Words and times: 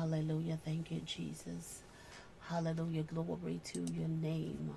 Hallelujah. 0.00 0.58
Thank 0.64 0.90
you, 0.90 1.00
Jesus. 1.00 1.82
Hallelujah. 2.48 3.02
Glory 3.02 3.60
to 3.64 3.80
your 3.80 4.08
name. 4.08 4.74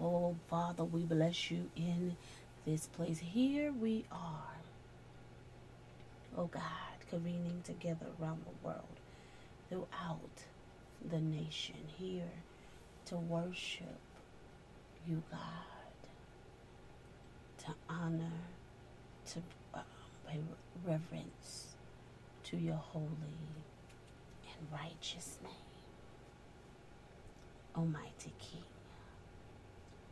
Oh, 0.00 0.34
Father, 0.48 0.82
we 0.82 1.02
bless 1.02 1.50
you 1.50 1.68
in 1.76 2.16
this 2.64 2.86
place. 2.86 3.18
Here 3.18 3.70
we 3.70 4.06
are. 4.10 4.56
Oh, 6.38 6.46
God, 6.46 6.62
convening 7.10 7.60
together 7.66 8.06
around 8.18 8.46
the 8.46 8.66
world, 8.66 9.00
throughout 9.68 10.46
the 11.10 11.20
nation, 11.20 11.76
here 11.98 12.32
to 13.08 13.16
worship 13.16 14.00
you, 15.06 15.22
God, 15.30 16.08
to 17.58 17.74
honor, 17.90 18.32
to 19.32 19.40
uh, 19.74 19.80
pay 20.26 20.40
reverence 20.86 21.74
to 22.44 22.56
your 22.56 22.76
holy 22.76 23.10
and 24.58 24.68
righteous 24.72 25.38
name. 25.42 25.52
Almighty 27.76 28.32
King, 28.38 28.64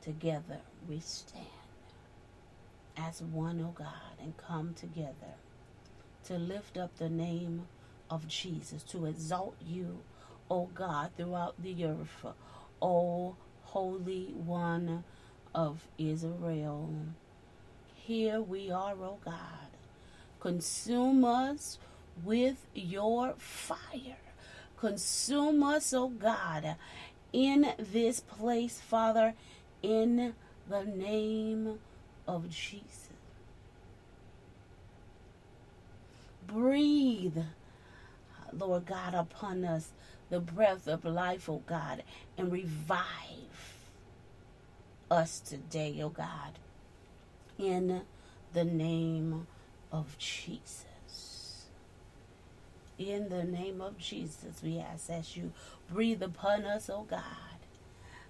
together 0.02 0.60
we 0.88 1.00
stand 1.00 1.46
as 2.96 3.22
one, 3.22 3.60
O 3.60 3.72
God, 3.74 4.19
and 4.20 4.36
come 4.36 4.74
together 4.74 5.34
to 6.24 6.34
lift 6.34 6.77
up 6.77 6.96
the 6.96 7.09
name 7.09 7.66
of 8.10 8.28
Jesus, 8.28 8.83
to 8.84 9.06
exalt 9.06 9.56
you, 9.66 10.00
O 10.50 10.66
God, 10.66 11.11
throughout 11.16 11.61
the 11.62 11.84
earth, 11.86 12.27
O 12.80 13.36
Holy 13.64 14.34
One 14.34 15.05
of 15.55 15.86
Israel. 15.98 16.91
Here 17.95 18.41
we 18.41 18.70
are, 18.70 18.92
O 18.92 19.19
God. 19.24 19.34
Consume 20.41 21.24
us 21.24 21.78
with 22.22 22.66
your 22.74 23.34
fire. 23.38 24.23
Consume 24.78 25.62
us, 25.62 25.92
O 25.92 26.05
oh 26.05 26.09
God, 26.09 26.77
in 27.33 27.73
this 27.78 28.20
place, 28.20 28.80
Father, 28.80 29.34
in 29.83 30.34
the 30.69 30.84
name 30.84 31.78
of 32.27 32.48
Jesus. 32.50 33.08
Breathe, 36.47 37.39
Lord 38.52 38.86
God, 38.86 39.14
upon 39.14 39.64
us 39.64 39.91
the 40.30 40.41
breath 40.41 40.86
of 40.86 41.05
life, 41.05 41.48
O 41.48 41.62
God, 41.67 42.02
and 42.36 42.52
revive 42.52 43.05
us 45.11 45.41
today, 45.41 46.00
O 46.02 46.08
God, 46.08 46.58
in 47.58 48.02
the 48.52 48.64
name 48.64 49.47
of 49.92 50.17
Jesus. 50.19 50.94
In 52.98 53.28
the 53.28 53.42
name 53.42 53.81
of 53.81 53.98
Jesus, 53.98 54.62
we 54.62 54.78
ask 54.78 55.09
that 55.09 55.37
you 55.37 55.53
breathe 55.91 56.23
upon 56.23 56.64
us, 56.64 56.89
oh 56.89 57.03
God, 57.09 57.20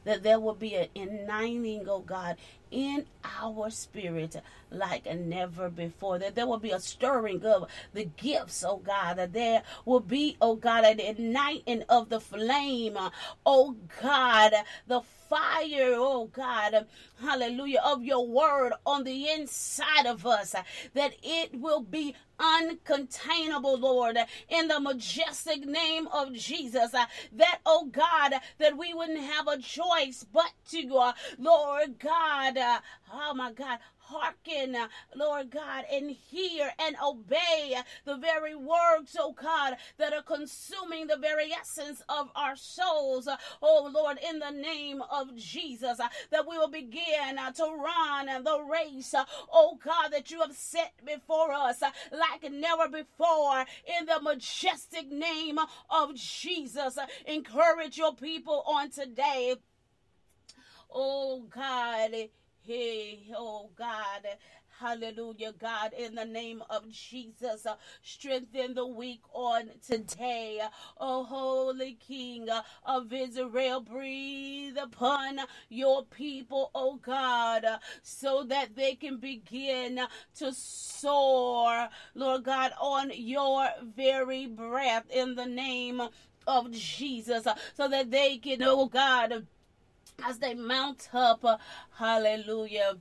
that 0.04 0.22
there 0.22 0.40
will 0.40 0.54
be 0.54 0.74
an 0.74 0.88
uniting, 0.94 1.86
oh 1.88 2.00
God, 2.00 2.36
in 2.74 3.06
our 3.40 3.70
spirit 3.70 4.36
like 4.70 5.06
never 5.14 5.70
before. 5.70 6.18
That 6.18 6.34
there 6.34 6.46
will 6.46 6.58
be 6.58 6.72
a 6.72 6.80
stirring 6.80 7.44
of 7.46 7.68
the 7.94 8.04
gifts, 8.16 8.64
oh 8.66 8.78
God. 8.78 9.14
That 9.14 9.32
there 9.32 9.62
will 9.84 10.00
be, 10.00 10.36
oh 10.40 10.56
God, 10.56 10.84
an 10.84 10.98
igniting 10.98 11.84
of 11.88 12.08
the 12.08 12.20
flame, 12.20 12.98
oh 13.46 13.76
God, 14.02 14.52
the 14.88 15.02
fire, 15.28 15.94
oh 15.96 16.28
God, 16.32 16.86
hallelujah, 17.20 17.80
of 17.84 18.04
your 18.04 18.26
word 18.26 18.72
on 18.84 19.04
the 19.04 19.30
inside 19.30 20.06
of 20.06 20.26
us, 20.26 20.54
that 20.94 21.14
it 21.22 21.58
will 21.58 21.80
be 21.80 22.14
uncontainable, 22.38 23.80
Lord, 23.80 24.18
in 24.48 24.68
the 24.68 24.80
majestic 24.80 25.64
name 25.64 26.08
of 26.08 26.32
Jesus. 26.34 26.92
that, 26.92 27.58
oh 27.64 27.88
God, 27.90 28.34
that 28.58 28.76
we 28.76 28.92
wouldn't 28.92 29.20
have 29.20 29.48
a 29.48 29.58
choice 29.58 30.24
but 30.32 30.52
to, 30.70 31.12
Lord 31.38 31.98
God, 31.98 32.56
uh, 32.64 32.80
oh 33.12 33.34
my 33.34 33.52
God, 33.52 33.78
hearken, 33.98 34.74
uh, 34.74 34.88
Lord 35.14 35.50
God, 35.50 35.84
and 35.90 36.10
hear 36.10 36.70
and 36.78 36.96
obey 37.04 37.76
the 38.04 38.16
very 38.16 38.54
words, 38.54 39.16
oh 39.18 39.32
God, 39.32 39.76
that 39.98 40.12
are 40.12 40.22
consuming 40.22 41.06
the 41.06 41.16
very 41.16 41.52
essence 41.52 42.02
of 42.08 42.30
our 42.34 42.56
souls. 42.56 43.26
Uh, 43.26 43.36
oh 43.62 43.90
Lord, 43.92 44.18
in 44.28 44.38
the 44.38 44.50
name 44.50 45.02
of 45.10 45.36
Jesus, 45.36 46.00
uh, 46.00 46.08
that 46.30 46.48
we 46.48 46.58
will 46.58 46.70
begin 46.70 47.36
to 47.54 47.64
run 47.64 48.26
the 48.44 48.60
race, 48.62 49.14
oh 49.52 49.78
God, 49.82 50.08
that 50.10 50.30
you 50.30 50.40
have 50.40 50.54
set 50.54 50.92
before 51.04 51.52
us 51.52 51.80
like 51.80 52.50
never 52.50 52.88
before 52.88 53.64
in 53.98 54.06
the 54.06 54.20
majestic 54.22 55.10
name 55.10 55.58
of 55.90 56.14
Jesus. 56.14 56.98
Encourage 57.26 57.96
your 57.96 58.14
people 58.14 58.62
on 58.66 58.90
today. 58.90 59.54
Oh 60.92 61.44
God, 61.50 62.12
Hey, 62.66 63.20
oh 63.36 63.70
God. 63.76 64.26
Hallelujah, 64.80 65.52
God, 65.58 65.92
in 65.98 66.14
the 66.16 66.24
name 66.24 66.62
of 66.70 66.90
Jesus, 66.90 67.66
strengthen 68.02 68.74
the 68.74 68.86
weak 68.86 69.22
on 69.32 69.70
today. 69.86 70.60
Oh, 71.00 71.24
Holy 71.24 71.94
King 72.06 72.48
of 72.86 73.12
Israel, 73.12 73.80
breathe 73.80 74.76
upon 74.78 75.40
your 75.68 76.04
people, 76.06 76.70
oh 76.74 76.96
God, 76.96 77.66
so 78.02 78.44
that 78.44 78.76
they 78.76 78.94
can 78.96 79.18
begin 79.18 80.00
to 80.36 80.52
soar, 80.54 81.88
Lord 82.14 82.44
God, 82.44 82.72
on 82.80 83.12
your 83.14 83.68
very 83.96 84.46
breath 84.46 85.04
in 85.10 85.36
the 85.36 85.46
name 85.46 86.02
of 86.46 86.70
Jesus, 86.72 87.46
so 87.76 87.88
that 87.88 88.10
they 88.10 88.38
can, 88.38 88.62
oh 88.62 88.86
God, 88.86 89.46
as 90.22 90.38
they 90.38 90.54
mount 90.54 91.08
up, 91.12 91.44
uh, 91.44 91.56
hallelujah 91.98 92.96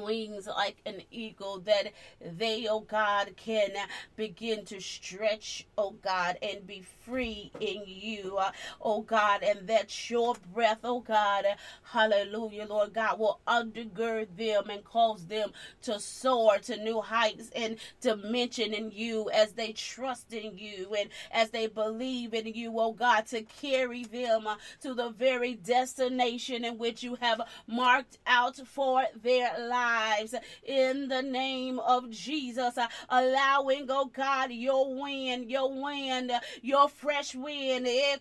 wings 0.00 0.46
like 0.46 0.76
an 0.86 1.02
eagle 1.10 1.60
that 1.60 1.92
they 2.36 2.66
oh 2.68 2.80
god 2.80 3.32
can 3.36 3.70
begin 4.16 4.64
to 4.64 4.80
stretch 4.80 5.66
oh 5.76 5.92
god 6.02 6.36
and 6.42 6.66
be 6.66 6.84
free 7.04 7.50
in 7.60 7.82
you 7.86 8.38
oh 8.82 9.00
god 9.02 9.42
and 9.42 9.66
that 9.66 10.10
your 10.10 10.34
breath 10.52 10.78
oh 10.84 11.00
god 11.00 11.44
hallelujah 11.82 12.66
lord 12.68 12.92
god 12.92 13.18
will 13.18 13.40
undergird 13.46 14.26
them 14.36 14.64
and 14.70 14.84
cause 14.84 15.26
them 15.26 15.50
to 15.80 15.98
soar 15.98 16.58
to 16.58 16.76
new 16.76 17.00
heights 17.00 17.50
and 17.56 17.76
dimension 18.00 18.74
in 18.74 18.90
you 18.90 19.30
as 19.30 19.52
they 19.52 19.72
trust 19.72 20.32
in 20.32 20.56
you 20.56 20.94
and 20.98 21.08
as 21.30 21.50
they 21.50 21.66
believe 21.66 22.34
in 22.34 22.46
you 22.46 22.72
oh 22.78 22.92
god 22.92 23.26
to 23.26 23.42
carry 23.42 24.04
them 24.04 24.46
to 24.80 24.94
the 24.94 25.10
very 25.10 25.54
destination 25.54 26.64
in 26.64 26.76
which 26.78 27.02
you 27.02 27.14
have 27.16 27.40
marked 27.66 28.18
out 28.26 28.56
for 28.66 29.04
their 29.22 29.67
lives 29.68 30.34
in 30.62 31.08
the 31.08 31.22
name 31.22 31.78
of 31.78 32.10
Jesus. 32.10 32.76
Uh, 32.78 32.88
allowing, 33.08 33.86
oh 33.88 34.06
God, 34.06 34.50
your 34.50 34.94
wind, 34.94 35.50
your 35.50 35.72
wind, 35.72 36.32
your 36.62 36.88
fresh 36.88 37.34
wind 37.34 37.86
eh, 37.86 38.16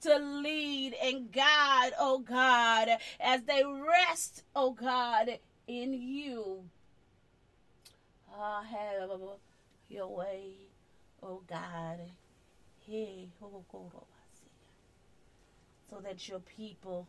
to 0.00 0.18
lead 0.18 0.94
and 1.02 1.32
guide, 1.32 1.92
oh 1.98 2.18
God, 2.18 2.88
as 3.20 3.42
they 3.42 3.62
rest, 3.64 4.44
oh 4.54 4.72
God, 4.72 5.38
in 5.66 5.92
you. 5.92 6.64
I 8.38 8.64
have 8.64 9.10
your 9.88 10.08
way, 10.08 10.52
oh 11.22 11.42
God. 11.48 11.98
So 15.90 16.00
that 16.02 16.28
your 16.28 16.40
people 16.40 17.06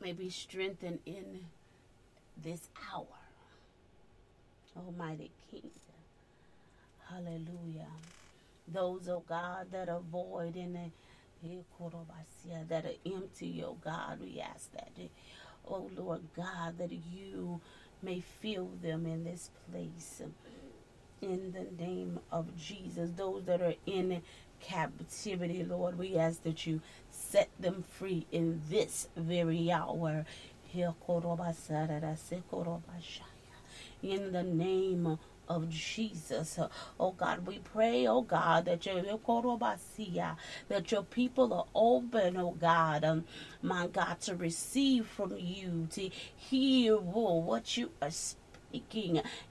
may 0.00 0.12
be 0.12 0.30
strengthened 0.30 1.00
in 1.06 1.46
this 2.42 2.68
hour. 2.92 3.06
Almighty 4.76 5.30
King. 5.50 5.70
Hallelujah. 7.10 7.88
Those, 8.72 9.08
oh 9.08 9.22
God, 9.28 9.66
that 9.72 9.88
are 9.88 10.00
void 10.00 10.56
in 10.56 10.74
the 10.74 10.90
eh, 11.48 12.62
that 12.68 12.84
are 12.84 13.12
empty, 13.14 13.62
oh 13.64 13.76
God, 13.82 14.20
we 14.20 14.40
ask 14.40 14.70
that, 14.72 14.90
eh, 15.00 15.08
oh 15.66 15.90
Lord 15.96 16.20
God, 16.36 16.78
that 16.78 16.92
you 16.92 17.60
may 18.02 18.20
fill 18.20 18.70
them 18.82 19.06
in 19.06 19.24
this 19.24 19.50
place. 19.70 20.22
In 21.20 21.52
the 21.52 21.82
name 21.82 22.20
of 22.30 22.56
Jesus, 22.56 23.10
those 23.16 23.44
that 23.46 23.60
are 23.60 23.74
in 23.86 24.22
captivity, 24.60 25.64
Lord, 25.64 25.98
we 25.98 26.16
ask 26.16 26.42
that 26.42 26.66
you 26.66 26.80
set 27.10 27.48
them 27.58 27.82
free 27.82 28.26
in 28.32 28.62
this 28.68 29.08
very 29.16 29.70
hour. 29.70 30.24
In 34.02 34.32
the 34.32 34.42
name 34.42 35.18
of 35.48 35.70
Jesus. 35.70 36.58
Oh 37.00 37.12
God, 37.12 37.46
we 37.46 37.58
pray, 37.58 38.06
oh 38.06 38.20
God, 38.20 38.66
that 38.66 38.84
your 38.86 39.02
that 40.68 40.92
your 40.92 41.02
people 41.02 41.54
are 41.54 41.66
open, 41.74 42.36
oh 42.36 42.50
God, 42.52 43.04
um, 43.04 43.24
my 43.62 43.86
God, 43.86 44.20
to 44.22 44.36
receive 44.36 45.06
from 45.06 45.36
you, 45.38 45.88
to 45.92 46.10
hear 46.36 46.96
oh, 46.96 47.36
what 47.36 47.76
you 47.76 47.90
are 48.02 48.10
speaking 48.10 48.47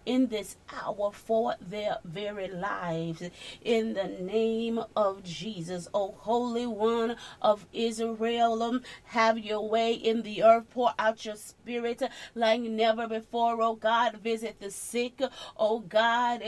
in 0.06 0.28
this 0.28 0.58
hour 0.74 1.12
for 1.12 1.56
their 1.60 1.98
very 2.04 2.48
lives. 2.48 3.24
In 3.64 3.94
the 3.94 4.08
name 4.08 4.80
of 4.96 5.24
Jesus, 5.24 5.88
O 5.94 6.12
Holy 6.12 6.68
One 6.68 7.16
of 7.42 7.66
Israel, 7.74 8.62
um, 8.64 8.84
have 9.06 9.38
your 9.40 9.68
way 9.68 9.94
in 9.94 10.22
the 10.22 10.44
earth. 10.44 10.70
Pour 10.70 10.94
out 11.00 11.26
your 11.26 11.36
spirit 11.36 12.02
like 12.36 12.62
never 12.62 13.08
before, 13.08 13.62
O 13.62 13.76
God. 13.76 14.18
Visit 14.18 14.60
the 14.60 14.72
sick, 14.72 15.22
O 15.58 15.80
God. 15.80 16.42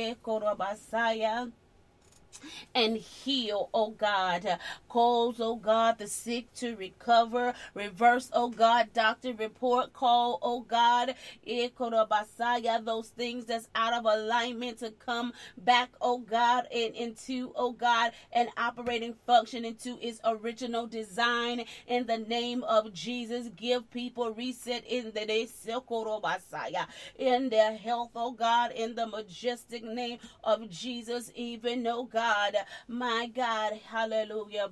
And 2.74 2.98
heal, 2.98 3.70
oh 3.74 3.92
God. 3.92 4.60
Cause, 4.88 5.40
oh 5.40 5.56
God, 5.56 5.98
the 5.98 6.08
sick 6.08 6.54
to 6.56 6.76
recover. 6.76 7.54
Reverse, 7.74 8.30
oh 8.34 8.50
God, 8.50 8.90
doctor 8.94 9.34
report. 9.34 9.94
Call, 9.94 10.40
oh 10.42 10.62
God, 10.62 11.16
eh, 11.48 11.70
those 12.84 13.10
things 13.10 13.46
that's 13.46 13.68
out 13.76 13.94
of 13.94 14.06
alignment 14.06 14.80
to 14.80 14.92
come 14.92 15.34
back, 15.58 15.90
oh 16.02 16.20
God, 16.20 16.68
and 16.74 16.94
into, 16.96 17.52
oh 17.56 17.72
God, 17.72 18.12
an 18.32 18.48
operating 18.58 19.16
function 19.26 19.66
into 19.66 19.98
its 20.02 20.20
original 20.24 20.88
design 20.88 21.66
in 21.88 22.06
the 22.06 22.18
name 22.18 22.64
of 22.64 22.94
Jesus. 22.94 23.50
Give 23.56 23.90
people 23.92 24.32
reset 24.32 24.86
in 24.86 25.12
the 25.14 25.26
day, 25.26 25.48
in 27.18 27.50
their 27.50 27.76
health, 27.76 28.12
oh 28.16 28.32
God, 28.32 28.72
in 28.72 28.96
the 28.96 29.08
majestic 29.08 29.84
name 29.84 30.20
of 30.44 30.70
Jesus, 30.70 31.32
even, 31.36 31.86
oh 31.88 32.04
God. 32.04 32.19
God. 32.20 32.56
My 32.88 33.28
God. 33.28 33.74
Hallelujah. 33.88 34.70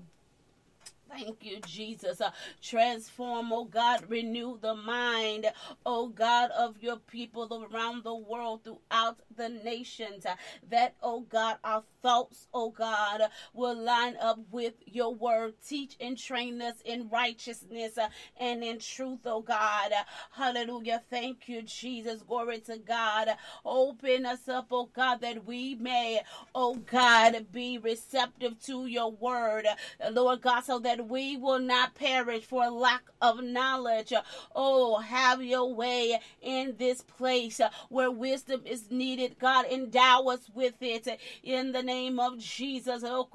Thank 1.10 1.46
you, 1.46 1.60
Jesus. 1.66 2.22
Uh, 2.22 2.32
transform, 2.62 3.52
oh 3.54 3.66
God, 3.66 4.04
renew 4.10 4.58
the 4.60 4.76
mind, 4.76 5.48
oh 5.86 6.08
God, 6.08 6.52
of 6.52 6.76
your 6.82 6.98
people 6.98 7.68
around 7.72 8.04
the 8.04 8.16
world, 8.16 8.64
throughout 8.64 9.18
the 9.36 9.50
nations. 9.50 10.26
Uh, 10.26 10.36
that, 10.70 10.96
oh 11.02 11.22
God, 11.22 11.58
our 11.64 11.84
thoughts, 12.02 12.48
oh 12.54 12.70
God, 12.72 13.22
will 13.54 13.78
line 13.78 14.16
up 14.22 14.40
with 14.52 14.74
your 14.86 15.14
word. 15.14 15.54
Teach 15.68 15.96
and 16.00 16.18
train 16.18 16.62
us 16.62 16.76
in 16.86 17.10
righteousness 17.10 17.98
uh, 17.98 18.10
and 18.40 18.64
in 18.64 18.80
truth, 18.80 19.20
oh 19.26 19.42
God. 19.42 19.92
Hallelujah. 20.32 21.02
Thank 21.10 21.48
you, 21.50 21.62
Jesus. 21.64 22.22
Glory 22.24 22.60
to 22.62 22.78
God. 22.78 23.30
Open 23.66 24.26
us 24.26 24.48
up, 24.48 24.68
oh 24.72 24.90
God, 24.94 25.22
that 25.22 25.46
we 25.46 25.76
may, 25.76 26.22
oh 26.56 26.76
God, 26.76 27.48
be 27.52 27.78
receptive 27.78 28.60
to 28.66 28.86
your 28.88 29.12
word, 29.12 29.66
Lord 30.12 30.42
God, 30.42 30.62
so 30.62 30.80
that 30.80 30.97
that 30.98 31.10
we 31.10 31.38
will 31.38 31.60
not 31.60 31.96
perish 31.96 32.46
for 32.46 32.70
lack 32.70 33.04
of 33.22 33.44
knowledge. 33.44 34.14
Oh, 34.56 35.00
have 35.00 35.44
your 35.44 35.74
way 35.74 36.20
in 36.42 36.76
this 36.78 37.02
place 37.04 37.62
where 37.90 38.12
wisdom 38.12 38.62
is 38.66 38.92
needed. 38.92 39.38
God, 39.40 39.66
endow 39.68 40.24
us 40.26 40.50
with 40.54 40.76
it 40.82 41.08
in 41.44 41.74
the 41.74 41.84
name 41.84 42.20
of 42.20 42.40
Jesus. 42.40 43.04
Oh, 43.06 43.28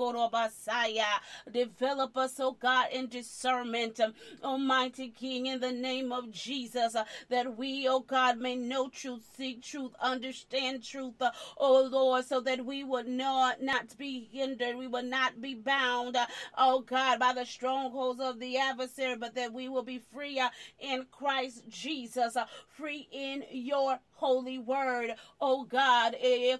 Develop 1.52 2.16
us, 2.16 2.34
oh 2.40 2.52
God, 2.60 2.88
in 2.92 3.08
discernment, 3.08 4.00
Almighty 4.44 5.10
King, 5.10 5.46
in 5.46 5.60
the 5.60 5.72
name 5.72 6.12
of 6.12 6.30
Jesus, 6.32 6.96
that 7.30 7.58
we, 7.58 7.88
oh 7.88 8.00
God, 8.00 8.38
may 8.38 8.56
know 8.56 8.88
truth, 8.88 9.22
seek 9.36 9.62
truth, 9.62 9.92
understand 10.00 10.84
truth, 10.84 11.14
oh 11.58 11.88
Lord, 11.92 12.26
so 12.26 12.40
that 12.40 12.66
we 12.66 12.84
would 12.84 13.08
not, 13.08 13.62
not 13.62 13.96
be 13.98 14.28
hindered, 14.32 14.76
we 14.76 14.88
will 14.88 15.04
not 15.04 15.40
be 15.42 15.54
bound, 15.54 16.16
oh 16.58 16.80
God, 16.80 17.20
by 17.20 17.34
the 17.34 17.46
strongholds 17.52 18.20
of 18.20 18.40
the 18.40 18.58
adversary, 18.58 19.16
but 19.16 19.34
that 19.34 19.52
we 19.52 19.68
will 19.68 19.82
be 19.82 20.00
free 20.12 20.40
uh, 20.40 20.48
in 20.80 21.06
Christ 21.10 21.62
Jesus, 21.68 22.36
uh, 22.36 22.46
free 22.68 23.08
in 23.12 23.44
your 23.50 23.98
holy 24.22 24.56
word, 24.56 25.10
oh 25.40 25.64
God, 25.64 26.14
eh, 26.22 26.56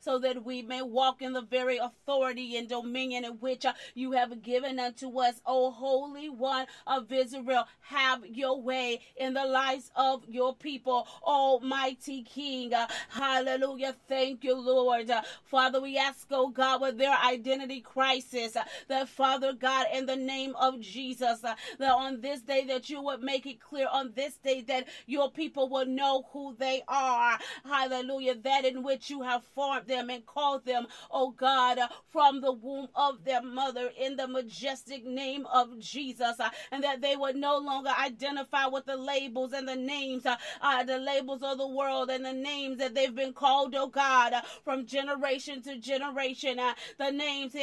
so 0.00 0.18
that 0.18 0.44
we 0.44 0.60
may 0.60 0.82
walk 0.82 1.22
in 1.22 1.32
the 1.32 1.40
very 1.40 1.78
authority 1.78 2.58
and 2.58 2.68
dominion 2.68 3.24
in 3.24 3.32
which 3.38 3.64
uh, 3.64 3.72
you 3.94 4.12
have 4.12 4.42
given 4.42 4.78
unto 4.78 5.18
us, 5.18 5.40
oh 5.46 5.70
Holy 5.70 6.28
One 6.28 6.66
of 6.86 7.10
Israel. 7.10 7.66
Have 7.80 8.26
your 8.26 8.60
way 8.60 9.00
in 9.16 9.32
the 9.32 9.46
lives 9.46 9.90
of 9.96 10.22
your 10.28 10.54
people, 10.54 11.08
Almighty 11.22 12.22
King. 12.22 12.72
Hallelujah. 13.08 13.96
Thank 14.06 14.44
you, 14.44 14.60
Lord. 14.60 15.10
Father, 15.44 15.80
we 15.80 15.96
ask, 15.96 16.26
oh 16.30 16.50
God, 16.50 16.82
with 16.82 16.98
their 16.98 17.16
identity 17.16 17.80
crisis, 17.80 18.58
that 18.88 19.08
Father 19.08 19.54
God, 19.54 19.86
in 19.94 20.04
the 20.04 20.16
name 20.16 20.54
of 20.60 20.80
Jesus, 20.80 21.40
that 21.40 21.56
on 21.80 22.20
this 22.20 22.42
day 22.42 22.64
that 22.66 22.90
you 22.90 23.00
would 23.00 23.22
make 23.22 23.46
it 23.46 23.58
clear 23.58 23.88
on 23.90 24.12
this 24.14 24.34
day 24.34 24.60
that 24.68 24.86
your 25.06 25.30
people 25.30 25.68
will 25.68 25.86
know 25.86 26.09
know 26.10 26.26
who 26.32 26.54
they 26.58 26.82
are. 26.88 27.38
Hallelujah. 27.64 28.36
That 28.36 28.64
in 28.64 28.82
which 28.82 29.10
you 29.10 29.22
have 29.22 29.44
formed 29.44 29.86
them 29.86 30.10
and 30.10 30.24
called 30.26 30.64
them, 30.64 30.86
oh 31.10 31.30
God, 31.30 31.78
from 32.10 32.40
the 32.40 32.52
womb 32.52 32.88
of 32.94 33.24
their 33.24 33.42
mother 33.42 33.90
in 33.98 34.16
the 34.16 34.26
majestic 34.26 35.04
name 35.04 35.46
of 35.52 35.78
Jesus. 35.78 36.38
Uh, 36.38 36.50
and 36.72 36.82
that 36.84 37.00
they 37.00 37.16
would 37.16 37.36
no 37.36 37.58
longer 37.58 37.92
identify 37.98 38.66
with 38.66 38.86
the 38.86 38.96
labels 38.96 39.52
and 39.52 39.68
the 39.68 39.76
names, 39.76 40.26
uh, 40.26 40.36
uh 40.60 40.82
the 40.84 40.98
labels 40.98 41.42
of 41.42 41.58
the 41.58 41.66
world 41.66 42.10
and 42.10 42.24
the 42.24 42.32
names 42.32 42.78
that 42.78 42.94
they've 42.94 43.14
been 43.14 43.32
called, 43.32 43.74
oh 43.76 43.86
God, 43.86 44.32
uh, 44.32 44.42
from 44.64 44.86
generation 44.86 45.62
to 45.62 45.78
generation. 45.78 46.58
Uh, 46.58 46.74
the 46.98 47.10
names, 47.10 47.52
the 47.52 47.60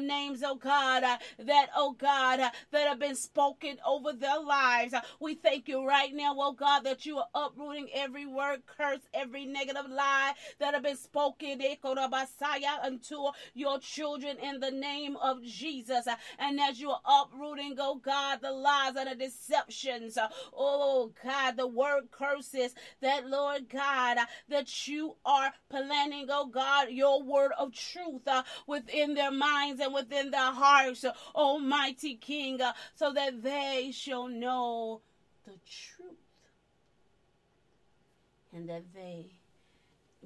names, 0.00 0.42
oh 0.44 0.54
God, 0.54 1.02
that, 1.38 1.68
oh 1.74 1.96
God, 1.98 2.40
that 2.70 2.88
have 2.88 2.98
been 2.98 3.16
spoken 3.16 3.76
over 3.86 4.12
their 4.12 4.40
lives. 4.40 4.94
We 5.20 5.34
thank 5.34 5.68
you 5.68 5.86
right 5.86 5.95
right 5.96 6.14
now, 6.14 6.34
oh 6.38 6.52
God, 6.52 6.80
that 6.80 7.06
you 7.06 7.18
are 7.18 7.28
uprooting 7.34 7.88
every 7.94 8.26
word, 8.26 8.60
curse, 8.66 9.00
every 9.14 9.46
negative 9.46 9.88
lie 9.88 10.34
that 10.58 10.74
have 10.74 10.82
been 10.82 10.96
spoken 10.96 11.58
unto 12.82 13.16
your 13.54 13.78
children 13.78 14.36
in 14.42 14.60
the 14.60 14.70
name 14.70 15.16
of 15.16 15.42
Jesus. 15.42 16.06
And 16.38 16.60
as 16.60 16.78
you 16.78 16.90
are 16.90 17.00
uprooting, 17.22 17.76
oh 17.78 17.94
God, 17.94 18.40
the 18.42 18.52
lies 18.52 18.94
and 18.96 19.10
the 19.10 19.14
deceptions, 19.14 20.18
oh 20.54 21.12
God, 21.24 21.56
the 21.56 21.66
word 21.66 22.10
curses 22.10 22.74
that, 23.00 23.26
Lord 23.26 23.70
God, 23.70 24.18
that 24.50 24.86
you 24.86 25.16
are 25.24 25.52
planning, 25.70 26.26
oh 26.28 26.46
God, 26.46 26.90
your 26.90 27.22
word 27.22 27.52
of 27.58 27.72
truth 27.72 28.28
uh, 28.28 28.42
within 28.66 29.14
their 29.14 29.32
minds 29.32 29.80
and 29.80 29.94
within 29.94 30.30
their 30.30 30.52
hearts, 30.52 31.06
Almighty 31.34 32.16
King, 32.16 32.60
uh, 32.60 32.74
so 32.94 33.14
that 33.14 33.42
they 33.42 33.92
shall 33.94 34.28
know 34.28 35.00
the 35.46 35.58
truth. 35.64 36.16
And 38.52 38.68
that 38.68 38.92
they 38.94 39.32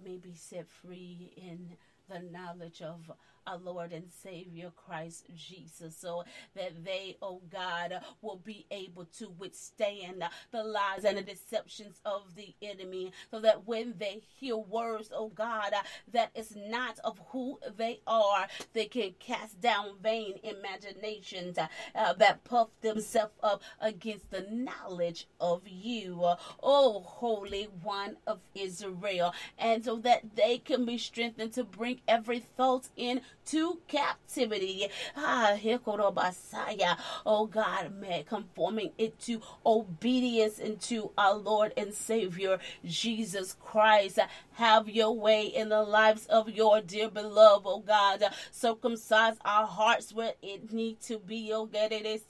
may 0.03 0.17
be 0.17 0.35
set 0.35 0.67
free 0.69 1.33
in 1.37 1.77
the 2.09 2.21
knowledge 2.21 2.83
of 2.83 3.11
our 3.47 3.59
Lord 3.59 3.93
and 3.93 4.11
Savior 4.23 4.71
Christ 4.77 5.27
Jesus, 5.35 5.97
so 5.97 6.25
that 6.55 6.85
they, 6.85 7.17
oh 7.23 7.41
God, 7.51 8.01
will 8.23 8.41
be 8.45 8.67
able 8.71 9.07
to 9.19 9.31
withstand 9.39 10.23
the 10.51 10.63
lies 10.63 11.05
and 11.05 11.19
the 11.19 11.23
deceptions 11.23 12.01
of 12.05 12.35
the 12.35 12.55
enemy, 12.63 13.13
so 13.31 13.41
that 13.41 13.67
when 13.67 13.95
they 13.99 14.23
hear 14.39 14.57
words, 14.57 15.11
oh 15.15 15.29
God, 15.29 15.73
that 16.13 16.31
is 16.35 16.57
not 16.57 16.99
of 17.05 17.21
who 17.31 17.59
they 17.77 18.01
are, 18.07 18.47
they 18.73 18.87
can 18.87 19.15
cast 19.19 19.61
down 19.61 19.97
vain 20.03 20.39
imaginations 20.43 21.59
uh, 21.59 22.13
that 22.15 22.45
puff 22.45 22.69
themselves 22.81 23.35
up 23.43 23.63
against 23.81 24.31
the 24.31 24.47
knowledge 24.51 25.27
of 25.41 25.63
you, 25.67 26.21
oh 26.63 27.01
Holy 27.01 27.69
One 27.83 28.17
of 28.27 28.41
Israel, 28.55 29.35
and 29.59 29.85
so 29.85 29.97
that 29.99 30.37
they 30.37 30.59
can 30.59 30.85
be 30.85 30.99
strengthened 30.99 31.53
to 31.55 31.65
bring 31.65 32.01
every 32.07 32.41
thought 32.41 32.89
in 32.97 33.21
to 33.47 33.81
captivity. 33.89 34.89
Ah, 35.17 35.57
oh 37.27 37.47
God, 37.47 38.01
man, 38.01 38.25
conforming 38.25 38.93
it 38.99 39.19
to 39.21 39.41
obedience 39.67 40.59
into 40.59 41.11
our 41.19 41.35
Lord 41.35 41.73
and 41.77 41.93
Savior 41.93 42.59
Jesus 42.85 43.57
Christ. 43.61 44.19
Have 44.53 44.89
your 44.89 45.13
way 45.13 45.47
in 45.47 45.71
the 45.71 45.83
lives 45.83 46.27
of 46.27 46.51
your 46.51 46.81
dear 46.81 47.09
beloved, 47.09 47.67
oh 47.67 47.81
God. 47.81 48.23
Circumcise 48.51 49.37
our 49.45 49.67
hearts 49.67 50.13
where 50.13 50.35
it 50.43 50.73
need 50.73 51.01
to 51.03 51.19
be, 51.19 51.51
oh 51.53 51.67
God. 51.67 51.93
Is 51.93 52.23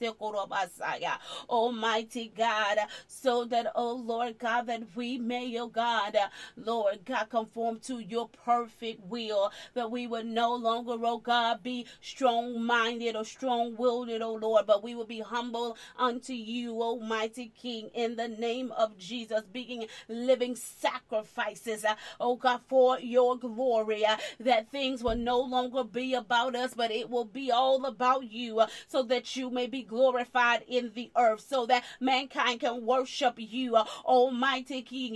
Almighty 1.48 2.32
God, 2.36 2.78
so 3.06 3.44
that, 3.44 3.72
oh 3.74 3.92
Lord 3.94 4.38
God, 4.38 4.66
that 4.66 4.82
we 4.94 5.18
may, 5.18 5.58
oh 5.58 5.68
God, 5.68 6.16
Lord 6.56 7.00
God, 7.04 7.28
conform 7.28 7.80
to 7.80 7.98
your 7.98 8.28
perfect 8.28 9.04
will 9.04 9.50
that 9.74 9.90
we 9.90 10.06
would 10.06 10.26
no 10.26 10.54
longer, 10.54 10.89
oh 11.02 11.18
God, 11.18 11.62
be 11.62 11.86
strong 12.00 12.62
minded 12.62 13.16
or 13.16 13.24
strong 13.24 13.76
willed, 13.76 14.10
oh 14.22 14.34
Lord, 14.34 14.66
but 14.66 14.82
we 14.82 14.94
will 14.94 15.04
be 15.04 15.20
humble 15.20 15.76
unto 15.98 16.32
you, 16.32 16.82
Almighty 16.82 17.52
King, 17.60 17.90
in 17.94 18.16
the 18.16 18.28
name 18.28 18.72
of 18.72 18.96
Jesus, 18.98 19.42
being 19.52 19.86
living 20.08 20.56
sacrifices, 20.56 21.84
uh, 21.84 21.94
oh 22.18 22.36
God, 22.36 22.60
for 22.68 22.98
your 22.98 23.36
glory, 23.38 24.04
uh, 24.04 24.16
that 24.38 24.70
things 24.70 25.02
will 25.02 25.16
no 25.16 25.40
longer 25.40 25.84
be 25.84 26.14
about 26.14 26.56
us, 26.56 26.74
but 26.74 26.90
it 26.90 27.10
will 27.10 27.24
be 27.24 27.50
all 27.50 27.84
about 27.84 28.30
you, 28.30 28.60
uh, 28.60 28.66
so 28.88 29.02
that 29.02 29.36
you 29.36 29.50
may 29.50 29.66
be 29.66 29.82
glorified 29.82 30.62
in 30.66 30.92
the 30.94 31.10
earth, 31.16 31.44
so 31.48 31.66
that 31.66 31.84
mankind 32.00 32.60
can 32.60 32.84
worship 32.84 33.34
you, 33.36 33.76
Almighty 33.76 34.82
King, 34.82 35.14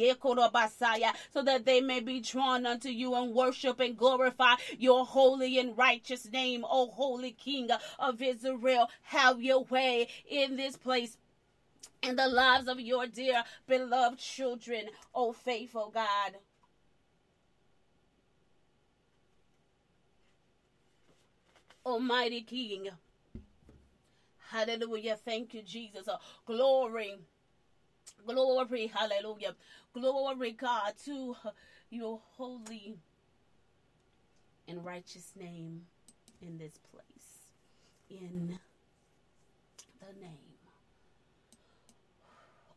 so 1.33 1.43
that 1.43 1.63
they 1.65 1.81
may 1.81 2.01
be 2.01 2.21
drawn 2.21 2.67
unto 2.67 2.89
you 2.89 3.15
and 3.15 3.35
worship 3.35 3.81
and 3.81 3.97
glorify 3.97 4.55
your 4.79 5.05
holy 5.07 5.59
righteous 5.73 6.31
name, 6.31 6.65
O 6.69 6.91
Holy 6.91 7.33
King 7.33 7.71
of 7.99 8.21
Israel. 8.21 8.91
Have 9.05 9.43
your 9.43 9.65
way 9.65 10.09
in 10.29 10.57
this 10.57 10.77
place 10.77 11.17
in 12.03 12.17
the 12.17 12.29
lives 12.29 12.69
of 12.69 12.81
your 12.81 13.07
dear 13.07 13.45
beloved 13.67 14.19
children, 14.19 14.87
O 15.15 15.33
faithful 15.33 15.91
God. 15.93 16.37
Almighty 21.87 22.43
King. 22.43 22.91
Hallelujah. 24.51 25.17
Thank 25.17 25.55
you, 25.55 25.63
Jesus. 25.63 26.09
Glory. 26.47 27.17
Glory. 28.27 28.87
Hallelujah. 28.87 29.55
Glory, 29.93 30.53
God, 30.53 30.95
to 31.05 31.37
your 31.91 32.21
holy 32.37 32.99
and 34.69 34.85
righteous 34.85 35.33
name 35.39 35.83
in 36.43 36.59
this 36.59 36.79
place. 36.93 37.51
In 38.11 38.59
the 40.01 40.21
name 40.21 40.59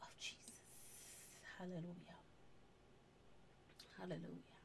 of 0.02 0.10
Jesus. 0.20 0.62
Hallelujah. 1.58 2.18
Hallelujah. 4.00 4.58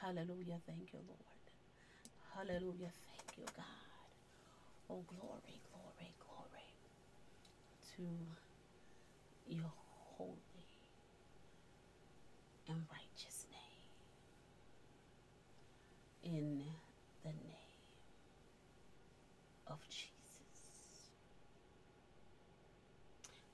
Hallelujah. 0.00 0.58
Thank 0.66 0.92
you, 0.92 1.00
Lord. 1.06 1.44
Hallelujah. 2.34 2.90
Thank 3.06 3.38
you, 3.38 3.44
God. 3.56 3.64
Oh, 4.90 5.04
glory, 5.06 5.60
glory, 5.72 6.12
glory 6.18 6.68
to 7.96 8.02
your 9.54 9.72
holy 10.16 10.66
and 12.68 12.78
righteous 12.90 13.46
name. 13.50 13.58
In 16.30 16.62
the 17.24 17.30
name 17.30 17.54
of 19.66 19.78
Jesus. 19.88 20.10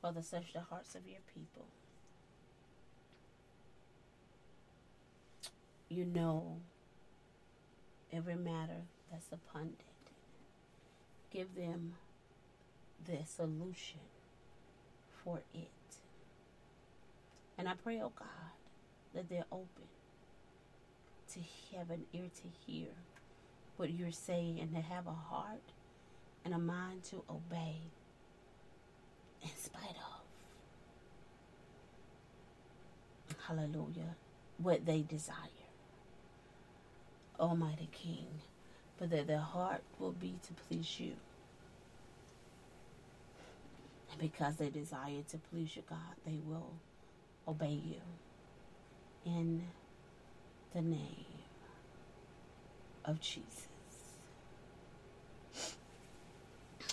Father, 0.03 0.23
search 0.23 0.53
the 0.53 0.61
hearts 0.61 0.97
of 0.97 1.07
your 1.07 1.21
people. 1.33 1.67
You 5.89 6.05
know 6.05 6.57
every 8.13 8.35
matter 8.35 8.83
that's 9.09 9.29
upon 9.31 9.75
it. 9.79 10.11
Give 11.31 11.55
them 11.55 11.93
the 13.07 13.25
solution 13.25 14.01
for 15.23 15.43
it. 15.55 15.71
And 17.57 17.69
I 17.69 17.75
pray, 17.75 18.01
oh 18.03 18.11
God, 18.19 18.29
that 19.15 19.29
they're 19.29 19.47
open 19.53 19.85
to 21.35 21.77
have 21.77 21.91
an 21.91 22.05
ear 22.13 22.31
to 22.37 22.49
hear 22.67 22.89
what 23.77 23.91
you're 23.91 24.13
saying 24.13 24.59
and 24.61 24.75
to 24.75 24.81
have 24.81 25.07
a 25.07 25.13
heart 25.13 25.73
and 26.45 26.55
a 26.55 26.59
mind 26.59 27.03
to 27.05 27.23
obey 27.29 27.77
in 29.43 29.51
spite 29.57 29.97
of, 33.29 33.37
hallelujah, 33.47 34.17
what 34.59 34.87
they 34.87 35.03
desire. 35.03 35.37
Almighty 37.39 37.89
King, 37.91 38.27
but 38.99 39.11
that 39.11 39.27
their 39.27 39.39
heart 39.39 39.83
will 39.99 40.13
be 40.13 40.35
to 40.47 40.53
please 40.69 41.01
you. 41.01 41.13
And 44.13 44.21
because 44.21 44.57
they 44.57 44.69
desire 44.69 45.23
to 45.31 45.39
please 45.51 45.75
you, 45.75 45.83
God, 45.89 45.99
they 46.25 46.39
will 46.47 46.75
obey 47.49 47.81
you. 47.85 48.01
In 49.27 49.65
the 50.75 50.83
name 50.83 50.99
of 53.05 53.21
Jesus. 53.21 53.69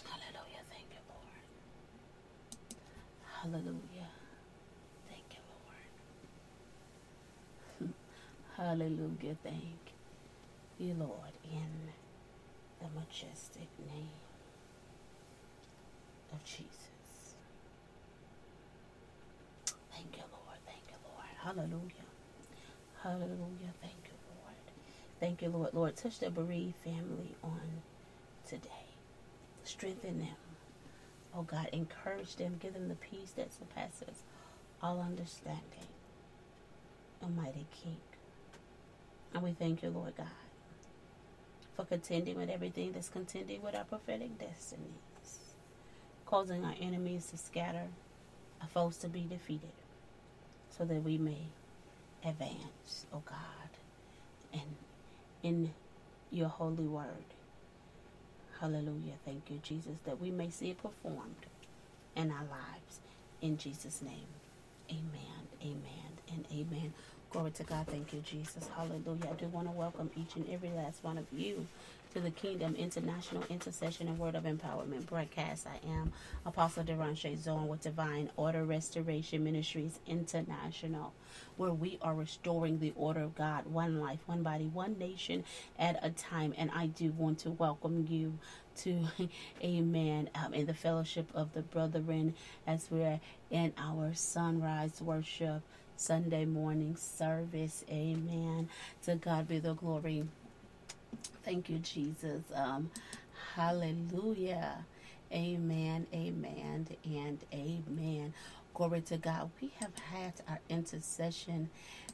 Hallelujah. 0.05 0.61
Thank 0.69 0.85
you, 0.91 1.01
Lord. 1.09 1.41
Hallelujah. 3.41 4.09
Thank 5.09 5.33
you, 5.33 5.41
Lord. 7.81 7.93
Hallelujah. 8.57 9.35
Thank 9.43 9.93
you, 10.77 10.93
Lord, 10.99 11.33
in 11.43 11.89
the 12.79 12.87
majestic 12.99 13.69
name 13.87 14.09
of 16.31 16.43
Jesus. 16.43 17.33
Thank 19.91 20.17
you, 20.17 20.23
Lord. 20.31 20.59
Thank 20.67 20.83
you, 20.87 20.97
Lord. 21.03 21.33
Hallelujah. 21.43 22.10
Hallelujah. 23.03 23.73
Thank 23.81 23.95
you, 24.05 24.13
Lord. 24.27 24.55
Thank 25.19 25.41
you, 25.41 25.49
Lord. 25.49 25.73
Lord, 25.73 25.95
touch 25.95 26.19
the 26.19 26.29
bereaved 26.29 26.75
family 26.77 27.35
on 27.43 27.61
today. 28.47 28.69
Strengthen 29.63 30.19
them. 30.19 30.35
Oh 31.35 31.43
God, 31.43 31.69
encourage 31.73 32.35
them. 32.35 32.57
Give 32.59 32.73
them 32.73 32.89
the 32.89 32.95
peace 32.95 33.31
that 33.31 33.53
surpasses 33.53 34.23
all 34.81 34.99
understanding. 35.01 35.87
Almighty 37.23 37.65
King. 37.83 37.97
And 39.33 39.43
we 39.43 39.51
thank 39.53 39.83
you, 39.83 39.89
Lord 39.89 40.15
God, 40.17 40.27
for 41.75 41.85
contending 41.85 42.37
with 42.37 42.49
everything 42.49 42.91
that's 42.91 43.09
contending 43.09 43.61
with 43.61 43.75
our 43.75 43.83
prophetic 43.85 44.37
destinies, 44.39 45.55
causing 46.25 46.65
our 46.65 46.75
enemies 46.81 47.27
to 47.27 47.37
scatter, 47.37 47.87
our 48.61 48.67
foes 48.67 48.97
to 48.97 49.07
be 49.07 49.21
defeated, 49.21 49.71
so 50.75 50.83
that 50.85 51.03
we 51.03 51.17
may 51.17 51.47
advance, 52.25 53.05
oh 53.13 53.21
God, 53.25 53.69
and 54.53 54.77
in 55.43 55.73
your 56.31 56.49
holy 56.49 56.85
word. 56.85 57.05
Hallelujah. 58.59 59.13
Thank 59.25 59.49
you, 59.49 59.59
Jesus, 59.63 59.93
that 60.05 60.21
we 60.21 60.29
may 60.29 60.49
see 60.49 60.69
it 60.69 60.81
performed 60.81 61.47
in 62.15 62.31
our 62.31 62.43
lives. 62.43 62.99
In 63.41 63.57
Jesus' 63.57 64.01
name, 64.01 64.27
amen, 64.89 65.47
amen, 65.63 66.11
and 66.31 66.45
amen. 66.51 66.93
Glory 67.31 67.51
to 67.51 67.63
God. 67.63 67.87
Thank 67.87 68.13
you, 68.13 68.19
Jesus. 68.19 68.69
Hallelujah. 68.75 69.29
I 69.31 69.35
do 69.35 69.47
want 69.47 69.67
to 69.67 69.71
welcome 69.71 70.11
each 70.15 70.35
and 70.35 70.47
every 70.49 70.69
last 70.69 71.03
one 71.03 71.17
of 71.17 71.25
you 71.31 71.65
to 72.13 72.19
the 72.19 72.31
Kingdom 72.31 72.75
International 72.75 73.41
Intercession 73.49 74.09
and 74.09 74.19
Word 74.19 74.35
of 74.35 74.43
Empowerment 74.43 75.05
broadcast. 75.05 75.65
I 75.65 75.79
am 75.87 76.11
Apostle 76.45 76.83
Derashay 76.83 77.37
Zorn 77.37 77.69
with 77.69 77.83
Divine 77.83 78.29
Order 78.35 78.65
Restoration 78.65 79.45
Ministries 79.45 79.97
International, 80.05 81.13
where 81.55 81.71
we 81.71 81.97
are 82.01 82.13
restoring 82.13 82.79
the 82.79 82.91
order 82.97 83.21
of 83.21 83.35
God, 83.35 83.65
one 83.65 84.01
life, 84.01 84.19
one 84.25 84.43
body, 84.43 84.65
one 84.65 84.97
nation 84.99 85.45
at 85.79 86.05
a 86.05 86.09
time. 86.09 86.53
And 86.57 86.69
I 86.71 86.87
do 86.87 87.13
want 87.13 87.39
to 87.39 87.51
welcome 87.51 88.05
you 88.09 88.37
to, 88.79 89.07
amen, 89.63 90.29
um, 90.35 90.53
in 90.53 90.65
the 90.65 90.73
fellowship 90.73 91.29
of 91.33 91.53
the 91.53 91.61
brethren 91.61 92.33
as 92.67 92.87
we're 92.91 93.21
in 93.49 93.71
our 93.77 94.13
sunrise 94.13 95.01
worship. 95.01 95.61
Sunday 95.95 96.45
morning 96.45 96.95
service. 96.95 97.85
Amen. 97.87 98.67
To 99.03 99.15
God 99.15 99.47
be 99.47 99.59
the 99.59 99.73
glory. 99.75 100.25
Thank 101.43 101.69
you, 101.69 101.79
Jesus. 101.79 102.43
Um, 102.53 102.91
hallelujah. 103.55 104.85
Amen, 105.33 106.07
amen, 106.13 106.87
and 107.05 107.39
amen. 107.53 108.33
Glory 108.73 109.01
to 109.01 109.17
God. 109.17 109.51
We 109.61 109.73
have 109.79 109.97
had 110.11 110.33
our 110.47 110.59
intercession 110.69 111.69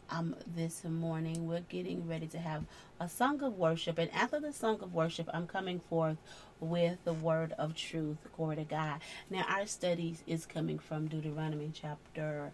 um, 0.10 0.36
this 0.56 0.84
morning. 0.86 1.48
We're 1.48 1.62
getting 1.62 2.08
ready 2.08 2.27
to 2.27 2.39
have 2.39 2.63
a 3.00 3.10
song 3.10 3.44
of 3.44 3.58
worship. 3.58 3.98
And 4.00 4.12
after 4.13 4.39
the 4.39 4.54
song 4.54 4.80
of 4.82 4.94
worship, 4.94 5.30
I'm 5.34 5.48
coming 5.48 5.82
forth 5.89 6.18
with 6.60 6.98
the 7.06 7.13
word 7.13 7.54
of 7.60 7.75
truth. 7.75 8.18
Glory 8.38 8.58
to 8.58 8.63
God. 8.66 9.01
Now, 9.30 9.46
our 9.50 9.68
studies 9.68 10.24
is 10.27 10.46
coming 10.46 10.80
from 10.80 11.08
Deuteronomy 11.08 11.72
chapter 11.74 12.51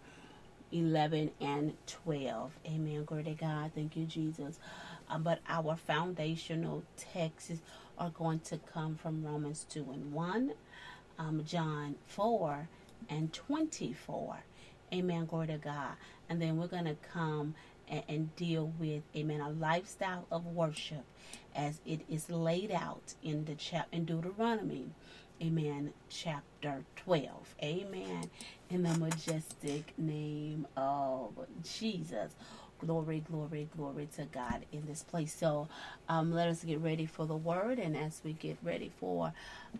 11 0.72 1.30
and 1.40 1.74
12. 1.86 2.52
Amen. 2.66 3.04
Glory 3.04 3.24
to 3.24 3.34
God. 3.34 3.72
Thank 3.74 3.96
you, 3.96 4.06
Jesus. 4.06 4.58
Uh, 5.08 5.18
but 5.18 5.40
our 5.48 5.76
foundational 5.76 6.82
texts 6.96 7.60
are 7.98 8.10
going 8.10 8.40
to 8.40 8.58
come 8.58 8.96
from 8.96 9.24
Romans 9.24 9.66
2 9.70 9.86
and 9.92 10.12
1, 10.12 10.52
um, 11.18 11.44
John 11.44 11.94
4 12.06 12.68
and 13.08 13.32
24. 13.32 14.38
Amen. 14.92 15.26
Glory 15.26 15.48
to 15.48 15.58
God. 15.58 15.92
And 16.28 16.40
then 16.40 16.56
we're 16.56 16.66
going 16.66 16.84
to 16.84 16.96
come 17.12 17.54
and, 17.88 18.02
and 18.08 18.36
deal 18.36 18.72
with, 18.78 19.02
amen, 19.16 19.40
a 19.40 19.50
lifestyle 19.50 20.26
of 20.30 20.46
worship 20.46 21.04
as 21.54 21.80
it 21.86 22.00
is 22.08 22.30
laid 22.30 22.70
out 22.70 23.14
in 23.22 23.44
the 23.44 23.54
chap 23.54 23.88
in 23.92 24.04
Deuteronomy, 24.04 24.90
amen, 25.42 25.92
chapter 26.08 26.84
12. 26.96 27.54
Amen. 27.62 28.30
In 28.70 28.82
the 28.82 28.98
majestic 28.98 29.92
name 29.98 30.66
of 30.76 31.32
Jesus. 31.62 32.34
Glory, 32.86 33.20
glory, 33.30 33.68
glory 33.76 34.08
to 34.16 34.24
God 34.26 34.66
in 34.72 34.86
this 34.86 35.02
place. 35.04 35.34
So 35.34 35.68
um, 36.08 36.32
let 36.32 36.48
us 36.48 36.64
get 36.64 36.80
ready 36.80 37.06
for 37.06 37.26
the 37.26 37.36
word. 37.36 37.78
And 37.78 37.96
as 37.96 38.20
we 38.24 38.34
get 38.34 38.58
ready 38.62 38.92
for 39.00 39.32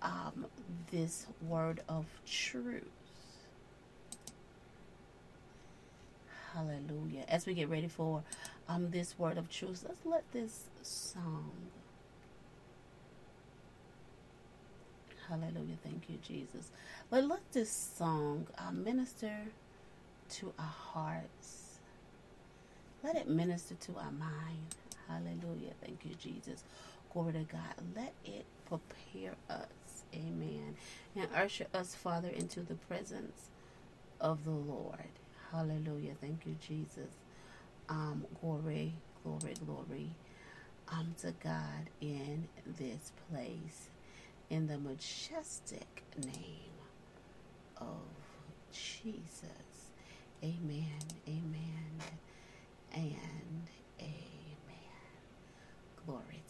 um, 0.02 0.46
this 0.90 1.26
word 1.46 1.82
of 1.88 2.06
truth, 2.26 2.84
hallelujah. 6.54 7.24
As 7.28 7.46
we 7.46 7.54
get 7.54 7.68
ready 7.70 7.88
for 7.88 8.22
um, 8.68 8.90
this 8.90 9.18
word 9.18 9.38
of 9.38 9.50
truth, 9.50 9.84
let's 9.88 10.06
let 10.06 10.24
this 10.32 10.64
song. 10.82 11.52
Hallelujah. 15.28 15.76
Thank 15.82 16.04
you, 16.08 16.18
Jesus. 16.22 16.70
But 17.10 17.24
let 17.24 17.40
this 17.52 17.70
song 17.96 18.46
uh, 18.58 18.72
minister 18.72 19.34
to 20.30 20.52
our 20.58 20.66
hearts 20.66 21.63
let 23.04 23.16
it 23.16 23.28
minister 23.28 23.74
to 23.74 23.96
our 23.98 24.12
mind. 24.12 24.74
Hallelujah. 25.08 25.72
Thank 25.82 26.04
you, 26.04 26.14
Jesus. 26.14 26.64
Glory 27.12 27.34
to 27.34 27.44
God. 27.44 27.74
Let 27.94 28.14
it 28.24 28.46
prepare 28.66 29.34
us. 29.50 30.04
Amen. 30.14 30.74
And 31.14 31.28
usher 31.36 31.66
us, 31.74 31.94
Father, 31.94 32.28
into 32.28 32.60
the 32.60 32.74
presence 32.74 33.50
of 34.20 34.44
the 34.44 34.50
Lord. 34.50 34.98
Hallelujah. 35.52 36.14
Thank 36.20 36.46
you, 36.46 36.56
Jesus. 36.66 37.10
Um, 37.90 38.24
glory, 38.40 38.94
glory, 39.22 39.54
glory. 39.66 40.10
Um, 40.88 41.14
to 41.20 41.32
God 41.42 41.90
in 42.00 42.48
this 42.78 43.12
place. 43.30 43.88
In 44.50 44.66
the 44.66 44.78
majestic 44.78 46.02
name 46.24 46.72
of 47.76 48.06
Jesus. 48.72 49.92
Amen. 50.42 51.00
Amen 51.28 52.00
and 52.94 53.68
amen. 54.00 54.56
Glory 56.06 56.43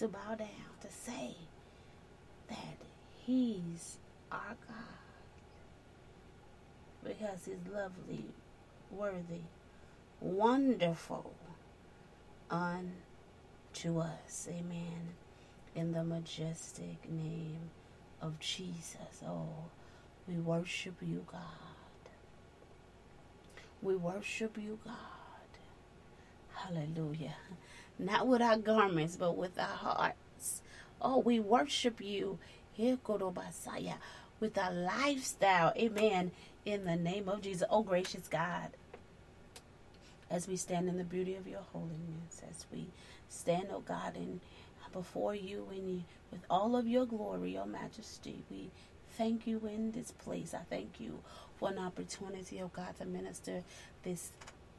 to 0.00 0.08
bow 0.08 0.34
down, 0.34 0.48
to 0.80 0.88
say 0.90 1.34
that 2.48 2.78
He's 3.26 3.98
our 4.32 4.56
God 4.66 4.76
because 7.04 7.44
He's 7.44 7.70
lovely, 7.70 8.24
worthy, 8.90 9.42
wonderful 10.22 11.30
unto 12.50 13.98
us. 13.98 14.48
Amen. 14.48 15.10
In 15.74 15.92
the 15.92 16.02
majestic 16.02 17.10
name 17.10 17.68
of 18.22 18.40
Jesus. 18.40 19.22
Oh, 19.28 19.48
we 20.26 20.36
worship 20.36 20.94
you, 21.02 21.26
God. 21.30 21.42
We 23.82 23.96
worship 23.96 24.56
you, 24.56 24.78
God. 24.82 24.94
Hallelujah. 26.54 27.36
Not 28.04 28.26
with 28.26 28.42
our 28.42 28.56
garments, 28.56 29.16
but 29.16 29.36
with 29.36 29.58
our 29.58 29.66
hearts. 29.66 30.62
Oh, 31.00 31.18
we 31.18 31.38
worship 31.40 32.00
you. 32.00 32.38
With 32.78 34.56
our 34.56 34.72
lifestyle. 34.72 35.72
Amen. 35.76 36.30
In 36.64 36.84
the 36.84 36.96
name 36.96 37.28
of 37.28 37.42
Jesus. 37.42 37.68
Oh, 37.70 37.82
gracious 37.82 38.26
God. 38.26 38.70
As 40.30 40.48
we 40.48 40.56
stand 40.56 40.88
in 40.88 40.96
the 40.96 41.04
beauty 41.04 41.34
of 41.34 41.46
your 41.46 41.60
holiness, 41.72 42.40
as 42.48 42.64
we 42.72 42.86
stand, 43.28 43.68
oh 43.70 43.80
God, 43.80 44.16
in 44.16 44.40
before 44.92 45.34
you 45.34 45.66
and 45.70 46.04
with 46.30 46.40
all 46.48 46.76
of 46.76 46.86
your 46.86 47.06
glory, 47.06 47.52
your 47.52 47.66
majesty, 47.66 48.42
we 48.50 48.70
thank 49.16 49.46
you 49.46 49.60
in 49.66 49.92
this 49.92 50.10
place. 50.12 50.54
I 50.54 50.62
thank 50.68 51.00
you 51.00 51.20
for 51.58 51.68
an 51.70 51.78
opportunity, 51.78 52.60
oh 52.62 52.70
God, 52.74 52.96
to 52.98 53.04
minister 53.04 53.62
this 54.02 54.32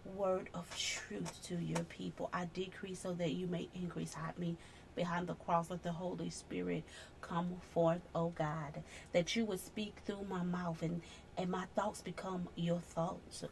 word 0.05 0.49
of 0.53 0.69
truth 0.77 1.41
to 1.43 1.55
your 1.55 1.83
people. 1.85 2.29
I 2.33 2.45
decrease 2.45 2.99
so 2.99 3.13
that 3.13 3.31
you 3.31 3.47
may 3.47 3.69
increase. 3.75 4.13
Hide 4.13 4.37
me 4.37 4.57
behind 4.95 5.27
the 5.27 5.35
cross. 5.35 5.69
Let 5.69 5.83
the 5.83 5.91
Holy 5.91 6.29
Spirit 6.29 6.83
come 7.21 7.55
forth, 7.73 8.01
oh 8.15 8.29
God, 8.29 8.83
that 9.13 9.35
you 9.35 9.45
would 9.45 9.59
speak 9.59 9.95
through 10.05 10.25
my 10.29 10.43
mouth 10.43 10.81
and, 10.81 11.01
and 11.37 11.49
my 11.49 11.65
thoughts 11.75 12.01
become 12.01 12.47
your 12.55 12.79
thoughts, 12.79 13.43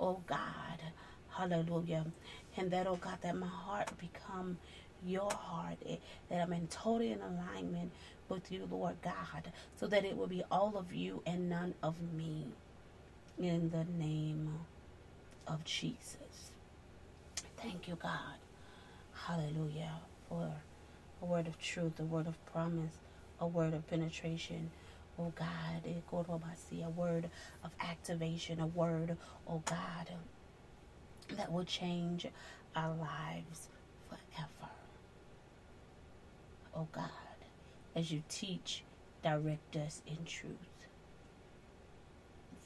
oh 0.00 0.22
God. 0.26 0.80
Hallelujah. 1.30 2.06
And 2.56 2.70
that, 2.72 2.86
oh 2.86 2.96
God, 2.96 3.18
that 3.22 3.36
my 3.36 3.46
heart 3.46 3.90
become 3.98 4.58
your 5.04 5.30
heart, 5.30 5.76
eh, 5.86 5.96
that 6.28 6.42
I'm 6.42 6.52
in 6.52 6.66
total 6.66 7.02
in 7.06 7.20
alignment 7.20 7.92
with 8.28 8.50
you, 8.50 8.66
Lord 8.70 8.96
God, 9.02 9.52
so 9.76 9.86
that 9.86 10.04
it 10.04 10.16
will 10.16 10.26
be 10.26 10.42
all 10.50 10.76
of 10.76 10.92
you 10.92 11.22
and 11.26 11.48
none 11.48 11.74
of 11.82 11.94
me. 12.16 12.46
In 13.38 13.70
the 13.70 13.84
name 14.02 14.50
of 15.48 15.64
Jesus. 15.64 16.52
Thank 17.56 17.88
you, 17.88 17.96
God. 18.00 18.36
Hallelujah. 19.14 19.92
For 20.28 20.52
a 21.22 21.24
word 21.24 21.46
of 21.46 21.58
truth, 21.58 21.98
a 21.98 22.04
word 22.04 22.26
of 22.26 22.44
promise, 22.46 22.94
a 23.40 23.46
word 23.46 23.74
of 23.74 23.88
penetration. 23.88 24.70
Oh 25.18 25.32
God, 25.34 25.82
eh, 25.84 25.94
a 26.10 26.90
word 26.90 27.28
of 27.64 27.70
activation, 27.80 28.60
a 28.60 28.66
word, 28.66 29.16
oh 29.48 29.62
God, 29.64 30.10
that 31.36 31.50
will 31.50 31.64
change 31.64 32.26
our 32.76 32.94
lives 32.94 33.68
forever. 34.08 34.70
Oh 36.76 36.86
God, 36.92 37.10
as 37.96 38.12
you 38.12 38.22
teach, 38.28 38.84
direct 39.24 39.74
us 39.74 40.02
in 40.06 40.24
truth. 40.24 40.54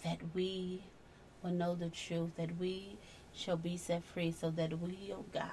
That 0.04 0.18
we 0.34 0.82
will 1.42 1.50
know 1.52 1.74
the 1.74 1.88
truth, 1.90 2.30
that 2.36 2.58
we 2.58 2.96
shall 3.34 3.56
be 3.56 3.76
set 3.76 4.04
free, 4.04 4.32
so 4.32 4.50
that 4.50 4.78
we, 4.80 5.12
oh 5.12 5.24
God, 5.32 5.50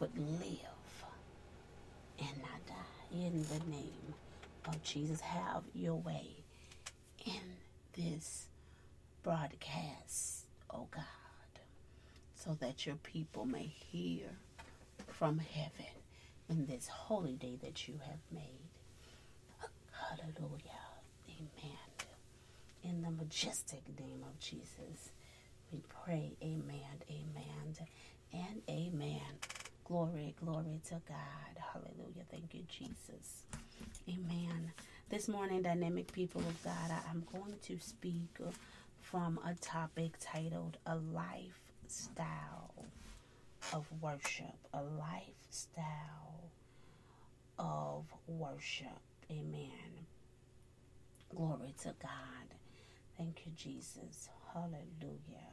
would 0.00 0.16
live 0.16 1.04
and 2.18 2.38
not 2.38 2.66
die. 2.66 2.74
In 3.12 3.42
the 3.42 3.70
name 3.70 4.14
of 4.66 4.82
Jesus, 4.82 5.20
have 5.20 5.62
your 5.74 5.94
way 5.94 6.28
in 7.24 7.56
this 7.96 8.46
broadcast, 9.22 10.46
oh 10.70 10.86
God 10.90 11.04
so 12.44 12.54
that 12.60 12.84
your 12.84 12.96
people 12.96 13.46
may 13.46 13.72
hear 13.90 14.26
from 15.08 15.38
heaven 15.38 15.92
in 16.50 16.66
this 16.66 16.88
holy 16.88 17.32
day 17.32 17.56
that 17.62 17.88
you 17.88 17.94
have 18.06 18.18
made. 18.30 18.68
Hallelujah. 19.92 20.83
In 22.84 23.02
the 23.02 23.10
majestic 23.10 23.82
name 23.98 24.22
of 24.28 24.38
Jesus, 24.38 25.10
we 25.72 25.82
pray, 26.04 26.36
Amen, 26.42 27.02
Amen, 27.10 27.76
and 28.32 28.62
Amen. 28.68 29.20
Glory, 29.84 30.34
glory 30.44 30.80
to 30.88 31.00
God. 31.08 31.56
Hallelujah. 31.72 32.24
Thank 32.30 32.54
you, 32.54 32.62
Jesus. 32.68 33.44
Amen. 34.08 34.72
This 35.08 35.28
morning, 35.28 35.62
dynamic 35.62 36.12
people 36.12 36.42
of 36.42 36.62
God, 36.62 36.92
I'm 37.10 37.24
going 37.32 37.54
to 37.62 37.78
speak 37.78 38.38
from 39.00 39.38
a 39.46 39.54
topic 39.54 40.12
titled 40.20 40.76
A 40.86 40.96
lifestyle 40.96 42.74
of 43.72 43.86
worship, 44.00 44.56
a 44.74 44.82
lifestyle 44.82 46.50
of 47.58 48.04
worship. 48.26 48.88
Amen. 49.30 50.06
Glory 51.34 51.74
to 51.82 51.94
God. 52.00 52.53
Thank 53.16 53.46
you, 53.46 53.52
Jesus. 53.56 54.28
Hallelujah. 54.52 55.52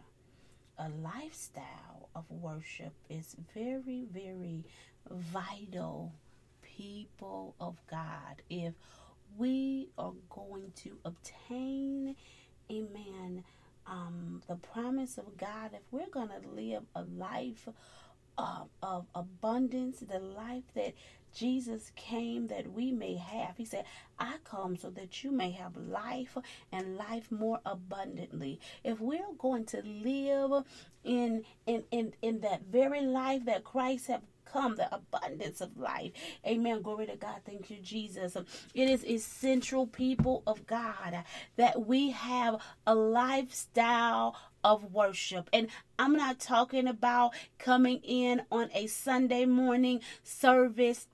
A 0.78 0.90
lifestyle 0.90 2.10
of 2.16 2.26
worship 2.30 2.94
is 3.10 3.36
very, 3.54 4.06
very 4.12 4.66
vital, 5.10 6.14
people 6.62 7.56
of 7.60 7.76
God. 7.90 8.42
If 8.50 8.74
we 9.38 9.90
are 9.98 10.14
going 10.30 10.72
to 10.78 10.98
obtain, 11.06 12.16
amen, 12.72 13.44
um, 13.86 14.42
the 14.48 14.56
promise 14.56 15.18
of 15.18 15.38
God, 15.38 15.72
if 15.74 15.82
we're 15.92 16.10
going 16.10 16.30
to 16.30 16.50
live 16.50 16.84
a 16.96 17.04
life 17.04 17.68
of 18.38 19.06
abundance, 19.14 20.00
the 20.00 20.20
life 20.20 20.64
that 20.74 20.94
Jesus 21.34 21.92
came 21.96 22.48
that 22.48 22.72
we 22.72 22.92
may 22.92 23.16
have. 23.16 23.58
He 23.58 23.66
said, 23.66 23.86
I 24.20 24.36
come 24.44 24.76
so 24.76 24.90
that 24.92 25.24
you 25.24 25.32
may 25.32 25.52
have 25.52 25.76
life 25.76 26.38
and 26.72 26.98
life 26.98 27.32
more 27.32 27.60
abundantly. 27.66 28.60
If 28.84 29.00
we're 29.00 29.34
going 29.38 29.66
to 29.68 29.82
live 29.82 30.66
in 31.04 31.44
in 31.66 31.84
in, 31.92 32.14
in 32.22 32.42
that 32.42 32.64
very 32.72 33.02
life 33.02 33.46
that 33.46 33.64
Christ 33.64 34.08
have 34.08 34.22
come, 34.52 34.76
the 34.76 34.94
abundance 34.94 35.62
of 35.62 35.78
life. 35.78 36.12
Amen. 36.46 36.82
Glory 36.82 37.08
to 37.08 37.16
God. 37.16 37.42
Thank 37.46 37.70
you, 37.70 37.78
Jesus. 37.82 38.36
It 38.74 38.90
is 38.90 39.06
essential, 39.06 39.88
people 39.88 40.44
of 40.46 40.66
God, 40.68 41.24
that 41.56 41.86
we 41.88 42.12
have 42.12 42.58
a 42.86 42.94
lifestyle 42.94 44.36
of 44.64 44.94
worship. 44.94 45.50
And 45.54 45.68
I'm 45.98 46.14
not 46.14 46.40
talking 46.40 46.88
about 46.88 47.34
coming 47.58 48.02
in 48.04 48.42
on 48.52 48.70
a 48.74 48.88
Sunday 48.88 49.46
morning 49.46 50.02
service 50.24 51.08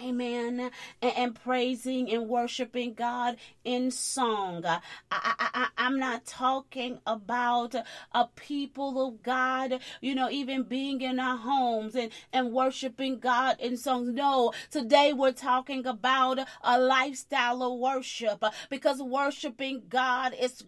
Amen. 0.00 0.70
And, 1.02 1.12
and, 1.16 1.34
praising 1.34 2.10
and 2.10 2.28
worshiping 2.28 2.94
God 2.94 3.36
in 3.64 3.90
song. 3.90 4.64
I, 4.64 4.80
I, 5.10 5.68
I, 5.76 5.86
am 5.86 5.98
not 5.98 6.24
talking 6.24 6.98
about 7.06 7.74
a 8.12 8.26
people 8.36 9.06
of 9.06 9.22
God, 9.22 9.80
you 10.00 10.14
know, 10.14 10.30
even 10.30 10.62
being 10.62 11.00
in 11.00 11.20
our 11.20 11.36
homes 11.36 11.94
and, 11.94 12.10
and 12.32 12.52
worshiping 12.52 13.18
God 13.18 13.56
in 13.60 13.76
songs. 13.76 14.08
No, 14.12 14.52
today 14.70 15.12
we're 15.12 15.32
talking 15.32 15.86
about 15.86 16.38
a 16.62 16.80
lifestyle 16.80 17.62
of 17.62 17.78
worship 17.78 18.42
because 18.70 19.02
worshiping 19.02 19.82
God 19.88 20.34
is 20.38 20.64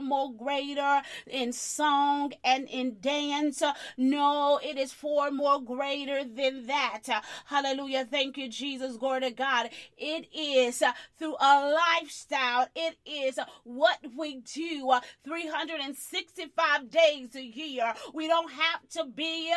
more 0.00 0.32
greater 0.32 1.02
in 1.26 1.52
song 1.52 2.32
and 2.44 2.68
in 2.68 2.96
dance. 3.00 3.62
No, 3.96 4.58
it 4.62 4.76
is 4.78 4.92
far 4.92 5.30
more 5.30 5.60
greater 5.60 6.24
than 6.24 6.66
that. 6.66 7.02
Hallelujah. 7.46 8.06
Thank 8.10 8.36
you, 8.38 8.48
Jesus. 8.48 8.96
Glory 8.96 9.20
to 9.20 9.30
God. 9.30 9.70
It 9.96 10.26
is 10.34 10.82
through 11.18 11.36
a 11.40 11.76
lifestyle. 12.00 12.68
It 12.74 12.96
is 13.04 13.38
what 13.64 13.98
we 14.16 14.36
do 14.36 14.92
365 15.24 16.90
days 16.90 17.34
a 17.34 17.42
year. 17.42 17.92
We 18.14 18.28
don't 18.28 18.50
have 18.52 18.88
to 18.90 19.04
be 19.04 19.52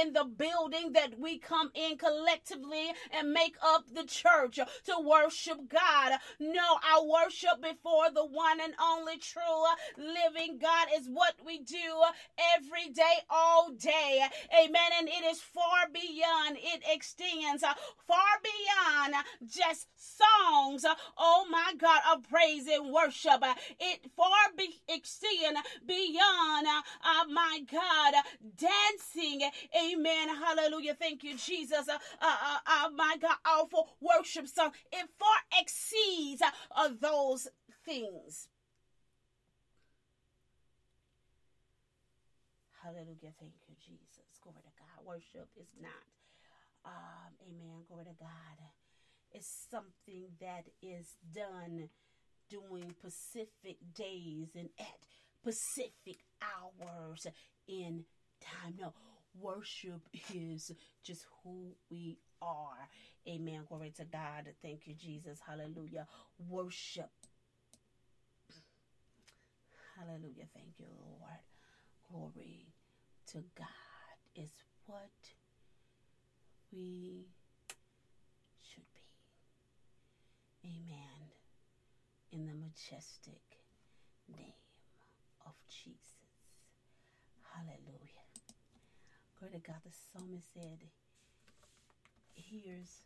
in 0.00 0.12
the 0.12 0.24
building 0.24 0.92
that 0.92 1.18
we 1.18 1.38
come 1.38 1.70
in 1.74 1.96
collectively 1.96 2.92
and 3.12 3.32
make 3.32 3.56
up 3.62 3.84
the 3.92 4.04
church 4.04 4.56
to 4.56 4.94
worship 5.02 5.58
God. 5.68 6.18
No, 6.38 6.78
I 6.82 7.00
worship 7.04 7.60
before 7.62 8.10
the 8.12 8.24
one 8.24 8.60
and 8.60 8.74
only 8.82 9.18
true 9.18 9.63
living 9.96 10.58
God 10.60 10.88
is 10.96 11.08
what 11.08 11.34
we 11.44 11.58
do 11.60 12.02
every 12.56 12.92
day, 12.92 13.16
all 13.30 13.70
day. 13.70 14.20
Amen. 14.52 14.90
And 14.98 15.08
it 15.08 15.24
is 15.30 15.40
far 15.40 15.88
beyond, 15.92 16.58
it 16.58 16.82
extends 16.90 17.62
far 17.62 18.34
beyond 18.42 19.14
just 19.46 19.88
songs. 19.96 20.84
Oh 21.18 21.46
my 21.50 21.72
God, 21.78 22.00
of 22.12 22.28
praise 22.28 22.66
and 22.66 22.92
worship. 22.92 23.42
It 23.80 24.10
far 24.16 24.52
be 24.56 24.80
extend 24.88 25.56
beyond, 25.86 26.66
uh, 26.66 27.24
my 27.32 27.60
God, 27.70 28.14
dancing. 28.56 29.50
Amen. 29.76 30.28
Hallelujah. 30.28 30.94
Thank 30.94 31.24
you, 31.24 31.36
Jesus. 31.36 31.88
Uh, 31.88 31.98
uh, 32.20 32.58
uh, 32.66 32.88
my 32.94 33.16
God, 33.20 33.36
awful 33.46 33.88
worship 34.00 34.48
song. 34.48 34.72
It 34.92 35.08
far 35.18 35.60
exceeds 35.60 36.42
uh, 36.76 36.88
those 37.00 37.48
things. 37.84 38.48
Hallelujah. 42.84 43.32
Thank 43.40 43.54
you, 43.66 43.74
Jesus. 43.80 44.38
Glory 44.42 44.60
to 44.60 44.72
God. 44.78 45.06
Worship 45.06 45.48
is 45.56 45.68
not, 45.80 46.04
um, 46.84 47.32
amen. 47.40 47.84
Glory 47.88 48.04
to 48.04 48.12
God. 48.20 48.58
It's 49.32 49.48
something 49.70 50.28
that 50.38 50.64
is 50.82 51.16
done 51.34 51.88
during 52.50 52.94
Pacific 53.02 53.78
days 53.96 54.48
and 54.54 54.68
at 54.78 55.00
Pacific 55.42 56.18
hours 56.42 57.26
in 57.66 58.04
time. 58.42 58.74
No, 58.78 58.92
worship 59.40 60.02
is 60.34 60.70
just 61.02 61.24
who 61.42 61.74
we 61.90 62.18
are. 62.42 62.88
Amen. 63.26 63.64
Glory 63.66 63.94
to 63.96 64.04
God. 64.04 64.52
Thank 64.60 64.86
you, 64.86 64.94
Jesus. 64.94 65.38
Hallelujah. 65.46 66.06
Worship. 66.50 67.10
Hallelujah. 69.96 70.48
Thank 70.54 70.78
you, 70.78 70.86
Lord. 71.00 71.40
Glory 72.10 72.73
to 73.32 73.38
God 73.56 74.16
is 74.36 74.50
what 74.86 75.10
we 76.72 77.26
should 78.62 78.84
be. 78.94 80.68
Amen. 80.68 81.30
In 82.32 82.46
the 82.46 82.54
majestic 82.54 83.42
name 84.28 84.52
of 85.46 85.52
Jesus. 85.68 86.00
Hallelujah. 87.54 88.24
Glory 89.38 89.52
to 89.54 89.58
God. 89.60 89.76
The 89.84 89.92
psalmist 89.92 90.52
said, 90.52 90.78
Here's 92.34 93.02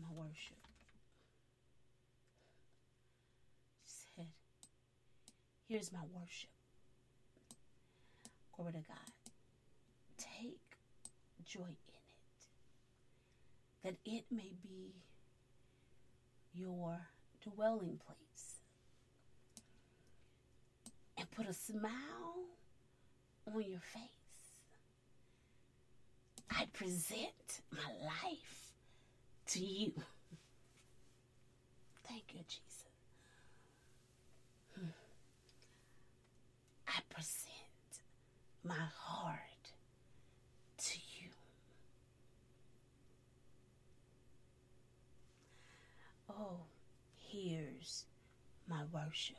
my 0.00 0.08
worship. 0.14 0.56
She 3.86 4.06
said, 4.16 4.26
Here's 5.68 5.92
my 5.92 6.04
worship. 6.14 6.50
Glory 8.56 8.72
to 8.72 8.78
God. 8.78 9.15
Joy 11.46 11.60
in 11.62 11.68
it, 11.70 11.76
that 13.84 13.94
it 14.04 14.24
may 14.30 14.52
be 14.62 14.94
your 16.54 16.98
dwelling 17.42 18.00
place. 18.04 18.54
And 21.18 21.30
put 21.30 21.48
a 21.48 21.52
smile 21.54 21.92
on 23.46 23.62
your 23.62 23.80
face. 23.80 24.02
I 26.50 26.66
present 26.72 27.60
my 27.70 27.90
life 28.04 28.72
to 29.48 29.60
you. 29.64 29.92
Thank 32.08 32.34
you, 32.34 32.40
Jesus. 32.48 32.84
Hmm. 34.74 34.86
I 36.88 37.00
present 37.08 38.02
my 38.64 38.74
heart 38.74 39.40
to 40.78 40.98
you. 40.98 41.28
Oh, 46.38 46.60
here's 47.14 48.04
my 48.68 48.82
worship. 48.92 49.36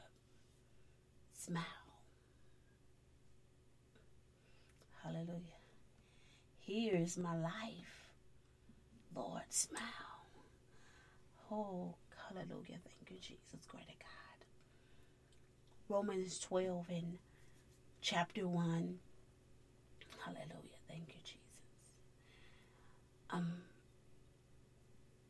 Smile. 1.34 1.64
Hallelujah. 5.04 5.62
Here's 6.60 7.18
my 7.18 7.36
life. 7.38 8.10
Lord, 9.16 9.44
smile. 9.50 9.82
Oh, 11.52 11.96
hallelujah. 12.28 12.78
Thank 12.84 13.10
you, 13.12 13.18
Jesus. 13.22 13.66
Great 13.68 13.88
God. 13.88 14.46
Romans 15.90 16.40
12 16.40 16.86
and 16.90 17.18
chapter 18.02 18.48
1 18.48 19.00
Hallelujah. 20.26 20.80
Thank 20.90 21.08
you, 21.10 21.22
Jesus. 21.24 21.38
Um, 23.30 23.54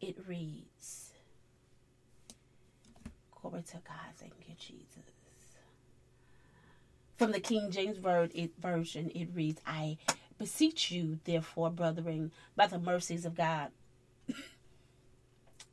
it 0.01 0.15
reads, 0.27 1.06
Glory 3.49 3.63
to 3.63 3.77
God. 3.87 4.13
Thank 4.17 4.33
you, 4.45 4.55
Jesus. 4.59 5.05
From 7.17 7.31
the 7.31 7.39
King 7.39 7.71
James 7.71 7.97
Version, 7.97 9.09
it 9.15 9.29
reads, 9.33 9.61
I 9.65 9.97
beseech 10.37 10.91
you, 10.91 11.19
therefore, 11.23 11.69
brethren, 11.69 12.31
by 12.57 12.67
the 12.67 12.77
mercies 12.77 13.25
of 13.25 13.35
God, 13.35 13.69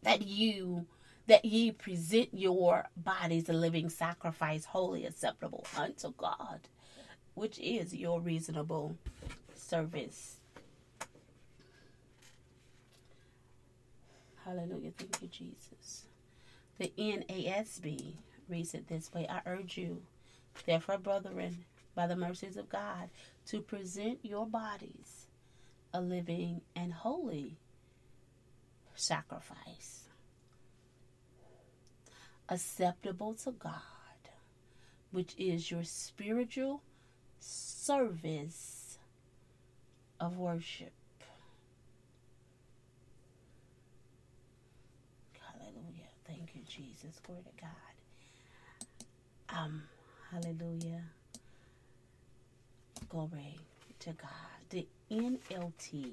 that 0.02 0.22
you 0.22 0.86
that 1.26 1.44
ye 1.44 1.72
present 1.72 2.28
your 2.32 2.86
bodies 2.96 3.48
a 3.48 3.52
living 3.52 3.88
sacrifice, 3.88 4.66
holy, 4.66 5.04
acceptable 5.06 5.66
unto 5.76 6.12
God, 6.12 6.60
which 7.34 7.58
is 7.58 7.94
your 7.94 8.20
reasonable 8.20 8.96
service. 9.56 10.36
Hallelujah. 14.44 14.92
Thank 14.96 15.22
you, 15.22 15.28
Jesus. 15.28 16.04
The 16.78 16.92
NASB 16.98 18.14
reads 18.48 18.74
it 18.74 18.88
this 18.88 19.12
way 19.12 19.26
I 19.28 19.40
urge 19.46 19.78
you, 19.78 20.02
therefore, 20.66 20.98
brethren, 20.98 21.64
by 21.94 22.06
the 22.06 22.16
mercies 22.16 22.56
of 22.56 22.68
God, 22.68 23.10
to 23.46 23.60
present 23.60 24.18
your 24.22 24.46
bodies 24.46 25.26
a 25.92 26.00
living 26.00 26.60
and 26.74 26.92
holy 26.92 27.56
sacrifice, 28.94 30.08
acceptable 32.48 33.34
to 33.34 33.52
God, 33.52 33.72
which 35.12 35.34
is 35.38 35.70
your 35.70 35.84
spiritual 35.84 36.82
service 37.38 38.98
of 40.18 40.36
worship. 40.36 40.92
Hallelujah. 45.40 46.08
Thank 46.26 46.53
you, 46.53 46.53
Jesus. 46.66 47.20
Glory 47.26 47.42
to 47.42 47.62
God. 47.64 49.58
Um, 49.58 49.82
hallelujah. 50.30 51.02
Glory 53.08 53.56
to 54.00 54.10
God. 54.10 54.30
The 54.70 54.86
NLT 55.10 56.12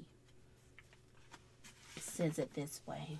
says 1.98 2.38
it 2.38 2.54
this 2.54 2.80
way. 2.86 3.18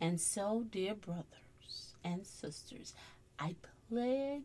And 0.00 0.20
so, 0.20 0.64
dear 0.70 0.94
brothers 0.94 1.94
and 2.04 2.26
sisters, 2.26 2.94
I 3.38 3.54
plead 3.88 4.42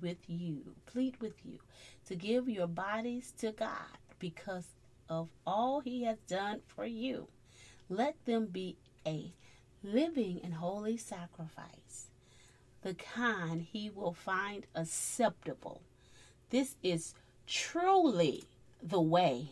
with 0.00 0.18
you, 0.26 0.62
plead 0.86 1.20
with 1.20 1.34
you 1.44 1.58
to 2.06 2.16
give 2.16 2.48
your 2.48 2.66
bodies 2.66 3.32
to 3.38 3.52
God 3.52 3.98
because 4.18 4.66
of 5.08 5.28
all 5.46 5.80
He 5.80 6.04
has 6.04 6.18
done 6.28 6.60
for 6.66 6.86
you. 6.86 7.28
Let 7.88 8.16
them 8.24 8.46
be 8.46 8.76
a 9.06 9.32
living 9.86 10.40
in 10.42 10.52
holy 10.52 10.96
sacrifice, 10.96 12.08
the 12.82 12.94
kind 12.94 13.62
He 13.62 13.90
will 13.90 14.12
find 14.12 14.66
acceptable. 14.74 15.82
This 16.50 16.76
is 16.82 17.14
truly 17.46 18.44
the 18.82 19.00
way 19.00 19.50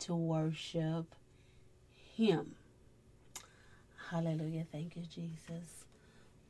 to 0.00 0.14
worship 0.14 1.14
Him. 2.16 2.54
Hallelujah. 4.10 4.66
Thank 4.72 4.96
you, 4.96 5.02
Jesus. 5.02 5.84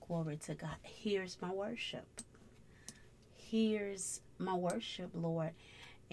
Glory 0.07 0.37
to 0.47 0.55
God. 0.55 0.77
Here's 0.83 1.37
my 1.43 1.51
worship. 1.53 2.07
Here's 3.37 4.21
my 4.39 4.55
worship, 4.55 5.11
Lord. 5.15 5.51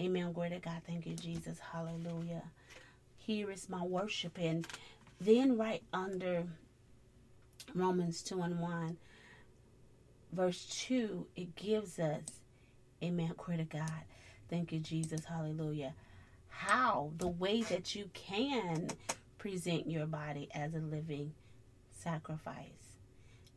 Amen. 0.00 0.32
Glory 0.32 0.50
to 0.50 0.58
God. 0.58 0.82
Thank 0.86 1.06
you, 1.06 1.14
Jesus. 1.14 1.58
Hallelujah. 1.72 2.44
Here 3.16 3.50
is 3.50 3.68
my 3.68 3.82
worship. 3.82 4.38
And 4.38 4.66
then 5.20 5.56
right 5.56 5.82
under 5.92 6.44
Romans 7.74 8.22
2 8.22 8.40
and 8.42 8.60
1, 8.60 8.96
verse 10.32 10.66
2, 10.86 11.26
it 11.36 11.54
gives 11.56 11.98
us, 11.98 12.22
Amen. 13.02 13.32
Glory 13.36 13.58
to 13.58 13.64
God. 13.64 14.02
Thank 14.50 14.72
you, 14.72 14.80
Jesus. 14.80 15.24
Hallelujah. 15.24 15.94
How, 16.48 17.12
the 17.16 17.28
way 17.28 17.62
that 17.62 17.94
you 17.94 18.10
can 18.12 18.88
present 19.38 19.88
your 19.88 20.06
body 20.06 20.48
as 20.52 20.74
a 20.74 20.78
living 20.78 21.32
sacrifice. 21.92 22.96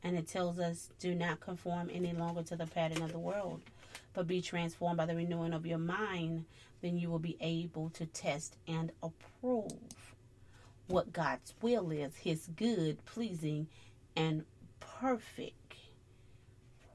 And 0.04 0.18
it 0.18 0.28
tells 0.28 0.60
us, 0.60 0.90
do 1.00 1.16
not 1.16 1.40
conform 1.40 1.90
any 1.92 2.14
longer 2.14 2.44
to 2.44 2.56
the 2.56 2.68
pattern 2.68 3.02
of 3.02 3.12
the 3.12 3.20
world, 3.20 3.62
but 4.14 4.28
be 4.28 4.42
transformed 4.42 4.98
by 4.98 5.06
the 5.06 5.16
renewing 5.16 5.54
of 5.54 5.66
your 5.66 5.78
mind. 5.78 6.46
Then 6.82 6.98
you 6.98 7.10
will 7.10 7.20
be 7.20 7.38
able 7.42 7.90
to 7.92 8.06
test 8.06 8.58
and 8.68 8.92
approve 9.02 10.16
what 10.88 11.14
God's 11.14 11.54
will 11.62 11.92
is, 11.92 12.16
his 12.18 12.48
good, 12.56 13.04
pleasing, 13.06 13.68
and 14.16 14.44
perfect 14.80 15.76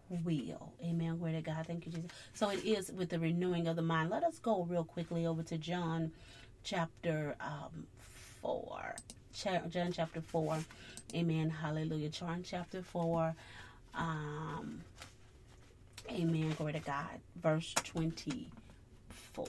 will. 0.08 0.72
Amen. 0.84 1.18
Glory 1.18 1.32
to 1.32 1.40
God. 1.42 1.66
Thank 1.66 1.86
you, 1.86 1.92
Jesus. 1.92 2.10
So 2.34 2.50
it 2.50 2.64
is 2.64 2.92
with 2.92 3.10
the 3.10 3.18
renewing 3.18 3.66
of 3.66 3.76
the 3.76 3.82
mind. 3.82 4.10
Let 4.10 4.24
us 4.24 4.38
go 4.38 4.64
real 4.64 4.84
quickly 4.84 5.26
over 5.26 5.42
to 5.44 5.58
John 5.58 6.12
chapter 6.62 7.36
um, 7.40 7.86
4. 8.42 8.96
John 9.68 9.92
chapter 9.92 10.20
4. 10.20 10.58
Amen. 11.14 11.50
Hallelujah. 11.50 12.08
John 12.08 12.42
chapter 12.44 12.82
4. 12.82 13.34
Um, 13.94 14.80
amen. 16.10 16.54
Glory 16.56 16.72
to 16.74 16.80
God. 16.80 17.20
Verse 17.40 17.74
24. 17.84 19.46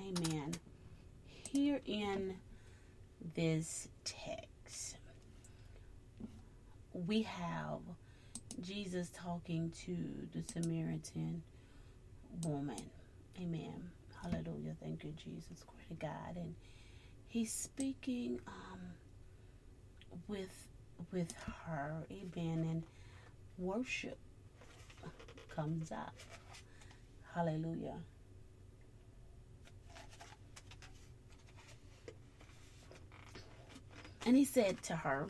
Amen. 0.00 0.54
Here 1.52 1.80
in 1.84 2.36
this 3.34 3.88
text, 4.04 4.46
we 6.92 7.22
have 7.22 7.80
Jesus 8.60 9.10
talking 9.14 9.72
to 9.84 9.96
the 10.34 10.42
Samaritan 10.52 11.42
woman. 12.44 12.82
Amen. 13.40 13.90
Hallelujah. 14.22 14.76
Thank 14.82 15.04
you, 15.04 15.12
Jesus. 15.12 15.62
Glory 15.64 15.84
to 15.88 15.94
God. 15.94 16.36
And 16.36 16.54
he's 17.28 17.52
speaking 17.52 18.40
um, 18.46 18.80
with 20.28 20.66
with 21.12 21.32
her. 21.66 22.04
Amen. 22.10 22.66
And 22.70 22.82
worship 23.58 24.18
comes 25.54 25.90
up. 25.92 26.14
Hallelujah. 27.34 27.96
And 34.26 34.36
he 34.36 34.44
said 34.44 34.82
to 34.84 34.96
her, 34.96 35.26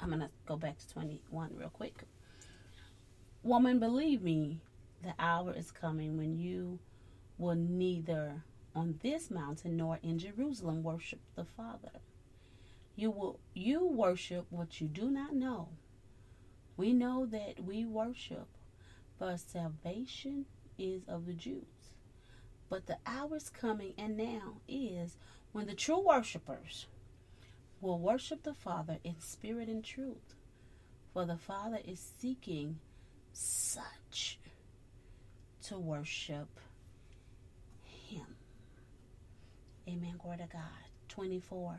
I'm 0.00 0.08
going 0.08 0.20
to 0.20 0.30
go 0.46 0.56
back 0.56 0.78
to 0.78 0.88
21 0.88 1.50
real 1.56 1.70
quick. 1.70 2.04
Woman, 3.42 3.78
believe 3.78 4.22
me, 4.22 4.60
the 5.02 5.14
hour 5.18 5.54
is 5.54 5.70
coming 5.70 6.16
when 6.16 6.36
you 6.36 6.78
will 7.38 7.54
neither 7.54 8.42
on 8.74 8.98
this 9.02 9.30
mountain 9.30 9.76
nor 9.76 9.98
in 10.02 10.18
Jerusalem 10.18 10.82
worship 10.82 11.20
the 11.34 11.44
Father. 11.44 12.00
You 12.94 13.10
will 13.10 13.38
you 13.54 13.86
worship 13.86 14.46
what 14.50 14.80
you 14.80 14.88
do 14.88 15.10
not 15.10 15.34
know. 15.34 15.68
We 16.76 16.92
know 16.92 17.26
that 17.26 17.64
we 17.64 17.84
worship, 17.84 18.48
but 19.18 19.40
salvation 19.40 20.46
is 20.78 21.02
of 21.08 21.26
the 21.26 21.32
Jews. 21.32 21.92
But 22.68 22.86
the 22.86 22.98
hour 23.06 23.36
is 23.36 23.48
coming 23.48 23.94
and 23.96 24.16
now 24.16 24.60
is 24.68 25.16
when 25.52 25.66
the 25.66 25.74
true 25.74 26.00
worshipers 26.04 26.86
will 27.80 27.98
worship 27.98 28.42
the 28.42 28.54
Father 28.54 28.98
in 29.04 29.20
spirit 29.20 29.68
and 29.68 29.84
truth. 29.84 30.34
For 31.12 31.24
the 31.24 31.36
Father 31.36 31.78
is 31.84 32.12
seeking 32.20 32.78
such 33.32 34.38
to 35.64 35.78
worship 35.78 36.48
Him. 37.84 38.26
Amen. 39.88 40.14
Glory 40.18 40.38
to 40.38 40.46
God. 40.52 40.62
24. 41.08 41.78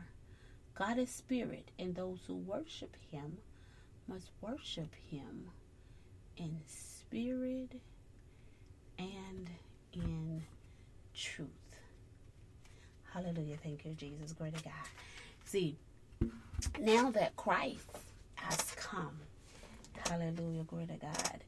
God 0.74 0.98
is 0.98 1.10
spirit, 1.10 1.70
and 1.78 1.94
those 1.94 2.20
who 2.26 2.34
worship 2.34 2.96
Him 3.10 3.38
must 4.06 4.30
worship 4.40 4.94
Him 5.10 5.50
in 6.36 6.56
spirit 6.66 7.72
and 8.98 9.50
in 9.92 10.42
truth. 11.14 11.48
Hallelujah. 13.12 13.56
Thank 13.62 13.84
you, 13.84 13.94
Jesus. 13.94 14.32
Glory 14.32 14.52
to 14.52 14.62
God. 14.62 14.72
See, 15.44 15.76
now 16.80 17.10
that 17.12 17.36
Christ 17.36 17.98
has 18.36 18.72
come, 18.76 19.18
hallelujah, 20.08 20.64
glory 20.64 20.86
to 20.86 20.96
God, 20.96 21.44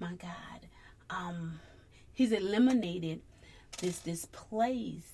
my 0.00 0.14
God, 0.14 0.68
um, 1.10 1.60
He's 2.14 2.32
eliminated 2.32 3.20
this 3.78 3.98
this 4.00 4.26
place, 4.26 5.10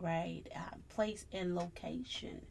right? 0.00 0.42
Uh, 0.54 0.76
place 0.88 1.26
and 1.32 1.54
location 1.54 2.42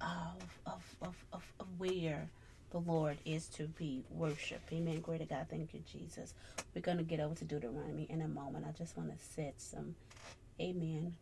of, 0.00 0.58
of 0.66 0.82
of, 1.02 1.14
of 1.32 1.42
of 1.60 1.66
where 1.78 2.28
the 2.70 2.78
Lord 2.78 3.18
is 3.24 3.46
to 3.48 3.64
be 3.64 4.04
worshiped. 4.10 4.72
Amen. 4.72 5.00
Glory 5.00 5.18
to 5.18 5.24
God. 5.24 5.46
Thank 5.50 5.74
you, 5.74 5.82
Jesus. 5.90 6.34
We're 6.74 6.80
going 6.82 6.98
to 6.98 7.04
get 7.04 7.20
over 7.20 7.34
to 7.34 7.44
Deuteronomy 7.44 8.06
in 8.08 8.22
a 8.22 8.28
moment. 8.28 8.64
I 8.68 8.72
just 8.72 8.96
want 8.96 9.10
to 9.16 9.24
set 9.34 9.54
some, 9.60 9.96
amen, 10.60 11.16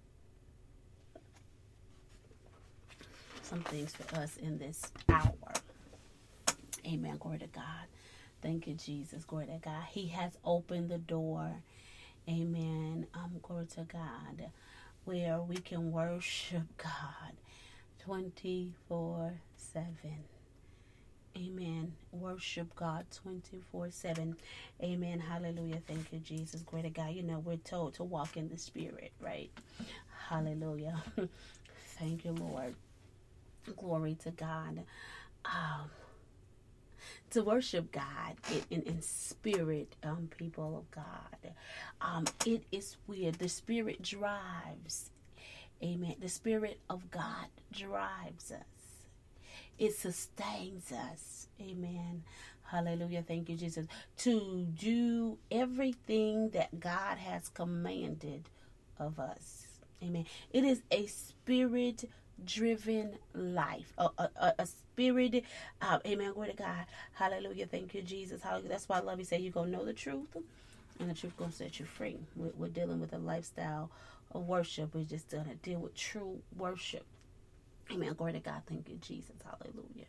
some 3.48 3.60
things 3.60 3.94
for 3.94 4.16
us 4.18 4.36
in 4.36 4.58
this 4.58 4.82
hour. 5.08 5.32
Amen. 6.86 7.16
Glory 7.18 7.38
to 7.38 7.46
God. 7.46 7.86
Thank 8.42 8.66
you, 8.66 8.74
Jesus. 8.74 9.24
Glory 9.24 9.46
to 9.46 9.58
God. 9.62 9.84
He 9.88 10.08
has 10.08 10.32
opened 10.44 10.90
the 10.90 10.98
door. 10.98 11.50
Amen. 12.28 13.06
Um, 13.14 13.40
glory 13.40 13.64
to 13.74 13.84
God. 13.84 14.50
Where 15.06 15.40
we 15.40 15.56
can 15.56 15.92
worship 15.92 16.64
God 16.76 17.32
24 18.04 19.32
7. 19.56 19.88
Amen. 21.34 21.92
Worship 22.12 22.76
God 22.76 23.06
24 23.14 23.90
7. 23.90 24.36
Amen. 24.82 25.20
Hallelujah. 25.20 25.80
Thank 25.86 26.12
you, 26.12 26.18
Jesus. 26.18 26.60
Glory 26.60 26.82
to 26.82 26.90
God. 26.90 27.12
You 27.12 27.22
know, 27.22 27.38
we're 27.38 27.56
told 27.56 27.94
to 27.94 28.04
walk 28.04 28.36
in 28.36 28.50
the 28.50 28.58
Spirit, 28.58 29.12
right? 29.22 29.50
Hallelujah. 30.28 31.02
Thank 31.98 32.26
you, 32.26 32.32
Lord. 32.32 32.74
Glory 33.76 34.16
to 34.22 34.30
God. 34.30 34.84
Um, 35.44 35.90
to 37.30 37.42
worship 37.42 37.92
God 37.92 38.36
in, 38.70 38.82
in, 38.82 39.02
spirit, 39.02 39.94
um, 40.02 40.28
people 40.36 40.78
of 40.78 40.90
God. 40.90 41.52
Um, 42.00 42.24
it 42.46 42.64
is 42.72 42.96
weird. 43.06 43.34
The 43.34 43.48
Spirit 43.48 44.02
drives. 44.02 45.10
Amen. 45.82 46.16
The 46.20 46.28
Spirit 46.28 46.80
of 46.88 47.10
God 47.10 47.48
drives 47.72 48.50
us. 48.50 49.06
It 49.78 49.94
sustains 49.94 50.90
us. 50.92 51.48
Amen. 51.60 52.24
Hallelujah. 52.64 53.22
Thank 53.26 53.48
you, 53.48 53.56
Jesus. 53.56 53.86
To 54.18 54.66
do 54.74 55.38
everything 55.50 56.50
that 56.50 56.80
God 56.80 57.18
has 57.18 57.48
commanded 57.48 58.48
of 58.98 59.18
us. 59.18 59.66
Amen. 60.02 60.26
It 60.52 60.64
is 60.64 60.82
a 60.90 61.06
spirit 61.06 62.04
driven 62.44 63.12
life, 63.34 63.92
a, 63.98 64.08
a, 64.18 64.54
a 64.58 64.66
spirit. 64.66 65.44
Uh, 65.80 65.98
amen. 66.06 66.32
Glory 66.32 66.50
to 66.50 66.56
God. 66.56 66.86
Hallelujah. 67.14 67.66
Thank 67.66 67.94
you, 67.94 68.02
Jesus. 68.02 68.42
Hallelujah. 68.42 68.70
That's 68.70 68.88
why 68.88 68.98
I 68.98 69.00
love 69.00 69.18
you. 69.18 69.24
Say 69.24 69.38
you're 69.38 69.52
going 69.52 69.70
to 69.70 69.76
know 69.78 69.84
the 69.84 69.92
truth, 69.92 70.36
and 71.00 71.10
the 71.10 71.14
truth 71.14 71.36
going 71.36 71.50
to 71.50 71.56
set 71.56 71.78
you 71.80 71.86
free. 71.86 72.18
We're, 72.36 72.52
we're 72.56 72.68
dealing 72.68 73.00
with 73.00 73.12
a 73.12 73.18
lifestyle 73.18 73.90
of 74.32 74.46
worship. 74.46 74.94
We're 74.94 75.04
just 75.04 75.30
going 75.30 75.46
to 75.46 75.54
deal 75.56 75.80
with 75.80 75.94
true 75.94 76.40
worship. 76.56 77.04
Amen. 77.90 78.12
Glory 78.14 78.34
to 78.34 78.40
God. 78.40 78.62
Thank 78.66 78.88
you, 78.88 78.96
Jesus. 78.96 79.36
Hallelujah. 79.44 80.06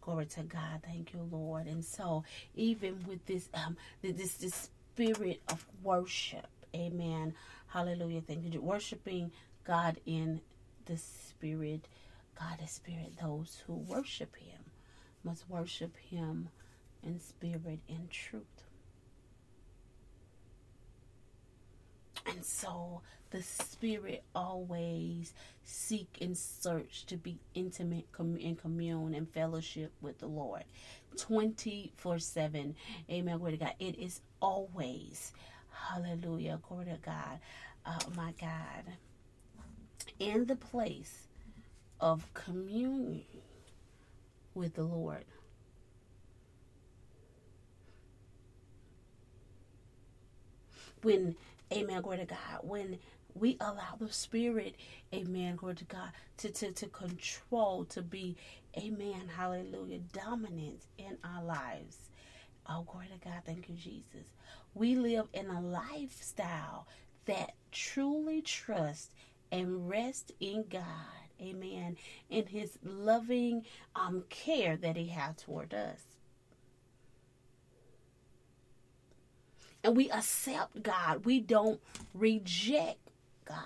Glory 0.00 0.26
to 0.26 0.42
God. 0.42 0.82
Thank 0.84 1.12
you, 1.14 1.28
Lord. 1.30 1.66
And 1.66 1.84
so, 1.84 2.24
even 2.56 3.04
with 3.06 3.24
this, 3.26 3.48
um, 3.54 3.76
this 4.02 4.34
this 4.34 4.68
spirit 4.94 5.40
of 5.48 5.64
worship, 5.82 6.46
Amen. 6.74 7.34
Hallelujah. 7.68 8.22
Thank 8.22 8.52
you. 8.52 8.60
Worshiping 8.60 9.32
God 9.64 9.98
in 10.06 10.40
the 10.86 10.96
Spirit. 10.96 11.88
God 12.38 12.58
is 12.62 12.70
Spirit. 12.70 13.14
Those 13.20 13.62
who 13.66 13.74
worship 13.74 14.36
Him 14.36 14.60
must 15.24 15.48
worship 15.48 15.96
Him 15.96 16.48
in 17.02 17.20
spirit 17.20 17.80
and 17.88 18.10
truth. 18.10 18.64
And 22.26 22.44
so 22.44 23.02
the 23.30 23.42
Spirit 23.42 24.24
always 24.34 25.34
seek 25.64 26.18
and 26.20 26.36
search 26.36 27.06
to 27.06 27.16
be 27.16 27.38
intimate 27.54 28.06
and 28.18 28.58
commune 28.58 29.14
and 29.14 29.28
fellowship 29.28 29.92
with 30.00 30.18
the 30.18 30.26
Lord 30.28 30.64
24 31.18 32.18
7. 32.18 32.74
Amen. 33.10 33.38
Glory 33.38 33.52
to 33.52 33.58
God. 33.58 33.74
It 33.80 33.98
is 33.98 34.20
always, 34.40 35.32
hallelujah, 35.72 36.60
glory 36.68 36.86
to 36.86 36.98
God, 37.04 37.40
oh 37.86 37.98
my 38.16 38.32
God, 38.40 38.94
in 40.18 40.46
the 40.46 40.56
place 40.56 41.28
of 42.00 42.32
communion 42.34 43.24
with 44.54 44.74
the 44.74 44.84
Lord. 44.84 45.24
When, 51.02 51.36
amen, 51.72 52.02
glory 52.02 52.18
to 52.18 52.24
God, 52.26 52.60
when 52.62 52.98
we 53.34 53.56
allow 53.60 53.96
the 54.00 54.12
Spirit, 54.12 54.76
amen, 55.14 55.56
glory 55.56 55.76
to 55.76 55.84
God, 55.84 56.10
to, 56.38 56.50
to, 56.50 56.72
to 56.72 56.86
control, 56.88 57.84
to 57.86 58.02
be, 58.02 58.36
amen, 58.78 59.30
hallelujah, 59.36 60.00
dominant 60.12 60.82
in 60.98 61.18
our 61.24 61.44
lives. 61.44 61.98
Oh, 62.68 62.84
glory 62.90 63.08
to 63.08 63.28
God. 63.28 63.42
Thank 63.46 63.68
you, 63.68 63.76
Jesus. 63.76 64.28
We 64.74 64.94
live 64.94 65.28
in 65.32 65.48
a 65.50 65.60
lifestyle 65.60 66.86
that 67.26 67.52
truly 67.70 68.40
trusts 68.42 69.10
and 69.50 69.88
rests 69.88 70.32
in 70.40 70.64
God. 70.68 70.82
Amen. 71.40 71.96
In 72.30 72.46
his 72.46 72.78
loving 72.82 73.64
um, 73.94 74.24
care 74.28 74.76
that 74.76 74.96
he 74.96 75.08
has 75.08 75.36
toward 75.36 75.74
us. 75.74 76.02
And 79.84 79.96
we 79.96 80.10
accept 80.10 80.82
God. 80.82 81.24
We 81.24 81.40
don't 81.40 81.80
reject 82.14 83.10
God. 83.44 83.58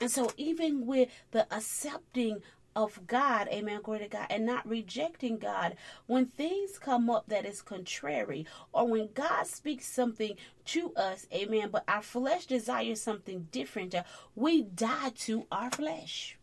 And 0.00 0.10
so, 0.10 0.30
even 0.36 0.86
with 0.86 1.08
the 1.30 1.46
accepting 1.54 2.42
of 2.74 3.06
God, 3.06 3.48
amen, 3.48 3.80
glory 3.82 4.00
to 4.00 4.08
God, 4.08 4.26
and 4.30 4.46
not 4.46 4.68
rejecting 4.68 5.38
God, 5.38 5.76
when 6.06 6.26
things 6.26 6.78
come 6.78 7.10
up 7.10 7.28
that 7.28 7.44
is 7.44 7.62
contrary, 7.62 8.46
or 8.72 8.86
when 8.86 9.10
God 9.14 9.46
speaks 9.46 9.86
something 9.86 10.36
to 10.66 10.94
us, 10.94 11.26
amen, 11.32 11.70
but 11.70 11.84
our 11.86 12.02
flesh 12.02 12.46
desires 12.46 13.02
something 13.02 13.48
different, 13.50 13.94
we 14.34 14.62
die 14.62 15.10
to 15.20 15.46
our 15.52 15.70
flesh. 15.70 16.38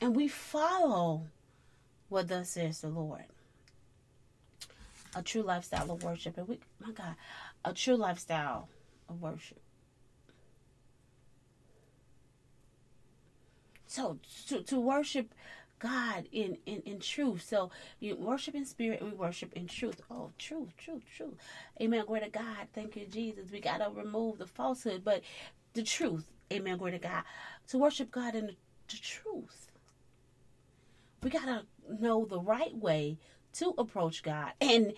And 0.00 0.14
we 0.14 0.28
follow 0.28 1.26
what 2.08 2.28
thus 2.28 2.50
says 2.50 2.80
the 2.80 2.88
Lord. 2.88 3.24
A 5.14 5.22
true 5.22 5.42
lifestyle 5.42 5.90
of 5.90 6.02
worship. 6.02 6.36
And 6.38 6.46
we, 6.46 6.60
my 6.80 6.92
God, 6.92 7.16
a 7.64 7.72
true 7.72 7.96
lifestyle 7.96 8.68
of 9.08 9.20
worship. 9.20 9.60
So 13.88 14.18
to, 14.48 14.62
to 14.62 14.78
worship 14.78 15.34
God 15.78 16.28
in, 16.32 16.58
in, 16.66 16.82
in 16.84 17.00
truth. 17.00 17.42
So 17.42 17.70
you 18.00 18.16
worship 18.16 18.54
in 18.54 18.64
spirit 18.64 19.00
and 19.00 19.12
we 19.12 19.16
worship 19.16 19.52
in 19.54 19.66
truth. 19.66 20.00
Oh, 20.10 20.30
truth, 20.38 20.76
truth, 20.76 21.02
truth. 21.16 21.34
Amen. 21.80 22.04
Glory 22.06 22.22
to 22.22 22.30
God. 22.30 22.68
Thank 22.74 22.96
you, 22.96 23.06
Jesus. 23.06 23.50
We 23.50 23.60
got 23.60 23.78
to 23.78 23.90
remove 23.90 24.38
the 24.38 24.46
falsehood, 24.46 25.02
but 25.04 25.22
the 25.74 25.82
truth. 25.82 26.26
Amen. 26.52 26.78
Glory 26.78 26.92
to 26.92 26.98
God. 26.98 27.22
To 27.68 27.78
worship 27.78 28.10
God 28.10 28.34
in 28.34 28.46
the, 28.46 28.56
truth. 28.88 29.70
We 31.22 31.28
got 31.28 31.44
to 31.44 31.62
know 32.00 32.24
the 32.24 32.40
right 32.40 32.74
way 32.74 33.18
to 33.54 33.74
approach 33.76 34.22
God 34.22 34.52
and 34.60 34.92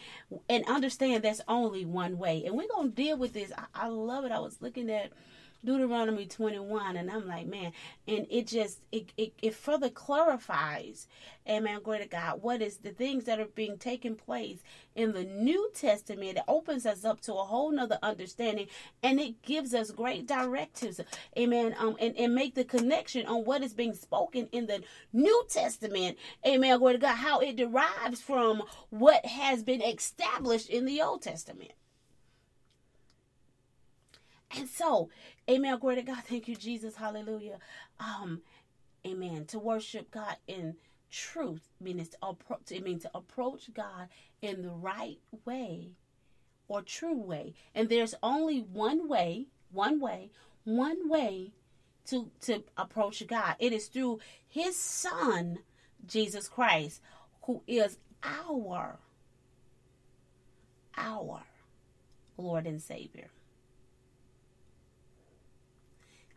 and 0.49 0.65
understand 0.67 1.25
that's 1.25 1.41
only 1.49 1.85
one 1.85 2.19
way. 2.19 2.45
And 2.45 2.57
we're 2.57 2.69
going 2.69 2.91
to 2.91 2.95
deal 2.95 3.17
with 3.17 3.33
this. 3.33 3.51
I, 3.57 3.87
I 3.87 3.89
love 3.89 4.25
it. 4.25 4.31
I 4.33 4.39
was 4.39 4.61
looking 4.61 4.91
at 4.91 5.11
Deuteronomy 5.65 6.27
21 6.27 6.97
and 6.97 7.11
I'm 7.11 7.27
like, 7.27 7.47
man, 7.47 7.73
and 8.09 8.27
it 8.31 8.47
just 8.47 8.81
it, 8.93 9.13
it, 9.17 9.33
it 9.43 9.55
further 9.55 9.91
clarifies, 9.91 11.07
amen, 11.49 11.81
glory 11.83 12.01
to 12.01 12.07
God, 12.07 12.43
what 12.43 12.63
is 12.63 12.79
the 12.79 12.91
things 12.91 13.25
that 13.25 13.41
are 13.41 13.47
being 13.47 13.77
taken 13.79 14.15
place 14.15 14.61
in 14.95 15.13
the 15.13 15.25
New 15.25 15.71
Testament. 15.75 16.39
It 16.39 16.45
opens 16.49 16.87
us 16.87 17.05
up 17.05 17.21
to 17.23 17.35
a 17.35 17.45
whole 17.45 17.71
nother 17.71 17.99
understanding 18.03 18.69
and 19.03 19.21
it 19.21 19.43
gives 19.43 19.75
us 19.75 19.91
great 19.91 20.27
directives, 20.27 21.01
amen, 21.39 21.75
um, 21.79 21.97
and, 22.01 22.17
and 22.17 22.35
make 22.35 22.55
the 22.55 22.65
connection 22.65 23.27
on 23.27 23.45
what 23.45 23.63
is 23.63 23.75
being 23.75 23.95
spoken 23.95 24.49
in 24.53 24.67
the 24.67 24.83
New 25.13 25.45
Testament, 25.49 26.17
amen, 26.47 26.79
glory 26.79 26.95
to 26.95 26.99
God, 26.99 27.17
how 27.17 27.41
it 27.41 27.57
derives 27.57 28.21
from 28.21 28.63
what 28.91 29.25
has 29.27 29.63
been 29.63 29.83
established 29.83 30.71
in 30.71 30.87
the 30.87 31.03
Old 31.03 31.23
Testament. 31.23 31.73
And 34.57 34.69
so, 34.69 35.11
amen. 35.49 35.79
Glory 35.79 35.97
to 35.97 36.03
God. 36.03 36.25
Thank 36.25 36.49
you, 36.49 36.57
Jesus. 36.57 36.97
Hallelujah. 36.97 37.59
Um, 37.99 38.43
amen. 39.07 39.47
To 39.47 39.59
worship 39.59 40.11
God 40.11 40.37
in 40.47 40.77
truth 41.11 41.69
means 41.81 42.09
to 42.11 42.17
approach 42.23 42.71
it 42.71 42.85
means 42.85 43.03
to 43.03 43.11
approach 43.15 43.73
God 43.75 44.09
in 44.43 44.63
the 44.63 44.71
right 44.71 45.19
way 45.45 45.93
or 46.69 46.83
true 46.83 47.17
way. 47.17 47.55
And 47.75 47.89
there's 47.89 48.15
only 48.23 48.61
one 48.61 49.09
way, 49.09 49.47
one 49.73 50.01
way, 50.01 50.31
one 50.65 51.09
way 51.09 51.53
to 52.07 52.31
to 52.43 52.65
approach 52.77 53.27
God. 53.27 53.57
It 53.59 53.73
is 53.73 53.87
through 53.87 54.21
his 54.49 54.77
son, 54.77 55.59
Jesus 56.07 56.49
Christ, 56.49 57.01
who 57.43 57.63
is 57.67 57.99
our 58.23 58.99
our 60.97 61.43
Lord 62.37 62.67
and 62.67 62.81
Savior. 62.81 63.31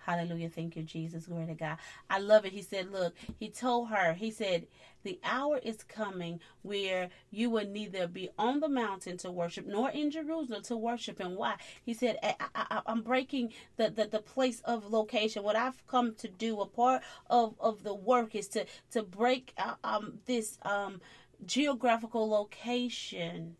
Hallelujah. 0.06 0.49
Thank 0.49 0.76
you, 0.76 0.84
Jesus. 0.84 1.28
Glory 1.28 1.47
to 1.47 1.54
God. 1.54 1.78
I 2.10 2.20
love 2.20 2.45
it. 2.45 2.51
He 2.51 2.62
said, 2.62 2.91
Look, 2.91 3.16
he 3.39 3.49
told 3.49 3.89
her, 3.89 4.14
He 4.14 4.32
said, 4.32 4.68
The 5.04 5.18
hour 5.24 5.60
is 5.64 5.82
coming 5.84 6.41
where 6.62 7.10
you 7.32 7.49
will 7.49 7.66
neither 7.66 8.06
be 8.08 8.30
on 8.38 8.60
the 8.60 8.68
mountain 8.68 9.16
to 9.20 9.32
worship 9.32 9.66
nor 9.66 9.89
in 9.91 10.12
Jerusalem 10.12 10.62
to 10.64 10.76
worship. 10.76 11.22
And 11.22 11.38
why? 11.38 11.56
He 11.86 11.93
said, 11.93 12.20
I, 12.22 12.82
am 12.86 13.01
breaking 13.01 13.54
the, 13.78 13.89
the, 13.89 14.06
the 14.06 14.20
place 14.20 14.60
of 14.66 14.91
location. 14.91 15.41
What 15.41 15.56
I've 15.56 15.86
come 15.88 16.16
to 16.16 16.28
do, 16.28 16.60
a 16.60 16.66
part 16.66 17.01
of, 17.30 17.56
of 17.62 17.84
the 17.84 17.95
work 17.95 18.36
is 18.36 18.49
to, 18.49 18.66
to 18.91 19.04
break 19.04 19.54
uh, 19.58 19.76
um, 19.86 20.20
this 20.26 20.58
um, 20.64 20.99
geographical 21.45 22.30
location 22.30 23.56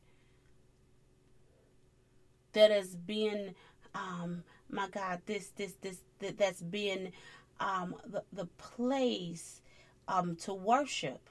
that 2.52 2.70
has 2.70 2.98
been. 2.98 3.56
Um, 3.96 4.44
my 4.74 4.90
God, 4.90 5.22
this 5.26 5.48
this 5.56 5.74
this 5.82 6.00
that, 6.20 6.38
that's 6.38 6.62
been 6.62 7.12
um, 7.60 7.96
the 8.06 8.24
the 8.34 8.46
place 8.58 9.62
um, 10.08 10.36
to 10.38 10.54
worship, 10.54 11.30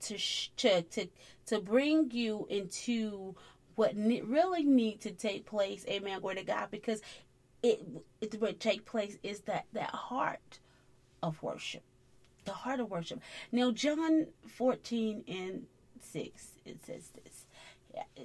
to 0.00 0.18
to 0.56 0.82
to 0.82 1.06
to 1.46 1.60
bring 1.60 2.10
you 2.10 2.46
into 2.50 3.34
what 3.74 3.96
ne- 3.96 4.20
really 4.22 4.64
need 4.64 5.00
to 5.00 5.10
take 5.10 5.46
place. 5.46 5.84
Amen. 5.88 6.20
Glory 6.20 6.36
to 6.36 6.44
God, 6.44 6.68
because 6.70 7.00
it 7.62 7.84
it 8.20 8.40
what 8.40 8.60
take 8.60 8.84
place 8.84 9.18
is 9.22 9.40
that 9.42 9.66
that 9.72 9.90
heart 9.90 10.60
of 11.22 11.42
worship, 11.42 11.82
the 12.44 12.52
heart 12.52 12.80
of 12.80 12.90
worship. 12.90 13.20
Now, 13.50 13.70
John 13.70 14.26
fourteen 14.46 15.24
and 15.26 15.66
six 16.00 16.52
it 16.64 16.84
says 16.84 17.10
this. 17.24 17.46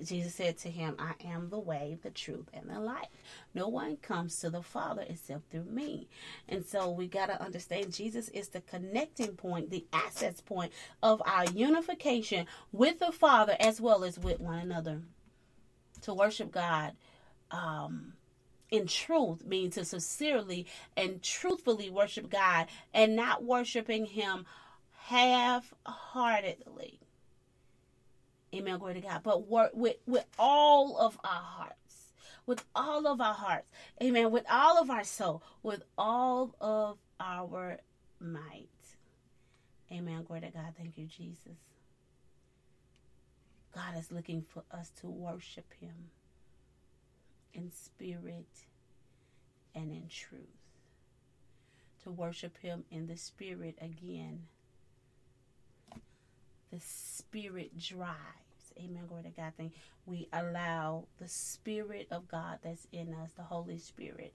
Jesus 0.04 0.36
said 0.36 0.58
to 0.60 0.70
him, 0.70 0.96
I 1.00 1.14
am 1.28 1.50
the 1.50 1.60
way, 1.60 1.98
the 2.04 2.10
truth, 2.10 2.50
and 2.54 2.70
the 2.70 2.80
life. 2.80 3.08
No 3.54 3.68
one 3.68 3.98
comes 3.98 4.38
to 4.40 4.50
the 4.50 4.62
Father 4.62 5.06
except 5.08 5.50
through 5.52 5.66
me. 5.66 6.08
And 6.48 6.66
so 6.66 6.90
we 6.90 7.08
got 7.08 7.28
to 7.28 7.42
understand 7.42 7.94
Jesus 7.94 8.30
is 8.30 8.50
the 8.50 8.62
connecting 8.62 9.36
point, 9.36 9.70
the 9.70 9.86
access 9.94 10.42
point 10.42 10.72
of 11.02 11.22
our 11.26 11.46
unification 11.46 12.46
with 12.72 13.00
the 13.00 13.12
Father 13.12 13.56
as 13.60 13.80
well 13.80 14.04
as 14.04 14.20
with 14.20 14.40
one 14.40 14.60
another. 14.60 15.02
To 16.02 16.14
worship 16.14 16.52
God 16.52 16.94
um, 17.52 18.14
in 18.70 18.88
truth 18.88 19.46
means 19.46 19.76
to 19.76 19.86
sincerely 19.86 20.68
and 20.96 21.22
truthfully 21.24 21.90
worship 21.90 22.30
God 22.30 22.68
and 22.94 23.16
not 23.16 23.44
worshiping 23.44 24.06
Him 24.06 24.46
half 25.06 25.74
heartedly 25.86 27.00
Amen. 28.56 28.80
Glory 28.80 28.96
to 28.96 29.02
God. 29.02 29.22
But 29.24 29.48
work 29.48 29.72
with, 29.74 29.98
with 30.06 30.26
all 30.40 30.98
of 30.98 31.20
our 31.24 31.42
hearts. 31.42 31.76
With 32.46 32.64
all 32.76 33.08
of 33.08 33.20
our 33.20 33.34
hearts. 33.34 33.68
Amen. 34.02 34.32
With 34.32 34.46
all 34.50 34.80
of 34.80 34.90
our 34.90 35.04
soul. 35.04 35.44
With 35.64 35.84
all 35.98 36.56
of 36.62 36.98
our 37.20 37.80
might. 38.20 38.70
Amen. 39.92 40.24
Glory 40.24 40.42
to 40.42 40.52
God. 40.52 40.74
Thank 40.78 40.98
you, 40.98 41.06
Jesus. 41.06 41.58
God 43.74 43.98
is 43.98 44.12
looking 44.12 44.42
for 44.42 44.64
us 44.72 44.90
to 45.02 45.10
worship 45.10 45.74
Him 45.82 46.12
in 47.54 47.72
spirit 47.72 48.48
and 49.74 49.92
in 49.92 50.08
truth. 50.08 50.40
To 52.04 52.12
worship 52.12 52.58
Him 52.60 52.86
in 52.90 53.08
the 53.08 53.18
spirit 53.18 53.78
again. 53.82 54.44
The 56.72 56.80
spirit 56.80 57.78
drives 57.78 58.45
Amen. 58.80 59.04
Glory 59.08 59.24
to 59.24 59.30
God. 59.30 59.54
Thank 59.58 59.74
we 60.06 60.28
allow 60.34 61.06
the 61.20 61.28
Spirit 61.28 62.08
of 62.12 62.28
God 62.28 62.60
that's 62.64 62.88
in 62.92 63.14
us, 63.14 63.32
the 63.36 63.44
Holy 63.44 63.78
Spirit. 63.78 64.34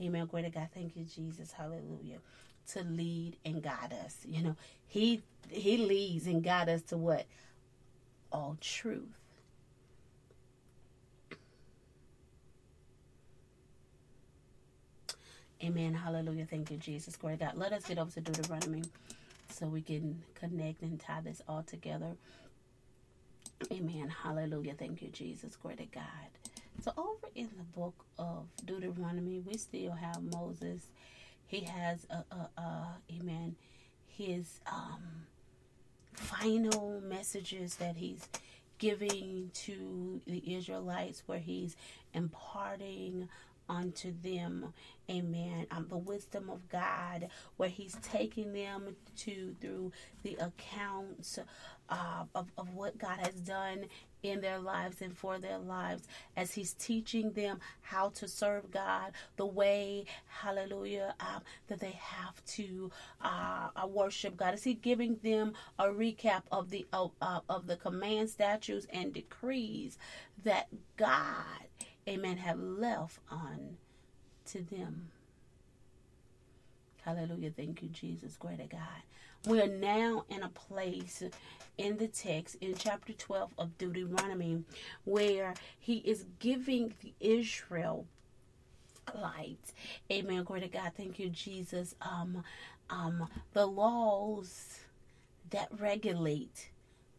Amen. 0.00 0.26
Glory 0.26 0.44
to 0.44 0.50
God. 0.50 0.68
Thank 0.74 0.96
you, 0.96 1.04
Jesus. 1.04 1.52
Hallelujah. 1.52 2.18
To 2.72 2.82
lead 2.82 3.36
and 3.44 3.62
guide 3.62 3.94
us. 4.04 4.16
You 4.24 4.42
know, 4.42 4.56
He 4.86 5.22
He 5.50 5.76
leads 5.76 6.26
and 6.26 6.42
guide 6.42 6.68
us 6.68 6.82
to 6.84 6.96
what? 6.96 7.26
All 8.32 8.56
truth. 8.60 9.08
Amen. 15.62 15.94
Hallelujah. 15.94 16.46
Thank 16.46 16.70
you, 16.72 16.76
Jesus. 16.76 17.16
Glory 17.16 17.36
to 17.36 17.44
God. 17.44 17.56
Let 17.56 17.72
us 17.72 17.84
get 17.86 17.98
over 17.98 18.10
to 18.10 18.20
Deuteronomy 18.20 18.82
so 19.48 19.66
we 19.66 19.80
can 19.80 20.22
connect 20.34 20.82
and 20.82 20.98
tie 20.98 21.20
this 21.20 21.40
all 21.48 21.62
together. 21.62 22.16
Amen. 23.70 24.08
Hallelujah. 24.22 24.74
Thank 24.74 25.02
you, 25.02 25.08
Jesus. 25.08 25.56
Glory 25.56 25.76
to 25.76 25.86
God. 25.86 26.04
So, 26.82 26.92
over 26.96 27.28
in 27.34 27.50
the 27.56 27.64
book 27.64 28.04
of 28.18 28.46
Deuteronomy, 28.64 29.40
we 29.40 29.56
still 29.56 29.92
have 29.92 30.22
Moses. 30.22 30.88
He 31.46 31.60
has 31.60 32.06
a, 32.10 32.24
a, 32.34 32.60
a 32.60 32.88
amen, 33.20 33.56
his 34.06 34.60
um, 34.70 35.26
final 36.14 37.00
messages 37.02 37.76
that 37.76 37.96
he's 37.96 38.26
giving 38.78 39.50
to 39.54 40.20
the 40.26 40.54
Israelites, 40.54 41.22
where 41.26 41.38
he's 41.38 41.76
imparting 42.14 43.28
unto 43.68 44.12
them, 44.22 44.72
amen, 45.12 45.66
um, 45.70 45.86
the 45.88 45.98
wisdom 45.98 46.50
of 46.50 46.68
God, 46.68 47.28
where 47.56 47.68
He's 47.68 47.96
taking 48.02 48.52
them 48.52 48.96
to 49.18 49.54
through 49.60 49.92
the 50.22 50.36
accounts 50.36 51.38
uh, 51.90 52.24
of, 52.34 52.48
of 52.56 52.74
what 52.74 52.98
God 52.98 53.18
has 53.20 53.34
done 53.34 53.86
in 54.22 54.40
their 54.40 54.58
lives 54.58 55.02
and 55.02 55.16
for 55.16 55.38
their 55.38 55.58
lives 55.58 56.04
as 56.36 56.54
he's 56.54 56.74
teaching 56.74 57.32
them 57.32 57.58
how 57.80 58.08
to 58.10 58.28
serve 58.28 58.70
God 58.70 59.12
the 59.36 59.46
way 59.46 60.04
hallelujah 60.28 61.14
um, 61.20 61.42
that 61.68 61.80
they 61.80 61.98
have 62.00 62.44
to 62.46 62.90
uh, 63.20 63.68
uh, 63.76 63.86
worship 63.86 64.36
God. 64.36 64.54
Is 64.54 64.64
he 64.64 64.74
giving 64.74 65.18
them 65.22 65.54
a 65.78 65.86
recap 65.86 66.42
of 66.52 66.70
the 66.70 66.86
uh, 66.92 67.08
of 67.48 67.66
the 67.66 67.76
command 67.76 68.30
statutes 68.30 68.86
and 68.92 69.12
decrees 69.12 69.98
that 70.44 70.68
God 70.96 71.66
amen, 72.08 72.36
have 72.38 72.58
left 72.60 73.18
on 73.30 73.76
to 74.52 74.62
them. 74.62 75.10
Hallelujah. 77.04 77.50
Thank 77.50 77.82
you, 77.82 77.88
Jesus. 77.88 78.36
Great 78.36 78.58
God. 78.70 78.80
We 79.46 79.60
are 79.60 79.66
now 79.66 80.24
in 80.28 80.42
a 80.42 80.48
place 80.48 81.22
in 81.76 81.96
the 81.96 82.06
text 82.06 82.56
in 82.60 82.74
chapter 82.76 83.12
12 83.12 83.50
of 83.58 83.76
Deuteronomy 83.76 84.62
where 85.04 85.54
he 85.80 85.96
is 85.98 86.26
giving 86.38 86.94
the 87.02 87.12
Israel 87.18 88.06
light. 89.14 89.72
Amen. 90.12 90.44
Glory 90.44 90.60
to 90.60 90.68
God. 90.68 90.92
Thank 90.96 91.18
you, 91.18 91.28
Jesus. 91.28 91.96
Um, 92.00 92.44
um, 92.88 93.26
the 93.52 93.66
laws 93.66 94.78
that 95.50 95.68
regulate 95.76 96.70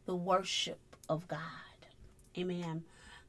the 0.05 0.15
worship 0.15 0.79
of 1.09 1.27
God. 1.27 1.39
Amen. 2.37 2.83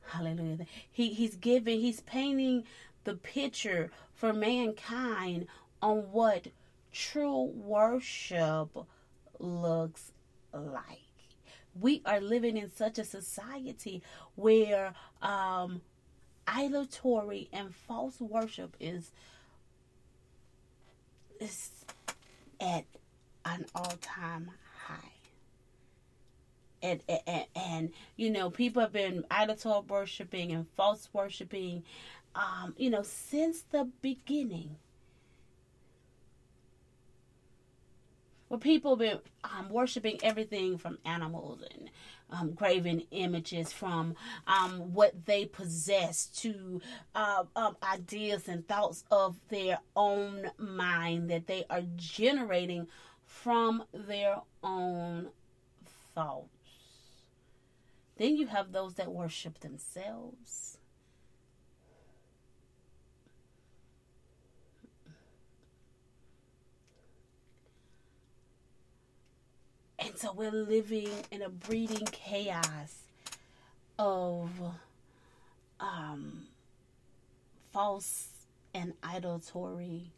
Hallelujah. 0.07 0.66
He 0.90 1.09
he's 1.14 1.34
giving, 1.36 1.80
he's 1.80 2.00
painting 2.02 2.64
the 3.05 3.14
picture 3.14 3.90
for 4.14 4.32
mankind 4.32 5.46
on 5.80 5.98
what 6.12 6.48
true 6.92 7.52
worship 7.55 8.70
looks 9.38 10.12
like. 10.52 11.00
We 11.78 12.02
are 12.07 12.20
living 12.20 12.57
in 12.57 12.70
such 12.70 12.98
a 12.98 13.05
society 13.05 14.02
where 14.36 14.94
um, 15.20 15.82
idolatry 16.48 17.48
and 17.52 17.74
false 17.74 18.20
worship 18.20 18.76
is 18.78 19.11
is 21.40 21.70
at 22.61 22.84
an 23.44 23.66
all 23.74 23.98
time 24.00 24.52
high 24.86 25.14
and, 26.84 27.00
and, 27.26 27.44
and 27.57 27.90
you 28.16 28.30
know 28.30 28.50
people 28.50 28.80
have 28.82 28.92
been 28.92 29.24
idol 29.30 29.84
worshiping 29.88 30.52
and 30.52 30.66
false 30.76 31.09
worshiping 31.12 31.82
um, 32.35 32.74
you 32.76 32.91
know 32.91 33.03
since 33.03 33.62
the 33.62 33.89
beginning 34.03 34.76
where 38.49 38.61
people 38.61 38.93
have 38.93 38.99
been 38.99 39.18
um, 39.43 39.68
worshiping 39.70 40.18
everything 40.22 40.78
from 40.78 40.99
animals 41.05 41.61
and 41.72 41.91
um, 42.30 42.53
graven 42.53 43.03
images 43.11 43.72
from 43.72 44.14
um, 44.47 44.93
what 44.93 45.26
they 45.26 45.45
possess 45.45 46.26
to 46.26 46.80
uh, 47.14 47.45
um, 47.57 47.76
ideas 47.82 48.49
and 48.49 48.66
thoughts 48.66 49.05
of 49.11 49.37
their 49.49 49.78
own 49.97 50.51
mind 50.59 51.30
that 51.30 51.47
they 51.47 51.64
are 51.70 51.82
generating 51.97 52.87
from 53.24 53.85
their 53.93 54.41
own 54.62 55.28
thoughts. 56.14 56.49
Then 58.16 58.37
you 58.37 58.47
have 58.47 58.72
those 58.72 58.95
that 58.95 59.11
worship 59.11 59.61
themselves. 59.61 60.73
And 70.05 70.18
so 70.18 70.32
we're 70.34 70.50
living 70.50 71.09
in 71.30 71.40
a 71.40 71.48
breeding 71.48 72.07
chaos 72.12 73.05
of 73.98 74.50
um, 75.80 76.46
false 77.72 78.28
and 78.74 78.92
idolatory 79.02 80.11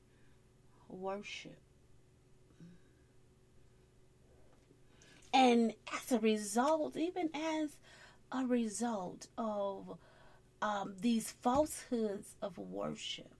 worship. 0.88 1.58
And 5.32 5.72
as 5.92 6.10
a 6.10 6.18
result, 6.18 6.96
even 6.96 7.30
as 7.34 7.76
a 8.32 8.44
result 8.44 9.28
of 9.38 9.98
um, 10.62 10.94
these 11.00 11.30
falsehoods 11.42 12.34
of 12.42 12.58
worship. 12.58 13.35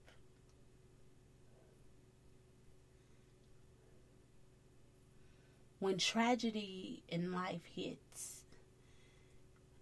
When 5.79 5.99
tragedy 5.99 7.03
in 7.09 7.33
life 7.33 7.65
hits, 7.75 8.45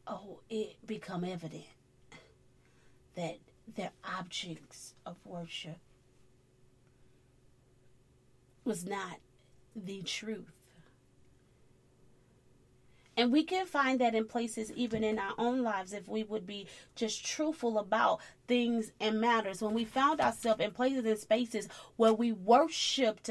oh, 0.07 0.41
it 0.51 0.85
become 0.87 1.25
evident 1.25 1.65
that 3.15 3.39
their 3.77 3.93
objects 4.05 4.95
of 5.07 5.17
worship 5.25 5.79
was 8.65 8.85
not 8.85 9.19
the 9.77 10.03
truth 10.03 10.53
and 13.17 13.31
we 13.31 13.45
can 13.45 13.67
find 13.67 14.01
that 14.01 14.15
in 14.15 14.27
places, 14.27 14.73
even 14.73 15.05
in 15.05 15.19
our 15.19 15.35
own 15.39 15.63
lives, 15.63 15.93
if 15.93 16.09
we 16.09 16.25
would 16.25 16.47
be 16.47 16.67
just 16.97 17.25
truthful 17.25 17.79
about 17.79 18.21
things 18.49 18.93
and 19.01 19.21
matters. 19.21 19.63
When 19.63 19.75
we 19.75 19.85
found 19.85 20.21
ourselves 20.21 20.61
in 20.61 20.73
places 20.73 21.05
and 21.05 21.19
spaces 21.19 21.69
where 21.97 22.13
we 22.13 22.33
worshiped 22.33 23.31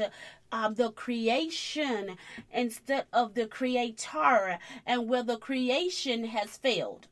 um, 0.50 0.74
the 0.74 0.90
creation 0.92 2.16
instead 2.52 3.06
of 3.12 3.34
the 3.34 3.46
creator, 3.46 4.58
and 4.86 5.08
where 5.08 5.22
the 5.22 5.36
creation 5.36 6.24
has 6.24 6.56
failed, 6.56 7.08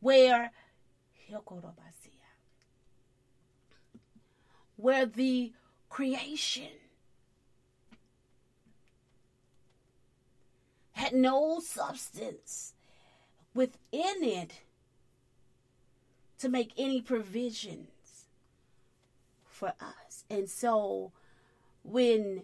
where 0.00 0.50
where 4.76 5.06
the 5.06 5.52
creation 5.88 6.68
had 10.94 11.12
no 11.12 11.60
substance 11.60 12.74
within 13.54 14.24
it 14.24 14.62
to 16.38 16.48
make 16.48 16.72
any 16.76 17.00
provisions 17.00 18.26
for 19.44 19.72
us. 19.80 20.24
And 20.28 20.48
so 20.48 21.12
when 21.82 22.42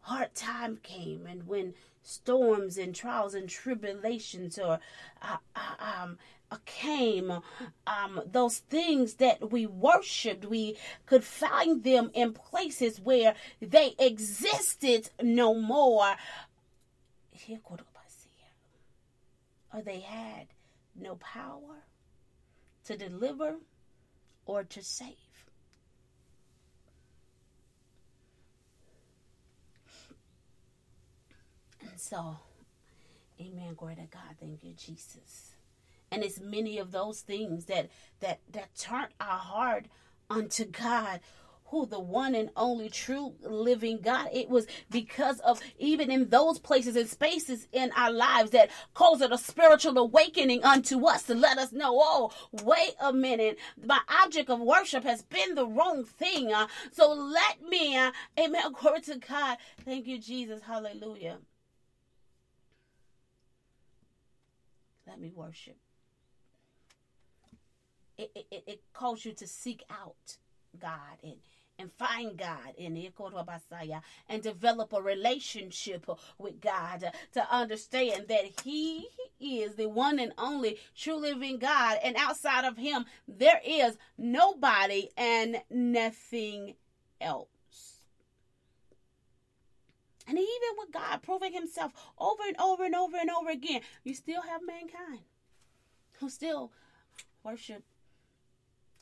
hard 0.00 0.34
time 0.34 0.78
came 0.82 1.26
and 1.26 1.46
when 1.46 1.74
storms 2.02 2.78
and 2.78 2.94
trials 2.94 3.34
and 3.34 3.48
tribulations 3.48 4.58
or 4.58 4.78
uh, 5.20 5.36
uh, 5.56 6.02
um, 6.02 6.18
uh, 6.52 6.58
came 6.64 7.40
um, 7.88 8.20
those 8.30 8.58
things 8.58 9.14
that 9.14 9.50
we 9.50 9.66
worshiped 9.66 10.44
we 10.44 10.76
could 11.06 11.24
find 11.24 11.82
them 11.82 12.08
in 12.14 12.32
places 12.32 13.00
where 13.00 13.34
they 13.60 13.96
existed 13.98 15.10
no 15.20 15.54
more 15.54 16.14
or 19.72 19.82
they 19.82 20.00
had 20.00 20.48
no 20.94 21.16
power 21.16 21.84
to 22.84 22.96
deliver 22.96 23.56
or 24.46 24.64
to 24.64 24.82
save. 24.82 25.16
And 31.82 32.00
so, 32.00 32.38
Amen. 33.40 33.74
Glory 33.76 33.96
to 33.96 34.06
God. 34.10 34.36
Thank 34.40 34.64
you, 34.64 34.72
Jesus. 34.72 35.52
And 36.10 36.22
it's 36.22 36.40
many 36.40 36.78
of 36.78 36.90
those 36.90 37.20
things 37.20 37.66
that 37.66 37.90
that 38.20 38.40
that 38.52 38.74
turn 38.76 39.08
our 39.20 39.38
heart 39.38 39.86
unto 40.30 40.64
God 40.64 41.20
who 41.68 41.86
the 41.86 41.98
one 42.00 42.34
and 42.34 42.50
only 42.56 42.88
true 42.88 43.34
living 43.42 44.00
God. 44.00 44.28
It 44.32 44.48
was 44.48 44.66
because 44.90 45.40
of 45.40 45.60
even 45.78 46.10
in 46.10 46.28
those 46.28 46.58
places 46.58 46.96
and 46.96 47.08
spaces 47.08 47.66
in 47.72 47.90
our 47.96 48.10
lives 48.10 48.50
that 48.50 48.70
caused 48.94 49.22
a 49.22 49.38
spiritual 49.38 49.98
awakening 49.98 50.62
unto 50.62 51.06
us 51.06 51.24
to 51.24 51.34
let 51.34 51.58
us 51.58 51.72
know, 51.72 51.98
oh, 52.00 52.30
wait 52.62 52.94
a 53.00 53.12
minute, 53.12 53.58
my 53.84 54.00
object 54.22 54.50
of 54.50 54.60
worship 54.60 55.04
has 55.04 55.22
been 55.22 55.54
the 55.54 55.66
wrong 55.66 56.04
thing. 56.04 56.52
Uh, 56.52 56.68
so 56.92 57.12
let 57.12 57.62
me, 57.68 57.96
uh, 57.96 58.12
amen, 58.38 58.72
glory 58.80 59.00
to 59.02 59.18
God. 59.18 59.58
Thank 59.84 60.06
you, 60.06 60.18
Jesus. 60.18 60.62
Hallelujah. 60.62 61.38
Let 65.06 65.20
me 65.20 65.32
worship. 65.34 65.76
It, 68.18 68.30
it, 68.34 68.64
it 68.66 68.80
calls 68.92 69.24
you 69.24 69.32
to 69.34 69.46
seek 69.46 69.84
out 69.90 70.38
God 70.78 71.18
and 71.22 71.36
and 71.78 71.92
find 71.92 72.36
God 72.36 72.74
in 72.76 72.96
and 74.28 74.42
develop 74.42 74.92
a 74.92 75.02
relationship 75.02 76.08
with 76.38 76.60
God 76.60 77.12
to 77.32 77.54
understand 77.54 78.28
that 78.28 78.62
He 78.64 79.08
is 79.40 79.74
the 79.74 79.88
one 79.88 80.18
and 80.18 80.32
only 80.38 80.78
true 80.96 81.16
living 81.16 81.58
God, 81.58 81.98
and 82.02 82.16
outside 82.16 82.64
of 82.64 82.76
Him, 82.76 83.04
there 83.28 83.60
is 83.64 83.96
nobody 84.16 85.08
and 85.16 85.62
nothing 85.70 86.74
else. 87.20 87.48
And 90.28 90.38
even 90.38 90.76
with 90.78 90.92
God 90.92 91.22
proving 91.22 91.52
Himself 91.52 91.92
over 92.18 92.42
and 92.46 92.58
over 92.60 92.84
and 92.84 92.94
over 92.94 93.16
and 93.16 93.30
over 93.30 93.50
again, 93.50 93.82
you 94.02 94.14
still 94.14 94.42
have 94.42 94.60
mankind 94.66 95.20
who 96.18 96.30
still 96.30 96.72
worship 97.44 97.84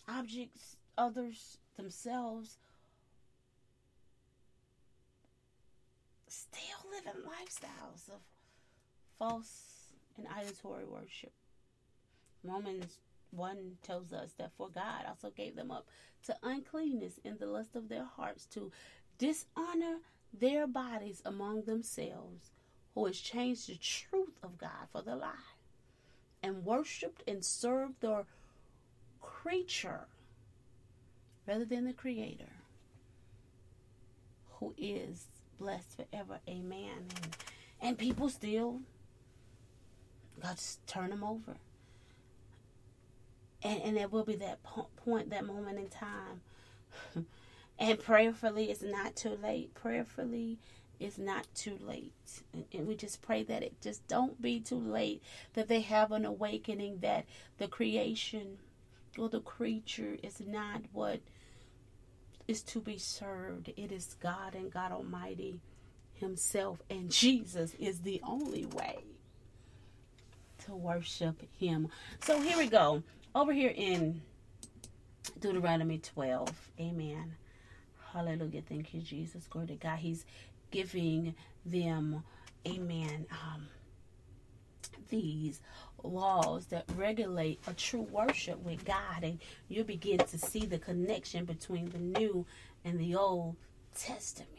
objects, 0.09 0.77
others, 0.99 1.59
themselves, 1.77 2.59
still 6.35 6.91
living 6.91 7.23
lifestyles 7.23 8.09
of 8.09 8.21
false 9.19 9.93
and 10.17 10.27
idolatory 10.27 10.85
worship. 10.85 11.33
Romans 12.43 12.99
1 13.31 13.79
tells 13.83 14.13
us 14.13 14.33
that 14.39 14.53
for 14.57 14.69
God 14.69 15.07
also 15.09 15.31
gave 15.31 15.57
them 15.57 15.71
up 15.71 15.87
to 16.27 16.37
uncleanness 16.43 17.19
in 17.25 17.37
the 17.39 17.47
lust 17.47 17.75
of 17.75 17.89
their 17.89 18.05
hearts 18.05 18.47
to 18.47 18.71
dishonor 19.19 19.99
their 20.33 20.67
bodies 20.67 21.23
among 21.25 21.63
themselves, 21.63 22.51
who 22.95 23.07
has 23.07 23.19
changed 23.19 23.69
the 23.69 23.77
truth 23.77 24.37
of 24.43 24.59
God 24.59 24.89
for 24.93 25.03
the 25.03 25.17
lie, 25.17 25.33
and 26.43 26.65
worshiped 26.65 27.23
and 27.29 27.45
served 27.45 28.01
their 28.01 28.25
creature 29.21 30.07
rather 31.47 31.65
than 31.65 31.85
the 31.85 31.93
creator, 31.93 32.53
who 34.59 34.75
is 34.77 35.27
blessed 35.59 35.97
forever. 35.97 36.41
Amen. 36.49 37.07
And, 37.23 37.37
and 37.81 37.99
people 37.99 38.29
still, 38.29 38.81
God 40.41 40.57
just 40.57 40.87
turn 40.87 41.11
them 41.11 41.25
over. 41.25 41.57
And, 43.63 43.83
and 43.83 43.97
there 43.97 44.09
will 44.09 44.25
be 44.25 44.37
that 44.37 44.61
point, 44.97 45.31
that 45.31 45.47
moment 45.47 45.79
in 45.79 45.89
time. 45.89 46.43
and 47.79 47.99
prayerfully, 47.99 48.71
it's 48.71 48.83
not 48.83 49.17
too 49.17 49.39
late. 49.43 49.75
Prayerfully, 49.75 50.59
it's 51.01 51.19
not 51.19 51.47
too 51.55 51.79
late. 51.81 52.13
And, 52.53 52.65
and 52.73 52.87
we 52.87 52.95
just 52.95 53.23
pray 53.23 53.43
that 53.45 53.63
it 53.63 53.81
just 53.81 54.07
don't 54.07 54.41
be 54.41 54.61
too 54.61 54.79
late, 54.79 55.23
that 55.55 55.69
they 55.69 55.81
have 55.81 56.13
an 56.13 56.25
awakening 56.25 56.99
that 57.01 57.25
the 57.59 57.69
creation 57.69 58.59
or 59.19 59.29
the 59.29 59.41
creature 59.41 60.17
is 60.23 60.41
not 60.41 60.83
what 60.93 61.21
is 62.47 62.63
to 62.63 62.81
be 62.81 62.99
served. 62.99 63.71
It 63.77 63.93
is 63.93 64.17
God 64.21 64.55
and 64.55 64.71
God 64.73 64.93
Almighty 64.93 65.61
Himself, 66.15 66.83
and 66.91 67.11
Jesus 67.11 67.75
is 67.79 68.01
the 68.01 68.21
only 68.27 68.67
way 68.67 68.99
to 70.65 70.75
worship 70.75 71.43
Him. 71.59 71.89
So 72.23 72.41
here 72.41 72.59
we 72.59 72.67
go. 72.67 73.03
Over 73.35 73.53
here 73.53 73.73
in 73.75 74.23
Deuteronomy 75.41 75.99
12. 75.99 76.51
Amen. 76.81 77.35
Hallelujah. 78.13 78.63
Thank 78.69 78.95
you, 78.95 79.01
Jesus. 79.01 79.47
Glory 79.49 79.69
to 79.69 79.75
God. 79.75 79.99
He's 79.99 80.25
giving 80.71 81.35
them, 81.67 82.23
amen, 82.67 83.27
um, 83.31 83.69
these 85.09 85.61
laws 86.05 86.67
that 86.67 86.85
regulate 86.97 87.61
a 87.67 87.73
true 87.73 88.03
worship 88.03 88.59
with 88.63 88.85
God, 88.85 89.23
and 89.23 89.39
you 89.69 89.85
begin 89.85 90.19
to 90.19 90.39
see 90.39 90.67
the 90.67 90.79
connection 90.79 91.45
between 91.45 91.91
the 91.91 91.99
New 91.99 92.47
and 92.85 92.99
the 92.99 93.15
Old 93.15 93.57
Testament. 93.95 94.51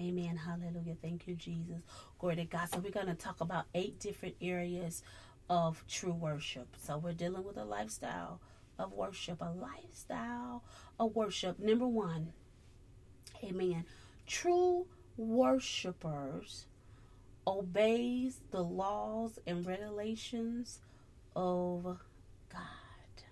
Amen. 0.00 0.36
Hallelujah. 0.36 0.96
Thank 1.02 1.26
you, 1.26 1.34
Jesus. 1.34 1.82
Glory 2.18 2.36
to 2.36 2.44
God. 2.44 2.68
So, 2.70 2.78
we're 2.78 2.90
going 2.90 3.06
to 3.06 3.14
talk 3.14 3.40
about 3.40 3.64
eight 3.74 3.98
different 3.98 4.36
areas 4.40 5.02
of 5.50 5.84
true 5.88 6.12
worship. 6.12 6.68
So, 6.80 6.98
we're 6.98 7.12
dealing 7.12 7.44
with 7.44 7.56
a 7.56 7.64
lifestyle 7.64 8.40
of 8.78 8.92
worship, 8.92 9.40
a 9.40 9.50
lifestyle 9.50 10.62
of 11.00 11.16
worship. 11.16 11.58
Number 11.58 11.86
one, 11.86 12.32
amen. 13.42 13.84
True 14.26 14.86
worshipers 15.16 16.66
obeys 17.48 18.40
the 18.50 18.62
laws 18.62 19.38
and 19.46 19.66
regulations 19.66 20.80
of 21.34 21.84
God. 22.52 23.24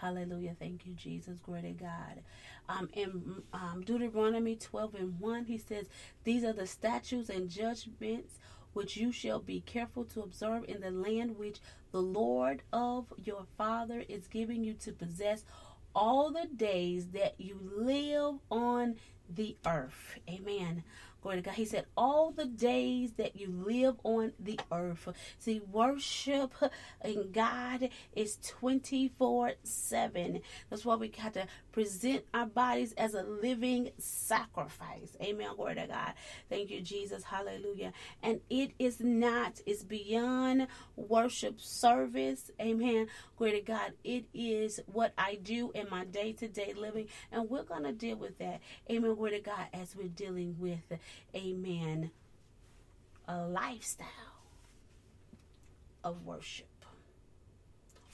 Hallelujah. 0.00 0.56
Thank 0.58 0.84
you, 0.84 0.94
Jesus. 0.94 1.38
Glory 1.38 1.62
to 1.62 1.70
God. 1.70 2.22
Um, 2.68 2.88
in 2.92 3.42
um, 3.52 3.82
Deuteronomy 3.86 4.56
12 4.56 4.94
and 4.96 5.20
1, 5.20 5.44
he 5.44 5.58
says, 5.58 5.86
These 6.24 6.42
are 6.44 6.52
the 6.52 6.66
statutes 6.66 7.28
and 7.28 7.48
judgments 7.48 8.38
which 8.72 8.96
you 8.96 9.12
shall 9.12 9.40
be 9.40 9.60
careful 9.60 10.04
to 10.04 10.22
observe 10.22 10.64
in 10.68 10.80
the 10.80 10.90
land 10.90 11.36
which 11.36 11.58
the 11.92 12.02
Lord 12.02 12.62
of 12.72 13.12
your 13.22 13.44
father 13.58 14.04
is 14.08 14.26
giving 14.28 14.62
you 14.64 14.74
to 14.74 14.92
possess 14.92 15.44
all 15.94 16.30
the 16.30 16.46
days 16.46 17.08
that 17.08 17.34
you 17.38 17.58
live 17.76 18.36
on 18.50 18.96
the 19.28 19.56
earth. 19.66 20.18
Amen. 20.28 20.84
Glory 21.22 21.36
to 21.36 21.42
God. 21.42 21.54
He 21.54 21.64
said, 21.64 21.86
All 21.96 22.30
the 22.30 22.46
days 22.46 23.12
that 23.18 23.36
you 23.36 23.50
live 23.50 23.96
on 24.04 24.32
the 24.38 24.58
earth. 24.72 25.08
See, 25.38 25.60
worship 25.70 26.54
in 27.04 27.30
God 27.32 27.90
is 28.14 28.38
24 28.58 29.52
7. 29.62 30.40
That's 30.70 30.84
why 30.84 30.94
we 30.94 31.08
got 31.08 31.34
to 31.34 31.46
present 31.72 32.24
our 32.32 32.46
bodies 32.46 32.92
as 32.94 33.14
a 33.14 33.22
living 33.22 33.90
sacrifice. 33.98 35.16
Amen. 35.22 35.48
Glory 35.56 35.74
to 35.76 35.86
God. 35.86 36.14
Thank 36.48 36.70
you, 36.70 36.80
Jesus. 36.80 37.22
Hallelujah. 37.24 37.92
And 38.22 38.40
it 38.48 38.72
is 38.78 39.00
not, 39.00 39.60
it's 39.66 39.82
beyond 39.84 40.68
worship 40.96 41.60
service. 41.60 42.50
Amen. 42.60 43.08
Glory 43.36 43.52
to 43.52 43.60
God. 43.60 43.92
It 44.04 44.24
is 44.32 44.80
what 44.86 45.12
I 45.18 45.38
do 45.42 45.70
in 45.74 45.86
my 45.90 46.04
day 46.04 46.32
to 46.34 46.48
day 46.48 46.72
living. 46.76 47.08
And 47.30 47.50
we're 47.50 47.62
going 47.62 47.84
to 47.84 47.92
deal 47.92 48.16
with 48.16 48.38
that. 48.38 48.60
Amen. 48.90 49.14
Glory 49.14 49.32
to 49.32 49.40
God 49.40 49.66
as 49.72 49.94
we're 49.94 50.08
dealing 50.08 50.56
with 50.58 50.80
amen, 51.34 52.10
a 53.26 53.46
lifestyle 53.46 54.06
of 56.02 56.24
worship. 56.24 56.66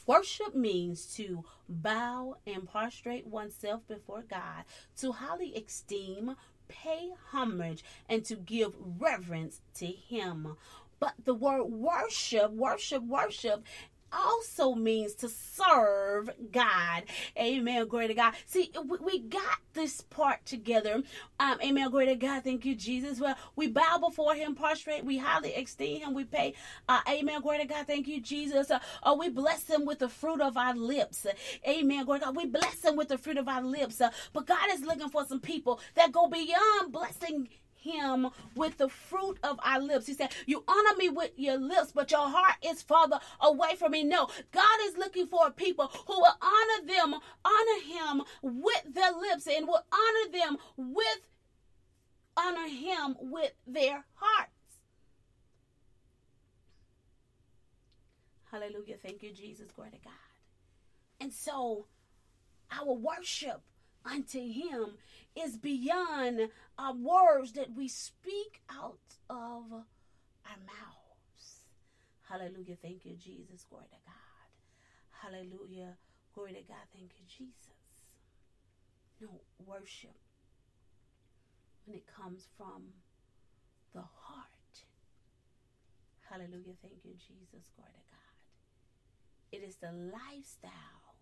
Worship 0.06 0.54
means 0.54 1.14
to 1.16 1.44
bow 1.68 2.36
and 2.46 2.70
prostrate 2.70 3.26
oneself 3.26 3.86
before 3.88 4.22
God, 4.22 4.64
to 4.98 5.12
highly 5.12 5.52
esteem, 5.54 6.36
pay 6.68 7.10
homage, 7.32 7.84
and 8.08 8.24
to 8.26 8.36
give 8.36 8.74
reverence 9.00 9.60
to 9.74 9.86
Him. 9.86 10.56
But 11.00 11.14
the 11.24 11.34
word 11.34 11.64
worship, 11.64 12.52
worship, 12.52 13.02
worship 13.02 13.64
also 14.12 14.74
means 14.74 15.14
to 15.16 15.28
serve 15.28 16.30
God. 16.52 17.04
Amen. 17.38 17.86
Glory 17.88 18.08
to 18.08 18.14
God. 18.14 18.34
See, 18.46 18.72
we 19.00 19.20
got 19.20 19.58
this 19.74 20.00
part 20.00 20.44
together. 20.46 21.02
Um, 21.38 21.58
amen. 21.62 21.90
Glory 21.90 22.06
to 22.06 22.14
God. 22.16 22.44
Thank 22.44 22.64
you, 22.64 22.74
Jesus. 22.74 23.20
Well, 23.20 23.36
we 23.56 23.68
bow 23.68 23.98
before 23.98 24.34
Him, 24.34 24.54
prostrate. 24.54 25.04
We 25.04 25.18
highly 25.18 25.54
esteem 25.54 26.02
Him. 26.02 26.14
We 26.14 26.24
pay. 26.24 26.54
Uh, 26.88 27.00
amen. 27.08 27.40
Glory 27.42 27.58
to 27.58 27.66
God. 27.66 27.86
Thank 27.86 28.08
you, 28.08 28.20
Jesus. 28.20 28.70
Uh, 28.70 28.78
uh, 29.02 29.14
we 29.18 29.28
bless 29.28 29.68
Him 29.68 29.84
with 29.84 29.98
the 29.98 30.08
fruit 30.08 30.40
of 30.40 30.56
our 30.56 30.74
lips. 30.74 31.26
Amen. 31.68 32.04
Glory 32.04 32.20
to 32.20 32.26
God. 32.26 32.36
We 32.36 32.46
bless 32.46 32.84
Him 32.84 32.96
with 32.96 33.08
the 33.08 33.18
fruit 33.18 33.38
of 33.38 33.48
our 33.48 33.62
lips. 33.62 34.00
Uh, 34.00 34.10
but 34.32 34.46
God 34.46 34.68
is 34.72 34.82
looking 34.82 35.08
for 35.08 35.24
some 35.26 35.40
people 35.40 35.80
that 35.94 36.12
go 36.12 36.28
beyond 36.28 36.92
blessing 36.92 37.48
him 37.78 38.28
with 38.54 38.78
the 38.78 38.88
fruit 38.88 39.38
of 39.42 39.58
our 39.62 39.80
lips. 39.80 40.06
He 40.06 40.14
said, 40.14 40.32
You 40.46 40.64
honor 40.66 40.96
me 40.96 41.08
with 41.08 41.32
your 41.36 41.58
lips, 41.58 41.92
but 41.92 42.10
your 42.10 42.28
heart 42.28 42.56
is 42.64 42.82
farther 42.82 43.20
away 43.40 43.76
from 43.76 43.92
me. 43.92 44.02
No, 44.04 44.28
God 44.52 44.78
is 44.84 44.96
looking 44.96 45.26
for 45.26 45.50
people 45.50 45.90
who 46.06 46.20
will 46.20 46.38
honor 46.40 46.86
them, 46.86 47.14
honor 47.44 47.82
him 47.84 48.22
with 48.42 48.94
their 48.94 49.12
lips, 49.12 49.46
and 49.46 49.66
will 49.66 49.84
honor 49.92 50.32
them 50.32 50.58
with 50.76 51.28
honor 52.36 52.68
him 52.68 53.16
with 53.18 53.52
their 53.66 54.04
hearts. 54.14 54.50
Hallelujah. 58.50 58.96
Thank 59.02 59.22
you, 59.22 59.32
Jesus. 59.32 59.70
Glory 59.70 59.90
to 59.90 59.98
God. 59.98 60.12
And 61.20 61.32
so 61.32 61.86
our 62.70 62.92
worship 62.92 63.62
unto 64.04 64.40
him 64.40 64.98
is 65.36 65.56
beyond 65.56 66.48
our 66.78 66.94
words 66.94 67.52
that 67.52 67.74
we 67.74 67.88
speak 67.88 68.62
out 68.70 68.98
of 69.28 69.72
our 69.72 70.58
mouths. 70.64 71.66
Hallelujah. 72.28 72.76
Thank 72.80 73.04
you, 73.04 73.14
Jesus. 73.14 73.64
Glory 73.68 73.86
to 73.90 73.98
God. 74.04 74.50
Hallelujah. 75.22 75.96
Glory 76.34 76.52
to 76.52 76.62
God. 76.62 76.86
Thank 76.92 77.12
you, 77.18 77.24
Jesus. 77.26 78.16
No, 79.20 79.28
worship 79.64 80.16
when 81.84 81.96
it 81.96 82.04
comes 82.06 82.46
from 82.56 82.82
the 83.94 84.02
heart. 84.02 84.84
Hallelujah. 86.28 86.74
Thank 86.82 87.04
you, 87.04 87.12
Jesus. 87.14 87.70
Glory 87.76 87.92
to 87.92 88.04
God. 88.10 88.16
It 89.52 89.66
is 89.66 89.76
the 89.76 89.92
lifestyle 89.92 91.14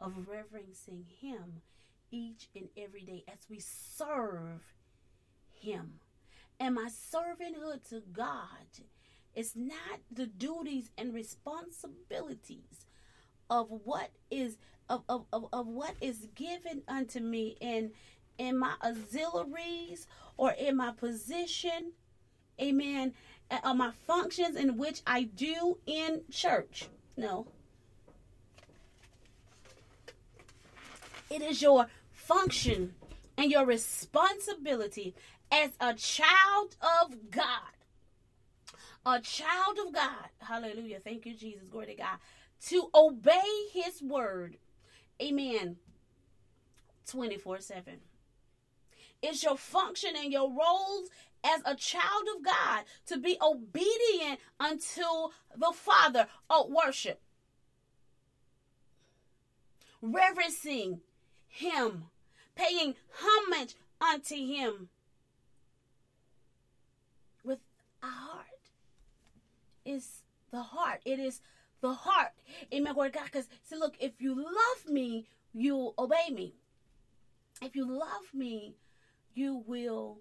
of 0.00 0.26
reverencing 0.28 1.04
Him 1.20 1.62
each 2.10 2.48
and 2.54 2.68
every 2.76 3.02
day 3.02 3.24
as 3.28 3.38
we 3.48 3.58
serve 3.60 4.62
Him. 5.54 6.00
And 6.58 6.74
my 6.74 6.88
servanthood 6.88 7.88
to 7.90 8.02
God? 8.12 8.66
Is 9.34 9.52
not 9.54 10.00
the 10.10 10.26
duties 10.26 10.90
and 10.96 11.12
responsibilities 11.12 12.86
of 13.50 13.68
what 13.68 14.10
is 14.30 14.56
of, 14.88 15.02
of, 15.08 15.26
of, 15.32 15.48
of 15.52 15.66
what 15.66 15.94
is 16.00 16.28
given 16.34 16.82
unto 16.88 17.20
me 17.20 17.56
in 17.60 17.92
in 18.38 18.58
my 18.58 18.74
auxiliaries 18.82 20.06
or 20.36 20.52
in 20.52 20.76
my 20.76 20.92
position 20.92 21.92
amen 22.60 23.12
uh, 23.50 23.74
my 23.74 23.90
functions 24.06 24.56
in 24.56 24.76
which 24.76 25.02
i 25.06 25.22
do 25.22 25.78
in 25.86 26.22
church. 26.30 26.88
No 27.16 27.46
it 31.30 31.42
is 31.42 31.62
your 31.62 31.86
function 32.12 32.94
and 33.36 33.50
your 33.50 33.64
responsibility 33.64 35.14
as 35.50 35.70
a 35.80 35.94
child 35.94 36.76
of 36.80 37.30
god 37.30 37.74
a 39.04 39.20
child 39.20 39.78
of 39.86 39.92
god 39.92 40.28
hallelujah 40.38 40.98
thank 41.00 41.26
you 41.26 41.34
jesus 41.34 41.68
glory 41.68 41.86
to 41.86 41.94
god 41.94 42.18
to 42.60 42.88
obey 42.94 43.68
his 43.72 44.02
word 44.02 44.56
amen 45.22 45.76
24 47.06 47.60
7 47.60 47.94
it's 49.22 49.42
your 49.42 49.56
function 49.56 50.10
and 50.16 50.32
your 50.32 50.50
roles 50.50 51.08
as 51.44 51.62
a 51.64 51.74
child 51.74 52.24
of 52.36 52.44
God 52.44 52.84
to 53.06 53.18
be 53.18 53.38
obedient 53.40 54.40
unto 54.58 55.02
the 55.56 55.72
Father. 55.72 56.26
of 56.50 56.68
worship. 56.68 57.20
Reverencing 60.02 61.00
Him, 61.56 62.04
paying 62.54 62.94
homage 63.14 63.76
unto 63.98 64.34
Him 64.34 64.90
with 67.42 67.60
a 68.02 68.06
heart. 68.06 68.44
Is 69.86 70.22
the 70.50 70.62
heart. 70.62 71.00
It 71.06 71.18
is 71.18 71.40
the 71.80 71.94
heart. 71.94 72.32
Amen. 72.74 72.92
Glory 72.92 73.10
God. 73.10 73.24
Because, 73.24 73.48
see, 73.62 73.76
look, 73.76 73.94
if 74.00 74.20
you 74.20 74.34
love 74.34 74.92
me, 74.92 75.28
you'll 75.54 75.94
obey 75.98 76.28
me. 76.30 76.56
If 77.62 77.74
you 77.74 77.90
love 77.90 78.34
me, 78.34 78.76
you 79.34 79.62
will 79.66 80.18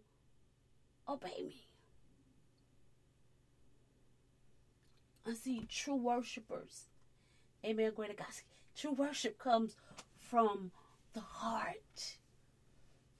obey 1.10 1.44
me. 1.46 1.66
I 5.28 5.34
see 5.34 5.66
true 5.68 5.96
worshipers. 5.96 6.86
Amen. 7.66 7.92
Greater 7.94 8.14
God. 8.14 8.28
True 8.78 8.94
worship 8.94 9.38
comes 9.38 9.76
from 10.18 10.72
the 11.16 11.22
heart. 11.22 12.18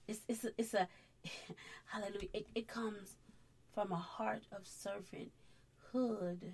It's 0.08 0.20
it's 0.28 0.44
a, 0.44 0.50
it's 0.58 0.74
a 0.76 0.88
hallelujah. 1.86 2.30
It, 2.34 2.48
it 2.54 2.68
comes 2.68 3.16
from 3.74 3.92
a 3.92 3.96
heart 3.96 4.44
of 4.52 4.64
servanthood 4.64 6.52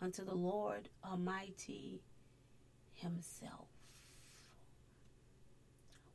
unto 0.00 0.24
the 0.24 0.34
Lord 0.34 0.90
Almighty 1.04 2.02
Himself. 2.92 3.68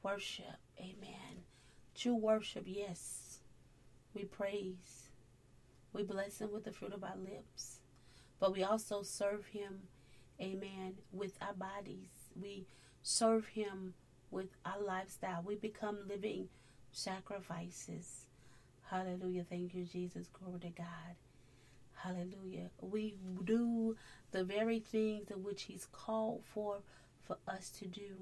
Worship. 0.03 0.45
Amen. 0.79 1.43
True 1.95 2.15
worship, 2.15 2.63
yes. 2.65 3.39
We 4.13 4.23
praise. 4.23 5.09
We 5.91 6.03
bless 6.03 6.39
Him 6.39 6.51
with 6.53 6.63
the 6.63 6.71
fruit 6.71 6.93
of 6.93 7.03
our 7.03 7.17
lips. 7.17 7.79
But 8.39 8.53
we 8.53 8.63
also 8.63 9.01
serve 9.01 9.47
Him, 9.47 9.81
amen, 10.39 10.93
with 11.11 11.33
our 11.41 11.53
bodies. 11.53 12.09
We 12.39 12.67
serve 13.01 13.47
Him 13.47 13.95
with 14.31 14.47
our 14.65 14.81
lifestyle. 14.81 15.43
We 15.45 15.55
become 15.55 15.99
living 16.07 16.49
sacrifices. 16.91 18.25
Hallelujah. 18.89 19.45
Thank 19.49 19.73
you, 19.73 19.85
Jesus. 19.85 20.27
Glory 20.27 20.59
to 20.61 20.69
God. 20.69 21.15
Hallelujah. 21.95 22.69
We 22.81 23.15
do 23.43 23.95
the 24.31 24.43
very 24.43 24.79
things 24.79 25.29
in 25.29 25.43
which 25.43 25.63
He's 25.63 25.87
called 25.91 26.43
for 26.45 26.79
for 27.27 27.37
us 27.47 27.69
to 27.79 27.85
do. 27.85 28.15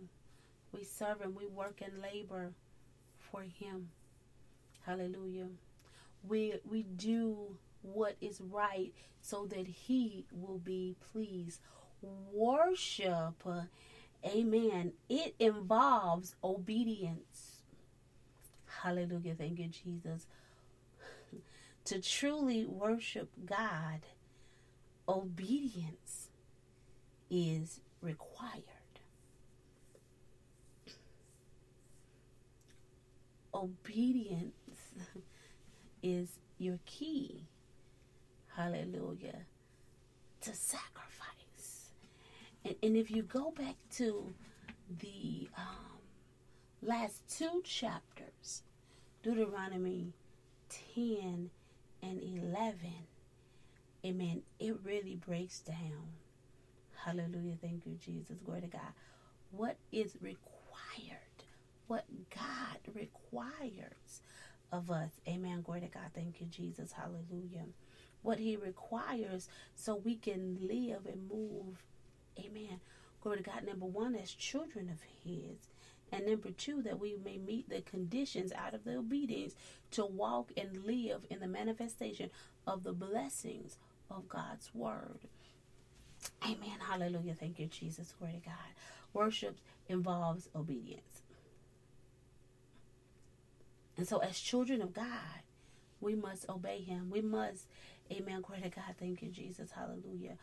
We 0.73 0.83
serve 0.83 1.21
Him. 1.21 1.35
We 1.35 1.45
work 1.47 1.81
and 1.81 2.01
labor 2.01 2.53
for 3.31 3.41
him. 3.41 3.89
Hallelujah. 4.85 5.47
We 6.27 6.55
we 6.69 6.83
do 6.83 7.57
what 7.81 8.15
is 8.21 8.41
right 8.41 8.93
so 9.21 9.45
that 9.47 9.67
he 9.67 10.25
will 10.31 10.59
be 10.59 10.95
pleased. 11.11 11.59
Worship, 12.31 13.43
amen. 14.27 14.93
It 15.09 15.35
involves 15.39 16.35
obedience. 16.43 17.61
Hallelujah. 18.65 19.35
Thank 19.35 19.59
you, 19.59 19.67
Jesus. 19.67 20.27
to 21.85 22.01
truly 22.01 22.65
worship 22.65 23.29
God, 23.45 24.01
obedience 25.07 26.29
is 27.29 27.79
required. 28.01 28.63
obedience 33.57 34.53
is 36.03 36.39
your 36.57 36.79
key. 36.85 37.47
Hallelujah. 38.55 39.45
To 40.41 40.53
sacrifice. 40.53 41.06
And, 42.67 42.75
and 42.83 42.97
if 42.97 43.09
you 43.09 43.23
go 43.23 43.51
back 43.51 43.75
to 43.95 44.33
the 44.99 45.49
um, 45.57 45.99
last 46.81 47.23
two 47.29 47.61
chapters, 47.63 48.63
Deuteronomy 49.23 50.13
10 50.93 51.49
and 52.03 52.21
11, 52.21 52.77
amen, 54.05 54.41
it 54.59 54.75
really 54.83 55.15
breaks 55.15 55.59
down. 55.59 56.11
Hallelujah. 57.05 57.55
Thank 57.61 57.85
you, 57.85 57.97
Jesus. 58.03 58.37
Glory 58.43 58.61
to 58.61 58.67
God. 58.67 58.93
What 59.51 59.77
is 59.91 60.17
required 60.21 60.47
what 61.87 62.05
God 62.29 62.93
requires 62.93 64.21
of 64.71 64.91
us. 64.91 65.11
Amen. 65.27 65.61
Glory 65.61 65.81
to 65.81 65.87
God. 65.87 66.11
Thank 66.13 66.41
you, 66.41 66.47
Jesus. 66.47 66.91
Hallelujah. 66.91 67.65
What 68.21 68.39
He 68.39 68.57
requires 68.57 69.49
so 69.75 69.95
we 69.95 70.15
can 70.15 70.57
live 70.61 71.05
and 71.05 71.29
move. 71.29 71.83
Amen. 72.39 72.79
Glory 73.21 73.37
to 73.37 73.43
God. 73.43 73.65
Number 73.65 73.85
one, 73.85 74.15
as 74.15 74.31
children 74.31 74.89
of 74.89 75.01
His. 75.23 75.57
And 76.11 76.25
number 76.25 76.51
two, 76.51 76.81
that 76.83 76.99
we 76.99 77.17
may 77.23 77.37
meet 77.37 77.69
the 77.69 77.81
conditions 77.81 78.53
out 78.53 78.73
of 78.73 78.85
the 78.85 78.95
obedience 78.95 79.55
to 79.91 80.05
walk 80.05 80.51
and 80.55 80.85
live 80.85 81.25
in 81.29 81.39
the 81.39 81.47
manifestation 81.47 82.29
of 82.65 82.83
the 82.83 82.93
blessings 82.93 83.77
of 84.09 84.29
God's 84.29 84.73
Word. 84.73 85.19
Amen. 86.43 86.79
Hallelujah. 86.79 87.33
Thank 87.33 87.59
you, 87.59 87.67
Jesus. 87.67 88.13
Glory 88.17 88.33
to 88.41 88.49
God. 88.49 88.55
Worship 89.13 89.57
involves 89.89 90.49
obedience. 90.55 91.21
And 93.97 94.07
so, 94.07 94.19
as 94.19 94.39
children 94.39 94.81
of 94.81 94.93
God, 94.93 95.41
we 95.99 96.15
must 96.15 96.47
obey 96.49 96.81
Him. 96.81 97.09
We 97.09 97.21
must, 97.21 97.65
amen, 98.11 98.41
glory 98.41 98.61
to 98.61 98.69
God. 98.69 98.95
Thank 98.99 99.21
you, 99.23 99.29
Jesus. 99.29 99.71
Hallelujah. 99.71 100.37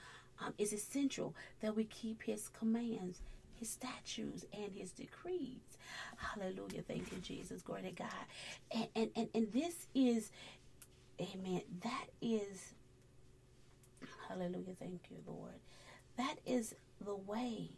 Um, 0.45 0.55
it's 0.59 0.73
essential 0.73 1.35
that 1.61 1.75
we 1.75 1.85
keep 1.85 2.23
His 2.23 2.49
commands, 2.49 3.21
His 3.59 3.71
statutes, 3.71 4.45
and 4.53 4.73
His 4.75 4.91
decrees. 4.91 5.79
Hallelujah. 6.17 6.83
Thank 6.87 7.13
you, 7.13 7.19
Jesus. 7.19 7.63
Glory 7.63 7.83
to 7.83 7.91
God. 7.93 8.09
And, 8.71 8.89
and, 8.95 9.11
and, 9.17 9.29
and 9.35 9.53
this 9.53 9.87
is, 9.95 10.31
amen, 11.21 11.63
that 11.83 12.07
is, 12.21 12.75
hallelujah. 14.29 14.75
Thank 14.79 15.03
you, 15.11 15.17
Lord. 15.27 15.61
That 16.17 16.37
is 16.47 16.75
the 17.05 17.15
way, 17.15 17.71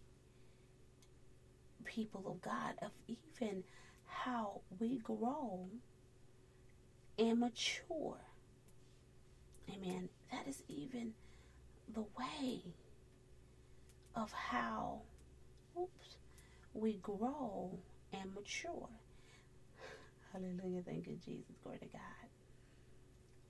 people 1.85 2.25
of 2.27 2.41
God, 2.41 2.75
of 2.83 2.91
even 3.07 3.63
how 4.07 4.61
we 4.79 4.99
grow 4.99 5.67
and 7.19 7.41
mature. 7.41 8.19
Amen. 9.73 10.09
That 10.33 10.47
is 10.49 10.63
even 10.69 11.15
the 11.95 12.05
way 12.19 12.63
of 14.15 14.33
how 14.33 15.01
oops, 15.79 16.17
we 16.75 16.95
grow 16.95 17.79
and 18.13 18.35
mature. 18.35 18.89
Hallelujah. 20.33 20.83
Thank 20.83 21.07
you, 21.07 21.19
Jesus. 21.25 21.57
Glory 21.63 21.79
to 21.79 21.87
God. 21.87 22.01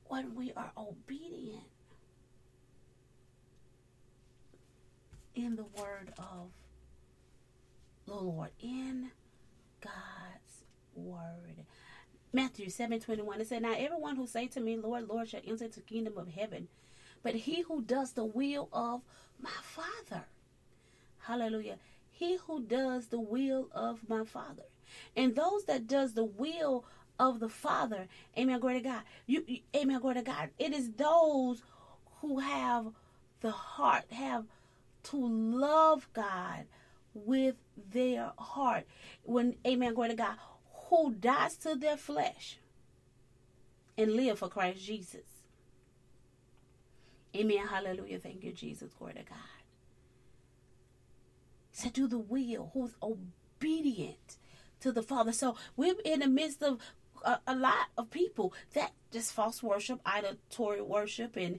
When 0.09 0.35
we 0.35 0.53
are 0.53 0.71
obedient 0.77 1.65
in 5.35 5.57
the 5.57 5.65
word 5.65 6.13
of 6.19 6.51
the 8.07 8.15
Lord, 8.15 8.51
in 8.61 9.11
God's 9.81 10.65
word. 10.95 11.65
Matthew 12.33 12.71
7 12.71 13.01
21, 13.01 13.41
it 13.41 13.49
said, 13.49 13.63
Now 13.63 13.75
everyone 13.77 14.17
who 14.17 14.27
say 14.27 14.47
to 14.49 14.61
me, 14.61 14.77
Lord, 14.77 15.09
Lord, 15.09 15.29
shall 15.29 15.41
enter 15.47 15.69
the 15.69 15.81
kingdom 15.81 16.17
of 16.17 16.29
heaven, 16.29 16.69
but 17.27 17.35
he 17.35 17.63
who 17.63 17.83
does 17.83 18.13
the 18.13 18.25
will 18.25 18.69
of 18.73 19.03
my 19.41 19.51
Father. 19.61 20.27
Hallelujah. 21.19 21.79
He 22.13 22.37
who 22.37 22.63
does 22.63 23.09
the 23.09 23.19
will 23.19 23.67
of 23.73 24.09
my 24.09 24.23
Father. 24.23 24.63
And 25.17 25.35
those 25.35 25.65
that 25.65 25.89
does 25.89 26.15
the 26.15 26.23
will 26.23 26.85
of 27.19 27.41
the 27.41 27.49
Father, 27.49 28.07
amen, 28.39 28.61
glory 28.61 28.75
to 28.75 28.89
God. 28.89 29.03
You, 29.27 29.43
you 29.49 29.59
amen, 29.75 29.99
glory 29.99 30.15
to 30.15 30.23
God. 30.23 30.51
It 30.57 30.73
is 30.73 30.93
those 30.93 31.65
who 32.21 32.39
have 32.39 32.93
the 33.41 33.51
heart, 33.51 34.05
have 34.13 34.45
to 35.11 35.17
love 35.17 36.09
God 36.13 36.67
with 37.13 37.57
their 37.91 38.31
heart. 38.39 38.87
When, 39.25 39.57
amen, 39.67 39.95
glory 39.95 40.11
to 40.11 40.15
God, 40.15 40.37
who 40.91 41.13
dies 41.15 41.57
to 41.57 41.75
their 41.75 41.97
flesh 41.97 42.59
and 43.99 44.13
live 44.13 44.39
for 44.39 44.49
Christ 44.49 44.87
Jesus. 44.87 45.36
Amen. 47.37 47.67
Hallelujah. 47.67 48.19
Thank 48.19 48.43
you, 48.43 48.53
Jesus. 48.53 48.93
Glory 48.99 49.15
to 49.15 49.23
God. 49.23 49.39
To 51.83 51.91
do 51.91 52.09
the 52.09 52.19
will, 52.19 52.71
who's 52.73 52.97
obedient 53.03 54.39
to 54.81 54.93
the 54.93 55.03
Father. 55.03 55.33
So 55.33 55.57
we're 55.77 55.95
in 56.05 56.21
the 56.21 56.29
midst 56.29 56.63
of 56.63 56.79
a, 57.27 57.41
a, 57.49 57.57
lot 57.57 57.89
of 57.99 58.11
people 58.11 58.55
that 58.75 58.93
just 59.13 59.33
false 59.33 59.63
worship, 59.63 60.01
idolatory 60.05 60.81
worship, 60.81 61.37
and 61.37 61.59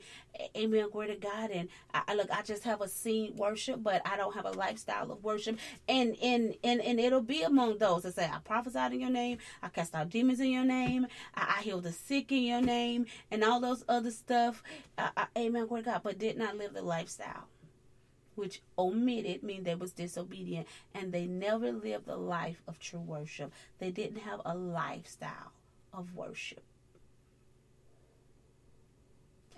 amen, 0.55 0.89
glory 0.91 1.07
to 1.07 1.15
God. 1.15 1.51
And 1.51 1.67
I, 1.93 2.15
look, 2.15 2.29
I 2.31 2.41
just 2.41 2.63
have 2.63 2.81
a 2.81 2.87
scene 2.87 3.35
worship, 3.35 3.83
but 3.83 4.01
I 4.05 4.15
don't 4.15 4.33
have 4.33 4.45
a 4.45 4.51
lifestyle 4.51 5.11
of 5.11 5.23
worship. 5.23 5.59
And 5.87 6.15
and 6.23 6.55
and 6.63 6.81
and 6.81 6.99
it'll 6.99 7.21
be 7.21 7.43
among 7.43 7.77
those 7.77 8.03
that 8.03 8.15
say, 8.15 8.25
I 8.25 8.39
prophesied 8.39 8.93
in 8.93 9.01
your 9.01 9.09
name, 9.09 9.39
I 9.61 9.67
cast 9.69 9.93
out 9.93 10.09
demons 10.09 10.39
in 10.39 10.51
your 10.51 10.65
name, 10.65 11.07
I, 11.35 11.55
I 11.59 11.63
healed 11.63 11.83
the 11.83 11.91
sick 11.91 12.31
in 12.31 12.43
your 12.43 12.61
name, 12.61 13.05
and 13.29 13.43
all 13.43 13.59
those 13.59 13.83
other 13.87 14.11
stuff. 14.11 14.63
I, 14.97 15.09
I, 15.17 15.25
amen, 15.37 15.67
glory 15.67 15.83
to 15.83 15.89
God, 15.91 16.01
but 16.03 16.17
did 16.17 16.37
not 16.37 16.57
live 16.57 16.73
the 16.73 16.81
lifestyle 16.81 17.47
which 18.35 18.61
omitted 18.77 19.41
mean 19.41 19.63
they 19.63 19.73
was 19.73 19.91
disobedient 19.93 20.67
and 20.93 21.11
they 21.11 21.25
never 21.25 21.71
lived 21.71 22.05
the 22.05 22.15
life 22.15 22.61
of 22.67 22.77
true 22.77 22.99
worship 22.99 23.51
they 23.79 23.89
didn't 23.89 24.19
have 24.19 24.39
a 24.45 24.55
lifestyle 24.55 25.51
of 25.97 26.15
worship 26.15 26.63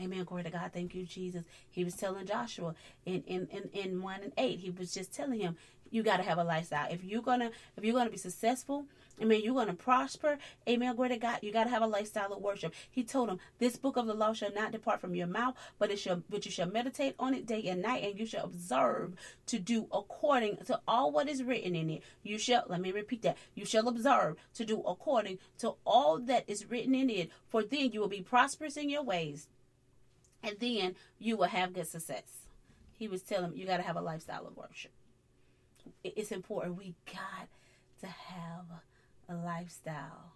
Amen. 0.01 0.23
Glory 0.23 0.43
to 0.43 0.49
God. 0.49 0.71
Thank 0.73 0.95
you, 0.95 1.03
Jesus. 1.03 1.43
He 1.69 1.83
was 1.83 1.93
telling 1.93 2.25
Joshua 2.25 2.73
in, 3.05 3.21
in, 3.27 3.47
in, 3.51 3.69
in 3.73 4.01
1 4.01 4.19
and 4.23 4.33
8, 4.37 4.59
he 4.59 4.69
was 4.69 4.93
just 4.93 5.13
telling 5.13 5.41
him, 5.41 5.57
you 5.91 6.03
got 6.03 6.17
to 6.17 6.23
have 6.23 6.37
a 6.37 6.43
lifestyle. 6.43 6.87
If 6.89 7.03
you're 7.03 7.21
to, 7.41 7.51
if 7.75 7.83
you're 7.83 7.93
to 8.05 8.11
be 8.11 8.17
successful, 8.17 8.85
Amen. 9.22 9.41
You're 9.43 9.53
going 9.53 9.67
to 9.67 9.74
prosper. 9.74 10.38
Amen. 10.67 10.95
Glory 10.95 11.09
to 11.09 11.17
God. 11.17 11.39
You 11.41 11.51
got 11.51 11.65
to 11.65 11.70
have 11.70 11.82
a 11.82 11.88
lifestyle 11.88 12.32
of 12.34 12.41
worship. 12.41 12.74
He 12.89 13.03
told 13.03 13.30
him, 13.30 13.39
This 13.57 13.76
book 13.76 13.97
of 13.97 14.07
the 14.07 14.13
law 14.13 14.34
shall 14.34 14.53
not 14.53 14.72
depart 14.72 15.01
from 15.01 15.15
your 15.15 15.28
mouth, 15.28 15.55
but 15.78 15.91
it 15.91 15.99
shall, 15.99 16.24
but 16.30 16.45
you 16.45 16.51
shall 16.51 16.67
meditate 16.67 17.15
on 17.20 17.34
it 17.34 17.45
day 17.45 17.63
and 17.67 17.82
night, 17.82 18.03
and 18.03 18.20
you 18.20 18.26
shall 18.26 18.45
observe 18.45 19.13
to 19.47 19.59
do 19.59 19.88
according 19.91 20.57
to 20.65 20.80
all 20.88 21.11
what 21.11 21.28
is 21.28 21.43
written 21.43 21.76
in 21.76 21.89
it. 21.89 22.03
You 22.24 22.38
shall, 22.38 22.63
let 22.67 22.82
me 22.82 22.91
repeat 22.91 23.22
that. 23.24 23.38
You 23.55 23.65
shall 23.65 23.88
observe 23.88 24.38
to 24.55 24.65
do 24.65 24.82
according 24.82 25.39
to 25.59 25.74
all 25.86 26.20
that 26.20 26.45
is 26.47 26.70
written 26.70 26.95
in 26.95 27.09
it, 27.09 27.30
for 27.47 27.63
then 27.63 27.91
you 27.91 27.99
will 27.99 28.07
be 28.07 28.22
prosperous 28.22 28.78
in 28.78 28.89
your 28.89 29.03
ways, 29.03 29.47
and 30.41 30.55
then 30.59 30.95
you 31.17 31.36
will 31.36 31.47
have 31.47 31.74
good 31.74 31.88
success. 31.88 32.47
He 32.97 33.07
was 33.07 33.22
telling 33.22 33.51
him, 33.51 33.57
You 33.57 33.65
got 33.65 33.78
to 33.78 33.84
have 33.84 33.95
a 33.95 34.01
lifestyle 34.01 34.45
of 34.47 34.55
worship. 34.55 34.91
It's 36.03 36.32
important. 36.32 36.78
We 36.78 36.95
got 37.05 37.47
to 38.01 38.07
have 38.07 38.65
a 39.30 39.36
lifestyle 39.36 40.34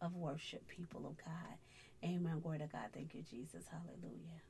of 0.00 0.14
worship, 0.14 0.66
people 0.68 1.06
of 1.06 1.16
God. 1.18 1.58
Amen. 2.04 2.40
Glory 2.40 2.58
to 2.58 2.66
God. 2.66 2.88
Thank 2.94 3.14
you, 3.14 3.22
Jesus. 3.28 3.64
Hallelujah. 3.70 4.40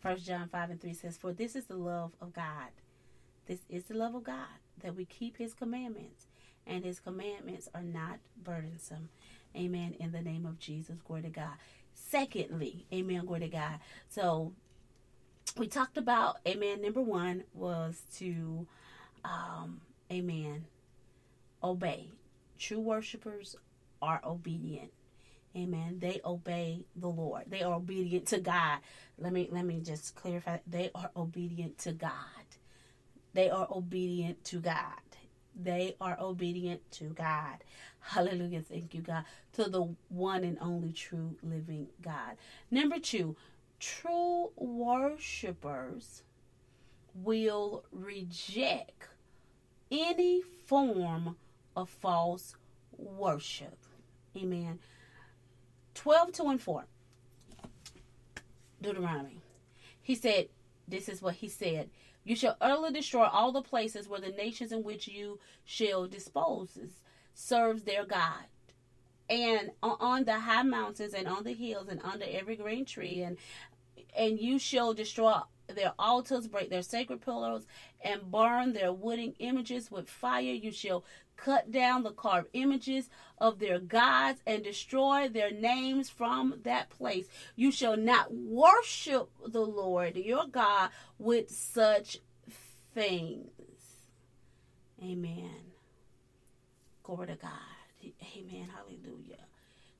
First 0.00 0.26
John 0.26 0.48
5 0.48 0.70
and 0.70 0.80
3 0.80 0.94
says, 0.94 1.16
For 1.16 1.32
this 1.32 1.56
is 1.56 1.66
the 1.66 1.76
love 1.76 2.12
of 2.20 2.32
God. 2.32 2.70
This 3.46 3.60
is 3.68 3.84
the 3.84 3.94
love 3.94 4.14
of 4.14 4.24
God, 4.24 4.60
that 4.82 4.94
we 4.94 5.04
keep 5.04 5.38
his 5.38 5.54
commandments, 5.54 6.26
and 6.66 6.84
his 6.84 7.00
commandments 7.00 7.68
are 7.74 7.82
not 7.82 8.18
burdensome. 8.42 9.08
Amen. 9.56 9.94
In 9.98 10.12
the 10.12 10.22
name 10.22 10.46
of 10.46 10.58
Jesus. 10.58 10.98
Glory 11.00 11.22
to 11.22 11.30
God. 11.30 11.54
Secondly, 11.94 12.86
amen. 12.92 13.24
Glory 13.26 13.40
to 13.40 13.48
God. 13.48 13.80
So 14.08 14.52
we 15.56 15.66
talked 15.66 15.96
about, 15.96 16.38
amen. 16.46 16.82
Number 16.82 17.00
one 17.00 17.44
was 17.54 18.02
to, 18.18 18.66
um, 19.24 19.80
amen, 20.12 20.66
obey 21.62 22.08
True 22.58 22.80
worshipers 22.80 23.56
are 24.02 24.20
obedient. 24.24 24.92
Amen. 25.56 25.98
They 25.98 26.20
obey 26.24 26.84
the 26.96 27.08
Lord. 27.08 27.44
They 27.48 27.62
are 27.62 27.74
obedient 27.74 28.26
to 28.26 28.38
God. 28.38 28.78
Let 29.18 29.32
me 29.32 29.48
let 29.50 29.64
me 29.64 29.80
just 29.80 30.14
clarify. 30.14 30.58
They 30.66 30.90
are 30.94 31.10
obedient 31.16 31.78
to 31.78 31.92
God. 31.92 32.12
They 33.34 33.50
are 33.50 33.66
obedient 33.70 34.44
to 34.46 34.60
God. 34.60 35.00
They 35.60 35.96
are 36.00 36.16
obedient 36.20 36.88
to 36.92 37.04
God. 37.04 37.64
Hallelujah. 38.00 38.62
Thank 38.62 38.94
you, 38.94 39.00
God. 39.00 39.24
To 39.54 39.68
the 39.68 39.94
one 40.08 40.44
and 40.44 40.58
only 40.60 40.92
true 40.92 41.36
living 41.42 41.88
God. 42.00 42.36
Number 42.70 42.98
two, 42.98 43.36
true 43.80 44.50
worshipers 44.56 46.22
will 47.14 47.84
reject 47.90 49.08
any 49.90 50.42
form 50.66 51.36
of 51.78 51.88
false 51.88 52.56
worship. 52.96 53.78
Amen. 54.36 54.80
12, 55.94 56.32
2 56.32 56.42
and 56.48 56.60
4. 56.60 56.84
Deuteronomy. 58.82 59.40
He 60.02 60.14
said, 60.14 60.48
This 60.86 61.08
is 61.08 61.22
what 61.22 61.34
he 61.34 61.48
said. 61.48 61.90
You 62.24 62.36
shall 62.36 62.56
utterly 62.60 62.92
destroy 62.92 63.24
all 63.24 63.52
the 63.52 63.62
places 63.62 64.08
where 64.08 64.20
the 64.20 64.30
nations 64.30 64.72
in 64.72 64.82
which 64.82 65.08
you 65.08 65.38
shall 65.64 66.06
dispose 66.06 66.76
serves 67.34 67.82
their 67.82 68.04
God. 68.04 68.44
And 69.30 69.70
on 69.82 70.24
the 70.24 70.40
high 70.40 70.62
mountains 70.62 71.14
and 71.14 71.28
on 71.28 71.44
the 71.44 71.52
hills 71.52 71.88
and 71.88 72.00
under 72.02 72.24
every 72.28 72.56
green 72.56 72.84
tree 72.84 73.22
and 73.22 73.36
and 74.16 74.40
you 74.40 74.58
shall 74.58 74.94
destroy 74.94 75.40
their 75.68 75.92
altars, 75.98 76.48
break 76.48 76.70
their 76.70 76.82
sacred 76.82 77.20
pillars, 77.20 77.66
and 78.00 78.30
burn 78.30 78.72
their 78.72 78.92
wooden 78.92 79.34
images 79.38 79.90
with 79.90 80.08
fire. 80.08 80.40
You 80.40 80.72
shall 80.72 81.04
cut 81.38 81.70
down 81.70 82.02
the 82.02 82.10
carved 82.10 82.48
images 82.52 83.08
of 83.38 83.58
their 83.58 83.78
gods 83.78 84.42
and 84.46 84.62
destroy 84.62 85.28
their 85.28 85.50
names 85.50 86.10
from 86.10 86.60
that 86.64 86.90
place. 86.90 87.26
You 87.56 87.70
shall 87.70 87.96
not 87.96 88.34
worship 88.34 89.30
the 89.46 89.64
Lord 89.64 90.16
your 90.16 90.46
God 90.46 90.90
with 91.18 91.50
such 91.50 92.18
things. 92.94 93.48
Amen. 95.02 95.72
Glory 97.02 97.28
to 97.28 97.36
God. 97.36 97.50
Amen. 98.36 98.68
Hallelujah 98.74 99.38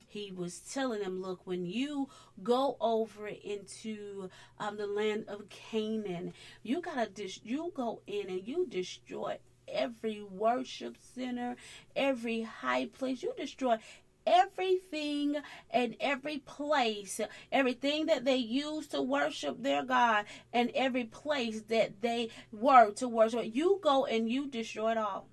he 0.09 0.31
was 0.31 0.59
telling 0.59 1.01
them, 1.01 1.21
look, 1.21 1.45
when 1.45 1.65
you 1.65 2.09
go 2.41 2.77
over 2.81 3.27
into 3.27 4.29
um, 4.57 4.75
the 4.75 4.87
land 4.87 5.25
of 5.27 5.47
Canaan, 5.49 6.33
you 6.63 6.81
gotta 6.81 7.07
dis- 7.07 7.41
you 7.43 7.71
go 7.75 8.01
in 8.07 8.27
and 8.27 8.47
you 8.47 8.65
destroy 8.67 9.37
every 9.71 10.21
worship 10.21 10.97
center, 11.15 11.55
every 11.95 12.41
high 12.41 12.87
place. 12.87 13.23
You 13.23 13.33
destroy 13.37 13.77
everything 14.25 15.35
and 15.71 15.95
every 15.99 16.37
place, 16.39 17.19
everything 17.51 18.05
that 18.05 18.25
they 18.25 18.35
used 18.35 18.91
to 18.91 19.01
worship 19.01 19.61
their 19.61 19.83
God, 19.83 20.25
and 20.53 20.71
every 20.75 21.05
place 21.05 21.61
that 21.69 22.01
they 22.01 22.29
were 22.51 22.91
to 22.91 23.07
worship. 23.07 23.49
You 23.53 23.79
go 23.81 24.05
and 24.05 24.29
you 24.29 24.47
destroy 24.47 24.91
it 24.91 24.97
all. 24.97 25.27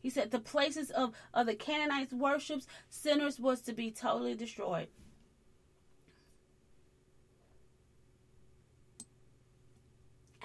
He 0.00 0.10
said 0.10 0.30
the 0.30 0.38
places 0.38 0.90
of, 0.90 1.12
of 1.34 1.46
the 1.46 1.54
Canaanites' 1.54 2.12
worships, 2.12 2.66
centers 2.88 3.40
was 3.40 3.60
to 3.62 3.72
be 3.72 3.90
totally 3.90 4.34
destroyed. 4.34 4.88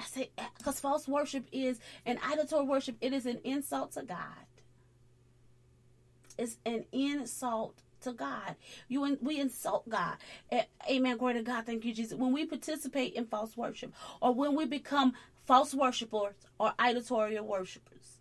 I 0.04 0.06
say, 0.08 0.30
eh, 0.38 0.44
because 0.58 0.80
false 0.80 1.08
worship 1.08 1.46
is 1.52 1.80
an 2.06 2.20
idolatrous 2.24 2.68
worship, 2.68 2.98
it 3.00 3.14
is 3.14 3.26
an 3.26 3.40
insult 3.44 3.94
to 3.94 4.04
God. 4.04 4.18
It's 6.38 6.58
an 6.66 6.86
insult 6.92 7.82
to 8.02 8.12
God. 8.12 8.56
You 8.88 9.18
we 9.22 9.40
insult 9.40 9.88
God. 9.88 10.18
Amen. 10.90 11.18
Glory 11.18 11.36
to 11.36 11.44
God. 11.44 11.66
Thank 11.66 11.86
you, 11.86 11.94
Jesus. 11.94 12.18
When 12.18 12.34
we 12.34 12.46
participate 12.46 13.14
in 13.14 13.26
false 13.26 13.56
worship, 13.56 13.94
or 14.22 14.34
when 14.34 14.56
we 14.56 14.66
become 14.66 15.14
false 15.46 15.74
worshipers 15.74 16.36
or 16.60 16.74
idolatorial 16.80 17.46
worshipers. 17.46 18.18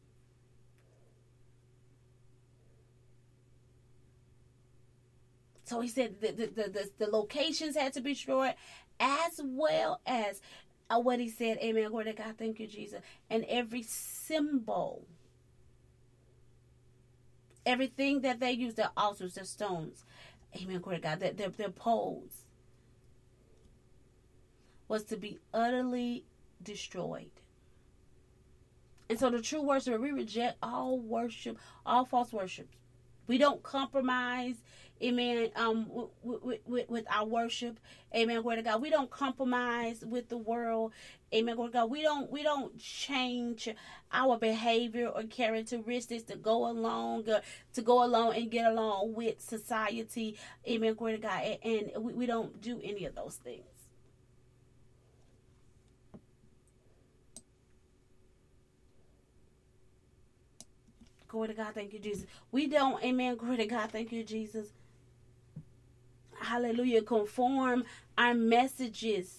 So 5.64 5.80
he 5.80 5.88
said 5.88 6.20
the, 6.20 6.32
the, 6.32 6.46
the, 6.46 6.68
the, 6.68 6.90
the 6.98 7.06
locations 7.06 7.76
had 7.76 7.94
to 7.94 8.02
be 8.02 8.12
destroyed 8.12 8.54
as 9.00 9.40
well 9.42 10.00
as 10.06 10.42
uh, 10.92 11.00
what 11.00 11.20
he 11.20 11.28
said, 11.28 11.58
Amen. 11.58 11.88
Glory 11.90 12.06
to 12.06 12.12
God. 12.12 12.34
Thank 12.38 12.60
you, 12.60 12.66
Jesus. 12.66 13.00
And 13.30 13.44
every 13.48 13.82
symbol, 13.82 15.06
everything 17.64 18.20
that 18.22 18.40
they 18.40 18.52
use, 18.52 18.74
their 18.74 18.90
altars, 18.96 19.34
their 19.34 19.44
stones, 19.44 20.04
Amen. 20.56 20.80
Glory 20.80 20.98
to 20.98 21.02
God. 21.02 21.20
Their, 21.20 21.32
their, 21.32 21.48
their 21.48 21.70
poles 21.70 22.44
was 24.88 25.04
to 25.04 25.16
be 25.16 25.38
utterly 25.54 26.24
destroyed. 26.62 27.30
And 29.08 29.18
so 29.18 29.30
the 29.30 29.40
true 29.40 29.62
worshiper, 29.62 29.98
we 29.98 30.10
reject 30.10 30.58
all 30.62 30.98
worship, 30.98 31.58
all 31.84 32.04
false 32.04 32.32
worship. 32.32 32.68
We 33.26 33.38
don't 33.38 33.62
compromise 33.62 34.56
amen. 35.02 35.50
Um 35.56 35.86
with, 36.22 36.60
with, 36.66 36.88
with 36.88 37.04
our 37.10 37.26
worship. 37.26 37.78
Amen. 38.14 38.42
Glory 38.42 38.56
to 38.56 38.62
god. 38.62 38.82
We 38.82 38.90
don't 38.90 39.10
compromise 39.10 40.04
with 40.04 40.28
the 40.28 40.36
world. 40.36 40.92
Amen. 41.34 41.56
Glory 41.56 41.70
to 41.70 41.72
god. 41.72 41.90
We 41.90 42.02
don't 42.02 42.30
we 42.30 42.42
don't 42.42 42.78
change 42.78 43.68
our 44.12 44.38
behavior 44.38 45.08
or 45.08 45.22
characteristics 45.24 46.24
to 46.24 46.36
go 46.36 46.70
along 46.70 47.28
uh, 47.28 47.40
to 47.74 47.82
go 47.82 48.04
along 48.04 48.36
and 48.36 48.50
get 48.50 48.66
along 48.70 49.14
with 49.14 49.40
society. 49.40 50.36
Amen. 50.68 50.94
Glory 50.94 51.14
to 51.14 51.18
god. 51.18 51.58
And, 51.62 51.90
and 51.94 52.04
we, 52.04 52.12
we 52.12 52.26
don't 52.26 52.60
do 52.60 52.80
any 52.82 53.04
of 53.04 53.14
those 53.14 53.36
things. 53.36 53.64
Glory 61.28 61.48
to 61.48 61.54
God, 61.54 61.72
thank 61.72 61.94
you, 61.94 61.98
Jesus. 61.98 62.26
We 62.50 62.66
don't, 62.66 63.02
amen. 63.02 63.36
Glory 63.36 63.56
to 63.56 63.66
God, 63.66 63.90
thank 63.90 64.12
you, 64.12 64.22
Jesus 64.22 64.68
hallelujah, 66.52 67.00
conform 67.02 67.84
our 68.18 68.34
messages 68.34 69.38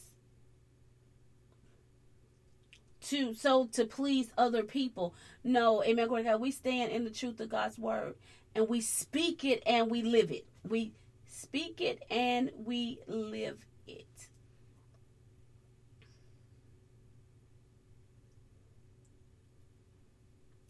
to 3.01 3.34
so 3.36 3.68
to 3.68 3.86
please 3.86 4.32
other 4.38 4.64
people. 4.64 5.14
No, 5.43 5.84
amen. 5.84 6.07
Glory 6.07 6.24
God. 6.24 6.41
We 6.41 6.51
stand 6.51 6.91
in 6.91 7.03
the 7.03 7.11
truth 7.11 7.39
of 7.39 7.49
God's 7.49 7.78
word 7.78 8.16
and 8.55 8.68
we 8.68 8.82
speak 8.82 9.45
it 9.45 9.61
and 9.66 9.91
we 9.91 10.01
live 10.01 10.32
it. 10.32 10.45
We 10.68 10.93
speak 11.28 11.82
it 11.82 12.01
and 12.09 12.49
we 12.66 12.99
live 13.07 13.66
it. 13.88 14.07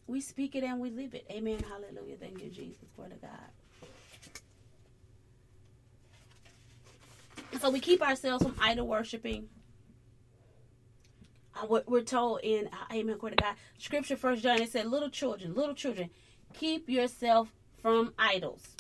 We 0.08 0.20
speak 0.20 0.56
it 0.56 0.64
and 0.64 0.82
we 0.82 0.90
live 0.90 1.14
it. 1.14 1.26
Amen. 1.32 1.60
Hallelujah. 1.60 2.18
Thank 2.20 2.44
you, 2.44 2.50
Jesus. 2.50 2.90
Glory 2.96 3.12
to 3.12 3.16
God. 3.16 3.63
So 7.64 7.70
we 7.70 7.80
keep 7.80 8.02
ourselves 8.02 8.44
from 8.44 8.58
idol 8.60 8.88
worshiping. 8.88 9.48
Uh, 11.56 11.80
we're 11.88 12.02
told 12.02 12.42
in 12.44 12.68
uh, 12.68 12.94
Amen, 12.94 13.18
glory 13.18 13.38
to 13.38 13.42
God. 13.42 13.56
Scripture, 13.78 14.18
First 14.18 14.44
John, 14.44 14.62
it 14.62 14.70
said, 14.70 14.88
"Little 14.88 15.10
children, 15.10 15.56
little 15.56 15.74
children, 15.74 16.10
keep 16.54 16.90
yourself 16.90 17.54
from 17.82 18.14
idols." 18.20 18.76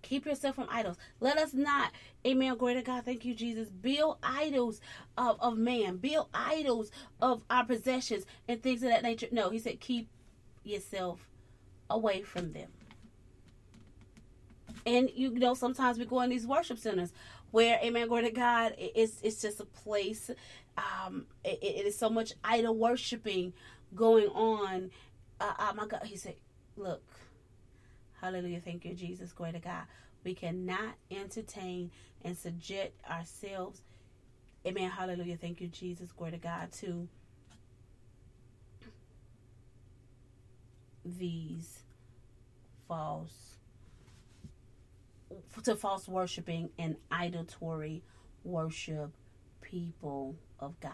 Keep 0.00 0.24
yourself 0.24 0.54
from 0.54 0.66
idols. 0.70 0.96
Let 1.20 1.36
us 1.36 1.52
not, 1.52 1.92
amen, 2.26 2.56
glory 2.56 2.74
to 2.74 2.82
God, 2.82 3.04
thank 3.04 3.24
you, 3.26 3.34
Jesus, 3.34 3.68
build 3.68 4.16
idols 4.22 4.80
of, 5.16 5.36
of 5.40 5.56
man, 5.56 5.98
build 5.98 6.28
idols 6.32 6.90
of 7.20 7.42
our 7.50 7.64
possessions 7.64 8.24
and 8.48 8.62
things 8.62 8.82
of 8.82 8.88
that 8.88 9.02
nature. 9.02 9.28
No, 9.30 9.48
he 9.50 9.58
said, 9.58 9.80
keep 9.80 10.08
yourself 10.64 11.28
away 11.88 12.22
from 12.22 12.52
them. 12.52 12.68
And 14.86 15.10
you 15.14 15.30
know, 15.30 15.54
sometimes 15.54 15.98
we 15.98 16.04
go 16.04 16.20
in 16.22 16.30
these 16.30 16.46
worship 16.46 16.78
centers 16.78 17.12
where, 17.50 17.78
Amen, 17.82 18.08
glory 18.08 18.24
to 18.24 18.30
God, 18.30 18.74
it's 18.78 19.20
it's 19.22 19.40
just 19.40 19.60
a 19.60 19.64
place. 19.64 20.30
Um, 20.76 21.26
it, 21.44 21.58
it 21.62 21.86
is 21.86 21.98
so 21.98 22.08
much 22.10 22.32
idol 22.42 22.74
worshiping 22.74 23.52
going 23.94 24.28
on. 24.28 24.90
Uh, 25.40 25.52
oh 25.58 25.72
my 25.74 25.86
God, 25.86 26.02
he 26.04 26.16
said, 26.16 26.34
"Look, 26.76 27.02
Hallelujah, 28.20 28.60
thank 28.60 28.84
you, 28.84 28.94
Jesus, 28.94 29.32
glory 29.32 29.52
to 29.52 29.58
God. 29.58 29.82
We 30.24 30.34
cannot 30.34 30.94
entertain 31.10 31.90
and 32.24 32.38
subject 32.38 33.04
ourselves, 33.10 33.82
Amen, 34.64 34.90
Hallelujah, 34.90 35.36
thank 35.36 35.60
you, 35.60 35.66
Jesus, 35.66 36.12
glory 36.12 36.32
to 36.32 36.38
God, 36.38 36.70
to 36.74 37.08
these 41.04 41.80
false 42.86 43.56
to 45.64 45.76
false 45.76 46.08
worshiping 46.08 46.70
and 46.78 46.96
idolatory 47.10 48.02
worship 48.44 49.12
people 49.60 50.36
of 50.58 50.78
God. 50.80 50.92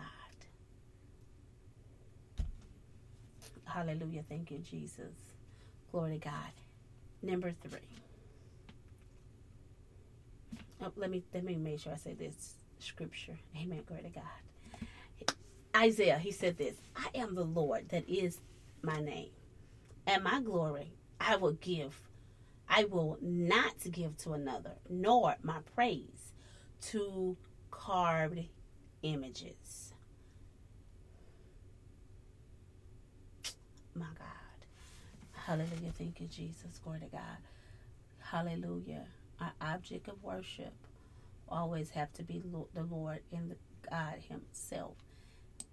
Hallelujah. 3.65 4.25
Thank 4.29 4.51
you, 4.51 4.59
Jesus. 4.59 5.15
Glory 5.93 6.19
to 6.19 6.19
God. 6.19 6.53
Number 7.23 7.53
three. 7.63 7.81
Oh, 10.81 10.93
let 10.97 11.11
me 11.11 11.23
let 11.35 11.45
me 11.45 11.57
make 11.57 11.81
sure 11.81 11.93
I 11.93 11.97
say 11.97 12.15
this 12.15 12.55
scripture. 12.79 13.37
Amen. 13.61 13.83
Glory 13.87 14.03
to 14.05 14.09
God. 14.11 15.35
Isaiah, 15.77 16.19
he 16.19 16.33
said 16.33 16.57
this 16.57 16.77
I 16.97 17.09
am 17.15 17.35
the 17.35 17.45
Lord 17.45 17.89
that 17.91 18.09
is 18.09 18.41
my 18.83 19.01
name, 19.01 19.31
and 20.07 20.23
my 20.25 20.41
glory 20.41 20.93
I 21.21 21.37
will 21.37 21.53
give 21.53 22.01
I 22.69 22.85
will 22.85 23.19
not 23.21 23.75
give 23.91 24.17
to 24.19 24.33
another, 24.33 24.73
nor 24.89 25.37
my 25.43 25.59
praise 25.75 26.33
to 26.83 27.37
carved 27.71 28.41
images. 29.03 29.95
My 33.95 34.07
God. 34.19 34.67
Hallelujah. 35.33 35.93
Thank 35.97 36.21
you, 36.21 36.27
Jesus. 36.27 36.79
Glory 36.85 37.01
to 37.01 37.07
God. 37.07 37.39
Hallelujah. 38.21 39.07
Our 39.41 39.53
object 39.61 40.09
of 40.09 40.23
worship 40.23 40.75
always 41.49 41.91
have 41.91 42.13
to 42.15 42.23
be 42.23 42.39
the 42.39 42.83
Lord 42.83 43.21
and 43.33 43.51
the 43.51 43.57
God 43.89 44.17
Himself. 44.29 44.97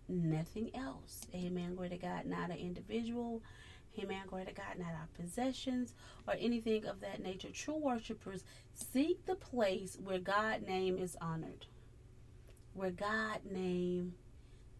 Nothing 0.07 0.71
else. 0.75 1.21
Amen. 1.33 1.75
Glory 1.75 1.89
to 1.89 1.97
God. 1.97 2.25
Not 2.25 2.51
an 2.51 2.57
individual 2.57 3.41
Amen. 3.99 4.23
Glory 4.27 4.45
to 4.45 4.53
God, 4.53 4.77
not 4.79 4.89
our 4.89 5.09
possessions 5.19 5.93
or 6.27 6.35
anything 6.39 6.85
of 6.85 7.01
that 7.01 7.21
nature. 7.23 7.49
True 7.53 7.77
worshipers 7.77 8.43
seek 8.73 9.25
the 9.25 9.35
place 9.35 9.97
where 10.03 10.19
God 10.19 10.63
name 10.63 10.97
is 10.97 11.17
honored. 11.21 11.67
Where 12.73 12.91
God 12.91 13.39
name 13.49 14.15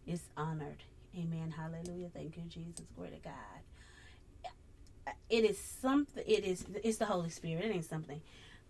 is 0.06 0.22
honored. 0.36 0.84
Amen. 1.18 1.54
Hallelujah. 1.56 2.10
Thank 2.14 2.36
you, 2.36 2.44
Jesus. 2.44 2.86
Glory 2.96 3.10
to 3.10 3.18
God. 3.18 3.62
It 5.30 5.44
is 5.44 5.58
something. 5.58 6.24
It 6.26 6.44
is. 6.44 6.66
It's 6.84 6.98
the 6.98 7.06
Holy 7.06 7.30
Spirit. 7.30 7.64
It 7.66 7.74
ain't 7.74 7.84
something. 7.84 8.20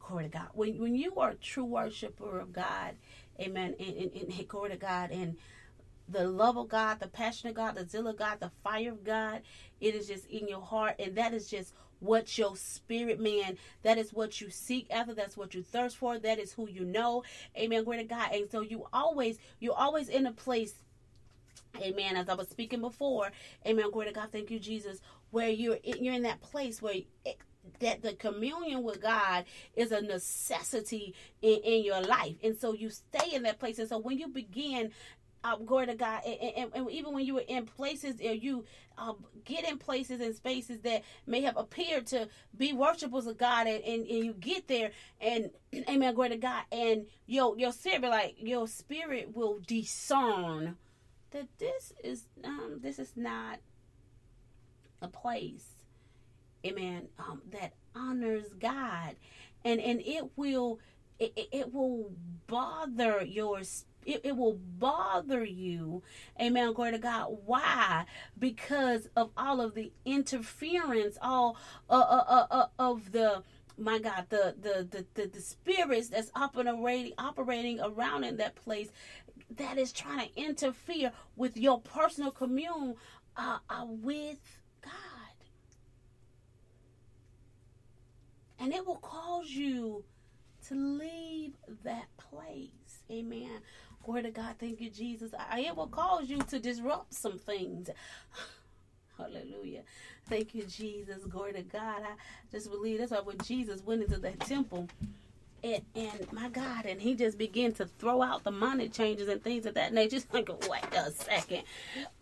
Glory 0.00 0.24
to 0.24 0.30
God. 0.30 0.48
When 0.54 0.78
when 0.80 0.94
you 0.96 1.16
are 1.16 1.30
a 1.30 1.34
true 1.36 1.64
worshiper 1.64 2.40
of 2.40 2.52
God, 2.52 2.96
Amen. 3.40 3.74
And, 3.80 3.96
and, 3.96 4.12
and 4.14 4.48
glory 4.48 4.70
to 4.70 4.76
God 4.76 5.10
and 5.10 5.36
the 6.08 6.28
love 6.28 6.56
of 6.56 6.68
God, 6.68 7.00
the 7.00 7.08
passion 7.08 7.48
of 7.48 7.54
God, 7.54 7.74
the 7.74 7.88
zeal 7.88 8.06
of 8.08 8.16
God, 8.16 8.40
the 8.40 8.50
fire 8.62 8.90
of 8.92 9.04
God. 9.04 9.42
It 9.80 9.94
is 9.94 10.06
just 10.06 10.26
in 10.26 10.48
your 10.48 10.60
heart, 10.60 10.96
and 10.98 11.16
that 11.16 11.34
is 11.34 11.48
just 11.48 11.74
what 12.00 12.36
your 12.36 12.54
spirit 12.56 13.18
man 13.18 13.56
that 13.82 13.96
is 13.96 14.12
what 14.12 14.38
you 14.40 14.50
seek 14.50 14.86
after 14.90 15.14
that's 15.14 15.36
what 15.36 15.54
you 15.54 15.62
thirst 15.62 15.96
for 15.96 16.18
that 16.18 16.38
is 16.38 16.52
who 16.52 16.68
you 16.68 16.84
know 16.84 17.22
amen 17.56 17.84
glory 17.84 17.98
to 17.98 18.04
god 18.04 18.30
and 18.32 18.50
so 18.50 18.60
you 18.60 18.84
always 18.92 19.38
you're 19.60 19.74
always 19.74 20.08
in 20.10 20.26
a 20.26 20.32
place 20.32 20.74
amen 21.80 22.16
as 22.16 22.28
i 22.28 22.34
was 22.34 22.48
speaking 22.48 22.82
before 22.82 23.30
amen 23.66 23.90
glory 23.90 24.06
to 24.06 24.12
god 24.12 24.28
thank 24.30 24.50
you 24.50 24.58
jesus 24.58 25.00
where 25.30 25.48
you're 25.48 25.78
in, 25.82 26.04
you're 26.04 26.14
in 26.14 26.22
that 26.22 26.40
place 26.40 26.82
where 26.82 26.96
it, 27.24 27.38
that 27.80 28.02
the 28.02 28.14
communion 28.14 28.82
with 28.82 29.02
God 29.02 29.44
is 29.74 29.92
a 29.92 30.00
necessity 30.00 31.14
in, 31.42 31.58
in 31.64 31.84
your 31.84 32.00
life. 32.00 32.36
And 32.42 32.56
so 32.56 32.72
you 32.72 32.90
stay 32.90 33.34
in 33.34 33.42
that 33.42 33.58
place. 33.58 33.78
And 33.78 33.88
so 33.88 33.98
when 33.98 34.18
you 34.18 34.28
begin 34.28 34.90
uh, 35.46 35.56
glory 35.56 35.86
to 35.86 35.94
God. 35.94 36.22
And, 36.26 36.52
and, 36.56 36.70
and, 36.74 36.90
even 36.90 37.14
when 37.14 37.24
you 37.24 37.38
are 37.38 37.44
in 37.46 37.66
places, 37.66 38.20
or 38.20 38.34
you 38.34 38.64
uh, 38.98 39.12
get 39.44 39.68
in 39.68 39.78
places 39.78 40.20
and 40.20 40.34
spaces 40.34 40.80
that 40.80 41.02
may 41.26 41.42
have 41.42 41.56
appeared 41.56 42.06
to 42.08 42.28
be 42.56 42.72
worshipers 42.72 43.26
of 43.26 43.38
God, 43.38 43.66
and, 43.66 43.82
and, 43.84 44.06
and 44.06 44.24
you 44.24 44.32
get 44.32 44.66
there, 44.66 44.90
and 45.20 45.50
amen, 45.88 46.14
glory 46.14 46.30
to 46.30 46.36
God, 46.36 46.64
and 46.72 47.06
your 47.26 47.56
your 47.58 47.72
spirit, 47.72 48.02
like 48.02 48.36
your 48.38 48.66
spirit, 48.66 49.34
will 49.34 49.60
discern 49.66 50.76
that 51.30 51.46
this 51.58 51.92
is 52.02 52.24
um 52.44 52.78
this 52.80 52.98
is 52.98 53.12
not 53.16 53.60
a 55.00 55.08
place, 55.08 55.68
amen, 56.66 57.08
um, 57.18 57.42
that 57.52 57.74
honors 57.94 58.52
God, 58.58 59.14
and 59.64 59.80
and 59.80 60.00
it 60.00 60.24
will 60.36 60.80
it, 61.18 61.32
it 61.52 61.72
will 61.72 62.10
bother 62.46 63.24
your 63.24 63.62
spirit 63.62 63.92
it, 64.06 64.20
it 64.24 64.36
will 64.36 64.58
bother 64.78 65.44
you. 65.44 66.02
Amen. 66.40 66.72
Glory 66.72 66.92
to 66.92 66.98
God. 66.98 67.36
Why? 67.44 68.06
Because 68.38 69.08
of 69.16 69.30
all 69.36 69.60
of 69.60 69.74
the 69.74 69.92
interference, 70.04 71.18
all 71.20 71.56
uh, 71.90 71.94
uh, 71.94 72.24
uh, 72.28 72.46
uh 72.50 72.66
of 72.78 73.12
the 73.12 73.42
my 73.78 73.98
God, 73.98 74.26
the, 74.30 74.54
the 74.60 74.86
the 74.90 75.06
the, 75.14 75.28
the 75.28 75.40
spirits 75.40 76.08
that's 76.08 76.30
operating 76.34 77.12
operating 77.18 77.80
around 77.80 78.24
in 78.24 78.36
that 78.38 78.54
place 78.54 78.88
that 79.50 79.78
is 79.78 79.92
trying 79.92 80.28
to 80.28 80.40
interfere 80.40 81.12
with 81.36 81.56
your 81.56 81.80
personal 81.80 82.30
commune 82.30 82.94
uh, 83.36 83.58
uh, 83.68 83.84
with 83.86 84.60
God. 84.82 84.92
And 88.58 88.72
it 88.72 88.86
will 88.86 88.96
cause 88.96 89.50
you 89.50 90.04
to 90.68 90.74
leave 90.74 91.52
that 91.84 92.08
place. 92.16 93.02
Amen. 93.10 93.60
Glory 94.06 94.22
to 94.22 94.30
God. 94.30 94.54
Thank 94.60 94.80
you, 94.80 94.88
Jesus. 94.88 95.32
I, 95.50 95.62
it 95.62 95.76
will 95.76 95.88
cause 95.88 96.30
you 96.30 96.38
to 96.38 96.60
disrupt 96.60 97.12
some 97.12 97.38
things. 97.38 97.90
Hallelujah. 99.18 99.82
Thank 100.28 100.54
you, 100.54 100.62
Jesus. 100.62 101.24
Glory 101.24 101.54
to 101.54 101.62
God. 101.62 102.02
I 102.02 102.14
just 102.52 102.70
believe 102.70 103.00
that's 103.00 103.10
why 103.10 103.18
when 103.18 103.38
Jesus 103.38 103.82
went 103.84 104.02
into 104.02 104.18
that 104.18 104.38
temple, 104.38 104.88
and, 105.64 105.82
and 105.96 106.32
my 106.32 106.48
God, 106.48 106.86
and 106.86 107.00
he 107.00 107.16
just 107.16 107.36
began 107.36 107.72
to 107.72 107.86
throw 107.86 108.22
out 108.22 108.44
the 108.44 108.52
money 108.52 108.88
changes 108.88 109.28
and 109.28 109.42
things 109.42 109.66
of 109.66 109.74
that 109.74 109.92
nature. 109.92 110.10
Just 110.16 110.32
like, 110.32 110.48
wait 110.48 110.84
a 110.94 111.10
second. 111.10 111.64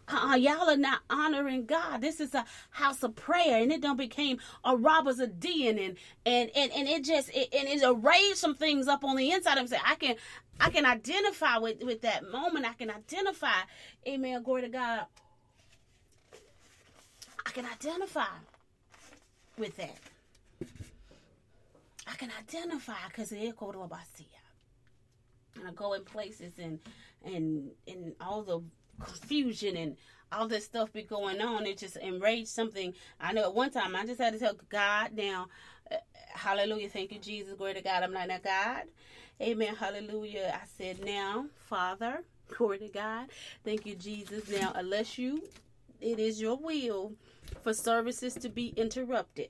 Uh, 0.08 0.36
y'all 0.38 0.70
are 0.70 0.76
not 0.76 1.00
honoring 1.10 1.66
God. 1.66 2.00
This 2.00 2.20
is 2.20 2.34
a 2.34 2.44
house 2.70 3.02
of 3.02 3.14
prayer, 3.14 3.62
and 3.62 3.70
it 3.72 3.80
don't 3.80 3.96
became 3.96 4.38
a 4.64 4.76
robbers 4.76 5.18
of 5.18 5.38
den, 5.38 5.78
and 5.78 5.96
and 6.26 6.50
and, 6.56 6.72
and 6.72 6.88
it 6.88 7.04
just 7.04 7.30
it, 7.34 7.48
and 7.54 7.68
it 7.68 7.82
raised 8.02 8.38
some 8.38 8.54
things 8.54 8.88
up 8.88 9.04
on 9.04 9.16
the 9.16 9.30
inside. 9.30 9.58
I'm 9.58 9.66
saying 9.66 9.82
I 9.84 9.94
can 9.94 10.16
I 10.60 10.70
can 10.70 10.86
identify 10.86 11.58
with 11.58 11.82
with 11.82 12.02
that 12.02 12.30
moment. 12.30 12.66
I 12.66 12.74
can 12.74 12.90
identify, 12.90 13.60
Amen. 14.06 14.42
Glory 14.42 14.62
to 14.62 14.68
God. 14.68 15.06
I 17.46 17.50
can 17.50 17.66
identify 17.66 18.26
with 19.58 19.76
that. 19.76 19.96
I 22.06 22.14
can 22.16 22.30
identify 22.38 23.06
because 23.08 23.32
it 23.32 23.56
go 23.56 23.72
to 23.72 23.78
and 25.56 25.68
I 25.68 25.72
go 25.72 25.92
in 25.94 26.04
places 26.04 26.58
and 26.58 26.78
and 27.24 27.70
and 27.86 28.14
all 28.20 28.42
the 28.42 28.60
confusion 29.02 29.76
and 29.76 29.96
all 30.32 30.48
this 30.48 30.64
stuff 30.64 30.92
be 30.92 31.02
going 31.02 31.40
on. 31.40 31.66
It 31.66 31.78
just 31.78 31.96
enraged 31.96 32.48
something. 32.48 32.94
I 33.20 33.32
know 33.32 33.42
at 33.42 33.54
one 33.54 33.70
time 33.70 33.94
I 33.94 34.04
just 34.04 34.20
had 34.20 34.32
to 34.32 34.38
tell 34.38 34.54
God 34.68 35.12
now, 35.14 35.46
uh, 35.90 35.96
hallelujah, 36.34 36.88
thank 36.88 37.12
you, 37.12 37.18
Jesus, 37.18 37.54
glory 37.54 37.74
to 37.74 37.82
God. 37.82 38.02
I'm 38.02 38.12
not 38.12 38.28
that 38.28 38.42
God. 38.42 38.82
Amen, 39.40 39.74
hallelujah. 39.74 40.58
I 40.62 40.66
said, 40.78 41.04
now, 41.04 41.46
Father, 41.56 42.22
glory 42.48 42.78
to 42.78 42.88
God. 42.88 43.26
Thank 43.64 43.86
you, 43.86 43.94
Jesus. 43.94 44.48
Now, 44.48 44.72
unless 44.74 45.18
you, 45.18 45.42
it 46.00 46.18
is 46.18 46.40
your 46.40 46.56
will 46.56 47.12
for 47.62 47.74
services 47.74 48.34
to 48.34 48.48
be 48.48 48.68
interrupted 48.76 49.48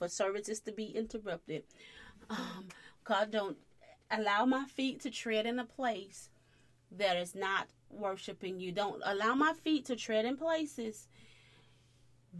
for 0.00 0.08
services 0.08 0.60
to 0.60 0.72
be 0.72 0.86
interrupted. 0.86 1.62
Um, 2.30 2.68
God, 3.04 3.30
don't 3.30 3.58
allow 4.10 4.46
my 4.46 4.64
feet 4.64 5.00
to 5.00 5.10
tread 5.10 5.46
in 5.46 5.58
a 5.58 5.64
place 5.64 6.30
that 6.96 7.16
is 7.18 7.34
not 7.34 7.68
worshiping 7.90 8.58
you. 8.58 8.72
Don't 8.72 9.02
allow 9.04 9.34
my 9.34 9.52
feet 9.52 9.84
to 9.86 9.96
tread 9.96 10.24
in 10.24 10.36
places 10.38 11.06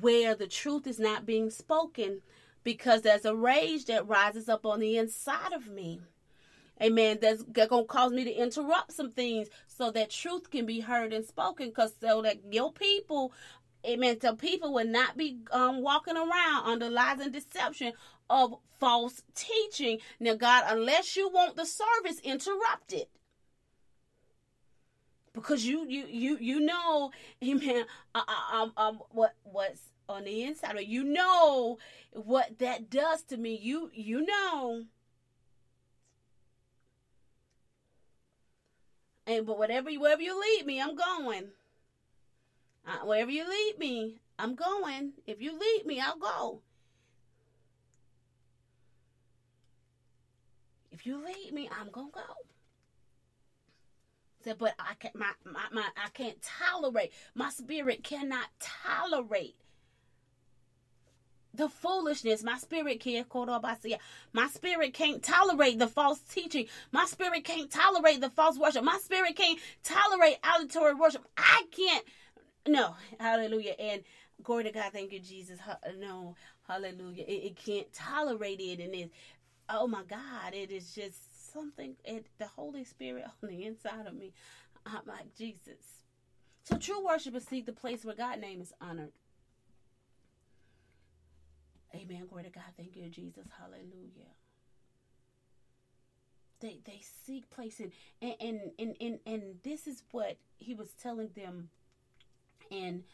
where 0.01 0.35
the 0.35 0.47
truth 0.47 0.87
is 0.87 0.99
not 0.99 1.27
being 1.27 1.51
spoken 1.51 2.23
because 2.65 3.03
there's 3.03 3.27
a 3.27 3.35
rage 3.35 3.85
that 3.87 4.09
rises 4.09 4.49
up 4.49 4.65
on 4.65 4.81
the 4.81 4.97
inside 4.97 5.53
of 5.53 5.69
me. 5.69 6.01
Amen. 6.83 7.19
That's 7.21 7.43
to 7.43 7.85
cause 7.85 8.13
me 8.13 8.25
to 8.25 8.33
interrupt 8.33 8.93
some 8.93 9.11
things 9.11 9.49
so 9.67 9.91
that 9.91 10.11
truth 10.11 10.51
can 10.51 10.67
be 10.67 10.81
heard 10.81 11.13
and 11.13 11.25
spoken 11.25 11.69
because 11.69 11.93
so 12.01 12.23
that 12.23 12.39
your 12.51 12.73
people 12.73 13.33
Amen. 13.87 14.21
So 14.21 14.35
people 14.35 14.75
will 14.75 14.87
not 14.87 15.17
be 15.17 15.39
um, 15.53 15.81
walking 15.81 16.17
around 16.17 16.67
under 16.67 16.91
lies 16.91 17.21
and 17.21 17.33
deception 17.33 17.93
of 18.29 18.57
false 18.79 19.23
teaching. 19.35 19.99
Now, 20.19 20.35
God, 20.35 20.65
unless 20.67 21.17
you 21.17 21.31
want 21.31 21.57
the 21.57 21.65
service 21.65 22.21
interrupted, 22.23 23.07
because 25.33 25.65
you 25.65 25.87
you 25.89 26.07
you 26.09 26.37
you 26.41 26.61
know, 26.61 27.11
Amen. 27.45 27.85
Uh, 28.15 28.23
uh, 28.29 28.57
um, 28.57 28.73
um, 28.77 29.01
what 29.11 29.35
what's 29.45 29.81
on 30.09 30.25
the 30.25 30.43
inside, 30.43 30.77
you 30.87 31.05
know 31.05 31.79
what 32.13 32.59
that 32.59 32.91
does 32.91 33.23
to 33.25 33.37
me. 33.37 33.59
You 33.61 33.91
you 33.95 34.27
know. 34.27 34.85
And 39.31 39.47
but 39.47 39.59
whatever 39.59 39.91
wherever 39.93 40.21
you 40.21 40.41
lead 40.41 40.67
me, 40.67 40.83
I'm 40.83 40.97
going. 40.97 41.51
Uh, 42.85 43.07
wherever 43.07 43.31
you 43.31 43.49
lead 43.49 43.79
me, 43.79 44.17
I'm 44.37 44.57
going. 44.57 45.13
If 45.25 45.41
you 45.41 45.53
lead 45.53 45.87
me, 45.87 46.01
I'll 46.01 46.19
go. 46.19 46.63
If 50.91 51.07
you 51.07 51.25
lead 51.25 51.53
me, 51.53 51.71
I'm 51.81 51.91
gonna 51.93 52.09
go. 52.13 52.21
Said, 54.43 54.59
but 54.59 54.75
I 54.81 54.95
can't. 54.95 55.15
My, 55.15 55.31
my, 55.45 55.63
my 55.71 55.85
I 55.97 56.09
can't 56.09 56.43
tolerate. 56.43 57.13
My 57.33 57.51
spirit 57.51 58.03
cannot 58.03 58.49
tolerate 58.59 59.55
the 61.55 61.69
foolishness. 61.69 62.43
My 62.43 62.59
spirit 62.59 63.01
can't 63.01 63.27
My 64.33 64.49
spirit 64.49 64.95
can't 64.95 65.23
tolerate 65.23 65.79
the 65.79 65.89
false 65.89 66.21
teaching. 66.21 66.67
My 66.93 67.07
spirit 67.07 67.45
can't 67.45 67.71
tolerate 67.71 68.21
the 68.21 68.31
false 68.31 68.59
worship. 68.59 68.85
My 68.85 68.99
spirit 69.03 69.37
can't 69.37 69.59
tolerate 69.83 70.39
idolatory 70.43 70.95
worship. 70.99 71.27
I 71.37 71.65
can't 71.73 72.05
no, 72.67 72.95
hallelujah. 73.19 73.75
And 73.79 74.03
glory 74.43 74.65
to 74.65 74.73
God, 74.73 74.93
thank 74.93 75.13
you, 75.13 75.21
Jesus. 75.21 75.59
No, 75.99 76.37
hallelujah. 76.69 77.25
It, 77.27 77.45
it 77.45 77.57
can't 77.57 77.93
tolerate 77.93 78.61
it. 78.61 78.81
And 78.81 78.95
it, 78.95 79.11
oh 79.69 79.87
my 79.87 80.03
God, 80.03 80.53
it 80.53 80.71
is 80.71 80.95
just 80.95 81.53
something, 81.53 81.97
it, 82.05 82.27
the 82.39 82.47
Holy 82.47 82.85
Spirit 82.85 83.25
on 83.43 83.49
the 83.49 83.65
inside 83.65 84.07
of 84.07 84.15
me. 84.15 84.33
I'm 84.87 85.03
like, 85.07 85.35
Jesus. 85.37 86.03
So 86.65 86.77
true 86.77 87.05
worshipers 87.05 87.47
seek 87.49 87.67
the 87.67 87.73
place 87.73 88.05
where 88.05 88.15
God's 88.15 88.41
name 88.41 88.61
is 88.61 88.73
honored. 88.81 89.13
Amen. 91.95 92.27
Glory 92.29 92.45
to 92.45 92.51
God. 92.51 92.65
Thank 92.77 92.97
you, 92.97 93.09
Jesus. 93.09 93.47
Hallelujah. 93.59 94.35
They 96.61 96.81
they 96.85 97.01
seek 97.27 97.51
places 97.51 97.91
and 98.21 98.35
and, 98.41 98.61
and 98.79 98.97
and 99.01 99.19
and 99.27 99.43
this 99.63 99.87
is 99.87 100.03
what 100.13 100.37
he 100.59 100.75
was 100.75 100.93
telling 100.93 101.31
them 101.35 101.71
in 102.71 103.05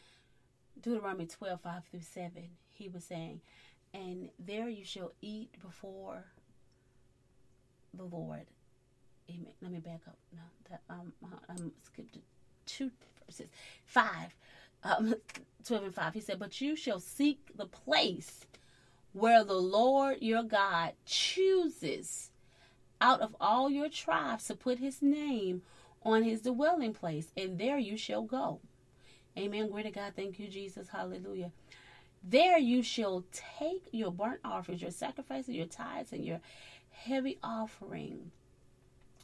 Deuteronomy 0.81 1.25
12 1.25 1.61
5 1.61 1.85
through 1.85 2.01
7, 2.01 2.31
he 2.69 2.87
was 2.89 3.03
saying, 3.03 3.41
And 3.93 4.29
there 4.39 4.69
you 4.69 4.85
shall 4.85 5.11
eat 5.21 5.51
before 5.61 6.25
the 7.93 8.03
Lord. 8.03 8.45
Amen. 9.29 9.53
Let 9.61 9.71
me 9.71 9.79
back 9.79 10.01
up. 10.07 10.17
No, 10.33 10.41
that, 10.69 10.81
um, 10.89 11.13
I'm 11.49 11.71
skipped 11.83 12.17
two 12.65 12.91
verses. 13.25 13.47
Five, 13.85 14.35
um, 14.83 15.15
12 15.65 15.83
and 15.85 15.95
5. 15.95 16.13
He 16.13 16.21
said, 16.21 16.39
But 16.39 16.61
you 16.61 16.75
shall 16.75 16.99
seek 16.99 17.39
the 17.55 17.65
place 17.65 18.45
where 19.13 19.43
the 19.43 19.53
Lord 19.53 20.17
your 20.21 20.43
God 20.43 20.93
chooses 21.05 22.31
out 22.99 23.21
of 23.21 23.35
all 23.39 23.69
your 23.69 23.89
tribes 23.89 24.45
to 24.45 24.55
put 24.55 24.79
his 24.79 25.01
name 25.01 25.61
on 26.03 26.23
his 26.23 26.41
dwelling 26.41 26.93
place, 26.93 27.31
and 27.35 27.59
there 27.59 27.77
you 27.77 27.97
shall 27.97 28.23
go. 28.23 28.59
Amen. 29.37 29.67
Glory 29.67 29.83
to 29.83 29.91
God. 29.91 30.13
Thank 30.15 30.39
you, 30.39 30.47
Jesus. 30.47 30.89
Hallelujah. 30.89 31.51
There 32.23 32.57
you 32.57 32.81
shall 32.81 33.23
take 33.31 33.87
your 33.91 34.11
burnt 34.11 34.39
offerings, 34.43 34.81
your 34.81 34.91
sacrifices, 34.91 35.55
your 35.55 35.67
tithes, 35.67 36.11
and 36.11 36.25
your 36.25 36.41
heavy 36.89 37.37
offering 37.43 38.31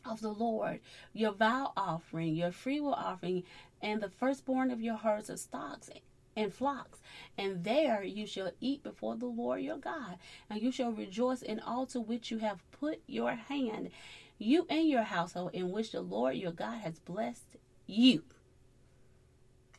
of 0.06 0.22
the 0.22 0.30
Lord, 0.30 0.80
your 1.14 1.32
vow 1.32 1.74
offering, 1.76 2.36
your 2.36 2.52
freewill 2.52 2.94
offering, 2.94 3.44
and 3.82 4.02
the 4.02 4.10
firstborn 4.10 4.70
of 4.70 4.82
your 4.82 4.98
herds 4.98 5.30
of 5.30 5.40
stocks 5.40 5.90
and 6.36 6.54
flocks. 6.54 7.00
And 7.38 7.64
there 7.64 8.04
you 8.04 8.26
shall 8.28 8.52
eat 8.60 8.84
before 8.84 9.16
the 9.16 9.26
Lord 9.26 9.62
your 9.62 9.78
God, 9.78 10.18
and 10.50 10.62
you 10.62 10.72
shall 10.72 10.92
rejoice 10.92 11.42
in 11.42 11.60
all 11.60 11.86
to 11.88 12.00
which 12.00 12.32
you 12.32 12.40
have 12.40 12.60
put 12.72 13.02
your 13.08 13.36
hand, 13.36 13.90
you 14.38 14.66
and 14.70 14.88
your 14.88 15.04
household, 15.04 15.52
in 15.54 15.72
which 15.72 15.92
the 15.92 16.02
Lord 16.02 16.36
your 16.36 16.52
God 16.52 16.80
has 16.80 17.00
blessed 17.00 17.58
you. 17.88 18.24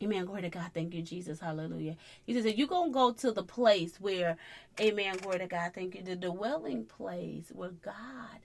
Amen. 0.03 0.25
Glory 0.25 0.41
to 0.41 0.49
God. 0.49 0.71
Thank 0.73 0.93
you, 0.93 1.01
Jesus. 1.01 1.39
Hallelujah. 1.39 1.95
He 2.25 2.33
says, 2.33 2.57
you're 2.57 2.67
going 2.67 2.89
to 2.89 2.93
go 2.93 3.13
to 3.13 3.31
the 3.31 3.43
place 3.43 3.95
where, 3.99 4.37
amen, 4.79 5.17
glory 5.21 5.39
to 5.39 5.47
God, 5.47 5.71
thank 5.73 5.95
you, 5.95 6.03
the 6.03 6.17
dwelling 6.17 6.85
place 6.85 7.49
where 7.53 7.69
God 7.69 8.39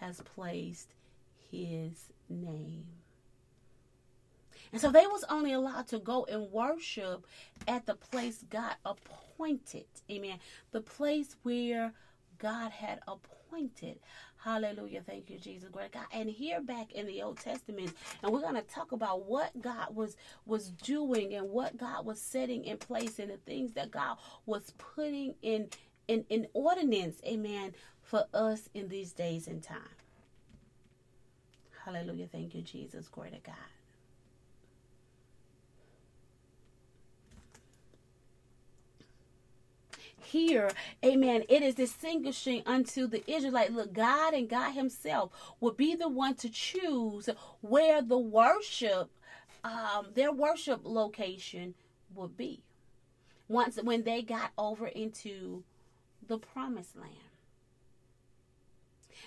has 0.00 0.22
placed 0.22 0.88
his 1.50 2.08
name. 2.30 2.86
And 4.74 4.80
so 4.80 4.90
they 4.90 5.06
was 5.06 5.24
only 5.28 5.52
allowed 5.52 5.86
to 5.88 6.00
go 6.00 6.24
and 6.24 6.50
worship 6.50 7.28
at 7.68 7.86
the 7.86 7.94
place 7.94 8.44
God 8.50 8.74
appointed. 8.84 9.84
Amen. 10.10 10.40
The 10.72 10.80
place 10.80 11.36
where 11.44 11.92
God 12.38 12.72
had 12.72 12.98
appointed. 13.06 14.00
Hallelujah. 14.36 15.00
Thank 15.06 15.30
you, 15.30 15.38
Jesus. 15.38 15.68
Great 15.68 15.92
God. 15.92 16.06
And 16.12 16.28
here 16.28 16.60
back 16.60 16.90
in 16.90 17.06
the 17.06 17.22
Old 17.22 17.38
Testament, 17.38 17.92
and 18.24 18.32
we're 18.32 18.40
going 18.40 18.56
to 18.56 18.62
talk 18.62 18.90
about 18.90 19.26
what 19.26 19.52
God 19.60 19.94
was 19.94 20.16
was 20.44 20.70
doing 20.70 21.34
and 21.34 21.50
what 21.50 21.76
God 21.76 22.04
was 22.04 22.20
setting 22.20 22.64
in 22.64 22.76
place 22.76 23.20
and 23.20 23.30
the 23.30 23.36
things 23.36 23.74
that 23.74 23.92
God 23.92 24.16
was 24.44 24.74
putting 24.76 25.36
in 25.40 25.68
in, 26.08 26.24
in 26.30 26.48
ordinance, 26.52 27.20
amen, 27.24 27.74
for 28.02 28.24
us 28.34 28.68
in 28.74 28.88
these 28.88 29.12
days 29.12 29.46
and 29.46 29.62
time. 29.62 29.78
Hallelujah. 31.84 32.26
Thank 32.26 32.56
you, 32.56 32.62
Jesus. 32.62 33.06
Glory 33.06 33.30
to 33.30 33.38
God. 33.38 33.54
Here, 40.34 40.68
amen, 41.04 41.44
it 41.48 41.62
is 41.62 41.76
distinguishing 41.76 42.64
unto 42.66 43.06
the 43.06 43.22
Israelite. 43.30 43.72
Look, 43.72 43.92
God 43.92 44.34
and 44.34 44.48
God 44.48 44.72
Himself 44.72 45.30
would 45.60 45.76
be 45.76 45.94
the 45.94 46.08
one 46.08 46.34
to 46.36 46.50
choose 46.50 47.28
where 47.60 48.02
the 48.02 48.18
worship, 48.18 49.10
um, 49.62 50.08
their 50.14 50.32
worship 50.32 50.80
location 50.82 51.74
would 52.16 52.36
be. 52.36 52.64
Once 53.46 53.78
when 53.80 54.02
they 54.02 54.22
got 54.22 54.50
over 54.58 54.88
into 54.88 55.62
the 56.26 56.38
promised 56.38 56.96
land. 56.96 57.12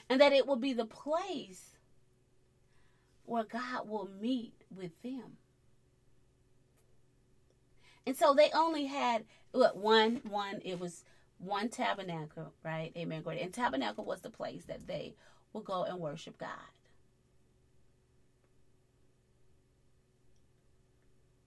And 0.10 0.20
that 0.20 0.34
it 0.34 0.46
will 0.46 0.58
be 0.58 0.74
the 0.74 0.86
place 0.86 1.78
where 3.24 3.46
God 3.46 3.88
will 3.88 4.10
meet 4.20 4.66
with 4.76 5.02
them. 5.04 5.38
And 8.08 8.16
so 8.16 8.34
they 8.34 8.50
only 8.54 8.86
had 8.86 9.26
what 9.52 9.76
one 9.76 10.22
one 10.24 10.62
it 10.64 10.80
was 10.80 11.04
one 11.40 11.68
tabernacle, 11.68 12.54
right? 12.64 12.94
Amen. 12.96 13.22
Great. 13.22 13.42
And 13.42 13.54
tabernacle 13.54 14.06
was 14.06 14.22
the 14.22 14.30
place 14.30 14.64
that 14.66 14.88
they 14.88 15.14
would 15.52 15.66
go 15.66 15.84
and 15.84 16.00
worship 16.00 16.38
God. 16.38 16.50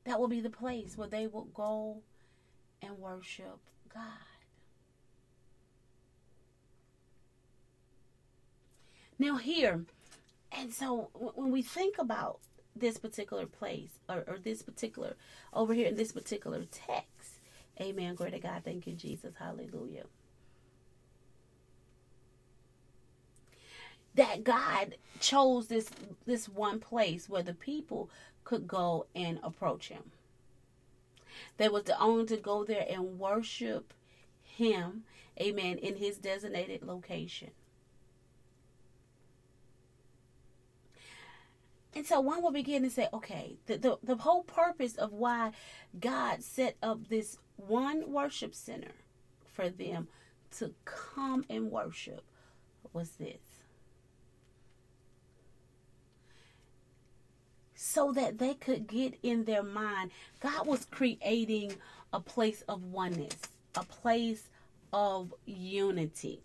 That 0.04 0.20
will 0.20 0.28
be 0.28 0.42
the 0.42 0.50
place 0.50 0.98
where 0.98 1.08
they 1.08 1.26
will 1.26 1.48
go 1.54 2.02
and 2.82 2.98
worship 2.98 3.58
God. 3.92 4.02
Now, 9.18 9.36
here, 9.36 9.84
and 10.52 10.72
so 10.74 11.10
when 11.14 11.50
we 11.50 11.62
think 11.62 11.96
about 11.98 12.40
this 12.80 12.98
particular 12.98 13.46
place 13.46 14.00
or, 14.08 14.24
or 14.26 14.38
this 14.42 14.62
particular 14.62 15.14
over 15.52 15.74
here 15.74 15.88
in 15.88 15.96
this 15.96 16.12
particular 16.12 16.64
text. 16.70 17.40
Amen. 17.80 18.14
Glory 18.14 18.32
to 18.32 18.40
God. 18.40 18.62
Thank 18.64 18.86
you, 18.86 18.94
Jesus. 18.94 19.34
Hallelujah. 19.38 20.04
That 24.14 24.44
God 24.44 24.96
chose 25.20 25.68
this 25.68 25.88
this 26.26 26.48
one 26.48 26.80
place 26.80 27.28
where 27.28 27.42
the 27.42 27.54
people 27.54 28.10
could 28.44 28.66
go 28.66 29.06
and 29.14 29.38
approach 29.42 29.88
him. 29.88 30.10
They 31.56 31.68
was 31.68 31.84
the 31.84 31.98
only 32.00 32.26
to 32.26 32.36
go 32.36 32.64
there 32.64 32.86
and 32.90 33.18
worship 33.18 33.94
him, 34.42 35.04
amen, 35.40 35.78
in 35.78 35.96
his 35.96 36.18
designated 36.18 36.82
location. 36.82 37.50
And 41.94 42.06
so 42.06 42.20
one 42.20 42.42
will 42.42 42.52
begin 42.52 42.82
to 42.84 42.90
say, 42.90 43.08
okay, 43.12 43.56
the, 43.66 43.76
the, 43.76 43.98
the 44.02 44.16
whole 44.16 44.44
purpose 44.44 44.94
of 44.96 45.12
why 45.12 45.52
God 45.98 46.42
set 46.42 46.76
up 46.82 47.08
this 47.08 47.38
one 47.56 48.12
worship 48.12 48.54
center 48.54 48.92
for 49.44 49.68
them 49.68 50.08
to 50.58 50.72
come 50.84 51.44
and 51.50 51.70
worship 51.70 52.22
was 52.92 53.10
this. 53.12 53.40
So 57.74 58.12
that 58.12 58.38
they 58.38 58.54
could 58.54 58.86
get 58.86 59.14
in 59.22 59.44
their 59.44 59.62
mind, 59.62 60.12
God 60.40 60.66
was 60.66 60.84
creating 60.84 61.74
a 62.12 62.20
place 62.20 62.62
of 62.68 62.84
oneness, 62.84 63.36
a 63.74 63.84
place 63.84 64.48
of 64.92 65.34
unity. 65.44 66.42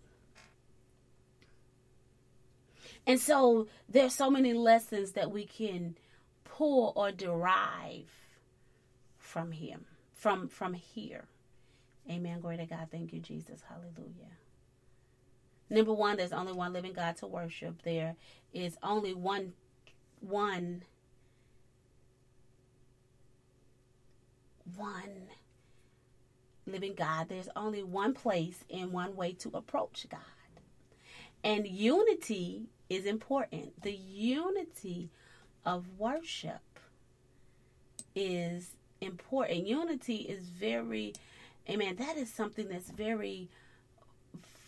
And 3.06 3.20
so 3.20 3.68
there's 3.88 4.14
so 4.14 4.30
many 4.30 4.52
lessons 4.52 5.12
that 5.12 5.30
we 5.30 5.44
can 5.44 5.96
pull 6.44 6.92
or 6.96 7.12
derive 7.12 8.10
from 9.18 9.52
him, 9.52 9.84
from 10.12 10.48
from 10.48 10.74
here. 10.74 11.24
Amen. 12.10 12.40
Glory 12.40 12.56
to 12.58 12.66
God. 12.66 12.88
Thank 12.90 13.12
you, 13.12 13.20
Jesus. 13.20 13.62
Hallelujah. 13.68 14.30
Number 15.68 15.92
one, 15.92 16.16
there's 16.16 16.32
only 16.32 16.52
one 16.52 16.72
living 16.72 16.92
God 16.92 17.16
to 17.18 17.26
worship. 17.26 17.82
There 17.82 18.16
is 18.52 18.76
only 18.82 19.14
one 19.14 19.52
one 20.20 20.82
one 24.76 25.28
living 26.66 26.94
God. 26.94 27.28
There's 27.28 27.48
only 27.54 27.82
one 27.82 28.14
place 28.14 28.64
and 28.70 28.92
one 28.92 29.16
way 29.16 29.32
to 29.34 29.50
approach 29.54 30.06
God. 30.08 30.20
And 31.44 31.66
unity 31.66 32.70
is 32.88 33.04
important. 33.06 33.82
The 33.82 33.92
unity 33.92 35.10
of 35.64 35.84
worship 35.98 36.60
is 38.14 38.70
important. 39.00 39.66
Unity 39.66 40.16
is 40.16 40.48
very, 40.48 41.12
amen, 41.68 41.96
that 41.96 42.16
is 42.16 42.32
something 42.32 42.68
that's 42.68 42.90
very 42.90 43.48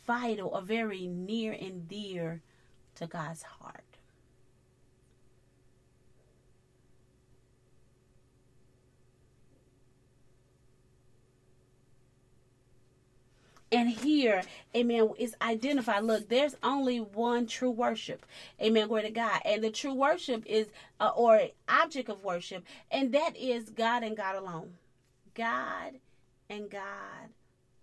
vital 0.06 0.48
or 0.48 0.62
very 0.62 1.06
near 1.06 1.52
and 1.52 1.88
dear 1.88 2.42
to 2.96 3.06
God's 3.06 3.42
heart. 3.42 3.87
And 13.70 13.90
here, 13.90 14.42
amen, 14.74 15.10
is 15.18 15.36
identified. 15.42 16.04
Look, 16.04 16.28
there's 16.28 16.56
only 16.62 17.00
one 17.00 17.46
true 17.46 17.70
worship. 17.70 18.24
Amen. 18.62 18.88
Glory 18.88 19.02
to 19.02 19.10
God. 19.10 19.40
And 19.44 19.62
the 19.62 19.70
true 19.70 19.92
worship 19.92 20.44
is, 20.46 20.68
uh, 21.00 21.10
or 21.14 21.48
object 21.68 22.08
of 22.08 22.24
worship, 22.24 22.64
and 22.90 23.12
that 23.12 23.36
is 23.36 23.68
God 23.68 24.02
and 24.02 24.16
God 24.16 24.36
alone. 24.36 24.72
God 25.34 26.00
and 26.48 26.70
God 26.70 27.28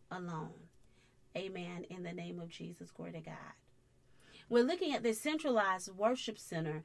alone. 0.09 0.53
Amen. 1.37 1.85
In 1.89 2.03
the 2.03 2.13
name 2.13 2.39
of 2.39 2.49
Jesus. 2.49 2.89
Glory 2.91 3.11
to 3.11 3.19
God. 3.19 3.35
We're 4.49 4.63
looking 4.63 4.93
at 4.93 5.03
this 5.03 5.19
centralized 5.19 5.95
worship 5.95 6.39
center. 6.39 6.83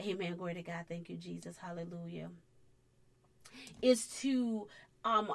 Amen. 0.00 0.36
Glory 0.36 0.54
to 0.54 0.62
God. 0.62 0.84
Thank 0.88 1.10
you, 1.10 1.16
Jesus. 1.16 1.56
Hallelujah. 1.58 2.30
Is 3.82 4.06
to 4.20 4.68
um 5.04 5.32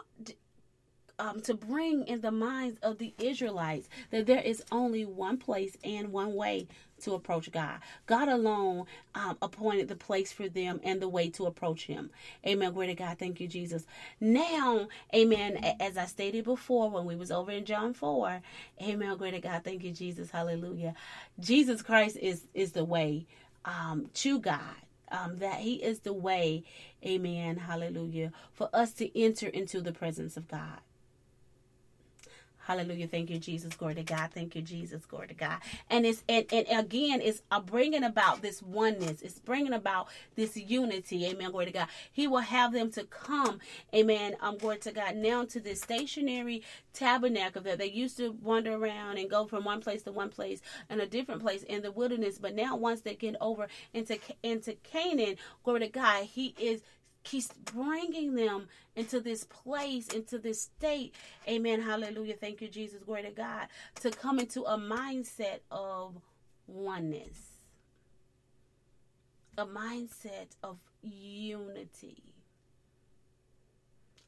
um, 1.19 1.41
to 1.41 1.53
bring 1.53 2.07
in 2.07 2.21
the 2.21 2.31
minds 2.31 2.79
of 2.81 2.97
the 2.97 3.13
Israelites 3.17 3.87
that 4.11 4.25
there 4.25 4.41
is 4.41 4.63
only 4.71 5.05
one 5.05 5.37
place 5.37 5.77
and 5.83 6.11
one 6.11 6.33
way 6.35 6.67
to 7.01 7.13
approach 7.13 7.51
God. 7.51 7.79
God 8.05 8.27
alone 8.29 8.85
um, 9.15 9.37
appointed 9.41 9.87
the 9.87 9.95
place 9.95 10.31
for 10.31 10.47
them 10.47 10.79
and 10.83 11.01
the 11.01 11.09
way 11.09 11.29
to 11.31 11.45
approach 11.45 11.85
Him. 11.85 12.09
Amen. 12.45 12.71
Glory 12.71 12.87
to 12.87 12.95
God. 12.95 13.19
Thank 13.19 13.39
you, 13.41 13.47
Jesus. 13.47 13.85
Now, 14.19 14.87
Amen. 15.13 15.57
As 15.79 15.97
I 15.97 16.05
stated 16.05 16.45
before 16.45 16.89
when 16.89 17.05
we 17.05 17.15
was 17.15 17.31
over 17.31 17.51
in 17.51 17.65
John 17.65 17.93
four, 17.93 18.41
Amen. 18.81 19.17
Glory 19.17 19.31
to 19.31 19.41
God. 19.41 19.63
Thank 19.63 19.83
you, 19.83 19.91
Jesus. 19.91 20.31
Hallelujah. 20.31 20.95
Jesus 21.39 21.81
Christ 21.81 22.17
is 22.21 22.47
is 22.53 22.71
the 22.71 22.85
way 22.85 23.25
um, 23.65 24.09
to 24.15 24.39
God. 24.39 24.59
Um, 25.11 25.37
that 25.37 25.59
He 25.59 25.75
is 25.75 25.99
the 25.99 26.13
way, 26.13 26.63
Amen. 27.05 27.57
Hallelujah. 27.57 28.31
For 28.51 28.69
us 28.73 28.93
to 28.93 29.19
enter 29.19 29.47
into 29.47 29.79
the 29.81 29.91
presence 29.91 30.37
of 30.37 30.47
God. 30.47 30.79
Hallelujah. 32.65 33.07
Thank 33.07 33.29
you, 33.29 33.39
Jesus. 33.39 33.75
Glory 33.75 33.95
to 33.95 34.03
God. 34.03 34.31
Thank 34.33 34.55
you, 34.55 34.61
Jesus. 34.61 35.05
Glory 35.05 35.27
to 35.27 35.33
God. 35.33 35.57
And 35.89 36.05
it's 36.05 36.23
and, 36.29 36.45
and 36.51 36.65
again, 36.69 37.21
it's 37.21 37.41
uh, 37.51 37.59
bringing 37.59 38.03
about 38.03 38.41
this 38.41 38.61
oneness. 38.61 39.21
It's 39.21 39.39
bringing 39.39 39.73
about 39.73 40.07
this 40.35 40.55
unity. 40.55 41.25
Amen. 41.27 41.51
Glory 41.51 41.67
to 41.67 41.71
God. 41.71 41.87
He 42.11 42.27
will 42.27 42.39
have 42.39 42.71
them 42.71 42.89
to 42.91 43.03
come. 43.03 43.59
Amen. 43.93 44.35
I'm 44.41 44.55
um, 44.61 44.77
to 44.79 44.91
God. 44.91 45.15
Now 45.17 45.45
to 45.45 45.59
this 45.59 45.81
stationary 45.81 46.63
tabernacle 46.93 47.61
that 47.63 47.79
they 47.79 47.89
used 47.89 48.17
to 48.17 48.31
wander 48.41 48.73
around 48.73 49.17
and 49.17 49.29
go 49.29 49.45
from 49.45 49.65
one 49.65 49.81
place 49.81 50.03
to 50.03 50.11
one 50.11 50.29
place 50.29 50.61
and 50.89 51.01
a 51.01 51.05
different 51.05 51.41
place 51.41 51.63
in 51.63 51.81
the 51.81 51.91
wilderness. 51.91 52.39
But 52.39 52.55
now, 52.55 52.75
once 52.75 53.01
they 53.01 53.15
get 53.15 53.35
over 53.41 53.67
into 53.93 54.19
into 54.41 54.73
Canaan, 54.83 55.35
glory 55.63 55.81
to 55.81 55.89
God, 55.89 56.25
He 56.25 56.55
is 56.57 56.81
He's 57.23 57.47
bringing 57.47 58.35
them 58.35 58.67
into 58.95 59.19
this 59.19 59.45
place, 59.45 60.07
into 60.09 60.37
this 60.37 60.61
state. 60.61 61.15
Amen. 61.47 61.81
Hallelujah. 61.81 62.35
Thank 62.35 62.61
you, 62.61 62.67
Jesus. 62.67 63.01
Glory 63.03 63.23
to 63.23 63.31
God. 63.31 63.67
To 64.01 64.11
come 64.11 64.39
into 64.39 64.63
a 64.63 64.77
mindset 64.77 65.59
of 65.71 66.15
oneness, 66.67 67.39
a 69.57 69.65
mindset 69.65 70.55
of 70.63 70.79
unity, 71.01 72.23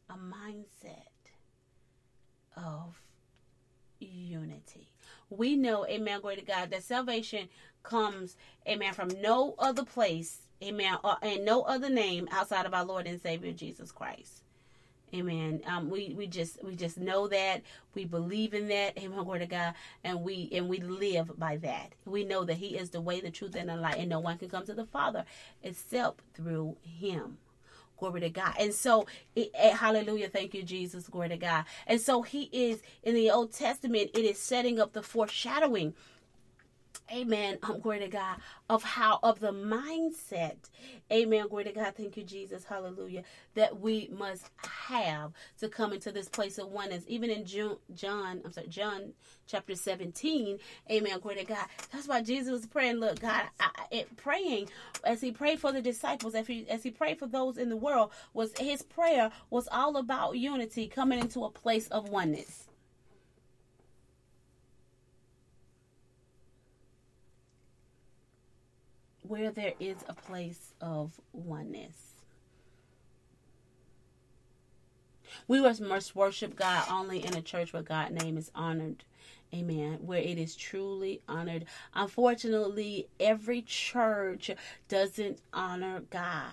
a 0.09 0.13
mindset 0.13 1.31
of 2.55 3.01
unity. 3.99 4.87
We 5.29 5.55
know, 5.55 5.85
amen, 5.87 6.21
glory 6.21 6.37
to 6.37 6.45
God, 6.45 6.69
that 6.71 6.83
salvation 6.83 7.49
comes, 7.83 8.35
amen, 8.67 8.93
from 8.93 9.09
no 9.21 9.55
other 9.57 9.83
place, 9.83 10.44
amen, 10.63 10.97
and 11.21 11.45
no 11.45 11.63
other 11.63 11.89
name 11.89 12.27
outside 12.31 12.65
of 12.65 12.73
our 12.73 12.85
Lord 12.85 13.07
and 13.07 13.21
Savior 13.21 13.51
Jesus 13.51 13.91
Christ. 13.91 14.43
Amen. 15.13 15.61
Um, 15.65 15.89
we 15.89 16.13
we 16.17 16.27
just 16.27 16.63
we 16.63 16.75
just 16.75 16.97
know 16.97 17.27
that 17.27 17.61
we 17.93 18.05
believe 18.05 18.53
in 18.53 18.67
that. 18.67 18.97
Amen. 18.97 19.17
Glory 19.23 19.39
to 19.39 19.45
God, 19.45 19.73
and 20.03 20.23
we 20.23 20.49
and 20.51 20.67
we 20.67 20.79
live 20.79 21.37
by 21.39 21.57
that. 21.57 21.93
We 22.05 22.25
know 22.25 22.43
that 22.43 22.57
He 22.57 22.77
is 22.77 22.89
the 22.89 23.01
way, 23.01 23.21
the 23.21 23.31
truth, 23.31 23.55
and 23.55 23.69
the 23.69 23.77
light, 23.77 23.97
and 23.97 24.09
no 24.09 24.19
one 24.19 24.37
can 24.37 24.49
come 24.49 24.65
to 24.65 24.73
the 24.73 24.85
Father 24.85 25.25
except 25.63 26.21
through 26.33 26.77
Him. 26.81 27.37
Glory 27.97 28.19
to 28.21 28.29
God. 28.29 28.55
And 28.59 28.73
so, 28.73 29.07
it, 29.37 29.51
eh, 29.53 29.71
hallelujah. 29.73 30.27
Thank 30.27 30.53
you, 30.53 30.63
Jesus. 30.63 31.07
Glory 31.07 31.29
to 31.29 31.37
God. 31.37 31.63
And 31.87 32.01
so, 32.01 32.23
He 32.23 32.49
is 32.51 32.81
in 33.03 33.15
the 33.15 33.31
Old 33.31 33.53
Testament, 33.53 34.11
it 34.13 34.25
is 34.25 34.37
setting 34.37 34.81
up 34.81 34.91
the 34.91 35.01
foreshadowing 35.03 35.93
amen. 37.13 37.59
Um 37.63 37.79
glory 37.79 37.99
to 37.99 38.07
god. 38.07 38.37
Of 38.69 38.83
how 38.83 39.19
of 39.23 39.39
the 39.39 39.51
mindset. 39.51 40.57
Amen. 41.11 41.47
Glory 41.47 41.65
to 41.65 41.71
god. 41.71 41.95
Thank 41.95 42.17
you 42.17 42.23
jesus. 42.23 42.65
Hallelujah. 42.65 43.23
That 43.55 43.79
we 43.79 44.09
must 44.11 44.49
have 44.89 45.33
to 45.59 45.69
come 45.69 45.93
into 45.93 46.11
this 46.11 46.29
place 46.29 46.57
of 46.57 46.67
oneness. 46.67 47.03
Even 47.07 47.29
in 47.29 47.45
June, 47.45 47.77
john 47.93 48.41
i'm 48.45 48.51
sorry 48.51 48.67
john 48.67 49.13
chapter 49.47 49.75
17 49.75 50.59
amen. 50.91 51.19
Glory 51.19 51.37
to 51.37 51.45
god. 51.45 51.65
That's 51.91 52.07
why 52.07 52.21
jesus 52.21 52.51
was 52.51 52.65
praying 52.65 52.97
look 52.97 53.19
god 53.19 53.43
I, 53.59 53.69
it, 53.91 54.17
praying 54.17 54.69
as 55.03 55.21
he 55.21 55.31
prayed 55.31 55.59
for 55.59 55.71
the 55.71 55.81
disciples 55.81 56.35
as 56.35 56.47
he, 56.47 56.67
as 56.69 56.83
he 56.83 56.91
prayed 56.91 57.19
for 57.19 57.27
those 57.27 57.57
in 57.57 57.69
the 57.69 57.77
world 57.77 58.11
was 58.33 58.57
his 58.57 58.81
prayer 58.81 59.31
was 59.49 59.67
all 59.71 59.97
about 59.97 60.37
unity 60.37 60.87
coming 60.87 61.19
into 61.19 61.43
a 61.43 61.49
place 61.49 61.87
of 61.89 62.09
oneness 62.09 62.67
where 69.27 69.51
there 69.51 69.73
is 69.79 69.97
a 70.07 70.13
place 70.13 70.73
of 70.81 71.19
oneness. 71.33 72.15
We 75.47 75.61
must 75.61 76.15
worship 76.15 76.55
God 76.55 76.85
only 76.89 77.23
in 77.23 77.35
a 77.35 77.41
church 77.41 77.73
where 77.73 77.81
God's 77.81 78.21
name 78.23 78.37
is 78.37 78.51
honored. 78.55 79.03
Amen. 79.53 79.99
Where 80.01 80.21
it 80.21 80.37
is 80.37 80.55
truly 80.55 81.21
honored. 81.27 81.65
Unfortunately, 81.93 83.07
every 83.19 83.61
church 83.61 84.51
doesn't 84.87 85.39
honor 85.53 86.03
God. 86.09 86.51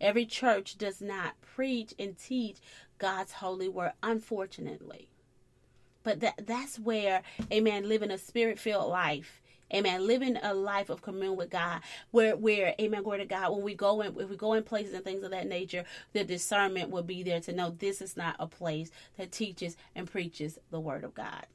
Every 0.00 0.24
church 0.26 0.78
does 0.78 1.00
not 1.00 1.40
preach 1.42 1.94
and 1.98 2.18
teach 2.18 2.56
God's 2.98 3.32
holy 3.32 3.68
word, 3.68 3.92
unfortunately. 4.02 5.10
But 6.02 6.20
that 6.20 6.46
that's 6.46 6.78
where, 6.78 7.22
amen, 7.52 7.88
living 7.88 8.10
a 8.10 8.18
spirit 8.18 8.58
filled 8.58 8.90
life 8.90 9.39
Amen. 9.74 10.06
Living 10.06 10.36
a 10.42 10.54
life 10.54 10.90
of 10.90 11.02
communion 11.02 11.36
with 11.36 11.50
God, 11.50 11.80
where 12.10 12.36
where 12.36 12.74
Amen. 12.80 13.02
Glory 13.02 13.18
to 13.20 13.26
God. 13.26 13.52
When 13.52 13.62
we 13.62 13.74
go 13.74 14.00
in, 14.02 14.18
if 14.20 14.30
we 14.30 14.36
go 14.36 14.54
in 14.54 14.62
places 14.64 14.94
and 14.94 15.04
things 15.04 15.22
of 15.22 15.30
that 15.32 15.48
nature, 15.48 15.84
the 16.12 16.24
discernment 16.24 16.90
will 16.90 17.02
be 17.02 17.22
there 17.22 17.40
to 17.40 17.52
know 17.52 17.70
this 17.70 18.02
is 18.02 18.16
not 18.16 18.36
a 18.38 18.46
place 18.46 18.90
that 19.18 19.32
teaches 19.32 19.76
and 19.94 20.10
preaches 20.10 20.58
the 20.70 20.80
Word 20.80 21.04
of 21.04 21.14
God. 21.14 21.46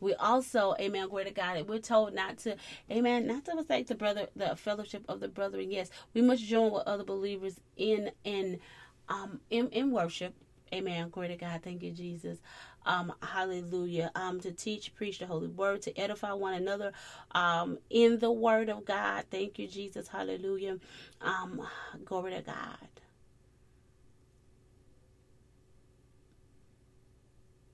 We 0.00 0.14
also, 0.14 0.74
amen, 0.80 1.08
glory 1.08 1.24
to 1.26 1.30
God, 1.30 1.68
we're 1.68 1.78
told 1.78 2.14
not 2.14 2.38
to, 2.38 2.56
amen, 2.90 3.26
not 3.26 3.44
to 3.46 3.52
forsake 3.52 3.86
the 3.88 3.94
brother, 3.94 4.28
the 4.34 4.56
fellowship 4.56 5.04
of 5.08 5.20
the 5.20 5.28
brethren. 5.28 5.70
Yes, 5.70 5.90
we 6.14 6.22
must 6.22 6.44
join 6.44 6.72
with 6.72 6.84
other 6.86 7.04
believers 7.04 7.60
in 7.76 8.10
in 8.24 8.60
um 9.08 9.40
in, 9.50 9.68
in 9.68 9.90
worship, 9.92 10.34
Amen. 10.72 11.08
Glory 11.10 11.28
to 11.28 11.36
God. 11.36 11.62
Thank 11.62 11.82
you, 11.82 11.90
Jesus. 11.92 12.38
Um, 12.86 13.12
hallelujah. 13.22 14.10
Um, 14.14 14.40
to 14.40 14.52
teach, 14.52 14.94
preach 14.94 15.18
the 15.18 15.26
holy 15.26 15.48
word, 15.48 15.82
to 15.82 15.98
edify 15.98 16.32
one 16.32 16.54
another 16.54 16.92
um, 17.32 17.78
in 17.90 18.18
the 18.18 18.30
word 18.30 18.68
of 18.68 18.84
God. 18.84 19.24
Thank 19.30 19.58
you, 19.58 19.66
Jesus. 19.66 20.08
Hallelujah. 20.08 20.78
Um, 21.20 21.66
glory 22.04 22.32
to 22.32 22.42
God. 22.42 22.88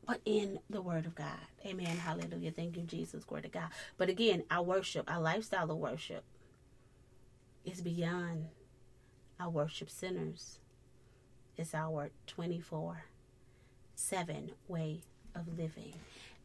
but 0.06 0.20
in 0.24 0.60
the 0.70 0.80
word 0.80 1.04
of 1.04 1.14
God. 1.14 1.26
Amen. 1.64 1.96
Hallelujah. 1.96 2.52
Thank 2.52 2.76
you, 2.76 2.84
Jesus. 2.84 3.24
Glory 3.24 3.42
to 3.42 3.48
God. 3.48 3.68
But 3.98 4.08
again, 4.08 4.44
our 4.50 4.62
worship, 4.62 5.10
our 5.10 5.20
lifestyle 5.20 5.70
of 5.70 5.78
worship 5.78 6.24
is 7.64 7.80
beyond 7.80 8.46
our 9.40 9.50
worship 9.50 9.90
sinners 9.90 10.60
is 11.56 11.74
our 11.74 12.10
24 12.26 13.04
7 13.94 14.50
way 14.68 15.00
of 15.34 15.46
living. 15.58 15.94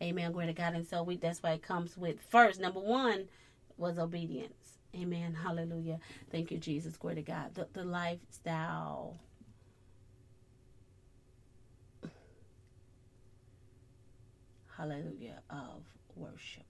Amen. 0.01 0.31
Glory 0.31 0.47
to 0.47 0.53
God. 0.53 0.73
And 0.73 0.87
so 0.87 1.03
we 1.03 1.17
that's 1.17 1.43
why 1.43 1.51
it 1.51 1.61
comes 1.61 1.97
with 1.97 2.17
first, 2.29 2.59
number 2.59 2.79
one 2.79 3.27
was 3.77 3.99
obedience. 3.99 4.77
Amen. 4.95 5.33
Hallelujah. 5.33 5.99
Thank 6.31 6.51
you, 6.51 6.57
Jesus. 6.57 6.97
Glory 6.97 7.15
to 7.15 7.21
God. 7.21 7.55
The, 7.55 7.67
the 7.73 7.83
lifestyle. 7.83 9.17
Hallelujah 14.75 15.41
of 15.49 15.83
worship. 16.15 16.63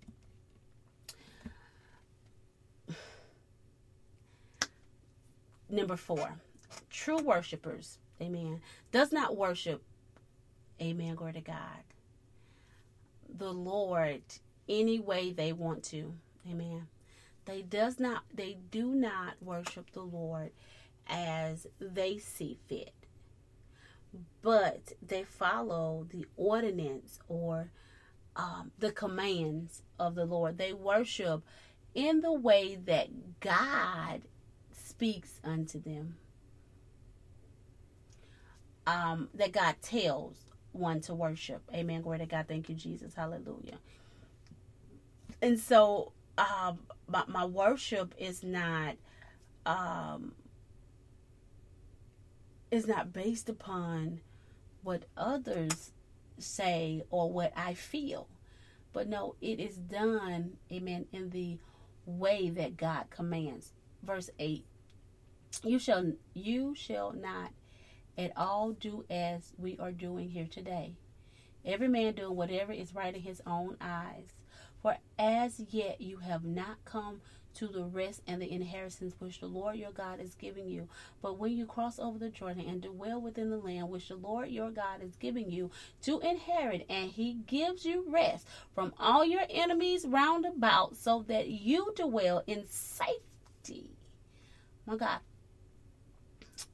Number 5.70 5.96
four, 5.96 6.38
true 6.90 7.20
worshipers 7.24 8.00
Amen. 8.22 8.62
Does 8.92 9.12
not 9.12 9.36
worship, 9.36 9.82
amen, 10.82 11.16
glory 11.16 11.34
to 11.34 11.42
God, 11.42 11.84
the 13.38 13.52
Lord 13.52 14.22
any 14.70 15.00
way 15.00 15.32
they 15.32 15.54
want 15.54 15.84
to. 15.86 16.14
Amen. 16.50 16.88
They 17.46 17.62
does 17.62 18.00
not 18.00 18.24
they 18.34 18.58
do 18.70 18.94
not 18.94 19.34
worship 19.42 19.92
the 19.92 20.04
Lord 20.04 20.52
as 21.08 21.68
they 21.80 22.18
see 22.18 22.58
fit. 22.68 22.94
But 24.42 24.94
they 25.02 25.24
follow 25.24 26.06
the 26.10 26.26
ordinance 26.36 27.20
or 27.28 27.72
um, 28.36 28.72
the 28.78 28.92
commands 28.92 29.84
of 30.00 30.16
the 30.16 30.26
Lord. 30.26 30.58
They 30.58 30.74
worship 30.74 31.44
in 31.94 32.22
the 32.22 32.34
way 32.34 32.78
that 32.86 33.40
God 33.40 34.22
speaks 34.72 35.40
unto 35.44 35.82
them 35.82 36.16
um, 38.88 39.30
that 39.36 39.52
God 39.52 39.76
tells 39.82 40.38
one 40.72 41.02
to 41.02 41.14
worship. 41.14 41.62
Amen. 41.74 42.02
Glory 42.02 42.20
to 42.20 42.26
God. 42.26 42.46
Thank 42.48 42.70
you, 42.70 42.76
Jesus. 42.76 43.14
Hallelujah. 43.14 43.78
And 45.42 45.60
so, 45.60 46.12
um, 46.38 46.80
my, 47.08 47.24
my 47.28 47.46
worship 47.46 48.14
is 48.18 48.44
not, 48.44 48.96
um, 49.66 50.34
is 52.70 52.88
not 52.88 53.12
based 53.12 53.50
upon 53.50 54.22
what 54.84 55.04
others 55.18 55.92
say 56.40 57.04
or 57.10 57.32
what 57.32 57.54
I 57.56 57.74
feel. 57.74 58.28
But 58.94 59.08
no, 59.08 59.36
it 59.42 59.60
is 59.60 59.78
done, 59.78 60.58
amen, 60.72 61.06
in 61.12 61.30
the 61.30 61.58
way 62.06 62.50
that 62.50 62.78
God 62.78 63.06
commands. 63.10 63.74
Verse 64.04 64.30
8 64.40 64.66
You 65.64 65.80
shall 65.80 66.14
you 66.34 66.76
shall 66.76 67.14
not 67.14 67.52
at 68.18 68.32
all 68.36 68.72
do 68.72 69.06
as 69.10 69.54
we 69.58 69.78
are 69.80 69.92
doing 69.92 70.30
here 70.30 70.48
today. 70.50 70.96
Every 71.66 71.88
man 71.88 72.14
doing 72.14 72.36
whatever 72.36 72.72
is 72.74 72.96
right 72.96 73.16
in 73.16 73.22
his 73.22 73.42
own 73.46 73.78
eyes. 73.80 74.34
For 74.82 74.98
as 75.20 75.60
yet 75.70 76.02
you 76.02 76.18
have 76.18 76.44
not 76.44 76.84
come 76.86 77.22
to 77.56 77.68
the 77.68 77.84
rest 77.84 78.22
and 78.28 78.42
the 78.42 78.52
inheritance 78.52 79.14
which 79.20 79.40
the 79.40 79.46
Lord 79.46 79.76
your 79.76 79.92
God 79.92 80.20
is 80.20 80.36
giving 80.36 80.68
you. 80.68 80.88
But 81.22 81.38
when 81.38 81.56
you 81.56 81.66
cross 81.66 82.00
over 82.00 82.18
the 82.18 82.30
Jordan 82.30 82.66
and 82.68 82.82
dwell 82.82 83.20
within 83.20 83.50
the 83.50 83.58
land 83.58 83.90
which 83.90 84.08
the 84.08 84.16
Lord 84.16 84.50
your 84.50 84.72
God 84.72 85.04
is 85.04 85.16
giving 85.18 85.52
you 85.52 85.70
to 86.04 86.20
inherit, 86.22 86.86
and 86.90 87.12
he 87.12 87.34
gives 87.46 87.86
you 87.86 88.06
rest 88.08 88.48
from 88.74 88.94
all 88.98 89.26
your 89.26 89.44
enemies 89.50 90.06
round 90.06 90.46
about, 90.46 90.96
so 90.96 91.26
that 91.28 91.50
you 91.50 91.94
dwell 91.96 92.44
in 92.48 92.66
safety. 92.68 93.90
My 94.86 94.96
God, 94.96 95.20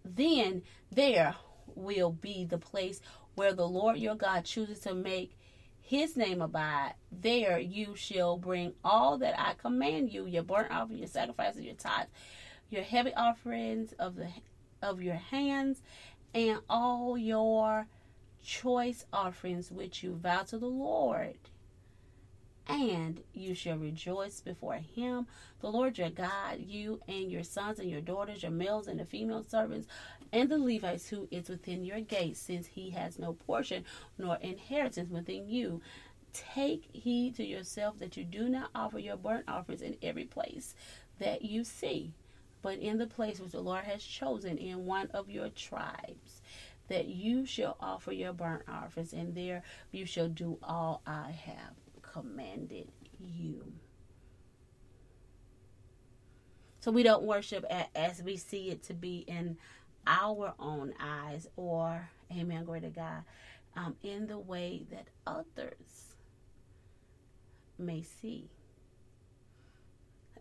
then 0.06 0.62
there 0.92 1.36
will 1.76 2.12
be 2.12 2.46
the 2.46 2.58
place 2.58 3.02
where 3.36 3.54
the 3.54 3.68
Lord 3.68 3.98
your 3.98 4.16
God 4.16 4.46
chooses 4.46 4.80
to 4.80 4.94
make 4.96 5.38
his 5.80 6.18
name 6.18 6.42
abide. 6.42 6.96
There 7.12 7.60
you 7.60 7.96
shall 7.96 8.38
bring 8.38 8.74
all 8.84 9.18
that 9.20 9.40
I 9.40 9.54
command 9.54 10.12
you, 10.12 10.26
your 10.26 10.44
burnt 10.44 10.72
offering, 10.72 11.00
your 11.00 11.08
sacrifices, 11.08 11.62
your 11.62 11.76
tithes, 11.76 12.10
your 12.70 12.84
heavy 12.84 13.14
offerings 13.14 13.94
of 13.94 14.16
the 14.16 14.28
of 14.82 15.02
your 15.02 15.16
hands, 15.16 15.82
and 16.34 16.60
all 16.70 17.18
your 17.18 17.88
choice 18.44 19.06
offerings 19.12 19.72
which 19.72 20.04
you 20.04 20.16
vow 20.16 20.44
to 20.44 20.58
the 20.58 20.68
Lord. 20.68 21.38
And 22.70 23.22
you 23.34 23.56
shall 23.56 23.78
rejoice 23.78 24.42
before 24.42 24.76
him, 24.76 25.28
the 25.62 25.72
Lord 25.72 25.98
your 25.98 26.10
God, 26.10 26.60
you 26.60 27.02
and 27.08 27.32
your 27.32 27.44
sons 27.44 27.80
and 27.80 27.90
your 27.90 28.02
daughters, 28.02 28.44
your 28.44 28.52
males 28.52 28.88
and 28.88 29.00
the 29.00 29.06
female 29.06 29.44
servants, 29.44 29.88
and 30.34 30.50
the 30.50 30.58
Levites 30.58 31.10
who 31.10 31.28
is 31.32 31.50
within 31.50 31.86
your 31.86 32.02
gates, 32.02 32.40
since 32.40 32.68
he 32.68 32.90
has 32.92 33.18
no 33.18 33.34
portion 33.34 33.86
nor 34.18 34.38
inheritance 34.38 35.10
within 35.10 35.50
you. 35.50 35.82
Take 36.34 36.90
heed 36.92 37.36
to 37.38 37.46
yourself 37.46 38.00
that 38.00 38.18
you 38.18 38.24
do 38.24 38.50
not 38.50 38.70
offer 38.76 39.00
your 39.00 39.18
burnt 39.18 39.46
offerings 39.48 39.82
in 39.82 39.96
every 40.02 40.26
place 40.26 40.76
that 41.20 41.42
you 41.44 41.64
see, 41.64 42.14
but 42.62 42.78
in 42.80 42.98
the 42.98 43.08
place 43.08 43.40
which 43.40 43.54
the 43.54 43.62
Lord 43.62 43.86
has 43.86 44.04
chosen 44.04 44.58
in 44.58 44.86
one 44.86 45.08
of 45.12 45.30
your 45.30 45.50
tribes, 45.50 46.42
that 46.90 47.08
you 47.08 47.46
shall 47.46 47.78
offer 47.80 48.12
your 48.12 48.34
burnt 48.34 48.64
offerings, 48.68 49.14
and 49.14 49.34
there 49.34 49.64
you 49.92 50.06
shall 50.06 50.30
do 50.30 50.60
all 50.62 51.02
I 51.08 51.32
have 51.32 51.87
commanded 52.18 52.88
you. 53.20 53.64
So 56.80 56.92
we 56.92 57.04
don't 57.04 57.24
worship 57.24 57.66
as 57.96 58.24
we 58.24 58.38
see 58.38 58.70
it 58.70 58.84
to 58.84 58.94
be 58.94 59.26
in 59.28 59.58
our 60.06 60.54
own 60.60 60.94
eyes, 61.00 61.48
or, 61.58 62.10
amen, 62.32 62.64
glory 62.64 62.82
to 62.82 62.90
God, 62.90 63.24
um, 63.76 63.96
in 64.04 64.28
the 64.28 64.40
way 64.40 64.86
that 64.92 65.08
others 65.26 66.16
may 67.78 68.04
see. 68.04 68.50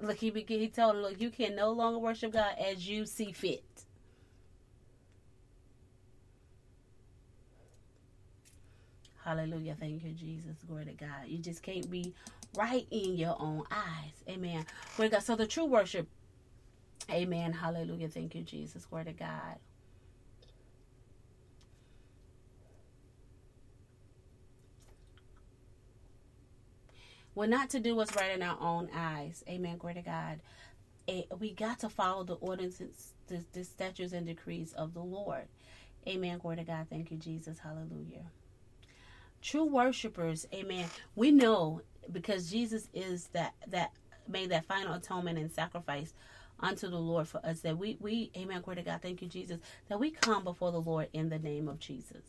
Look, 0.01 0.19
he, 0.19 0.31
he 0.31 0.69
told 0.69 0.97
him, 0.97 1.03
look, 1.03 1.21
you 1.21 1.31
can 1.31 1.57
no 1.57 1.73
longer 1.73 1.99
worship 1.99 2.33
God 2.33 2.55
as 2.59 2.89
you 2.89 3.07
see 3.07 3.33
fit. 3.33 3.76
Hallelujah. 9.27 9.77
Thank 9.79 10.05
you, 10.05 10.13
Jesus. 10.13 10.55
Glory 10.69 10.85
to 10.85 10.93
God. 10.93 11.27
You 11.27 11.39
just 11.39 11.61
can't 11.61 11.91
be 11.91 12.15
right 12.55 12.87
in 12.93 13.17
your 13.17 13.35
own 13.41 13.65
eyes. 13.73 14.13
Amen. 14.29 14.65
Glory 14.95 15.09
God. 15.09 15.25
So 15.25 15.35
the 15.35 15.49
true 15.49 15.65
worship. 15.65 16.07
Amen. 17.11 17.53
Hallelujah. 17.53 18.09
Thank 18.09 18.37
you, 18.37 18.43
Jesus. 18.43 18.87
Glory 18.87 19.07
to 19.07 19.13
God. 19.13 19.57
We're 27.35 27.47
not 27.47 27.71
to 27.71 27.81
do 27.81 27.97
what's 27.97 28.15
right 28.15 28.31
in 28.31 28.45
our 28.45 28.57
own 28.61 28.89
eyes. 28.95 29.43
Amen. 29.49 29.77
Glory 29.77 29.95
to 29.95 30.03
God. 30.03 30.41
We 31.41 31.53
got 31.53 31.81
to 31.81 31.89
follow 31.89 32.23
the 32.23 32.35
ordinances, 32.35 33.15
the, 33.27 33.45
the 33.53 33.65
statutes, 33.65 34.13
and 34.13 34.25
decrees 34.25 34.73
of 34.73 34.95
the 34.95 35.03
Lord. 35.03 35.49
Amen. 36.07 36.39
Glory 36.39 36.59
to 36.59 36.65
God. 36.65 36.87
Thank 36.89 37.11
you, 37.11 37.17
Jesus. 37.17 37.59
Hallelujah 37.59 38.27
true 39.47 39.65
worshipers, 39.65 40.47
amen. 40.53 40.87
We 41.15 41.31
know 41.31 41.81
because 42.13 42.51
Jesus 42.51 42.89
is 42.93 43.29
that 43.29 43.55
that 43.69 43.93
made 44.29 44.51
that 44.51 44.65
final 44.65 44.95
atonement 44.95 45.39
and 45.39 45.51
sacrifice 45.51 46.13
unto 46.59 46.89
the 46.89 46.99
Lord 46.99 47.29
for 47.29 47.45
us 47.47 47.61
that 47.61 47.79
we 47.79 47.97
we 48.01 48.31
amen 48.37 48.63
glory 48.63 48.77
to 48.77 48.83
God 48.83 49.03
thank 49.03 49.23
you 49.23 49.29
Jesus 49.29 49.61
that 49.89 50.01
we 50.01 50.11
come 50.11 50.43
before 50.43 50.73
the 50.73 50.81
Lord 50.81 51.09
in 51.13 51.29
the 51.29 51.39
name 51.39 51.69
of 51.69 51.79
Jesus 51.79 52.23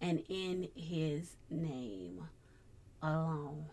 and 0.00 0.22
in 0.28 0.68
his 0.74 1.36
name 1.50 2.22
alone. 3.02 3.66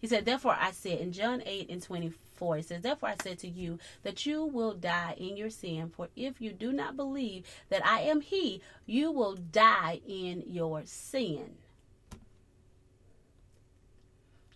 He 0.00 0.06
said, 0.06 0.24
Therefore 0.24 0.56
I 0.58 0.70
said 0.70 1.00
in 1.00 1.12
John 1.12 1.42
8 1.44 1.70
and 1.70 1.82
24, 1.82 2.58
it 2.58 2.68
says, 2.68 2.82
Therefore 2.82 3.08
I 3.08 3.16
said 3.20 3.38
to 3.40 3.48
you 3.48 3.78
that 4.04 4.26
you 4.26 4.44
will 4.44 4.74
die 4.74 5.14
in 5.18 5.36
your 5.36 5.50
sin, 5.50 5.90
for 5.94 6.08
if 6.14 6.40
you 6.40 6.52
do 6.52 6.72
not 6.72 6.96
believe 6.96 7.44
that 7.68 7.84
I 7.84 8.02
am 8.02 8.20
He, 8.20 8.62
you 8.86 9.10
will 9.10 9.34
die 9.34 10.00
in 10.06 10.44
your 10.46 10.82
sin. 10.84 11.56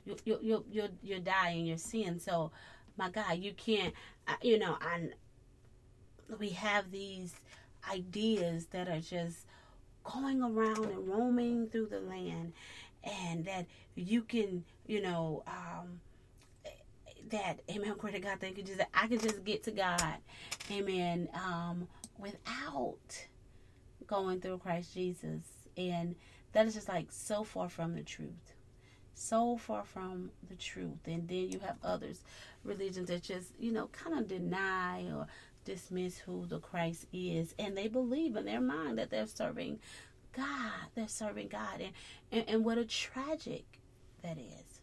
You, 0.04 0.16
you, 0.24 0.38
you, 0.42 0.64
you, 0.70 0.88
you 1.02 1.18
die 1.20 1.50
in 1.50 1.66
your 1.66 1.78
sin. 1.78 2.20
So, 2.20 2.50
my 2.96 3.10
God, 3.10 3.38
you 3.38 3.52
can't, 3.52 3.94
you 4.42 4.58
know, 4.58 4.76
I, 4.80 5.10
we 6.38 6.50
have 6.50 6.90
these 6.90 7.34
ideas 7.90 8.66
that 8.66 8.88
are 8.88 9.00
just 9.00 9.46
going 10.04 10.42
around 10.42 10.84
and 10.84 11.08
roaming 11.08 11.68
through 11.68 11.86
the 11.86 12.00
land 12.00 12.52
and 13.04 13.44
that 13.44 13.66
you 13.94 14.22
can, 14.22 14.64
you 14.86 15.00
know, 15.00 15.42
um, 15.46 16.00
that, 17.30 17.60
amen, 17.70 17.94
glory 17.98 18.20
God, 18.20 18.38
thank 18.40 18.58
you, 18.58 18.62
Jesus. 18.62 18.84
I 18.94 19.06
can 19.06 19.18
just 19.18 19.44
get 19.44 19.62
to 19.64 19.70
God, 19.70 20.16
amen, 20.70 21.28
um, 21.34 21.88
without 22.18 23.26
going 24.06 24.40
through 24.40 24.58
Christ 24.58 24.94
Jesus. 24.94 25.42
And 25.76 26.14
that 26.52 26.66
is 26.66 26.74
just 26.74 26.88
like 26.88 27.06
so 27.10 27.44
far 27.44 27.68
from 27.68 27.94
the 27.94 28.02
truth. 28.02 28.54
So 29.14 29.56
far 29.56 29.84
from 29.84 30.30
the 30.48 30.56
truth. 30.56 31.06
And 31.06 31.28
then 31.28 31.50
you 31.50 31.60
have 31.60 31.76
others, 31.82 32.22
religions 32.64 33.08
that 33.08 33.22
just, 33.22 33.48
you 33.58 33.72
know, 33.72 33.88
kind 33.88 34.18
of 34.18 34.28
deny 34.28 35.04
or 35.12 35.26
dismiss 35.64 36.18
who 36.18 36.46
the 36.46 36.58
Christ 36.58 37.06
is. 37.12 37.54
And 37.58 37.76
they 37.76 37.88
believe 37.88 38.36
in 38.36 38.44
their 38.44 38.60
mind 38.60 38.98
that 38.98 39.10
they're 39.10 39.26
serving 39.26 39.78
God. 40.32 40.88
They're 40.94 41.08
serving 41.08 41.48
God. 41.48 41.80
And, 41.80 41.92
and, 42.30 42.44
and 42.48 42.64
what 42.64 42.78
a 42.78 42.84
tragic 42.84 43.64
that 44.22 44.38
is. 44.38 44.80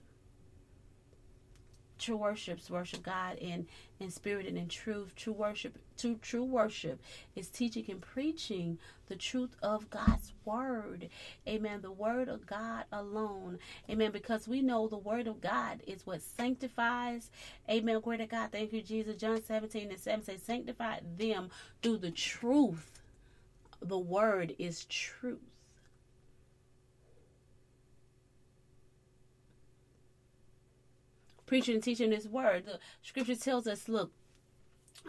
True 2.00 2.16
worships 2.16 2.70
worship 2.70 3.04
God 3.04 3.38
in, 3.40 3.68
in 4.00 4.10
spirit 4.10 4.46
and 4.46 4.58
in 4.58 4.70
truth. 4.70 5.14
True 5.18 5.34
worship, 5.34 5.78
true, 5.98 6.18
true 6.22 6.46
worship 6.46 7.02
is 7.36 7.50
teaching 7.50 7.84
and 7.90 8.02
preaching 8.02 8.80
the 9.08 9.18
truth 9.18 9.58
of 9.62 9.90
God's 9.90 10.32
word. 10.46 11.10
Amen. 11.46 11.82
The 11.82 11.92
word 11.92 12.30
of 12.30 12.46
God 12.46 12.86
alone. 12.94 13.60
Amen. 13.90 14.12
Because 14.12 14.48
we 14.48 14.62
know 14.62 14.88
the 14.88 14.98
word 14.98 15.28
of 15.28 15.42
God 15.42 15.82
is 15.86 16.06
what 16.06 16.22
sanctifies. 16.22 17.32
Amen. 17.70 18.00
Glory 18.00 18.20
to 18.20 18.28
God. 18.28 18.54
Thank 18.54 18.72
you, 18.72 18.82
Jesus. 18.82 19.18
John 19.18 19.44
17 19.44 19.90
and 19.90 20.00
7 20.00 20.24
says, 20.24 20.42
Sanctify 20.42 21.00
them 21.18 21.50
through 21.82 21.98
the 21.98 22.12
truth 22.12 22.99
the 23.82 23.98
word 23.98 24.56
is 24.60 24.86
truth. 24.86 25.40
Preaching 31.46 31.76
and 31.76 31.84
teaching 31.84 32.12
this 32.12 32.28
word. 32.28 32.66
The 32.66 32.80
scripture 33.02 33.36
tells 33.36 33.66
us, 33.68 33.90
look, 33.90 34.12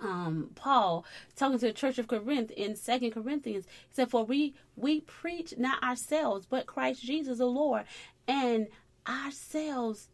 um, 0.01 0.51
Paul 0.55 1.05
talking 1.37 1.59
to 1.59 1.67
the 1.67 1.73
church 1.73 1.99
of 1.99 2.09
Corinth 2.09 2.51
in 2.53 2.77
Second 2.77 3.11
Corinthians, 3.11 3.67
he 3.67 3.95
said, 3.95 4.11
For 4.11 4.25
we 4.25 4.55
we 4.77 5.01
preach 5.01 5.55
not 5.59 5.83
ourselves, 5.83 6.47
but 6.47 6.67
Christ 6.67 7.03
Jesus 7.03 7.39
the 7.39 7.47
Lord, 7.47 7.85
and 8.27 8.69
ourselves 9.07 10.09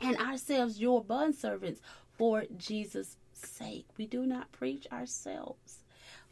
and 0.00 0.16
ourselves 0.18 0.80
your 0.80 1.02
bond 1.02 1.34
servants 1.34 1.80
for 2.16 2.44
Jesus' 2.56 3.16
sake. 3.32 3.86
We 3.96 4.06
do 4.06 4.26
not 4.26 4.52
preach 4.52 4.86
ourselves. 4.92 5.79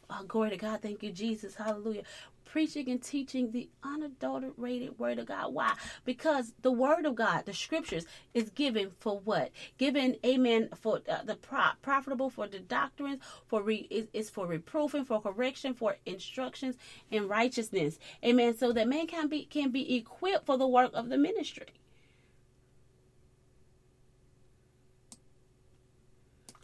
Oh, 0.09 0.23
glory 0.27 0.51
to 0.51 0.57
God. 0.57 0.81
Thank 0.81 1.03
you, 1.03 1.11
Jesus. 1.11 1.55
Hallelujah. 1.55 2.03
Preaching 2.45 2.89
and 2.89 3.03
teaching 3.03 3.51
the 3.51 3.69
unadulterated 3.83 4.97
word 4.97 5.19
of 5.19 5.27
God. 5.27 5.53
Why? 5.53 5.73
Because 6.05 6.53
the 6.61 6.71
word 6.71 7.05
of 7.05 7.15
God, 7.15 7.45
the 7.45 7.53
scriptures, 7.53 8.05
is 8.33 8.49
given 8.51 8.91
for 8.99 9.19
what? 9.19 9.51
Given, 9.77 10.15
amen, 10.25 10.69
for 10.75 11.01
uh, 11.09 11.23
the 11.23 11.35
pro- 11.35 11.73
profitable 11.83 12.31
for 12.31 12.47
the 12.47 12.59
doctrines, 12.59 13.21
for 13.47 13.61
re- 13.61 14.07
is, 14.13 14.31
for 14.31 14.47
reproofing, 14.47 15.05
for 15.05 15.21
correction, 15.21 15.75
for 15.75 15.97
instructions 16.07 16.77
in 17.11 17.27
righteousness. 17.27 17.99
Amen. 18.25 18.57
So 18.57 18.71
that 18.73 18.87
man 18.87 19.07
can 19.07 19.27
be 19.27 19.45
can 19.45 19.71
be 19.71 19.97
equipped 19.97 20.47
for 20.47 20.57
the 20.57 20.67
work 20.67 20.91
of 20.95 21.09
the 21.09 21.17
ministry. 21.17 21.67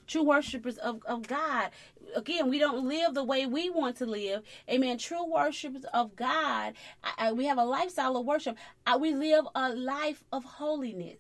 True 0.07 0.23
worshipers 0.23 0.77
of, 0.77 1.02
of 1.06 1.27
God. 1.27 1.69
Again, 2.15 2.49
we 2.49 2.60
don't 2.60 2.88
live 2.88 3.14
the 3.14 3.23
way 3.23 3.45
we 3.45 3.69
want 3.69 3.98
to 3.98 4.06
live. 4.06 4.44
Amen. 4.69 4.98
True 4.98 5.26
worshipers 5.26 5.86
of 5.94 6.15
God. 6.15 6.73
I, 7.03 7.14
I, 7.18 7.32
we 7.34 7.45
have 7.45 7.57
a 7.57 7.64
lifestyle 7.64 8.15
of 8.18 8.26
worship. 8.26 8.57
I, 8.86 8.98
we 8.98 9.15
live 9.15 9.45
a 9.56 9.73
life 9.73 10.23
of 10.32 10.44
holiness, 10.44 11.19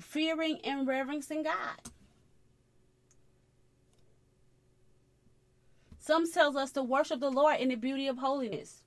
fearing 0.00 0.58
and 0.64 0.86
reverencing 0.86 1.42
God. 1.42 1.92
Psalm 5.98 6.24
tells 6.32 6.56
us 6.56 6.72
to 6.72 6.82
worship 6.82 7.20
the 7.20 7.30
Lord 7.30 7.60
in 7.60 7.68
the 7.68 7.76
beauty 7.76 8.08
of 8.08 8.18
holiness. 8.18 8.82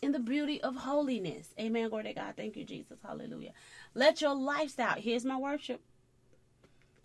In 0.00 0.12
the 0.12 0.18
beauty 0.18 0.60
of 0.62 0.76
holiness. 0.76 1.54
Amen. 1.60 1.88
Glory 1.88 2.04
to 2.04 2.14
God. 2.14 2.34
Thank 2.36 2.56
you, 2.56 2.64
Jesus. 2.64 2.98
Hallelujah. 3.04 3.52
Let 3.94 4.20
your 4.20 4.34
lifestyle, 4.34 4.94
here's 4.96 5.24
my 5.24 5.36
worship. 5.36 5.82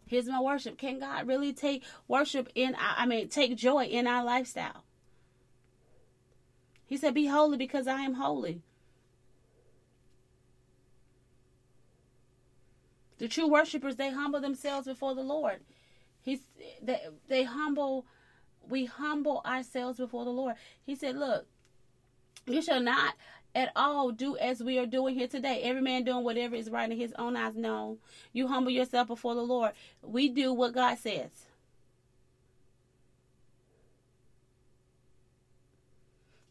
Here's 0.09 0.25
my 0.25 0.41
worship. 0.41 0.79
Can 0.79 0.97
God 0.99 1.27
really 1.27 1.53
take 1.53 1.83
worship 2.07 2.49
in 2.55 2.75
I 2.79 3.05
mean, 3.05 3.29
take 3.29 3.55
joy 3.55 3.83
in 3.83 4.07
our 4.07 4.23
lifestyle? 4.23 4.83
He 6.87 6.97
said, 6.97 7.13
Be 7.13 7.27
holy 7.27 7.57
because 7.57 7.85
I 7.85 8.01
am 8.01 8.15
holy. 8.15 8.63
The 13.19 13.27
true 13.27 13.47
worshipers, 13.47 13.97
they 13.97 14.09
humble 14.09 14.41
themselves 14.41 14.87
before 14.87 15.13
the 15.13 15.21
Lord. 15.21 15.59
He's 16.23 16.39
they, 16.81 17.01
they 17.27 17.43
humble, 17.43 18.07
we 18.67 18.85
humble 18.85 19.43
ourselves 19.45 19.99
before 19.99 20.25
the 20.25 20.31
Lord. 20.31 20.55
He 20.83 20.95
said, 20.95 21.17
Look, 21.17 21.45
you 22.47 22.63
shall 22.63 22.81
not 22.81 23.13
at 23.55 23.71
all, 23.75 24.11
do 24.11 24.37
as 24.37 24.61
we 24.61 24.77
are 24.77 24.85
doing 24.85 25.15
here 25.15 25.27
today. 25.27 25.61
Every 25.63 25.81
man 25.81 26.03
doing 26.03 26.23
whatever 26.23 26.55
is 26.55 26.69
right 26.69 26.89
in 26.89 26.97
his 26.97 27.13
own 27.17 27.35
eyes. 27.35 27.55
No. 27.55 27.97
You 28.31 28.47
humble 28.47 28.71
yourself 28.71 29.07
before 29.07 29.35
the 29.35 29.41
Lord. 29.41 29.71
We 30.01 30.29
do 30.29 30.53
what 30.53 30.73
God 30.73 30.97
says. 30.97 31.31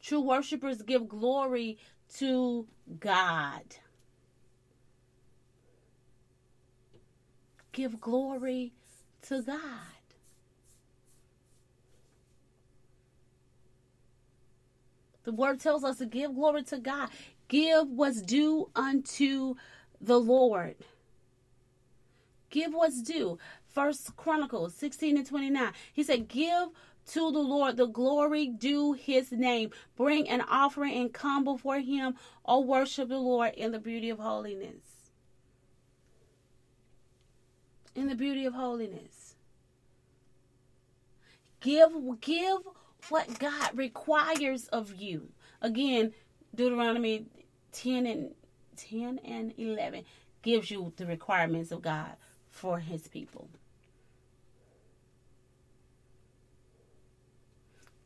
True 0.02 0.20
worshipers 0.20 0.82
give 0.82 1.08
glory 1.08 1.78
to 2.16 2.66
God. 2.98 3.76
Give 7.72 8.00
glory 8.00 8.72
to 9.28 9.42
God. 9.42 9.97
The 15.28 15.34
word 15.34 15.60
tells 15.60 15.84
us 15.84 15.98
to 15.98 16.06
give 16.06 16.34
glory 16.34 16.62
to 16.62 16.78
God. 16.78 17.10
Give 17.48 17.86
what's 17.86 18.22
due 18.22 18.70
unto 18.74 19.56
the 20.00 20.18
Lord. 20.18 20.76
Give 22.48 22.72
what's 22.72 23.02
due. 23.02 23.38
First 23.66 24.16
Chronicles 24.16 24.74
16 24.76 25.18
and 25.18 25.26
29. 25.26 25.72
He 25.92 26.02
said, 26.02 26.28
Give 26.28 26.70
to 27.08 27.30
the 27.30 27.40
Lord 27.40 27.76
the 27.76 27.84
glory 27.84 28.46
due 28.46 28.94
his 28.94 29.30
name. 29.30 29.68
Bring 29.98 30.26
an 30.30 30.40
offering 30.48 30.94
and 30.94 31.12
come 31.12 31.44
before 31.44 31.80
him, 31.80 32.14
or 32.42 32.64
worship 32.64 33.10
the 33.10 33.18
Lord 33.18 33.52
in 33.52 33.72
the 33.72 33.78
beauty 33.78 34.08
of 34.08 34.20
holiness. 34.20 35.10
In 37.94 38.08
the 38.08 38.14
beauty 38.14 38.46
of 38.46 38.54
holiness. 38.54 39.34
Give 41.60 42.18
give 42.22 42.60
what 43.10 43.38
God 43.38 43.70
requires 43.76 44.68
of 44.68 44.94
you. 44.94 45.28
Again, 45.60 46.12
Deuteronomy 46.54 47.26
10 47.72 48.06
and 48.06 48.34
10 48.76 49.20
and 49.24 49.52
11 49.58 50.04
gives 50.42 50.70
you 50.70 50.92
the 50.96 51.06
requirements 51.06 51.72
of 51.72 51.82
God 51.82 52.12
for 52.48 52.78
his 52.78 53.08
people. 53.08 53.48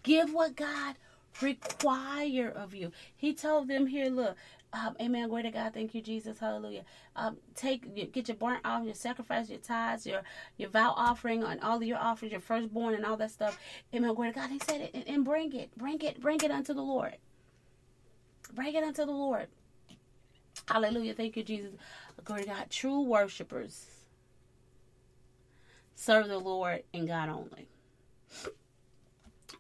Give 0.03 0.33
what 0.33 0.57
God 0.57 0.97
require 1.41 2.49
of 2.49 2.75
you. 2.75 2.93
He 3.17 3.35
told 3.35 3.69
them 3.69 3.87
here, 3.87 4.09
look, 4.11 4.37
um, 4.75 4.97
amen. 5.01 5.29
Glory 5.29 5.43
to 5.43 5.51
God. 5.51 5.75
Thank 5.75 5.95
you, 5.95 6.01
Jesus. 6.01 6.39
Hallelujah. 6.39 6.85
Um, 7.15 7.37
take 7.55 8.13
get 8.13 8.29
your 8.29 8.37
burnt 8.37 8.61
off, 8.65 8.85
your 8.85 8.95
sacrifice, 8.95 9.51
your 9.51 9.59
tithes, 9.59 10.07
your 10.07 10.23
your 10.57 10.71
vow 10.71 10.95
offering, 10.97 11.43
and 11.45 11.61
all 11.61 11.77
of 11.77 11.83
your 11.83 11.99
offerings, 11.99 12.33
your 12.33 12.41
firstborn, 12.41 12.95
and 12.95 13.05
all 13.05 13.17
that 13.19 13.31
stuff. 13.31 13.59
Amen. 13.95 14.15
Glory 14.15 14.33
to 14.33 14.39
God. 14.39 14.51
He 14.51 14.59
said 14.59 14.81
it, 14.81 14.91
and, 14.95 15.07
and 15.07 15.25
bring 15.25 15.53
it, 15.53 15.77
bring 15.77 16.01
it, 16.01 16.21
bring 16.21 16.41
it 16.43 16.51
unto 16.51 16.73
the 16.73 16.83
Lord. 16.83 17.17
Bring 18.55 18.75
it 18.75 18.83
unto 18.83 19.05
the 19.05 19.13
Lord. 19.13 19.49
Hallelujah. 20.67 21.15
Thank 21.15 21.37
you, 21.37 21.43
Jesus. 21.43 21.73
Glory 22.25 22.43
to 22.43 22.49
God. 22.49 22.71
True 22.71 23.03
worshipers 23.03 23.87
serve 25.95 26.29
the 26.29 26.39
Lord 26.39 26.83
and 26.95 27.07
God 27.07 27.29
only. 27.29 27.69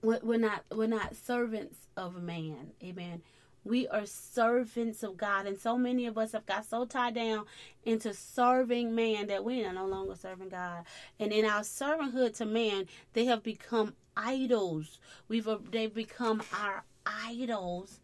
We're 0.03 0.39
not 0.39 0.65
we're 0.71 0.87
not 0.87 1.17
servants 1.17 1.77
of 1.99 2.23
man. 2.23 2.73
Amen 2.83 3.23
we 3.65 3.87
are 3.89 4.07
servants 4.07 5.03
of 5.03 5.17
God. 5.17 5.47
And 5.47 5.59
so 5.59 5.79
many 5.79 6.07
of 6.07 6.19
us 6.19 6.33
have 6.33 6.47
got 6.47 6.67
so 6.67 6.85
tied 6.85 7.15
down 7.15 7.45
into 7.85 8.13
serving 8.13 8.95
man 8.95 9.29
that 9.29 9.45
we 9.45 9.65
are 9.65 9.73
no 9.73 9.87
longer 9.87 10.17
serving 10.17 10.49
God. 10.49 10.85
And 11.19 11.33
in 11.33 11.45
our 11.45 11.61
servanthood 11.61 12.37
to 12.39 12.47
man, 12.47 12.87
they 13.13 13.27
have 13.27 13.43
become 13.43 13.95
idols. 14.17 14.99
We've 15.29 15.49
they've 15.71 15.95
become 15.95 16.43
our 16.53 16.85
idols. 17.07 18.01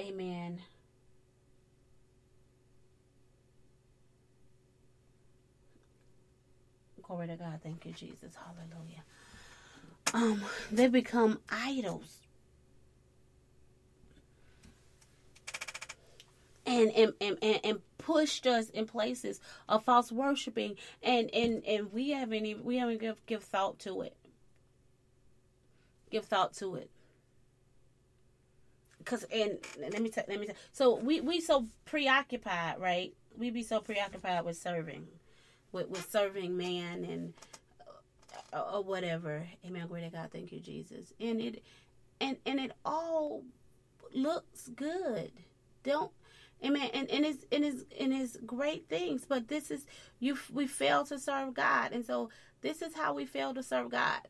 Amen. 0.00 0.60
Glory 7.02 7.26
to 7.26 7.36
God. 7.36 7.60
Thank 7.62 7.84
you, 7.84 7.92
Jesus. 7.92 8.34
Hallelujah. 8.36 9.02
Um, 10.14 10.44
they 10.70 10.88
become 10.88 11.40
idols. 11.50 12.21
And 16.72 17.14
and, 17.20 17.38
and, 17.42 17.60
and 17.64 17.78
pushed 17.98 18.46
us 18.46 18.70
in 18.70 18.86
places 18.86 19.40
of 19.68 19.84
false 19.84 20.10
worshiping 20.10 20.76
and 21.02 21.30
and 21.34 21.64
and 21.64 21.92
we 21.92 22.10
haven't 22.10 22.46
even 22.46 22.64
we 22.64 22.78
haven't 22.78 23.00
give 23.00 23.24
give 23.26 23.42
thought 23.42 23.78
to 23.80 24.02
it. 24.02 24.16
Give 26.10 26.24
thought 26.24 26.54
to 26.54 26.76
it. 26.76 26.90
Because 28.98 29.24
and 29.32 29.58
let 29.78 30.00
me 30.00 30.08
tell 30.08 30.24
let 30.28 30.40
me 30.40 30.46
tell 30.46 30.56
so 30.72 30.96
we 30.96 31.20
we 31.20 31.40
so 31.40 31.66
preoccupied 31.84 32.80
right? 32.80 33.14
We 33.36 33.50
be 33.50 33.62
so 33.62 33.80
preoccupied 33.80 34.44
with 34.44 34.56
serving 34.56 35.06
with 35.72 35.88
with 35.88 36.10
serving 36.10 36.56
man 36.56 37.04
and 37.04 37.34
uh, 38.52 38.74
or 38.74 38.82
whatever. 38.82 39.46
Amen. 39.66 39.86
Glory 39.86 40.02
to 40.02 40.10
god. 40.10 40.30
Thank 40.32 40.52
you 40.52 40.60
jesus. 40.60 41.12
And 41.20 41.40
it 41.40 41.62
and 42.20 42.36
and 42.46 42.60
it 42.60 42.72
all 42.84 43.42
looks 44.14 44.68
good. 44.68 45.32
Don't 45.82 46.12
Amen. 46.64 46.90
And 46.94 47.10
and 47.10 47.24
it's 47.24 47.44
and 47.50 47.64
it's 47.64 47.84
and 47.98 48.12
it's 48.12 48.36
great 48.46 48.88
things, 48.88 49.24
but 49.28 49.48
this 49.48 49.70
is 49.70 49.84
you. 50.20 50.38
We 50.52 50.66
fail 50.66 51.04
to 51.04 51.18
serve 51.18 51.54
God, 51.54 51.92
and 51.92 52.04
so 52.04 52.30
this 52.60 52.82
is 52.82 52.94
how 52.94 53.14
we 53.14 53.26
fail 53.26 53.52
to 53.54 53.62
serve 53.62 53.90
God. 53.90 54.20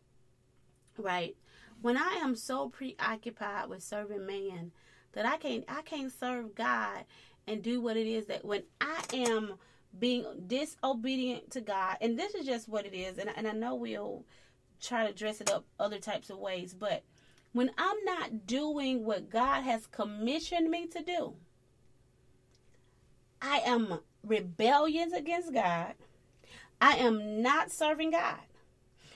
Right. 0.96 1.36
When 1.80 1.96
I 1.96 2.20
am 2.22 2.36
so 2.36 2.68
preoccupied 2.68 3.68
with 3.68 3.82
serving 3.82 4.26
man 4.26 4.72
that 5.12 5.26
I 5.26 5.36
can't 5.36 5.64
I 5.68 5.82
can't 5.82 6.12
serve 6.12 6.54
God 6.54 7.04
and 7.46 7.62
do 7.62 7.80
what 7.80 7.96
it 7.96 8.06
is 8.06 8.26
that 8.26 8.44
when 8.44 8.62
I 8.80 9.02
am 9.12 9.54
being 9.98 10.24
disobedient 10.46 11.50
to 11.50 11.60
God, 11.60 11.96
and 12.00 12.18
this 12.18 12.34
is 12.34 12.46
just 12.46 12.68
what 12.68 12.86
it 12.86 12.94
is, 12.94 13.18
and, 13.18 13.30
and 13.36 13.46
I 13.46 13.52
know 13.52 13.74
we'll 13.74 14.24
try 14.80 15.06
to 15.06 15.12
dress 15.12 15.40
it 15.40 15.50
up 15.50 15.64
other 15.78 15.98
types 15.98 16.30
of 16.30 16.38
ways, 16.38 16.72
but 16.72 17.02
when 17.52 17.70
I'm 17.76 18.04
not 18.04 18.46
doing 18.46 19.04
what 19.04 19.28
God 19.28 19.62
has 19.62 19.86
commissioned 19.86 20.70
me 20.70 20.86
to 20.86 21.02
do, 21.02 21.34
I 23.42 23.58
am 23.66 23.98
rebellious 24.24 25.12
against 25.12 25.52
God. 25.52 25.94
I 26.80 26.92
am 26.96 27.42
not 27.42 27.72
serving 27.72 28.12
God. 28.12 28.38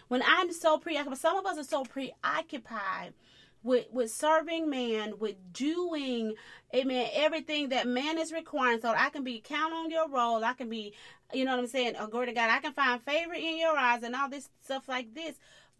When 0.08 0.22
I'm 0.26 0.52
so 0.52 0.78
preoccupied, 0.78 1.18
some 1.18 1.36
of 1.36 1.46
us 1.46 1.58
are 1.58 1.64
so 1.64 1.84
preoccupied 1.84 3.14
with, 3.62 3.86
with 3.92 4.10
serving 4.10 4.68
man, 4.68 5.14
with 5.18 5.36
doing, 5.52 6.34
amen, 6.74 7.08
everything 7.14 7.70
that 7.70 7.86
man 7.86 8.18
is 8.18 8.32
requiring. 8.32 8.80
So 8.80 8.90
I 8.96 9.10
can 9.10 9.24
be 9.24 9.40
count 9.40 9.72
on 9.72 9.90
your 9.90 10.08
role. 10.08 10.44
I 10.44 10.52
can 10.52 10.68
be, 10.68 10.92
you 11.32 11.44
know 11.44 11.52
what 11.52 11.60
I'm 11.60 11.66
saying? 11.66 11.94
Oh, 11.98 12.06
glory 12.06 12.26
to 12.26 12.32
God. 12.32 12.50
I 12.50 12.60
can 12.60 12.72
find 12.72 13.00
favor 13.02 13.34
in 13.34 13.58
your 13.58 13.76
eyes 13.76 14.02
and 14.02 14.14
all 14.14 14.28
this 14.28 14.48
stuff 14.62 14.88
like 14.88 15.14
this. 15.14 15.36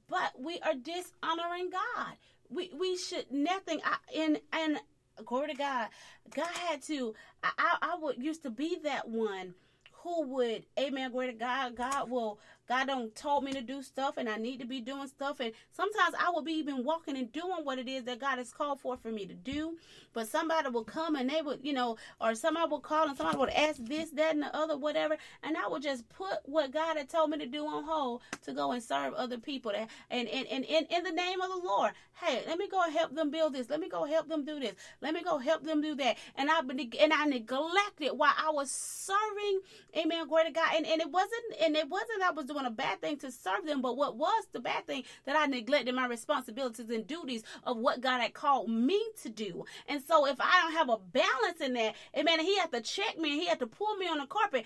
But 0.09 0.33
we 0.39 0.59
are 0.61 0.75
dishonoring 0.75 1.71
God. 1.71 2.15
We 2.49 2.71
we 2.79 2.97
should 2.97 3.31
nothing. 3.33 3.81
I, 3.85 3.97
and 4.17 4.41
and 4.53 4.79
glory 5.25 5.49
to 5.49 5.55
God. 5.55 5.89
God 6.35 6.49
had 6.49 6.83
to. 6.83 7.15
I, 7.43 7.51
I, 7.59 7.77
I 7.83 7.97
would 8.01 8.23
used 8.23 8.43
to 8.43 8.51
be 8.51 8.79
that 8.85 9.09
one 9.09 9.55
who 9.93 10.27
would, 10.29 10.67
Amen. 10.79 11.11
Glory 11.11 11.29
to 11.29 11.33
God. 11.33 11.77
God 11.77 12.11
will 12.11 12.39
God 12.69 12.87
don't 12.87 13.15
told 13.15 13.45
me 13.45 13.53
to 13.53 13.63
do 13.63 13.83
stuff 13.83 14.17
and 14.17 14.29
I 14.29 14.37
need 14.37 14.61
to 14.61 14.67
be 14.67 14.81
doing 14.81 15.09
stuff. 15.09 15.41
And 15.41 15.53
sometimes 15.73 16.15
I 16.19 16.31
will 16.31 16.43
be 16.43 16.53
even 16.55 16.85
walking 16.85 17.17
and 17.17 17.31
doing 17.33 17.65
what 17.65 17.79
it 17.79 17.89
is 17.89 18.05
that 18.05 18.21
God 18.21 18.39
has 18.39 18.53
called 18.53 18.81
for 18.81 18.97
for 18.97 19.11
me 19.11 19.27
to 19.27 19.35
do. 19.35 19.77
But 20.13 20.29
somebody 20.29 20.71
will 20.71 20.85
come 20.85 21.17
and 21.17 21.29
they 21.29 21.43
would, 21.43 21.61
you 21.63 21.73
know, 21.73 21.97
or 22.21 22.35
somebody 22.35 22.71
will 22.71 22.81
call 22.81 23.09
and 23.09 23.17
somebody 23.17 23.39
would 23.39 23.51
ask 23.51 23.85
this, 23.85 24.11
that, 24.11 24.35
and 24.35 24.43
the 24.43 24.57
other, 24.57 24.77
whatever. 24.77 25.17
And 25.43 25.57
I 25.57 25.69
would 25.69 25.83
just 25.83 26.09
put 26.09 26.39
what 26.45 26.73
God 26.73 26.97
had 26.97 27.09
told 27.09 27.31
me 27.31 27.39
to 27.39 27.47
do 27.47 27.67
on 27.67 27.85
hold 27.85 28.23
to 28.45 28.53
go 28.53 28.73
and 28.73 28.83
serve 28.83 29.15
other 29.15 29.39
people. 29.39 29.73
And, 29.73 29.89
and, 30.11 30.29
and, 30.29 30.49
and, 30.51 30.65
and 30.65 30.87
in 30.91 31.05
the 31.05 31.13
name 31.13 31.41
of 31.41 31.51
the 31.51 31.67
Lord, 31.67 31.93
hey, 32.25 32.43
let 32.47 32.59
me 32.59 32.69
go 32.69 32.83
and 32.83 32.93
help 32.93 33.15
them 33.15 33.31
build 33.31 33.55
this. 33.55 33.69
Let 33.69 33.81
me 33.81 33.89
go 33.89 34.05
help 34.05 34.29
them 34.29 34.45
do 34.45 34.59
this. 34.59 34.75
Let 35.01 35.15
me 35.15 35.23
go 35.23 35.39
help 35.39 35.65
them 35.65 35.83
do 35.83 35.95
that. 35.97 36.17
And 36.37 36.51
I 36.51 36.61
and 36.61 37.13
I 37.13 37.27
neglected 37.27 38.13
while 38.13 38.35
I 38.37 38.51
was 38.51 38.71
serving, 38.71 39.61
amen, 39.97 40.29
glory 40.29 40.45
to 40.47 40.51
God. 40.51 40.69
And, 40.75 40.87
and 40.87 41.01
it 41.01 41.11
wasn't, 41.11 41.45
and 41.61 41.77
it 41.77 41.89
wasn't 41.89 42.23
I 42.23 42.31
was 42.31 42.47
doing 42.47 42.56
a 42.65 42.71
bad 42.71 43.01
thing 43.01 43.19
to 43.19 43.31
serve 43.31 43.67
them, 43.67 43.83
but 43.83 43.97
what 43.97 44.17
was 44.17 44.47
the 44.53 44.61
bad 44.61 44.87
thing 44.87 45.03
that 45.27 45.37
I 45.37 45.47
neglected 45.47 45.95
my 45.95 46.07
responsibilities 46.07 46.89
and 46.89 47.07
duties 47.07 47.43
of 47.65 47.77
what 47.77 48.01
God 48.01 48.21
had 48.21 48.33
called 48.33 48.71
me 48.71 49.01
to 49.23 49.29
do. 49.29 49.65
And 49.89 50.03
so 50.03 50.27
if 50.27 50.37
I 50.41 50.63
don't 50.63 50.73
have 50.73 50.89
a 50.89 50.99
balance 50.99 51.61
in 51.61 51.75
that, 51.75 51.95
amen, 52.17 52.41
he 52.41 52.57
had 52.59 52.73
to 52.73 52.81
check 52.81 53.19
me 53.19 53.33
and 53.33 53.41
he 53.41 53.47
had 53.47 53.59
to 53.61 53.67
pull 53.67 53.97
me 53.97 54.07
on 54.07 54.19
the 54.19 54.27
carpet. 54.27 54.65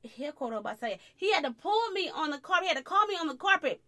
Here, 0.00 0.32
say 0.80 1.00
he 1.16 1.32
had 1.32 1.44
to 1.44 1.50
pull 1.50 1.90
me 1.90 2.08
on 2.14 2.30
the 2.30 2.38
carpet, 2.38 2.64
he 2.64 2.68
had 2.68 2.78
to 2.78 2.84
call 2.84 3.06
me 3.06 3.16
on 3.20 3.26
the 3.26 3.34
carpet. 3.34 3.80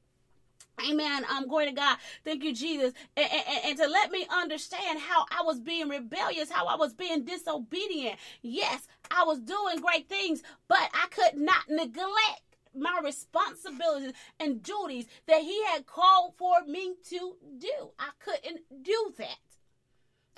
Amen. 0.89 1.25
I'm 1.29 1.51
um, 1.51 1.67
to 1.67 1.73
God. 1.73 1.99
Thank 2.25 2.43
you, 2.43 2.55
Jesus. 2.55 2.93
And, 3.17 3.27
and, 3.31 3.65
and, 3.67 3.79
to 3.79 3.87
let 3.87 4.11
me 4.11 4.27
understand 4.31 4.99
how 4.99 5.27
I 5.31 5.43
was 5.43 5.61
being 5.61 5.89
rebellious, 5.89 6.51
how 6.51 6.67
I 6.67 6.77
was 6.77 6.95
being 6.95 7.25
disobedient. 7.25 8.17
Yes, 8.43 8.87
I 9.11 9.25
was 9.25 9.41
doing 9.41 9.81
great 9.81 10.09
things, 10.09 10.43
but 10.69 10.89
I 10.95 11.07
could 11.11 11.39
not 11.39 11.69
neglect 11.69 12.43
my 12.75 13.01
responsibilities 13.03 14.13
and 14.39 14.63
duties 14.63 15.07
that 15.27 15.41
he 15.41 15.65
had 15.67 15.87
called 15.87 16.35
for 16.37 16.63
me 16.67 16.95
to 17.11 17.37
do. 17.59 17.91
I 17.99 18.11
couldn't 18.19 18.61
do 18.83 19.15
that. 19.19 19.39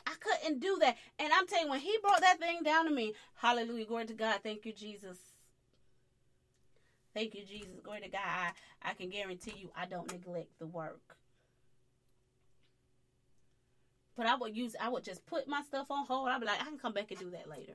I 0.07 0.15
couldn't 0.19 0.61
do 0.61 0.79
that. 0.81 0.97
And 1.19 1.33
I'm 1.33 1.47
telling 1.47 1.67
you, 1.67 1.71
when 1.71 1.81
he 1.81 1.97
brought 2.03 2.21
that 2.21 2.39
thing 2.39 2.63
down 2.65 2.87
to 2.87 2.91
me, 2.91 3.15
hallelujah, 3.35 3.87
glory 3.87 4.07
to 4.07 4.15
God. 4.15 4.41
Thank 4.43 4.67
you, 4.67 4.73
Jesus. 4.73 5.19
Thank 7.15 7.35
you, 7.35 7.45
Jesus. 7.45 7.81
Glory 7.83 8.01
to 8.01 8.09
God. 8.09 8.21
I, 8.25 8.53
I 8.83 8.95
can 8.95 9.11
guarantee 9.11 9.55
you 9.57 9.71
I 9.77 9.87
don't 9.87 10.11
neglect 10.11 10.59
the 10.59 10.67
work. 10.67 11.17
But 14.17 14.27
I 14.27 14.35
would 14.37 14.57
use 14.57 14.77
I 14.81 14.89
would 14.89 15.05
just 15.05 15.25
put 15.27 15.49
my 15.49 15.63
stuff 15.63 15.91
on 15.91 16.07
hold. 16.07 16.29
I'd 16.29 16.41
be 16.41 16.47
like, 16.47 16.61
I 16.61 16.65
can 16.65 16.79
come 16.79 16.93
back 16.93 17.11
and 17.11 17.21
do 17.21 17.31
that 17.31 17.49
later. 17.49 17.75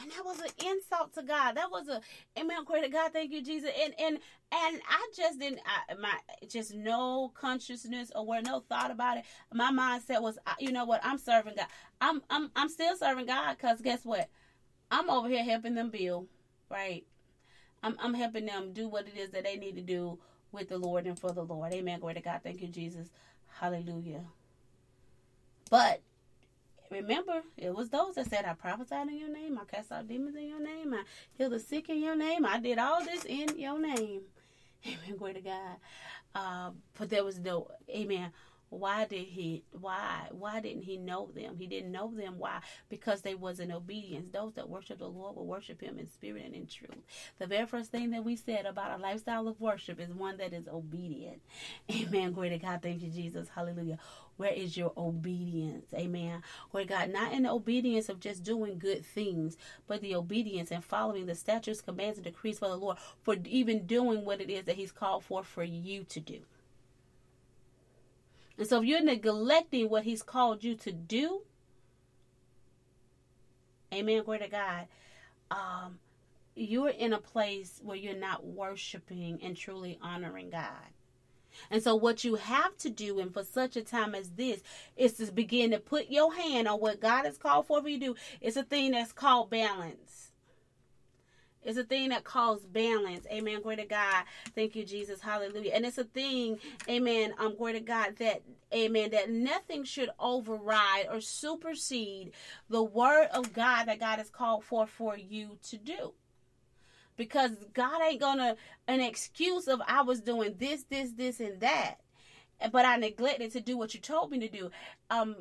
And 0.00 0.10
that 0.10 0.24
was 0.24 0.40
an 0.40 0.50
insult 0.66 1.14
to 1.14 1.22
God. 1.22 1.56
That 1.56 1.70
was 1.70 1.88
a 1.88 2.00
amen. 2.38 2.64
Glory 2.64 2.82
to 2.82 2.88
God. 2.88 3.12
Thank 3.12 3.30
you, 3.30 3.42
Jesus. 3.42 3.70
And 3.84 3.94
and 3.98 4.18
and 4.50 4.80
I 4.88 5.08
just 5.16 5.38
didn't. 5.38 5.60
I, 5.66 5.94
my 5.94 6.14
just 6.48 6.74
no 6.74 7.30
consciousness 7.34 8.10
or 8.14 8.26
where 8.26 8.42
no 8.42 8.60
thought 8.60 8.90
about 8.90 9.18
it. 9.18 9.24
My 9.52 9.70
mindset 9.70 10.22
was, 10.22 10.38
you 10.58 10.72
know 10.72 10.84
what? 10.84 11.00
I'm 11.04 11.18
serving 11.18 11.54
God. 11.56 11.66
I'm 12.00 12.22
I'm 12.30 12.50
I'm 12.56 12.68
still 12.68 12.96
serving 12.96 13.26
God 13.26 13.56
because 13.56 13.80
guess 13.80 14.04
what? 14.04 14.28
I'm 14.90 15.08
over 15.08 15.28
here 15.28 15.44
helping 15.44 15.74
them 15.74 15.90
build. 15.90 16.26
Right. 16.70 17.04
I'm 17.82 17.96
I'm 18.00 18.14
helping 18.14 18.46
them 18.46 18.72
do 18.72 18.88
what 18.88 19.06
it 19.06 19.16
is 19.16 19.30
that 19.30 19.44
they 19.44 19.56
need 19.56 19.76
to 19.76 19.82
do 19.82 20.18
with 20.52 20.68
the 20.68 20.78
Lord 20.78 21.06
and 21.06 21.18
for 21.18 21.32
the 21.32 21.44
Lord. 21.44 21.72
Amen. 21.72 22.00
Glory 22.00 22.14
to 22.14 22.20
God. 22.20 22.40
Thank 22.42 22.62
you, 22.62 22.68
Jesus. 22.68 23.10
Hallelujah. 23.60 24.24
But 25.70 26.02
remember, 26.92 27.42
it 27.56 27.74
was 27.74 27.90
those 27.90 28.14
that 28.16 28.28
said, 28.28 28.44
I 28.44 28.54
prophesied 28.54 29.08
in 29.08 29.18
your 29.18 29.32
name, 29.32 29.58
I 29.58 29.64
cast 29.64 29.92
out 29.92 30.08
demons 30.08 30.36
in 30.36 30.48
your 30.48 30.62
name, 30.62 30.94
I 30.94 31.02
healed 31.36 31.52
the 31.52 31.60
sick 31.60 31.88
in 31.88 32.02
your 32.02 32.16
name, 32.16 32.46
I 32.46 32.60
did 32.60 32.78
all 32.78 33.04
this 33.04 33.24
in 33.24 33.58
your 33.58 33.78
name. 33.80 34.22
Amen. 34.86 35.16
Glory 35.16 35.34
to 35.34 35.40
God. 35.40 35.76
Uh, 36.34 36.70
but 36.98 37.10
there 37.10 37.24
was 37.24 37.38
no, 37.38 37.68
amen. 37.88 38.32
Why 38.70 39.04
did 39.04 39.26
he 39.26 39.64
why 39.78 40.28
why 40.30 40.60
didn't 40.60 40.84
he 40.84 40.96
know 40.96 41.28
them? 41.34 41.56
He 41.58 41.66
didn't 41.66 41.92
know 41.92 42.10
them. 42.10 42.38
Why? 42.38 42.60
Because 42.88 43.20
they 43.20 43.34
was 43.34 43.60
in 43.60 43.70
obedience. 43.70 44.30
Those 44.32 44.54
that 44.54 44.70
worship 44.70 44.98
the 44.98 45.08
lord 45.08 45.36
will 45.36 45.44
worship 45.44 45.82
him 45.82 45.98
in 45.98 46.08
spirit 46.08 46.46
and 46.46 46.54
in 46.54 46.66
truth. 46.66 47.04
The 47.38 47.46
very 47.46 47.66
first 47.66 47.90
thing 47.90 48.12
that 48.12 48.24
we 48.24 48.34
said 48.34 48.64
about 48.64 48.98
a 48.98 49.02
lifestyle 49.02 49.46
of 49.46 49.60
worship 49.60 50.00
is 50.00 50.08
one 50.14 50.38
that 50.38 50.54
is 50.54 50.68
obedient. 50.68 51.42
Amen 51.92 52.32
glory 52.32 52.48
to 52.48 52.56
god. 52.58 52.80
Thank 52.80 53.02
you 53.02 53.10
jesus. 53.10 53.50
Hallelujah 53.54 53.98
where 54.36 54.52
is 54.52 54.76
your 54.76 54.92
obedience? 54.96 55.92
Amen. 55.94 56.42
Where 56.70 56.84
god 56.84 57.10
not 57.10 57.32
in 57.32 57.44
the 57.44 57.50
obedience 57.50 58.08
of 58.08 58.20
just 58.20 58.42
doing 58.42 58.78
good 58.78 59.04
things 59.04 59.56
but 59.86 60.00
the 60.00 60.14
obedience 60.14 60.70
and 60.70 60.84
following 60.84 61.26
the 61.26 61.34
statutes 61.34 61.80
commands 61.80 62.18
and 62.18 62.24
decrees 62.24 62.58
for 62.58 62.68
the 62.68 62.76
lord 62.76 62.96
for 63.22 63.36
even 63.44 63.86
doing 63.86 64.24
what 64.24 64.40
it 64.40 64.50
is 64.50 64.64
that 64.64 64.76
he's 64.76 64.92
called 64.92 65.24
for 65.24 65.42
for 65.42 65.64
you 65.64 66.04
to 66.04 66.20
do. 66.20 66.40
And 68.58 68.66
so 68.66 68.80
if 68.80 68.84
you're 68.84 69.02
neglecting 69.02 69.88
what 69.88 70.04
he's 70.04 70.22
called 70.22 70.62
you 70.62 70.74
to 70.76 70.92
do, 70.92 71.42
amen, 73.92 74.22
glory 74.24 74.40
to 74.40 74.48
God, 74.48 74.86
um, 75.50 75.98
you're 76.54 76.90
in 76.90 77.12
a 77.12 77.18
place 77.18 77.80
where 77.82 77.96
you're 77.96 78.14
not 78.14 78.44
worshiping 78.44 79.40
and 79.42 79.56
truly 79.56 79.98
honoring 80.02 80.50
God. 80.50 80.92
And 81.70 81.82
so, 81.82 81.94
what 81.94 82.24
you 82.24 82.36
have 82.36 82.76
to 82.78 82.90
do, 82.90 83.20
and 83.20 83.32
for 83.32 83.44
such 83.44 83.76
a 83.76 83.82
time 83.82 84.14
as 84.14 84.30
this, 84.30 84.62
is 84.96 85.14
to 85.14 85.32
begin 85.32 85.70
to 85.70 85.78
put 85.78 86.10
your 86.10 86.34
hand 86.34 86.68
on 86.68 86.80
what 86.80 87.00
God 87.00 87.24
has 87.24 87.38
called 87.38 87.66
for 87.66 87.86
you 87.88 87.98
to 87.98 88.06
do. 88.06 88.14
It's 88.40 88.56
a 88.56 88.62
thing 88.62 88.92
that's 88.92 89.12
called 89.12 89.50
balance. 89.50 90.32
It's 91.64 91.78
a 91.78 91.84
thing 91.84 92.08
that 92.08 92.24
calls 92.24 92.64
balance. 92.64 93.26
Amen. 93.30 93.62
Glory 93.62 93.76
to 93.76 93.84
God. 93.84 94.24
Thank 94.54 94.74
you, 94.74 94.84
Jesus. 94.84 95.20
Hallelujah. 95.20 95.72
And 95.74 95.86
it's 95.86 95.98
a 95.98 96.04
thing, 96.04 96.58
amen. 96.88 97.34
Um, 97.38 97.56
glory 97.56 97.74
to 97.74 97.80
God, 97.80 98.16
that 98.16 98.42
amen, 98.74 99.10
that 99.10 99.30
nothing 99.30 99.84
should 99.84 100.10
override 100.18 101.06
or 101.10 101.20
supersede 101.20 102.32
the 102.68 102.82
word 102.82 103.28
of 103.32 103.52
God 103.52 103.86
that 103.86 104.00
God 104.00 104.18
has 104.18 104.30
called 104.30 104.64
for 104.64 104.86
for 104.86 105.16
you 105.16 105.58
to 105.68 105.78
do. 105.78 106.14
Because 107.16 107.52
God 107.72 108.00
ain't 108.02 108.20
gonna 108.20 108.56
an 108.88 109.00
excuse 109.00 109.68
of 109.68 109.80
I 109.86 110.02
was 110.02 110.20
doing 110.20 110.54
this, 110.58 110.84
this, 110.84 111.12
this, 111.12 111.40
and 111.40 111.60
that, 111.60 111.96
but 112.70 112.84
I 112.84 112.96
neglected 112.96 113.52
to 113.52 113.60
do 113.60 113.76
what 113.76 113.94
you 113.94 114.00
told 114.00 114.30
me 114.30 114.38
to 114.40 114.48
do. 114.48 114.70
Um, 115.10 115.36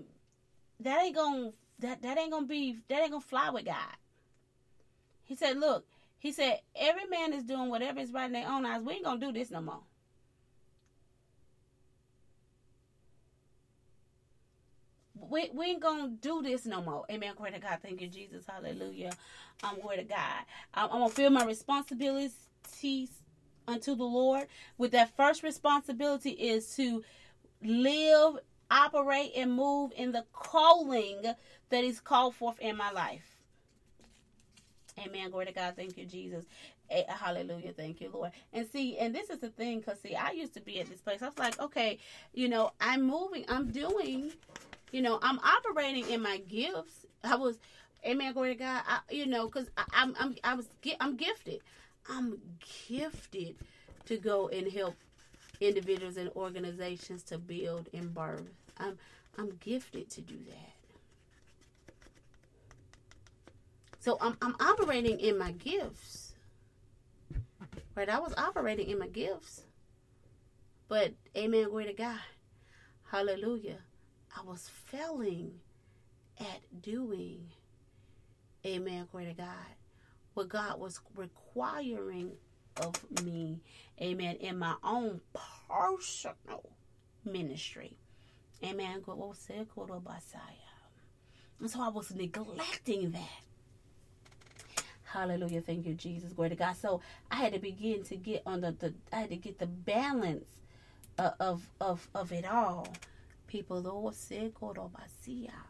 that 0.80 1.02
ain't 1.02 1.16
gonna 1.16 1.52
that 1.80 2.02
that 2.02 2.18
ain't 2.18 2.32
gonna 2.32 2.46
be 2.46 2.78
that 2.90 3.02
ain't 3.02 3.12
gonna 3.12 3.22
fly 3.22 3.50
with 3.50 3.66
God. 3.66 3.96
He 5.24 5.36
said, 5.36 5.58
"Look, 5.58 5.86
he 6.22 6.32
said, 6.32 6.60
every 6.76 7.06
man 7.08 7.34
is 7.34 7.44
doing 7.44 7.70
whatever 7.70 8.00
is 8.00 8.12
right 8.12 8.28
in 8.28 8.34
their 8.34 8.48
own 8.48 8.64
eyes. 8.64 8.84
We 8.84 8.94
ain't 8.94 9.06
to 9.06 9.18
do 9.18 9.32
this 9.32 9.50
no 9.50 9.60
more. 9.60 9.82
We, 15.30 15.50
we 15.54 15.66
ain't 15.68 15.82
gonna 15.82 16.10
do 16.10 16.42
this 16.42 16.66
no 16.66 16.82
more. 16.82 17.06
Amen. 17.12 17.34
Glory 17.36 17.52
to 17.52 17.60
God. 17.60 17.80
Thank 17.82 18.02
you, 18.02 18.08
Jesus. 18.08 18.44
Hallelujah. 18.48 19.12
I'm 19.64 19.76
um, 19.76 19.82
glory 19.82 19.98
to 19.98 20.04
God. 20.04 20.44
I'm, 20.74 20.90
I'm 20.92 21.00
gonna 21.00 21.10
feel 21.10 21.30
my 21.30 21.46
responsibilities 21.46 22.34
unto 23.68 23.96
the 23.96 24.04
Lord. 24.04 24.48
With 24.78 24.92
that 24.92 25.16
first 25.16 25.44
responsibility 25.44 26.32
is 26.32 26.76
to 26.76 27.04
live, 27.64 28.40
operate, 28.72 29.32
and 29.36 29.54
move 29.54 29.92
in 29.96 30.12
the 30.12 30.26
calling 30.34 31.22
that 31.70 31.84
is 31.84 32.00
called 32.00 32.36
forth 32.36 32.60
in 32.60 32.76
my 32.76 32.92
life. 32.92 33.38
Amen. 35.00 35.30
Glory 35.30 35.46
to 35.46 35.54
God. 35.54 35.76
Thank 35.76 35.98
you, 35.98 36.06
Jesus. 36.06 36.46
Hallelujah. 37.08 37.72
Thank 37.72 38.02
you, 38.02 38.10
Lord. 38.14 38.32
And 38.52 38.68
see, 38.68 38.98
and 38.98 39.16
this 39.16 39.30
is 39.30 39.40
the 39.40 39.50
thing, 39.50 39.80
because 39.80 40.00
see, 40.02 40.16
I 40.16 40.32
used 40.32 40.54
to 40.56 40.62
be 40.62 40.80
at 40.80 40.90
this 40.90 41.00
place. 41.00 41.22
I 41.22 41.28
was 41.28 41.38
like, 41.38 41.60
okay, 41.60 42.00
you 42.34 42.50
know, 42.50 42.72
I'm 42.82 43.04
moving, 43.04 43.46
I'm 43.48 43.72
doing, 43.72 44.32
you 44.92 45.02
know, 45.02 45.20
I'm 45.22 45.40
operating 45.40 46.10
in 46.10 46.22
my 46.22 46.38
gifts. 46.38 47.06
I 47.24 47.36
was, 47.36 47.58
Amen. 48.06 48.34
Glory 48.34 48.56
to 48.56 48.60
God. 48.60 48.82
I, 48.88 49.00
you 49.12 49.26
know, 49.28 49.46
because 49.46 49.70
I'm, 49.94 50.16
I'm, 50.20 50.36
I 50.44 50.56
was, 50.56 50.68
I'm 51.00 51.16
gifted. 51.16 51.62
I'm 52.10 52.40
gifted 52.88 53.56
to 54.06 54.18
go 54.18 54.48
and 54.50 54.72
help 54.72 54.96
individuals 55.60 56.18
and 56.18 56.30
organizations 56.36 57.22
to 57.24 57.38
build 57.38 57.90
and 57.94 58.14
birth. 58.14 58.50
I'm, 58.78 58.98
I'm 59.38 59.52
gifted 59.60 60.10
to 60.12 60.22
do 60.22 60.36
that. 60.50 60.74
So 64.00 64.18
I'm, 64.20 64.36
I'm 64.42 64.56
operating 64.60 65.20
in 65.20 65.38
my 65.38 65.52
gifts. 65.52 66.34
Right? 67.94 68.10
I 68.10 68.20
was 68.20 68.34
operating 68.36 68.88
in 68.90 68.98
my 68.98 69.08
gifts. 69.08 69.62
But, 70.88 71.14
amen, 71.38 71.70
glory 71.70 71.86
to 71.86 71.94
God. 71.94 72.20
Hallelujah. 73.12 73.78
I 74.38 74.44
was 74.44 74.70
failing 74.88 75.60
at 76.40 76.82
doing, 76.82 77.50
amen, 78.66 79.08
glory 79.12 79.28
to 79.28 79.34
God, 79.34 79.76
what 80.34 80.50
God 80.50 80.80
was 80.80 81.00
requiring 81.16 82.32
of 82.78 82.96
me, 83.24 83.60
amen, 84.02 84.38
in 84.38 84.58
my 84.58 84.76
own 84.84 85.22
personal 85.70 86.70
ministry. 87.26 87.98
Amen. 88.64 89.02
What 89.06 89.18
was 89.18 89.40
said? 89.40 89.68
Oh, 89.76 89.88
and 91.60 91.70
so 91.70 91.82
I 91.82 91.90
was 91.90 92.14
neglecting 92.14 93.12
that. 93.12 94.84
Hallelujah. 95.04 95.62
Thank 95.62 95.86
you, 95.86 95.94
Jesus. 95.94 96.32
Glory 96.34 96.50
to 96.50 96.56
God. 96.56 96.76
So 96.76 97.02
I 97.30 97.36
had 97.36 97.54
to 97.54 97.60
begin 97.60 98.04
to 98.04 98.16
get 98.16 98.44
on 98.46 98.62
the, 98.62 98.72
the 98.72 98.94
I 99.12 99.22
had 99.22 99.30
to 99.30 99.36
get 99.36 99.60
the 99.60 99.68
balance 99.68 100.46
of 101.18 101.34
of 101.40 101.70
of, 101.80 102.08
of 102.16 102.32
it 102.32 102.46
all. 102.46 102.88
People, 103.52 103.82
Lord, 103.82 104.16
oh, 104.62 104.92
ah. 104.96 105.66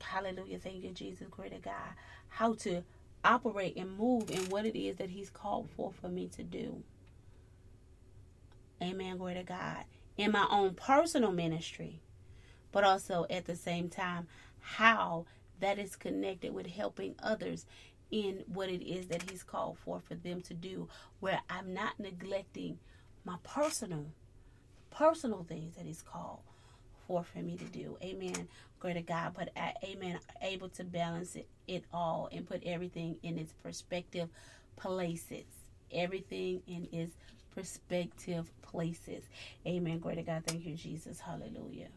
Hallelujah. 0.00 0.58
Thank 0.60 0.84
you, 0.84 0.90
Jesus. 0.92 1.26
To 1.36 1.58
God. 1.58 1.72
How 2.28 2.54
to 2.54 2.84
operate 3.24 3.76
and 3.76 3.98
move 3.98 4.30
in 4.30 4.48
what 4.50 4.64
it 4.66 4.78
is 4.78 4.94
that 4.98 5.10
He's 5.10 5.28
called 5.28 5.68
for 5.76 5.90
for 6.00 6.08
me 6.08 6.28
to 6.36 6.44
do. 6.44 6.84
Amen. 8.80 9.18
To 9.18 9.42
God. 9.42 9.82
In 10.16 10.30
my 10.30 10.46
own 10.48 10.74
personal 10.74 11.32
ministry, 11.32 11.98
but 12.70 12.84
also 12.84 13.26
at 13.30 13.46
the 13.46 13.56
same 13.56 13.88
time, 13.88 14.28
how 14.60 15.26
that 15.58 15.80
is 15.80 15.96
connected 15.96 16.54
with 16.54 16.68
helping 16.68 17.16
others 17.20 17.66
in 18.12 18.44
what 18.46 18.68
it 18.68 18.88
is 18.88 19.08
that 19.08 19.28
he's 19.28 19.42
called 19.42 19.76
for 19.84 19.98
for 19.98 20.14
them 20.14 20.40
to 20.40 20.54
do 20.54 20.88
where 21.18 21.40
i'm 21.50 21.74
not 21.74 21.98
neglecting 21.98 22.78
my 23.24 23.34
personal 23.42 24.06
personal 24.90 25.42
things 25.48 25.74
that 25.74 25.84
he's 25.84 26.02
called 26.02 26.38
for 27.06 27.24
for 27.24 27.38
me 27.38 27.56
to 27.56 27.64
do 27.64 27.96
amen 28.02 28.48
glory 28.80 28.94
to 28.94 29.02
god 29.02 29.32
but 29.36 29.50
I, 29.56 29.74
amen 29.84 30.18
able 30.42 30.68
to 30.70 30.84
balance 30.84 31.36
it, 31.36 31.48
it 31.66 31.84
all 31.92 32.28
and 32.32 32.46
put 32.46 32.62
everything 32.64 33.16
in 33.22 33.38
its 33.38 33.52
perspective 33.62 34.28
places 34.76 35.44
everything 35.92 36.62
in 36.66 36.88
its 36.92 37.12
perspective 37.54 38.50
places 38.62 39.24
amen 39.66 39.98
glory 39.98 40.16
to 40.16 40.22
god 40.22 40.44
thank 40.46 40.66
you 40.66 40.74
jesus 40.74 41.20
hallelujah 41.20 41.88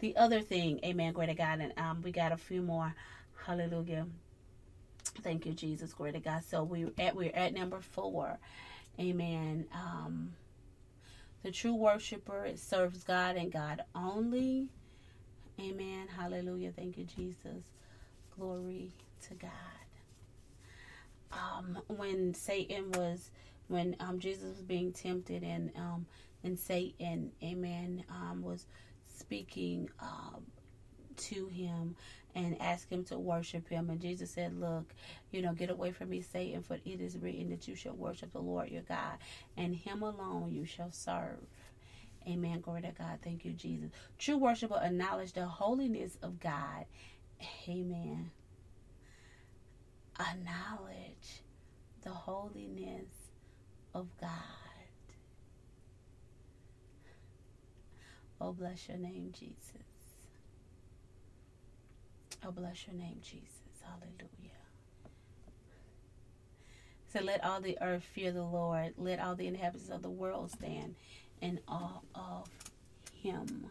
the 0.00 0.16
other 0.16 0.40
thing 0.40 0.80
amen 0.84 1.12
glory 1.12 1.28
to 1.28 1.34
god 1.34 1.60
and 1.60 1.72
um, 1.78 2.00
we 2.02 2.12
got 2.12 2.32
a 2.32 2.36
few 2.36 2.62
more 2.62 2.94
Hallelujah. 3.46 4.06
Thank 5.22 5.46
you, 5.46 5.52
Jesus. 5.52 5.92
Glory 5.92 6.12
to 6.12 6.20
God. 6.20 6.44
So 6.44 6.62
we 6.64 6.86
at 6.98 7.16
we're 7.16 7.34
at 7.34 7.54
number 7.54 7.80
four. 7.80 8.38
Amen. 9.00 9.66
Um, 9.72 10.32
The 11.42 11.50
true 11.52 11.74
worshiper 11.74 12.50
serves 12.56 13.04
God 13.04 13.36
and 13.36 13.52
God 13.52 13.82
only. 13.94 14.68
Amen. 15.60 16.08
Hallelujah. 16.08 16.72
Thank 16.72 16.98
you, 16.98 17.04
Jesus. 17.04 17.64
Glory 18.36 18.92
to 19.28 19.34
God. 19.34 19.50
Um, 21.32 21.78
when 21.88 22.34
Satan 22.34 22.90
was, 22.92 23.30
when 23.68 23.96
um, 24.00 24.18
Jesus 24.18 24.48
was 24.56 24.62
being 24.62 24.92
tempted 24.92 25.42
and 25.42 25.70
um, 25.76 26.06
and 26.44 26.58
Satan, 26.58 27.32
Amen, 27.42 28.04
um, 28.08 28.42
was 28.42 28.66
speaking 29.18 29.90
um, 30.00 30.44
to 31.16 31.48
him 31.48 31.96
and 32.38 32.60
ask 32.62 32.88
him 32.88 33.02
to 33.04 33.18
worship 33.18 33.68
him. 33.68 33.90
And 33.90 34.00
Jesus 34.00 34.30
said, 34.30 34.58
Look, 34.58 34.94
you 35.32 35.42
know, 35.42 35.52
get 35.52 35.70
away 35.70 35.90
from 35.90 36.10
me, 36.10 36.22
Satan, 36.22 36.62
for 36.62 36.74
it 36.84 37.00
is 37.00 37.18
written 37.18 37.50
that 37.50 37.66
you 37.66 37.74
shall 37.74 37.94
worship 37.94 38.32
the 38.32 38.38
Lord 38.40 38.70
your 38.70 38.82
God, 38.82 39.18
and 39.56 39.74
him 39.74 40.02
alone 40.02 40.52
you 40.52 40.64
shall 40.64 40.92
serve. 40.92 41.38
Amen. 42.28 42.60
Glory 42.60 42.82
to 42.82 42.92
God. 42.96 43.18
Thank 43.22 43.44
you, 43.44 43.52
Jesus. 43.52 43.90
True 44.18 44.36
worshiper 44.36 44.80
acknowledge 44.82 45.32
the 45.32 45.46
holiness 45.46 46.16
of 46.22 46.38
God. 46.38 46.84
Amen. 47.68 48.30
Acknowledge 50.20 51.42
the 52.02 52.10
holiness 52.10 53.32
of 53.94 54.08
God. 54.20 54.30
Oh, 58.40 58.52
bless 58.52 58.88
your 58.88 58.98
name, 58.98 59.32
Jesus. 59.32 59.87
Oh, 62.44 62.52
bless 62.52 62.86
your 62.86 62.96
name, 62.96 63.18
Jesus. 63.22 63.48
Hallelujah. 63.82 64.28
So 67.12 67.20
let 67.20 67.42
all 67.44 67.60
the 67.60 67.78
earth 67.80 68.04
fear 68.04 68.32
the 68.32 68.42
Lord. 68.44 68.94
Let 68.96 69.18
all 69.18 69.34
the 69.34 69.46
inhabitants 69.46 69.88
of 69.88 70.02
the 70.02 70.10
world 70.10 70.50
stand 70.50 70.94
in 71.40 71.60
awe 71.66 72.00
of 72.14 72.48
him. 73.14 73.66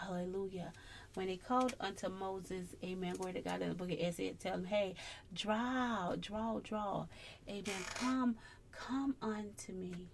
Hallelujah. 0.00 0.72
When 1.14 1.28
he 1.28 1.36
called 1.36 1.74
unto 1.80 2.08
Moses, 2.08 2.74
amen, 2.84 3.16
glory 3.16 3.34
to 3.34 3.40
God 3.40 3.60
in 3.60 3.68
the 3.68 3.74
book 3.74 3.90
of 3.90 3.98
Exodus, 3.98 4.36
tell 4.38 4.54
him, 4.54 4.64
hey, 4.64 4.94
draw, 5.34 6.14
draw, 6.18 6.60
draw. 6.60 7.06
Amen. 7.48 7.64
Come, 7.94 8.36
come 8.72 9.16
unto 9.20 9.72
me. 9.72 10.08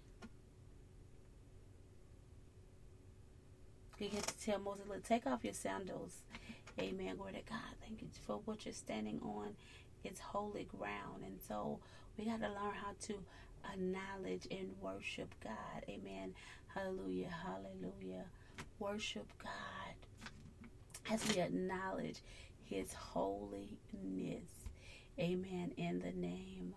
Had 4.09 4.27
to 4.27 4.39
tell 4.39 4.59
Moses, 4.59 4.85
look, 4.87 5.03
take 5.03 5.25
off 5.25 5.43
your 5.43 5.53
sandals. 5.53 6.17
Amen. 6.79 7.15
Glory 7.15 7.33
to 7.33 7.41
God. 7.49 7.59
Thank 7.81 8.01
you 8.01 8.07
for 8.25 8.41
what 8.45 8.65
you're 8.65 8.73
standing 8.73 9.19
on. 9.23 9.55
It's 10.03 10.19
holy 10.19 10.65
ground. 10.65 11.23
And 11.25 11.39
so 11.47 11.79
we 12.17 12.25
got 12.25 12.41
to 12.41 12.47
learn 12.47 12.73
how 12.75 12.93
to 13.03 13.15
acknowledge 13.73 14.47
and 14.51 14.73
worship 14.81 15.33
God. 15.43 15.83
Amen. 15.89 16.33
Hallelujah. 16.73 17.29
Hallelujah. 17.43 18.25
Worship 18.79 19.27
God 19.41 19.95
as 21.11 21.25
we 21.29 21.41
acknowledge 21.41 22.17
his 22.63 22.93
holiness. 22.93 23.69
Amen. 25.19 25.71
In 25.77 25.99
the 25.99 26.11
name 26.11 26.73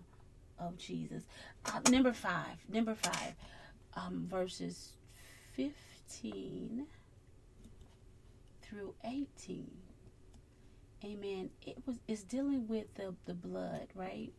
of 0.59 0.79
Jesus. 0.79 1.25
Uh, 1.67 1.81
number 1.91 2.13
five. 2.13 2.57
Number 2.69 2.95
five. 2.95 3.35
Um, 3.97 4.27
verses 4.31 4.93
15 5.55 6.87
through 8.69 8.95
18 9.05 9.67
amen. 11.05 11.51
It 11.63 11.79
was 11.87 11.97
it's 12.07 12.23
dealing 12.23 12.67
with 12.69 12.95
the 12.95 13.15
the 13.25 13.35
blood 13.35 13.89
right? 13.95 14.33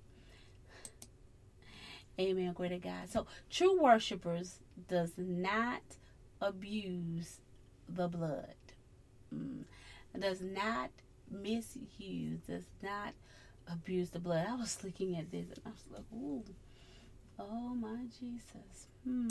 Amen. 2.20 2.54
Glory 2.54 2.70
to 2.70 2.78
god. 2.80 3.10
So 3.10 3.28
true 3.50 3.82
worshipers 3.82 4.60
does 4.88 5.14
not 5.18 5.82
abuse 6.42 7.40
the 7.88 8.08
blood. 8.08 8.56
Mm. 9.34 9.64
does 10.20 10.42
not 10.42 10.90
misuse 11.30 12.40
does 12.48 12.66
not 12.82 13.14
abuse 13.72 14.10
the 14.10 14.20
blood. 14.20 14.46
I 14.50 14.56
was 14.56 14.84
looking 14.84 15.16
at 15.16 15.32
this 15.32 15.48
and 15.50 15.60
i 15.66 15.70
was 15.70 15.84
like 15.92 16.06
ooh. 16.14 16.44
Oh 17.38 17.76
my 17.76 18.06
jesus. 18.20 18.88
Hmm 19.06 19.28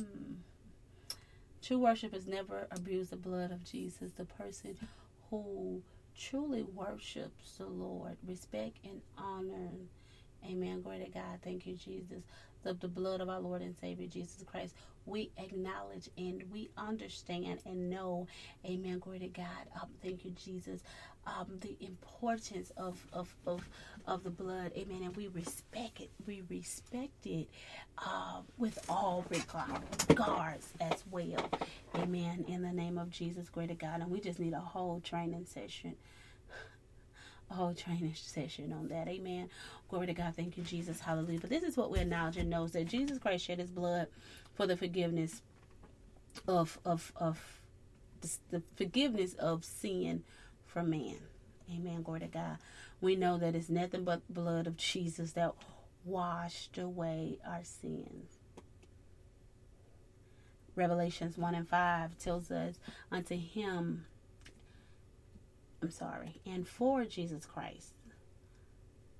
True 1.62 1.78
worship 1.78 2.12
worshipers 2.12 2.26
never 2.28 2.68
abuse 2.70 3.08
the 3.10 3.16
blood 3.16 3.50
of 3.50 3.64
Jesus. 3.64 4.12
The 4.12 4.24
person 4.24 4.76
who 5.30 5.82
truly 6.16 6.62
worships 6.62 7.56
the 7.58 7.66
Lord, 7.66 8.16
respect 8.26 8.78
and 8.84 9.00
honor. 9.16 9.70
Amen. 10.44 10.82
Glory 10.82 11.00
to 11.00 11.10
God. 11.10 11.40
Thank 11.42 11.66
you, 11.66 11.74
Jesus. 11.74 12.22
The, 12.62 12.74
the 12.74 12.88
blood 12.88 13.20
of 13.20 13.28
our 13.28 13.40
Lord 13.40 13.62
and 13.62 13.76
Savior 13.76 14.06
Jesus 14.06 14.44
Christ. 14.44 14.74
We 15.06 15.30
acknowledge 15.36 16.08
and 16.16 16.44
we 16.52 16.70
understand 16.76 17.60
and 17.66 17.90
know. 17.90 18.26
Amen. 18.64 18.98
Glory 18.98 19.18
to 19.20 19.28
God. 19.28 19.46
Um, 19.80 19.88
thank 20.02 20.24
you, 20.24 20.30
Jesus. 20.32 20.82
Um, 21.26 21.58
the 21.60 21.76
importance 21.80 22.72
of, 22.78 23.06
of, 23.12 23.34
of, 23.46 23.68
of 24.06 24.24
the 24.24 24.30
blood. 24.30 24.72
Amen. 24.74 25.02
And 25.02 25.14
we 25.14 25.28
respect 25.28 26.00
it. 26.00 26.10
We 26.26 26.42
respect 26.48 27.26
it 27.26 27.48
uh, 27.98 28.40
with 28.56 28.78
all 28.88 29.26
regards 29.28 30.72
as 30.80 31.04
well. 31.10 31.50
Amen. 31.96 32.46
In 32.48 32.62
the 32.62 32.72
name 32.72 32.96
of 32.96 33.10
Jesus. 33.10 33.48
To 33.54 33.74
God. 33.74 34.00
And 34.00 34.10
we 34.10 34.20
just 34.20 34.38
need 34.38 34.54
a 34.54 34.60
whole 34.60 35.00
training 35.00 35.44
session 35.44 35.96
a 37.50 37.54
whole 37.54 37.74
training 37.74 38.14
session 38.14 38.72
on 38.72 38.88
that. 38.88 39.08
Amen. 39.08 39.48
Glory 39.88 40.06
to 40.06 40.14
God. 40.14 40.34
Thank 40.36 40.56
you, 40.56 40.62
Jesus. 40.62 41.00
Hallelujah. 41.00 41.40
But 41.40 41.50
this 41.50 41.62
is 41.62 41.76
what 41.76 41.90
we 41.90 41.98
acknowledge 41.98 42.36
and 42.36 42.50
knows 42.50 42.72
that 42.72 42.86
Jesus 42.86 43.18
Christ 43.18 43.46
shed 43.46 43.58
his 43.58 43.70
blood 43.70 44.08
for 44.54 44.66
the 44.66 44.76
forgiveness 44.76 45.42
of 46.46 46.78
of 46.84 47.12
of 47.16 47.60
the, 48.20 48.30
the 48.50 48.62
forgiveness 48.76 49.34
of 49.34 49.64
sin 49.64 50.22
for 50.78 50.84
man. 50.84 51.16
Amen. 51.74 52.02
Glory 52.02 52.20
to 52.20 52.28
God. 52.28 52.58
We 53.00 53.16
know 53.16 53.36
that 53.38 53.56
it's 53.56 53.68
nothing 53.68 54.04
but 54.04 54.22
the 54.26 54.32
blood 54.32 54.66
of 54.68 54.76
Jesus 54.76 55.32
that 55.32 55.54
washed 56.04 56.78
away 56.78 57.38
our 57.44 57.64
sins. 57.64 58.38
Revelations 60.76 61.36
1 61.36 61.54
and 61.56 61.68
5 61.68 62.16
tells 62.18 62.52
us, 62.52 62.78
Unto 63.10 63.36
him 63.36 64.06
I'm 65.82 65.90
sorry, 65.90 66.40
and 66.46 66.66
for 66.66 67.04
Jesus 67.04 67.44
Christ, 67.44 67.92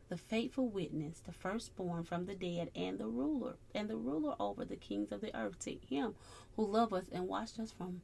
the 0.09 0.17
faithful 0.17 0.69
witness, 0.69 1.21
the 1.25 1.33
firstborn 1.33 2.05
from 2.05 2.27
the 2.27 2.35
dead, 2.35 2.71
and 2.77 2.99
the 2.99 3.07
ruler, 3.07 3.57
and 3.75 3.91
the 3.91 3.97
ruler 3.97 4.35
over 4.39 4.65
the 4.65 4.77
kings 4.77 5.11
of 5.11 5.21
the 5.21 5.37
earth, 5.37 5.59
to 5.61 5.77
him 5.89 6.15
who 6.57 6.65
loved 6.65 6.93
us 6.93 7.07
and 7.11 7.27
washed 7.27 7.59
us 7.59 7.73
from 7.73 8.03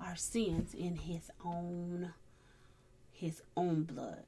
our 0.00 0.16
sins 0.16 0.74
in 0.74 0.96
his 0.96 1.30
own 1.44 2.12
his 3.16 3.42
own 3.56 3.82
blood. 3.82 4.24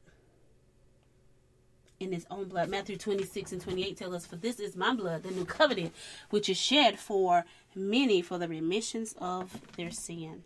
In 2.00 2.12
his 2.12 2.26
own 2.30 2.44
blood. 2.44 2.68
Matthew 2.68 2.96
26 2.96 3.52
and 3.52 3.60
28 3.60 3.96
tell 3.96 4.14
us, 4.14 4.24
For 4.24 4.36
this 4.36 4.60
is 4.60 4.76
my 4.76 4.94
blood, 4.94 5.24
the 5.24 5.30
new 5.30 5.44
covenant, 5.44 5.92
which 6.30 6.48
is 6.48 6.56
shed 6.56 6.98
for 6.98 7.44
many 7.74 8.22
for 8.22 8.38
the 8.38 8.48
remissions 8.48 9.14
of 9.18 9.60
their 9.76 9.90
sin. 9.90 10.44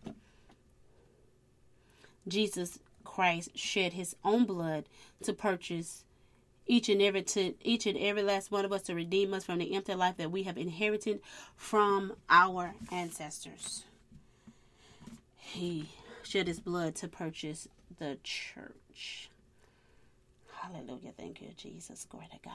Jesus 2.26 2.78
Christ 3.04 3.56
shed 3.56 3.92
his 3.92 4.16
own 4.24 4.46
blood 4.46 4.84
to 5.24 5.32
purchase 5.32 6.04
each 6.66 6.88
and 6.88 7.02
every 7.02 7.22
to 7.22 7.54
each 7.62 7.86
and 7.86 7.98
every 7.98 8.22
last 8.22 8.50
one 8.50 8.64
of 8.64 8.72
us 8.72 8.82
to 8.82 8.94
redeem 8.94 9.34
us 9.34 9.44
from 9.44 9.58
the 9.58 9.74
empty 9.74 9.94
life 9.94 10.16
that 10.16 10.30
we 10.30 10.44
have 10.44 10.56
inherited 10.56 11.20
from 11.56 12.14
our 12.30 12.74
ancestors. 12.90 13.84
He 15.36 15.90
shed 16.22 16.46
his 16.46 16.60
blood 16.60 16.94
to 16.96 17.08
purchase 17.08 17.68
the 17.98 18.18
church. 18.22 19.30
Hallelujah. 20.52 21.12
Thank 21.16 21.40
you, 21.42 21.48
Jesus. 21.56 22.06
Glory 22.08 22.28
to 22.30 22.38
God. 22.44 22.54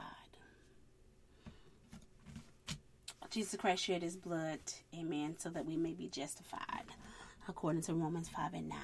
Jesus 3.29 3.59
Christ 3.59 3.83
shed 3.83 4.03
his 4.03 4.15
blood, 4.15 4.59
amen, 4.97 5.35
so 5.37 5.49
that 5.49 5.65
we 5.65 5.75
may 5.75 5.91
be 5.91 6.07
justified, 6.07 6.85
according 7.49 7.81
to 7.83 7.93
Romans 7.93 8.29
5 8.29 8.53
and 8.53 8.69
9. 8.69 8.79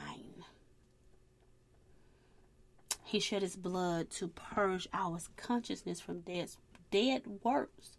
He 3.05 3.19
shed 3.19 3.41
his 3.41 3.55
blood 3.55 4.09
to 4.11 4.27
purge 4.27 4.87
our 4.93 5.19
consciousness 5.37 6.01
from 6.01 6.19
dead, 6.21 6.49
dead 6.91 7.21
works 7.43 7.97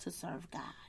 to 0.00 0.10
serve 0.10 0.50
God. 0.50 0.87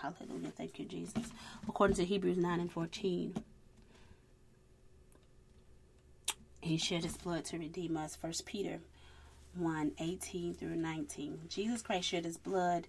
Hallelujah. 0.00 0.52
Thank 0.56 0.78
you, 0.78 0.84
Jesus. 0.84 1.32
According 1.68 1.96
to 1.96 2.04
Hebrews 2.04 2.36
9 2.38 2.60
and 2.60 2.70
14, 2.72 3.34
he 6.60 6.76
shed 6.76 7.02
his 7.02 7.16
blood 7.16 7.44
to 7.46 7.58
redeem 7.58 7.96
us. 7.96 8.14
First 8.14 8.46
Peter 8.46 8.78
1 9.54 9.92
18 9.98 10.54
through 10.54 10.76
19. 10.76 11.40
Jesus 11.48 11.82
Christ 11.82 12.08
shed 12.08 12.24
his 12.24 12.36
blood 12.36 12.86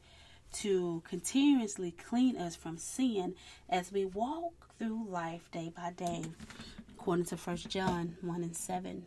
to 0.52 1.02
continuously 1.08 1.92
clean 1.92 2.38
us 2.38 2.56
from 2.56 2.78
sin 2.78 3.36
as 3.70 3.92
we 3.92 4.06
walk 4.06 4.70
through 4.78 5.08
life 5.08 5.50
day 5.52 5.72
by 5.76 5.92
day, 5.92 6.24
according 6.98 7.26
to 7.26 7.36
1 7.36 7.58
John 7.58 8.18
1 8.22 8.44
and 8.44 8.56
7. 8.56 9.06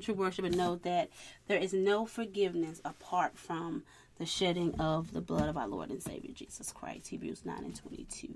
True 0.00 0.14
worship 0.14 0.44
and 0.44 0.56
know 0.56 0.76
that 0.76 1.10
there 1.46 1.58
is 1.58 1.72
no 1.72 2.06
forgiveness 2.06 2.80
apart 2.84 3.36
from 3.36 3.82
the 4.18 4.26
shedding 4.26 4.74
of 4.80 5.12
the 5.12 5.20
blood 5.20 5.48
of 5.48 5.56
our 5.56 5.66
Lord 5.66 5.90
and 5.90 6.02
Savior 6.02 6.32
Jesus 6.32 6.72
Christ. 6.72 7.08
Hebrews 7.08 7.44
9 7.44 7.58
and 7.58 7.76
22. 7.76 8.34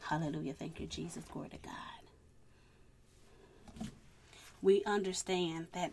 Hallelujah. 0.00 0.54
Thank 0.54 0.80
you, 0.80 0.86
Jesus. 0.86 1.24
Glory 1.32 1.50
to 1.50 1.58
God. 1.58 1.74
We 4.62 4.82
understand 4.84 5.68
that 5.72 5.92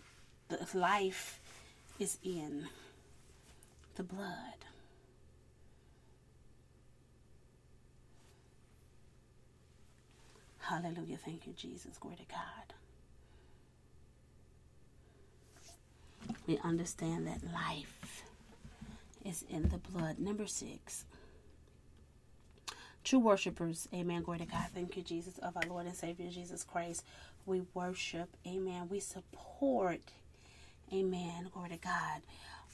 the 0.49 0.65
life 0.77 1.39
is 1.99 2.17
in 2.23 2.67
the 3.95 4.03
blood. 4.03 4.65
Hallelujah. 10.67 11.17
Thank 11.23 11.47
you, 11.47 11.53
Jesus. 11.53 11.97
Glory 11.97 12.17
to 12.17 12.25
God. 12.29 12.73
We 16.45 16.57
understand 16.59 17.27
that 17.27 17.41
life 17.53 18.23
is 19.23 19.45
in 19.49 19.69
the 19.69 19.77
blood. 19.77 20.19
Number 20.19 20.45
six. 20.45 21.05
True 23.05 23.19
worshipers, 23.19 23.87
amen. 23.93 24.23
Glory 24.23 24.39
to 24.39 24.45
God. 24.45 24.67
Thank 24.73 24.97
you, 24.97 25.03
Jesus, 25.03 25.37
of 25.37 25.55
our 25.55 25.63
Lord 25.69 25.85
and 25.85 25.95
Savior 25.95 26.29
Jesus 26.29 26.65
Christ. 26.65 27.05
We 27.45 27.61
worship, 27.73 28.35
amen. 28.45 28.89
We 28.89 28.99
support, 28.99 30.01
amen. 30.91 31.49
Glory 31.53 31.69
to 31.69 31.77
God 31.77 32.21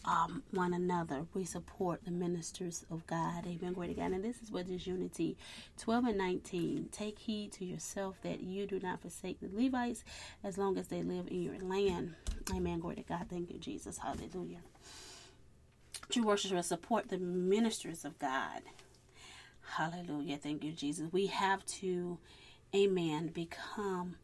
um, 0.06 0.44
one 0.52 0.74
another. 0.74 1.26
We 1.34 1.46
support 1.46 2.04
the 2.06 2.12
ministers 2.12 2.86
of 2.92 3.06
God. 3.08 3.46
Amen. 3.46 3.74
Glory 3.74 3.90
to 3.90 3.94
God. 3.94 4.12
And 4.12 4.24
this 4.24 4.42
is 4.42 4.52
what 4.52 4.68
Deuteronomy. 4.68 5.38
12 5.80 6.06
and 6.06 6.18
19. 6.18 6.90
Take 6.92 7.20
heed 7.20 7.52
to 7.54 7.66
yourself 7.66 8.16
that 8.24 8.42
you 8.42 8.66
do 8.66 8.80
not 8.80 9.02
forsake 9.02 9.40
the 9.40 9.50
Levites 9.52 10.04
as 10.44 10.58
long 10.58 10.78
as 10.78 10.88
they 10.88 11.04
live 11.04 11.28
in 11.28 11.42
your 11.42 11.60
land. 11.60 12.16
Amen. 12.54 12.80
Glory 12.80 12.98
to 12.98 13.04
God. 13.04 13.28
Thank 13.30 13.52
you, 13.52 13.60
Jesus. 13.60 13.98
Hallelujah. 13.98 14.60
True 16.10 16.24
worshipers 16.24 16.68
support 16.68 17.10
the 17.10 17.18
ministers 17.18 18.04
of 18.04 18.20
God. 18.20 18.62
Hallelujah. 19.78 20.38
Thank 20.38 20.64
you, 20.64 20.74
Jesus. 20.74 21.08
We 21.12 21.28
have 21.28 21.66
to, 21.66 22.20
amen, 22.76 23.28
become 23.28 24.16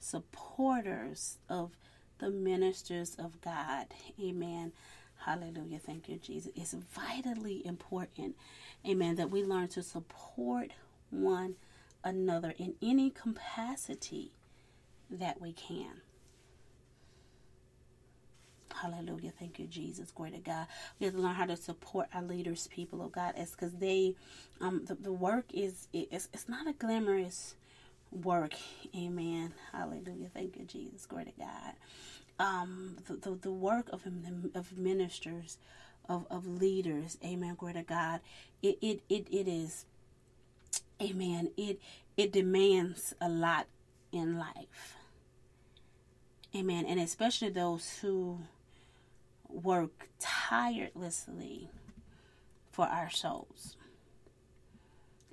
supporters 0.00 1.38
of 1.48 1.70
the 2.18 2.30
ministers 2.30 3.14
of 3.14 3.40
God. 3.40 3.86
Amen. 4.20 4.72
Hallelujah. 5.18 5.78
Thank 5.78 6.08
you, 6.08 6.16
Jesus. 6.16 6.52
It's 6.56 6.74
vitally 6.74 7.64
important, 7.66 8.36
amen, 8.88 9.16
that 9.16 9.30
we 9.30 9.44
learn 9.44 9.68
to 9.68 9.82
support 9.82 10.70
one 11.10 11.56
another 12.04 12.54
in 12.58 12.74
any 12.82 13.10
capacity 13.10 14.32
that 15.10 15.40
we 15.40 15.52
can. 15.52 16.02
Hallelujah. 18.74 19.32
Thank 19.38 19.58
you, 19.58 19.66
Jesus. 19.66 20.12
Glory 20.12 20.32
to 20.32 20.38
God. 20.38 20.66
We 21.00 21.06
have 21.06 21.14
to 21.16 21.20
learn 21.20 21.34
how 21.34 21.46
to 21.46 21.56
support 21.56 22.08
our 22.14 22.22
leaders, 22.22 22.68
people 22.68 23.02
of 23.02 23.12
God. 23.12 23.34
It's 23.36 23.52
because 23.52 23.72
they, 23.74 24.14
um, 24.60 24.84
the, 24.86 24.94
the 24.94 25.12
work 25.12 25.46
is, 25.52 25.88
it's, 25.92 26.28
it's 26.32 26.48
not 26.48 26.68
a 26.68 26.72
glamorous 26.74 27.56
work. 28.12 28.54
Amen. 28.96 29.54
Hallelujah. 29.72 30.30
Thank 30.32 30.56
you, 30.58 30.64
Jesus. 30.64 31.06
Glory 31.06 31.26
to 31.26 31.32
God 31.38 31.74
um, 32.38 32.96
the, 33.06 33.14
the, 33.14 33.36
the 33.36 33.50
work 33.50 33.88
of, 33.92 34.06
of 34.54 34.76
ministers, 34.76 35.58
of, 36.08 36.26
of 36.30 36.46
leaders, 36.46 37.18
amen, 37.24 37.56
glory 37.58 37.74
to 37.74 37.82
God, 37.82 38.20
it, 38.62 38.78
it, 38.80 39.02
it, 39.08 39.26
it 39.30 39.48
is, 39.48 39.84
amen, 41.02 41.50
it, 41.56 41.80
it 42.16 42.32
demands 42.32 43.14
a 43.20 43.28
lot 43.28 43.66
in 44.12 44.38
life. 44.38 44.96
Amen. 46.54 46.86
And 46.86 46.98
especially 46.98 47.50
those 47.50 47.98
who 48.00 48.40
work 49.48 50.08
tirelessly 50.18 51.68
for 52.70 52.86
our 52.86 53.10
souls. 53.10 53.76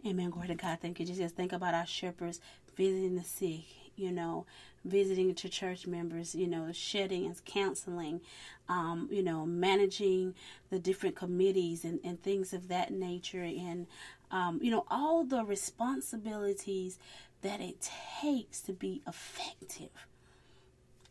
Amen. 0.06 0.30
Glory 0.30 0.50
to 0.50 0.56
God. 0.56 0.80
Thank 0.82 1.00
you, 1.00 1.06
Jesus. 1.06 1.32
Think 1.32 1.54
about 1.54 1.74
our 1.74 1.86
shepherds 1.86 2.40
visiting 2.76 3.16
the 3.16 3.24
sick, 3.24 3.66
you 3.96 4.12
know, 4.12 4.46
visiting 4.84 5.34
to 5.36 5.50
church 5.50 5.88
members, 5.88 6.36
you 6.36 6.48
know, 6.48 6.72
shedding 6.72 7.26
and 7.26 7.46
counseling, 7.46 8.22
um, 8.70 9.08
you 9.12 9.24
know, 9.24 9.46
managing 9.46 10.36
the 10.70 10.80
different 10.80 11.16
committees 11.16 11.84
and, 11.84 12.00
and 12.04 12.22
things 12.22 12.54
of 12.54 12.68
that 12.68 12.92
nature, 12.92 13.44
and, 13.44 13.88
um, 14.32 14.60
you 14.62 14.72
know, 14.72 14.86
all 14.90 15.24
the 15.24 15.44
responsibilities 15.44 17.00
that 17.42 17.62
it 17.62 17.90
takes 18.22 18.62
to 18.62 18.74
be 18.74 19.02
effective 19.08 20.08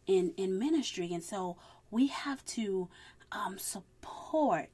in, 0.06 0.32
in 0.36 0.58
ministry. 0.58 1.12
And 1.12 1.22
so 1.22 1.56
we 1.90 2.08
have 2.08 2.44
to 2.46 2.88
um, 3.32 3.58
support 3.58 4.68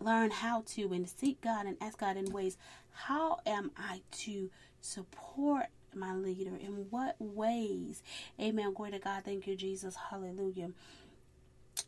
learn 0.00 0.30
how 0.30 0.62
to 0.66 0.92
and 0.92 1.08
seek 1.08 1.40
God 1.40 1.66
and 1.66 1.76
ask 1.80 1.98
God 1.98 2.16
in 2.16 2.32
ways 2.32 2.56
how 2.92 3.38
am 3.46 3.70
I 3.76 4.02
to 4.12 4.50
support 4.80 5.66
my 5.94 6.14
leader? 6.14 6.56
In 6.56 6.86
what 6.90 7.16
ways? 7.18 8.02
Amen. 8.40 8.72
Glory 8.74 8.92
to 8.92 8.98
God. 8.98 9.24
Thank 9.24 9.46
you, 9.46 9.56
Jesus. 9.56 9.96
Hallelujah. 10.10 10.70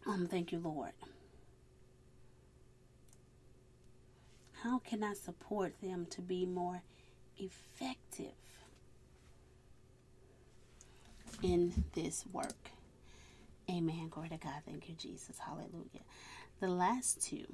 Um, 0.06 0.26
thank 0.30 0.52
you, 0.52 0.58
Lord. 0.58 0.92
How 4.62 4.78
can 4.78 5.02
I 5.02 5.14
support 5.14 5.74
them 5.82 6.06
to 6.10 6.20
be 6.20 6.44
more 6.44 6.82
effective 7.38 8.34
in 11.42 11.84
this 11.94 12.24
work? 12.32 12.70
Amen. 13.70 14.08
Glory 14.10 14.28
to 14.30 14.36
God. 14.36 14.62
Thank 14.66 14.88
you, 14.88 14.94
Jesus. 14.96 15.38
Hallelujah. 15.38 16.04
The 16.60 16.68
last 16.68 17.22
two 17.22 17.46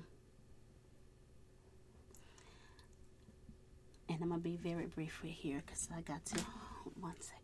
and 4.08 4.18
I'm 4.22 4.28
gonna 4.28 4.40
be 4.40 4.56
very 4.56 4.86
brief 4.86 5.20
right 5.22 5.32
here 5.32 5.62
because 5.64 5.88
I 5.96 6.00
got 6.00 6.24
to 6.26 6.40
one 7.00 7.14
second. 7.20 7.42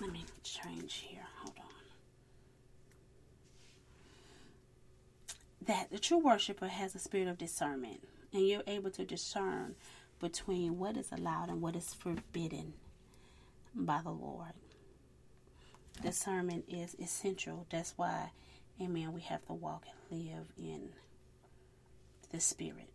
Let 0.00 0.12
me 0.12 0.24
change 0.42 1.04
here. 1.08 1.26
Hold 1.42 1.58
on. 1.58 1.64
That 5.66 5.90
the 5.90 5.98
true 5.98 6.18
worshiper 6.18 6.68
has 6.68 6.94
a 6.94 6.98
spirit 6.98 7.28
of 7.28 7.36
discernment, 7.36 8.02
and 8.32 8.46
you're 8.46 8.62
able 8.66 8.90
to 8.92 9.04
discern 9.04 9.74
between 10.18 10.78
what 10.78 10.96
is 10.96 11.12
allowed 11.12 11.48
and 11.48 11.60
what 11.60 11.76
is 11.76 11.92
forbidden 11.94 12.72
by 13.74 14.00
the 14.02 14.10
Lord. 14.10 14.52
Discernment 16.02 16.64
is 16.68 16.96
essential. 16.98 17.66
That's 17.70 17.92
why, 17.96 18.30
amen, 18.80 19.12
we 19.12 19.20
have 19.22 19.44
to 19.46 19.52
walk 19.52 19.84
and 20.10 20.20
live 20.26 20.46
in 20.56 20.88
the 22.30 22.40
Spirit. 22.40 22.88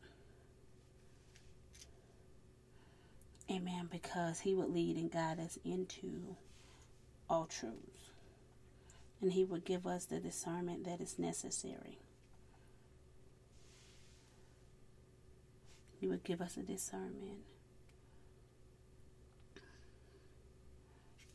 Amen. 3.50 3.88
Because 3.92 4.40
He 4.40 4.56
would 4.56 4.70
lead 4.70 4.98
and 4.98 5.12
guide 5.12 5.40
us 5.40 5.58
into 5.64 6.36
all 7.30 7.46
truths. 7.46 8.12
And 9.22 9.34
He 9.34 9.44
would 9.44 9.66
give 9.66 9.86
us 9.86 10.06
the 10.06 10.20
discernment 10.20 10.86
that 10.86 11.02
is 11.02 11.18
necessary. 11.20 12.00
He 16.00 16.08
would 16.08 16.24
give 16.24 16.42
us 16.42 16.58
a 16.58 16.62
discernment 16.62 17.40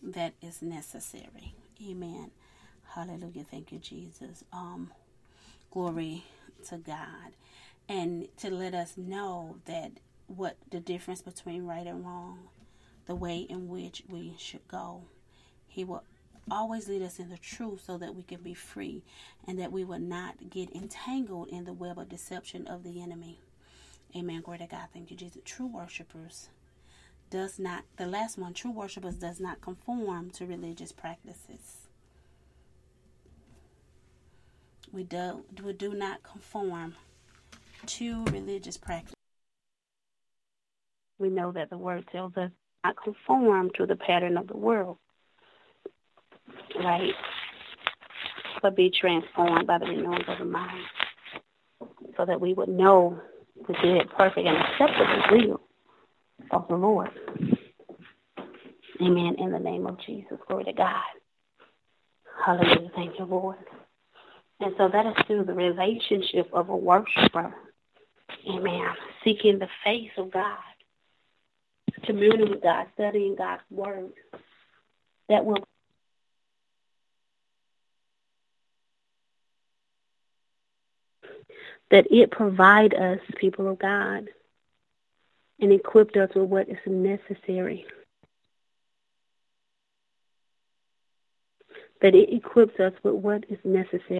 that 0.03 0.35
is 0.41 0.63
necessary. 0.63 1.55
Amen. 1.83 2.31
Hallelujah. 2.95 3.45
Thank 3.45 3.73
you, 3.73 3.79
Jesus. 3.79 4.45
Um, 4.53 4.91
glory 5.71 6.25
to 6.69 6.77
God 6.77 7.33
and 7.91 8.29
to 8.37 8.51
let 8.51 8.73
us 8.73 8.97
know 8.97 9.57
that 9.65 9.91
what 10.29 10.57
the 10.71 10.79
difference 10.79 11.23
between 11.23 11.67
right 11.67 11.89
and 11.89 12.07
wrong, 12.07 12.39
the 13.07 13.17
way 13.17 13.39
in 13.39 13.69
which 13.69 14.05
we 14.09 14.33
should 14.39 14.67
go. 14.69 15.03
He 15.67 15.83
will 15.83 16.05
always 16.49 16.89
lead 16.89 17.03
us 17.03 17.19
in 17.19 17.31
the 17.31 17.37
truth 17.37 17.83
so 17.85 17.99
that 17.99 18.15
we 18.15 18.23
can 18.23 18.43
be 18.43 18.55
free 18.55 19.03
and 19.45 19.59
that 19.59 19.73
we 19.73 19.83
will 19.83 19.99
not 19.99 20.51
get 20.51 20.71
entangled 20.73 21.49
in 21.49 21.65
the 21.65 21.73
web 21.73 21.99
of 21.99 22.09
deception 22.09 22.69
of 22.69 22.85
the 22.85 23.03
enemy. 23.03 23.41
Amen. 24.15 24.41
Glory 24.41 24.59
to 24.59 24.67
God. 24.67 24.87
Thank 24.93 25.11
you, 25.11 25.17
Jesus. 25.17 25.43
True 25.45 25.67
worshipers 25.67 26.49
does 27.29 27.59
not, 27.59 27.83
the 27.97 28.07
last 28.07 28.39
one, 28.39 28.55
true 28.55 28.71
worshipers 28.71 29.17
does 29.17 29.41
not 29.41 29.61
conform 29.61 30.31
to 30.31 30.47
religious 30.47 30.93
practices. 30.93 31.89
We 34.93 35.03
do, 35.03 35.45
we 35.61 35.73
do 35.73 35.93
not 35.93 36.23
conform 36.23 36.95
to 37.87 38.25
religious 38.27 38.77
practice. 38.77 39.15
We 41.19 41.29
know 41.29 41.53
that 41.53 41.71
the 41.71 41.79
word 41.79 42.09
tells 42.11 42.37
us 42.37 42.51
not 42.85 42.97
conform 43.03 43.71
to 43.77 43.87
the 43.87 43.97
pattern 43.97 44.37
of 44.37 44.47
the 44.47 44.57
world, 44.57 44.99
right? 46.83 47.13
But 48.63 48.77
be 48.77 48.91
transformed 48.91 49.67
by 49.67 49.79
the 49.79 49.87
renewing 49.87 50.25
of 50.27 50.39
the 50.39 50.45
mind, 50.45 50.85
so 52.17 52.25
that 52.25 52.41
we 52.41 52.55
would 52.55 52.69
know 52.69 53.21
the 53.67 53.75
good, 53.75 54.11
perfect, 54.17 54.47
and 54.47 54.57
acceptable 54.57 55.23
will 55.31 55.61
of 56.51 56.69
the 56.69 56.75
Lord. 56.75 57.11
Amen. 59.03 59.37
In 59.39 59.51
the 59.51 59.59
name 59.59 59.87
of 59.87 59.99
Jesus. 60.07 60.39
Glory 60.47 60.65
to 60.65 60.73
God. 60.73 61.03
Hallelujah. 62.45 62.91
Thank 62.95 63.19
you, 63.19 63.25
Lord. 63.25 63.57
And 64.61 64.75
so 64.77 64.89
that 64.93 65.07
is 65.07 65.15
through 65.27 65.45
the 65.45 65.55
relationship 65.55 66.51
of 66.53 66.69
a 66.69 66.77
worshiper. 66.77 67.55
Amen. 68.49 68.95
Seeking 69.25 69.59
the 69.59 69.69
face 69.85 70.11
of 70.17 70.31
God, 70.31 70.59
communing 72.05 72.51
with 72.51 72.63
God, 72.63 72.87
studying 72.95 73.37
God's 73.37 73.63
word. 73.71 74.13
That 75.29 75.45
will 75.45 75.65
that 81.91 82.07
it 82.11 82.31
provide 82.31 82.95
us, 82.95 83.21
people 83.37 83.69
of 83.69 83.79
God, 83.79 84.29
and 85.61 85.73
equipped 85.73 86.17
us 86.17 86.31
with 86.35 86.49
what 86.49 86.69
is 86.69 86.79
necessary. 86.87 87.85
That 92.01 92.15
it 92.15 92.35
equips 92.35 92.81
us 92.81 92.95
with 93.03 93.15
what 93.15 93.45
is 93.49 93.59
necessary 93.65 94.20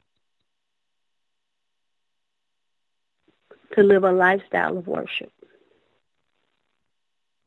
to 3.73 3.83
live 3.83 4.05
a 4.05 4.13
lifestyle 4.13 4.77
of 4.77 4.87
worship. 4.87 5.33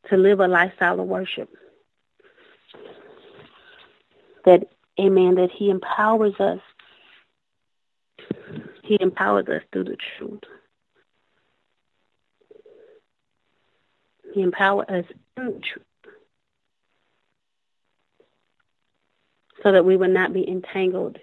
To 0.09 0.17
live 0.17 0.39
a 0.39 0.47
lifestyle 0.47 0.99
of 0.99 1.07
worship. 1.07 1.49
That, 4.45 4.67
amen, 4.99 5.35
that 5.35 5.51
He 5.51 5.69
empowers 5.69 6.39
us. 6.39 6.59
He 8.83 8.97
empowers 8.99 9.47
us 9.47 9.61
through 9.71 9.85
the 9.85 9.97
truth. 10.17 10.43
He 14.33 14.41
empowers 14.41 14.87
us 14.89 15.05
through 15.35 15.53
the 15.53 15.59
truth. 15.59 15.85
So 19.61 19.71
that 19.71 19.85
we 19.85 19.95
will 19.95 20.09
not 20.09 20.33
be 20.33 20.47
entangled. 20.47 21.19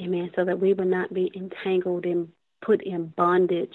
Amen. 0.00 0.30
So 0.36 0.44
that 0.44 0.60
we 0.60 0.74
will 0.74 0.86
not 0.86 1.12
be 1.12 1.30
entangled 1.34 2.06
in 2.06 2.28
put 2.60 2.82
in 2.82 3.12
bondage, 3.16 3.74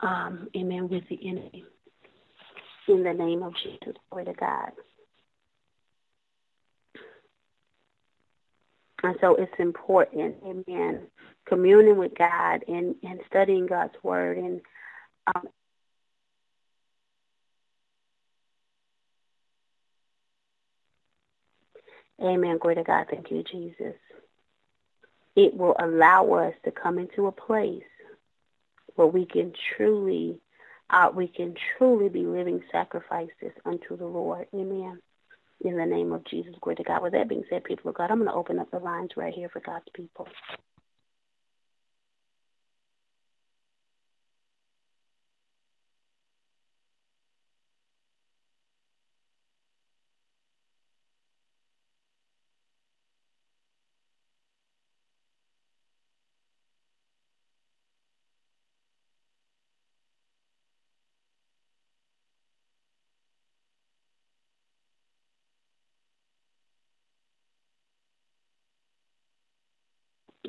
um, 0.00 0.48
amen, 0.56 0.88
with 0.88 1.04
the 1.08 1.18
enemy. 1.28 1.64
In 2.88 3.02
the 3.02 3.12
name 3.12 3.42
of 3.42 3.52
Jesus, 3.62 3.96
glory 4.10 4.26
to 4.26 4.32
God. 4.34 4.70
And 9.02 9.16
so 9.20 9.34
it's 9.34 9.52
important, 9.58 10.36
amen, 10.44 11.06
communing 11.46 11.98
with 11.98 12.12
God 12.16 12.64
and, 12.68 12.94
and 13.02 13.20
studying 13.28 13.66
God's 13.66 13.94
word 14.02 14.38
and 14.38 14.60
um, 15.34 15.48
Amen. 22.18 22.56
Glory 22.58 22.76
to 22.76 22.82
God. 22.82 23.06
Thank 23.10 23.30
you, 23.30 23.42
Jesus 23.42 23.94
it 25.36 25.54
will 25.54 25.76
allow 25.78 26.32
us 26.32 26.54
to 26.64 26.70
come 26.70 26.98
into 26.98 27.26
a 27.26 27.32
place 27.32 27.82
where 28.96 29.06
we 29.06 29.26
can 29.26 29.52
truly 29.76 30.40
uh, 30.88 31.10
we 31.14 31.26
can 31.26 31.54
truly 31.76 32.08
be 32.08 32.24
living 32.24 32.62
sacrifices 32.70 33.52
unto 33.64 33.96
the 33.96 34.06
Lord. 34.06 34.46
Amen. 34.54 35.00
In 35.64 35.76
the 35.76 35.84
name 35.84 36.12
of 36.12 36.24
Jesus, 36.26 36.54
glory 36.60 36.76
to 36.76 36.84
God. 36.84 37.02
With 37.02 37.12
that 37.12 37.28
being 37.28 37.42
said, 37.50 37.64
people 37.64 37.90
of 37.90 37.96
God, 37.96 38.10
I'm 38.10 38.18
going 38.18 38.30
to 38.30 38.36
open 38.36 38.60
up 38.60 38.70
the 38.70 38.78
lines 38.78 39.10
right 39.16 39.34
here 39.34 39.48
for 39.48 39.60
God's 39.60 39.86
people. 39.94 40.28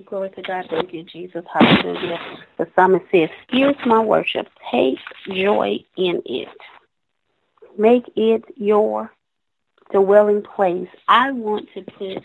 Glory 0.09 0.29
to 0.29 0.41
God. 0.41 0.67
Thank 0.69 0.93
you, 0.93 1.03
Jesus. 1.03 1.43
Hallelujah. 1.53 2.17
The 2.57 2.67
psalmist 2.75 3.05
says, 3.11 3.29
Here's 3.49 3.75
my 3.85 3.99
worship. 3.99 4.47
Take 4.71 4.99
joy 5.27 5.83
in 5.97 6.21
it. 6.25 6.47
Make 7.77 8.09
it 8.15 8.43
your 8.55 9.11
dwelling 9.91 10.43
place. 10.43 10.87
I 11.09 11.31
want 11.31 11.67
to 11.73 11.81
put 11.81 12.23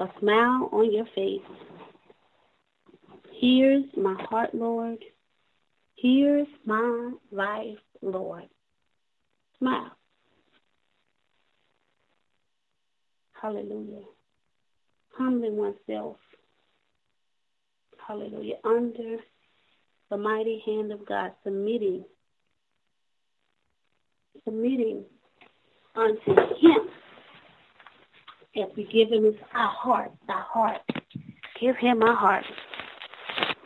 a 0.00 0.08
smile 0.18 0.68
on 0.72 0.92
your 0.92 1.06
face. 1.14 1.42
Here's 3.32 3.84
my 3.96 4.20
heart, 4.28 4.52
Lord. 4.52 4.98
Here's 5.94 6.48
my 6.66 7.12
life, 7.30 7.78
Lord. 8.02 8.48
Smile. 9.58 9.92
Hallelujah. 13.40 14.02
Humbling 15.16 15.56
oneself 15.56 16.16
hallelujah, 18.08 18.56
under 18.64 19.18
the 20.10 20.16
mighty 20.16 20.62
hand 20.64 20.90
of 20.90 21.04
God, 21.06 21.32
submitting, 21.44 22.04
submitting 24.44 25.04
unto 25.94 26.30
Him 26.56 26.88
as 28.56 28.68
we 28.76 28.84
give 28.84 29.10
Him 29.10 29.36
our 29.54 29.68
heart, 29.68 30.12
our 30.28 30.40
heart. 30.40 30.80
Give 31.60 31.76
Him 31.76 32.02
our 32.02 32.16
heart. 32.16 32.44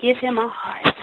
Give 0.00 0.16
Him 0.16 0.38
our 0.38 0.48
heart. 0.48 0.94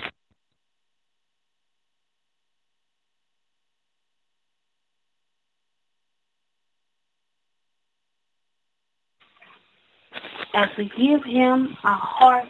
As 10.54 10.70
we 10.78 10.92
give 10.98 11.24
Him 11.24 11.78
our 11.86 11.96
heart 11.96 12.50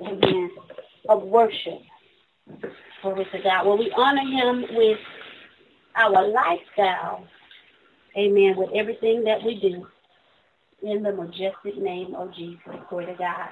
amen, 0.00 0.50
of 1.08 1.22
worship. 1.22 1.80
Glory 3.02 3.26
to 3.32 3.42
God. 3.42 3.66
Well, 3.66 3.78
we 3.78 3.92
honor 3.96 4.22
him 4.22 4.64
with 4.76 4.98
our 5.96 6.28
lifestyle, 6.28 7.26
amen, 8.16 8.56
with 8.56 8.70
everything 8.74 9.24
that 9.24 9.42
we 9.44 9.60
do 9.60 9.86
in 10.82 11.02
the 11.02 11.12
majestic 11.12 11.76
name 11.76 12.14
of 12.14 12.34
Jesus. 12.34 12.60
Glory 12.88 13.06
to 13.06 13.14
God. 13.14 13.50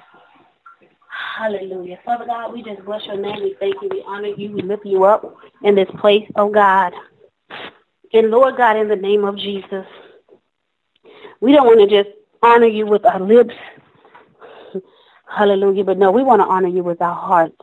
Hallelujah. 1.37 1.99
Father 2.05 2.25
God, 2.25 2.53
we 2.53 2.63
just 2.63 2.83
bless 2.85 3.05
your 3.05 3.17
name. 3.17 3.43
We 3.43 3.55
thank 3.59 3.75
you. 3.81 3.89
We 3.91 4.03
honor 4.05 4.29
you. 4.29 4.51
We 4.51 4.61
lift 4.61 4.85
you 4.85 5.03
up 5.03 5.37
in 5.63 5.75
this 5.75 5.89
place, 5.99 6.29
oh 6.35 6.49
God. 6.49 6.93
And 8.13 8.31
Lord 8.31 8.57
God, 8.57 8.77
in 8.77 8.87
the 8.87 8.95
name 8.95 9.23
of 9.23 9.37
Jesus, 9.37 9.85
we 11.39 11.51
don't 11.51 11.65
want 11.65 11.87
to 11.89 12.03
just 12.03 12.15
honor 12.41 12.67
you 12.67 12.85
with 12.85 13.05
our 13.05 13.19
lips, 13.19 13.53
Hallelujah. 15.29 15.83
But 15.83 15.97
no, 15.97 16.11
we 16.11 16.23
want 16.23 16.41
to 16.41 16.47
honor 16.47 16.67
you 16.67 16.83
with 16.83 17.01
our 17.01 17.15
hearts. 17.15 17.55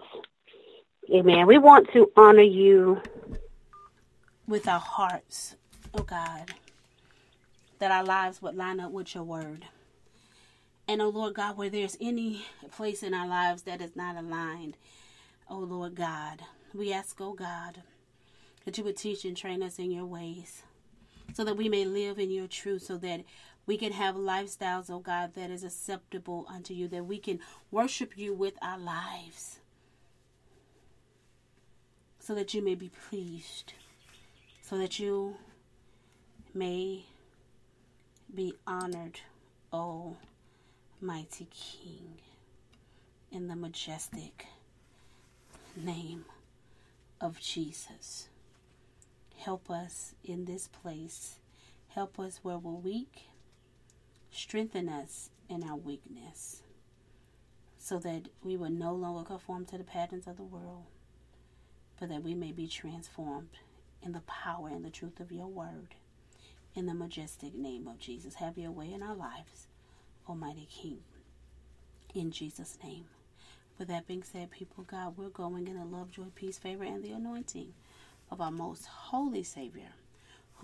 Amen. 1.13 1.47
We 1.47 1.59
want 1.59 1.91
to 1.93 2.11
honor 2.17 2.43
you 2.43 3.01
with 4.47 4.69
our 4.69 4.81
hearts, 4.81 5.57
oh 5.93 6.03
God, 6.03 6.53
that 7.79 7.91
our 7.91 8.05
lives 8.05 8.41
would 8.41 8.55
line 8.55 8.81
up 8.81 8.91
with 8.93 9.15
your 9.15 9.25
word. 9.25 9.67
And 10.87 11.01
oh 11.01 11.09
Lord 11.09 11.35
God, 11.35 11.57
where 11.57 11.71
there's 11.71 11.97
any 12.01 12.47
place 12.71 13.03
in 13.03 13.15
our 13.15 13.27
lives 13.27 13.63
that 13.63 13.81
is 13.81 13.97
not 13.97 14.17
aligned, 14.17 14.77
oh 15.49 15.59
Lord 15.59 15.95
God, 15.95 16.43
we 16.75 16.93
ask, 16.93 17.21
oh 17.21 17.33
God, 17.33 17.83
that 18.65 18.77
you 18.77 18.85
would 18.85 18.97
teach 18.97 19.25
and 19.25 19.37
train 19.37 19.63
us 19.63 19.79
in 19.79 19.91
your 19.91 20.07
ways 20.07 20.63
so 21.33 21.45
that 21.45 21.57
we 21.57 21.69
may 21.69 21.85
live 21.85 22.19
in 22.19 22.31
your 22.31 22.47
truth, 22.47 22.83
so 22.83 22.97
that 22.99 23.25
we 23.67 23.77
can 23.79 23.93
have 23.93 24.15
lifestyles, 24.15 24.91
oh 24.91 24.99
God, 24.99 25.35
that 25.35 25.51
is 25.51 25.65
acceptable 25.65 26.47
unto 26.49 26.75
you, 26.75 26.89
that 26.89 27.07
we 27.07 27.19
can 27.19 27.41
worship 27.71 28.17
you 28.17 28.35
with 28.35 28.55
our 28.61 28.79
lives, 28.79 29.61
so 32.19 32.35
that 32.35 32.55
you 32.55 32.63
may 32.63 32.75
be 32.75 32.91
pleased, 33.09 33.73
so 34.63 34.77
that 34.79 34.99
you 34.99 35.37
may 36.53 37.05
be 38.35 38.55
honored, 38.67 39.21
oh 39.73 40.17
mighty 41.01 41.47
King, 41.51 42.19
in 43.31 43.49
the 43.49 43.57
majestic 43.57 44.47
name 45.77 46.25
of 47.21 47.41
Jesus. 47.41 48.29
Help 49.37 49.71
us 49.71 50.15
in 50.25 50.45
this 50.45 50.69
place. 50.69 51.39
Help 51.89 52.19
us 52.19 52.41
where 52.43 52.59
we're 52.59 52.73
weak 52.73 53.29
Strengthen 54.37 54.89
us 54.89 55.31
in 55.49 55.63
our 55.63 55.77
weakness 55.77 56.65
so 57.79 58.01
that 58.01 58.23
we 58.43 58.57
will 58.57 58.69
no 58.69 58.93
longer 58.93 59.23
conform 59.23 59.65
to 59.67 59.79
the 59.79 59.85
patterns 59.85 60.27
of 60.27 60.37
the 60.37 60.43
world, 60.43 60.87
but 62.01 62.09
that 62.09 62.25
we 62.25 62.35
may 62.35 62.51
be 62.51 62.67
transformed 62.67 63.61
in 64.03 64.11
the 64.11 64.23
power 64.23 64.69
and 64.69 64.85
the 64.85 64.91
truth 64.91 65.21
of 65.21 65.31
your 65.31 65.47
word. 65.47 65.95
In 66.75 66.87
the 66.87 66.95
majestic 66.95 67.55
name 67.55 67.87
of 67.87 68.01
Jesus, 68.01 68.35
have 68.35 68.59
your 68.59 68.73
way 68.73 68.93
in 68.93 69.05
our 69.05 69.15
lives, 69.15 69.69
Almighty 70.29 70.67
King. 70.69 70.99
In 72.13 72.33
Jesus' 72.33 72.77
name. 72.83 73.05
With 73.79 73.87
that 73.87 74.09
being 74.09 74.25
said, 74.25 74.51
people 74.51 74.83
God, 74.83 75.17
we're 75.17 75.29
going 75.29 75.69
in 75.69 75.79
the 75.79 75.85
love, 75.85 76.11
joy, 76.11 76.27
peace, 76.35 76.59
favor, 76.59 76.83
and 76.83 77.05
the 77.05 77.13
anointing 77.13 77.73
of 78.33 78.41
our 78.41 78.51
most 78.51 78.87
holy 78.87 79.45
Savior, 79.45 79.93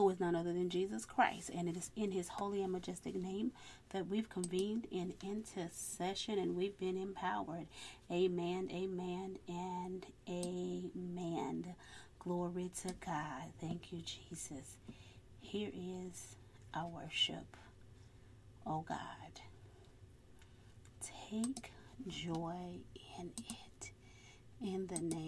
who 0.01 0.09
is 0.09 0.19
none 0.19 0.35
other 0.35 0.55
than 0.55 0.71
Jesus 0.71 1.05
Christ. 1.05 1.51
And 1.55 1.69
it 1.69 1.77
is 1.77 1.91
in 1.95 2.11
his 2.11 2.27
holy 2.27 2.63
and 2.63 2.73
majestic 2.73 3.15
name 3.15 3.53
that 3.91 4.07
we've 4.09 4.31
convened 4.31 4.87
in 4.91 5.13
intercession 5.23 6.39
and 6.39 6.57
we've 6.57 6.79
been 6.79 6.97
empowered. 6.97 7.67
Amen, 8.11 8.71
amen, 8.73 9.37
and 9.47 10.07
amen. 10.27 11.75
Glory 12.19 12.71
to 12.81 12.95
God. 13.05 13.53
Thank 13.61 13.93
you, 13.93 14.01
Jesus. 14.01 14.79
Here 15.43 15.69
is 15.75 16.37
our 16.73 16.89
worship. 16.89 17.59
Oh 18.67 18.83
God, 18.89 19.43
take 21.03 21.73
joy 22.09 22.81
in 23.19 23.33
it. 23.51 23.91
In 24.63 24.87
the 24.87 25.01
name 25.01 25.11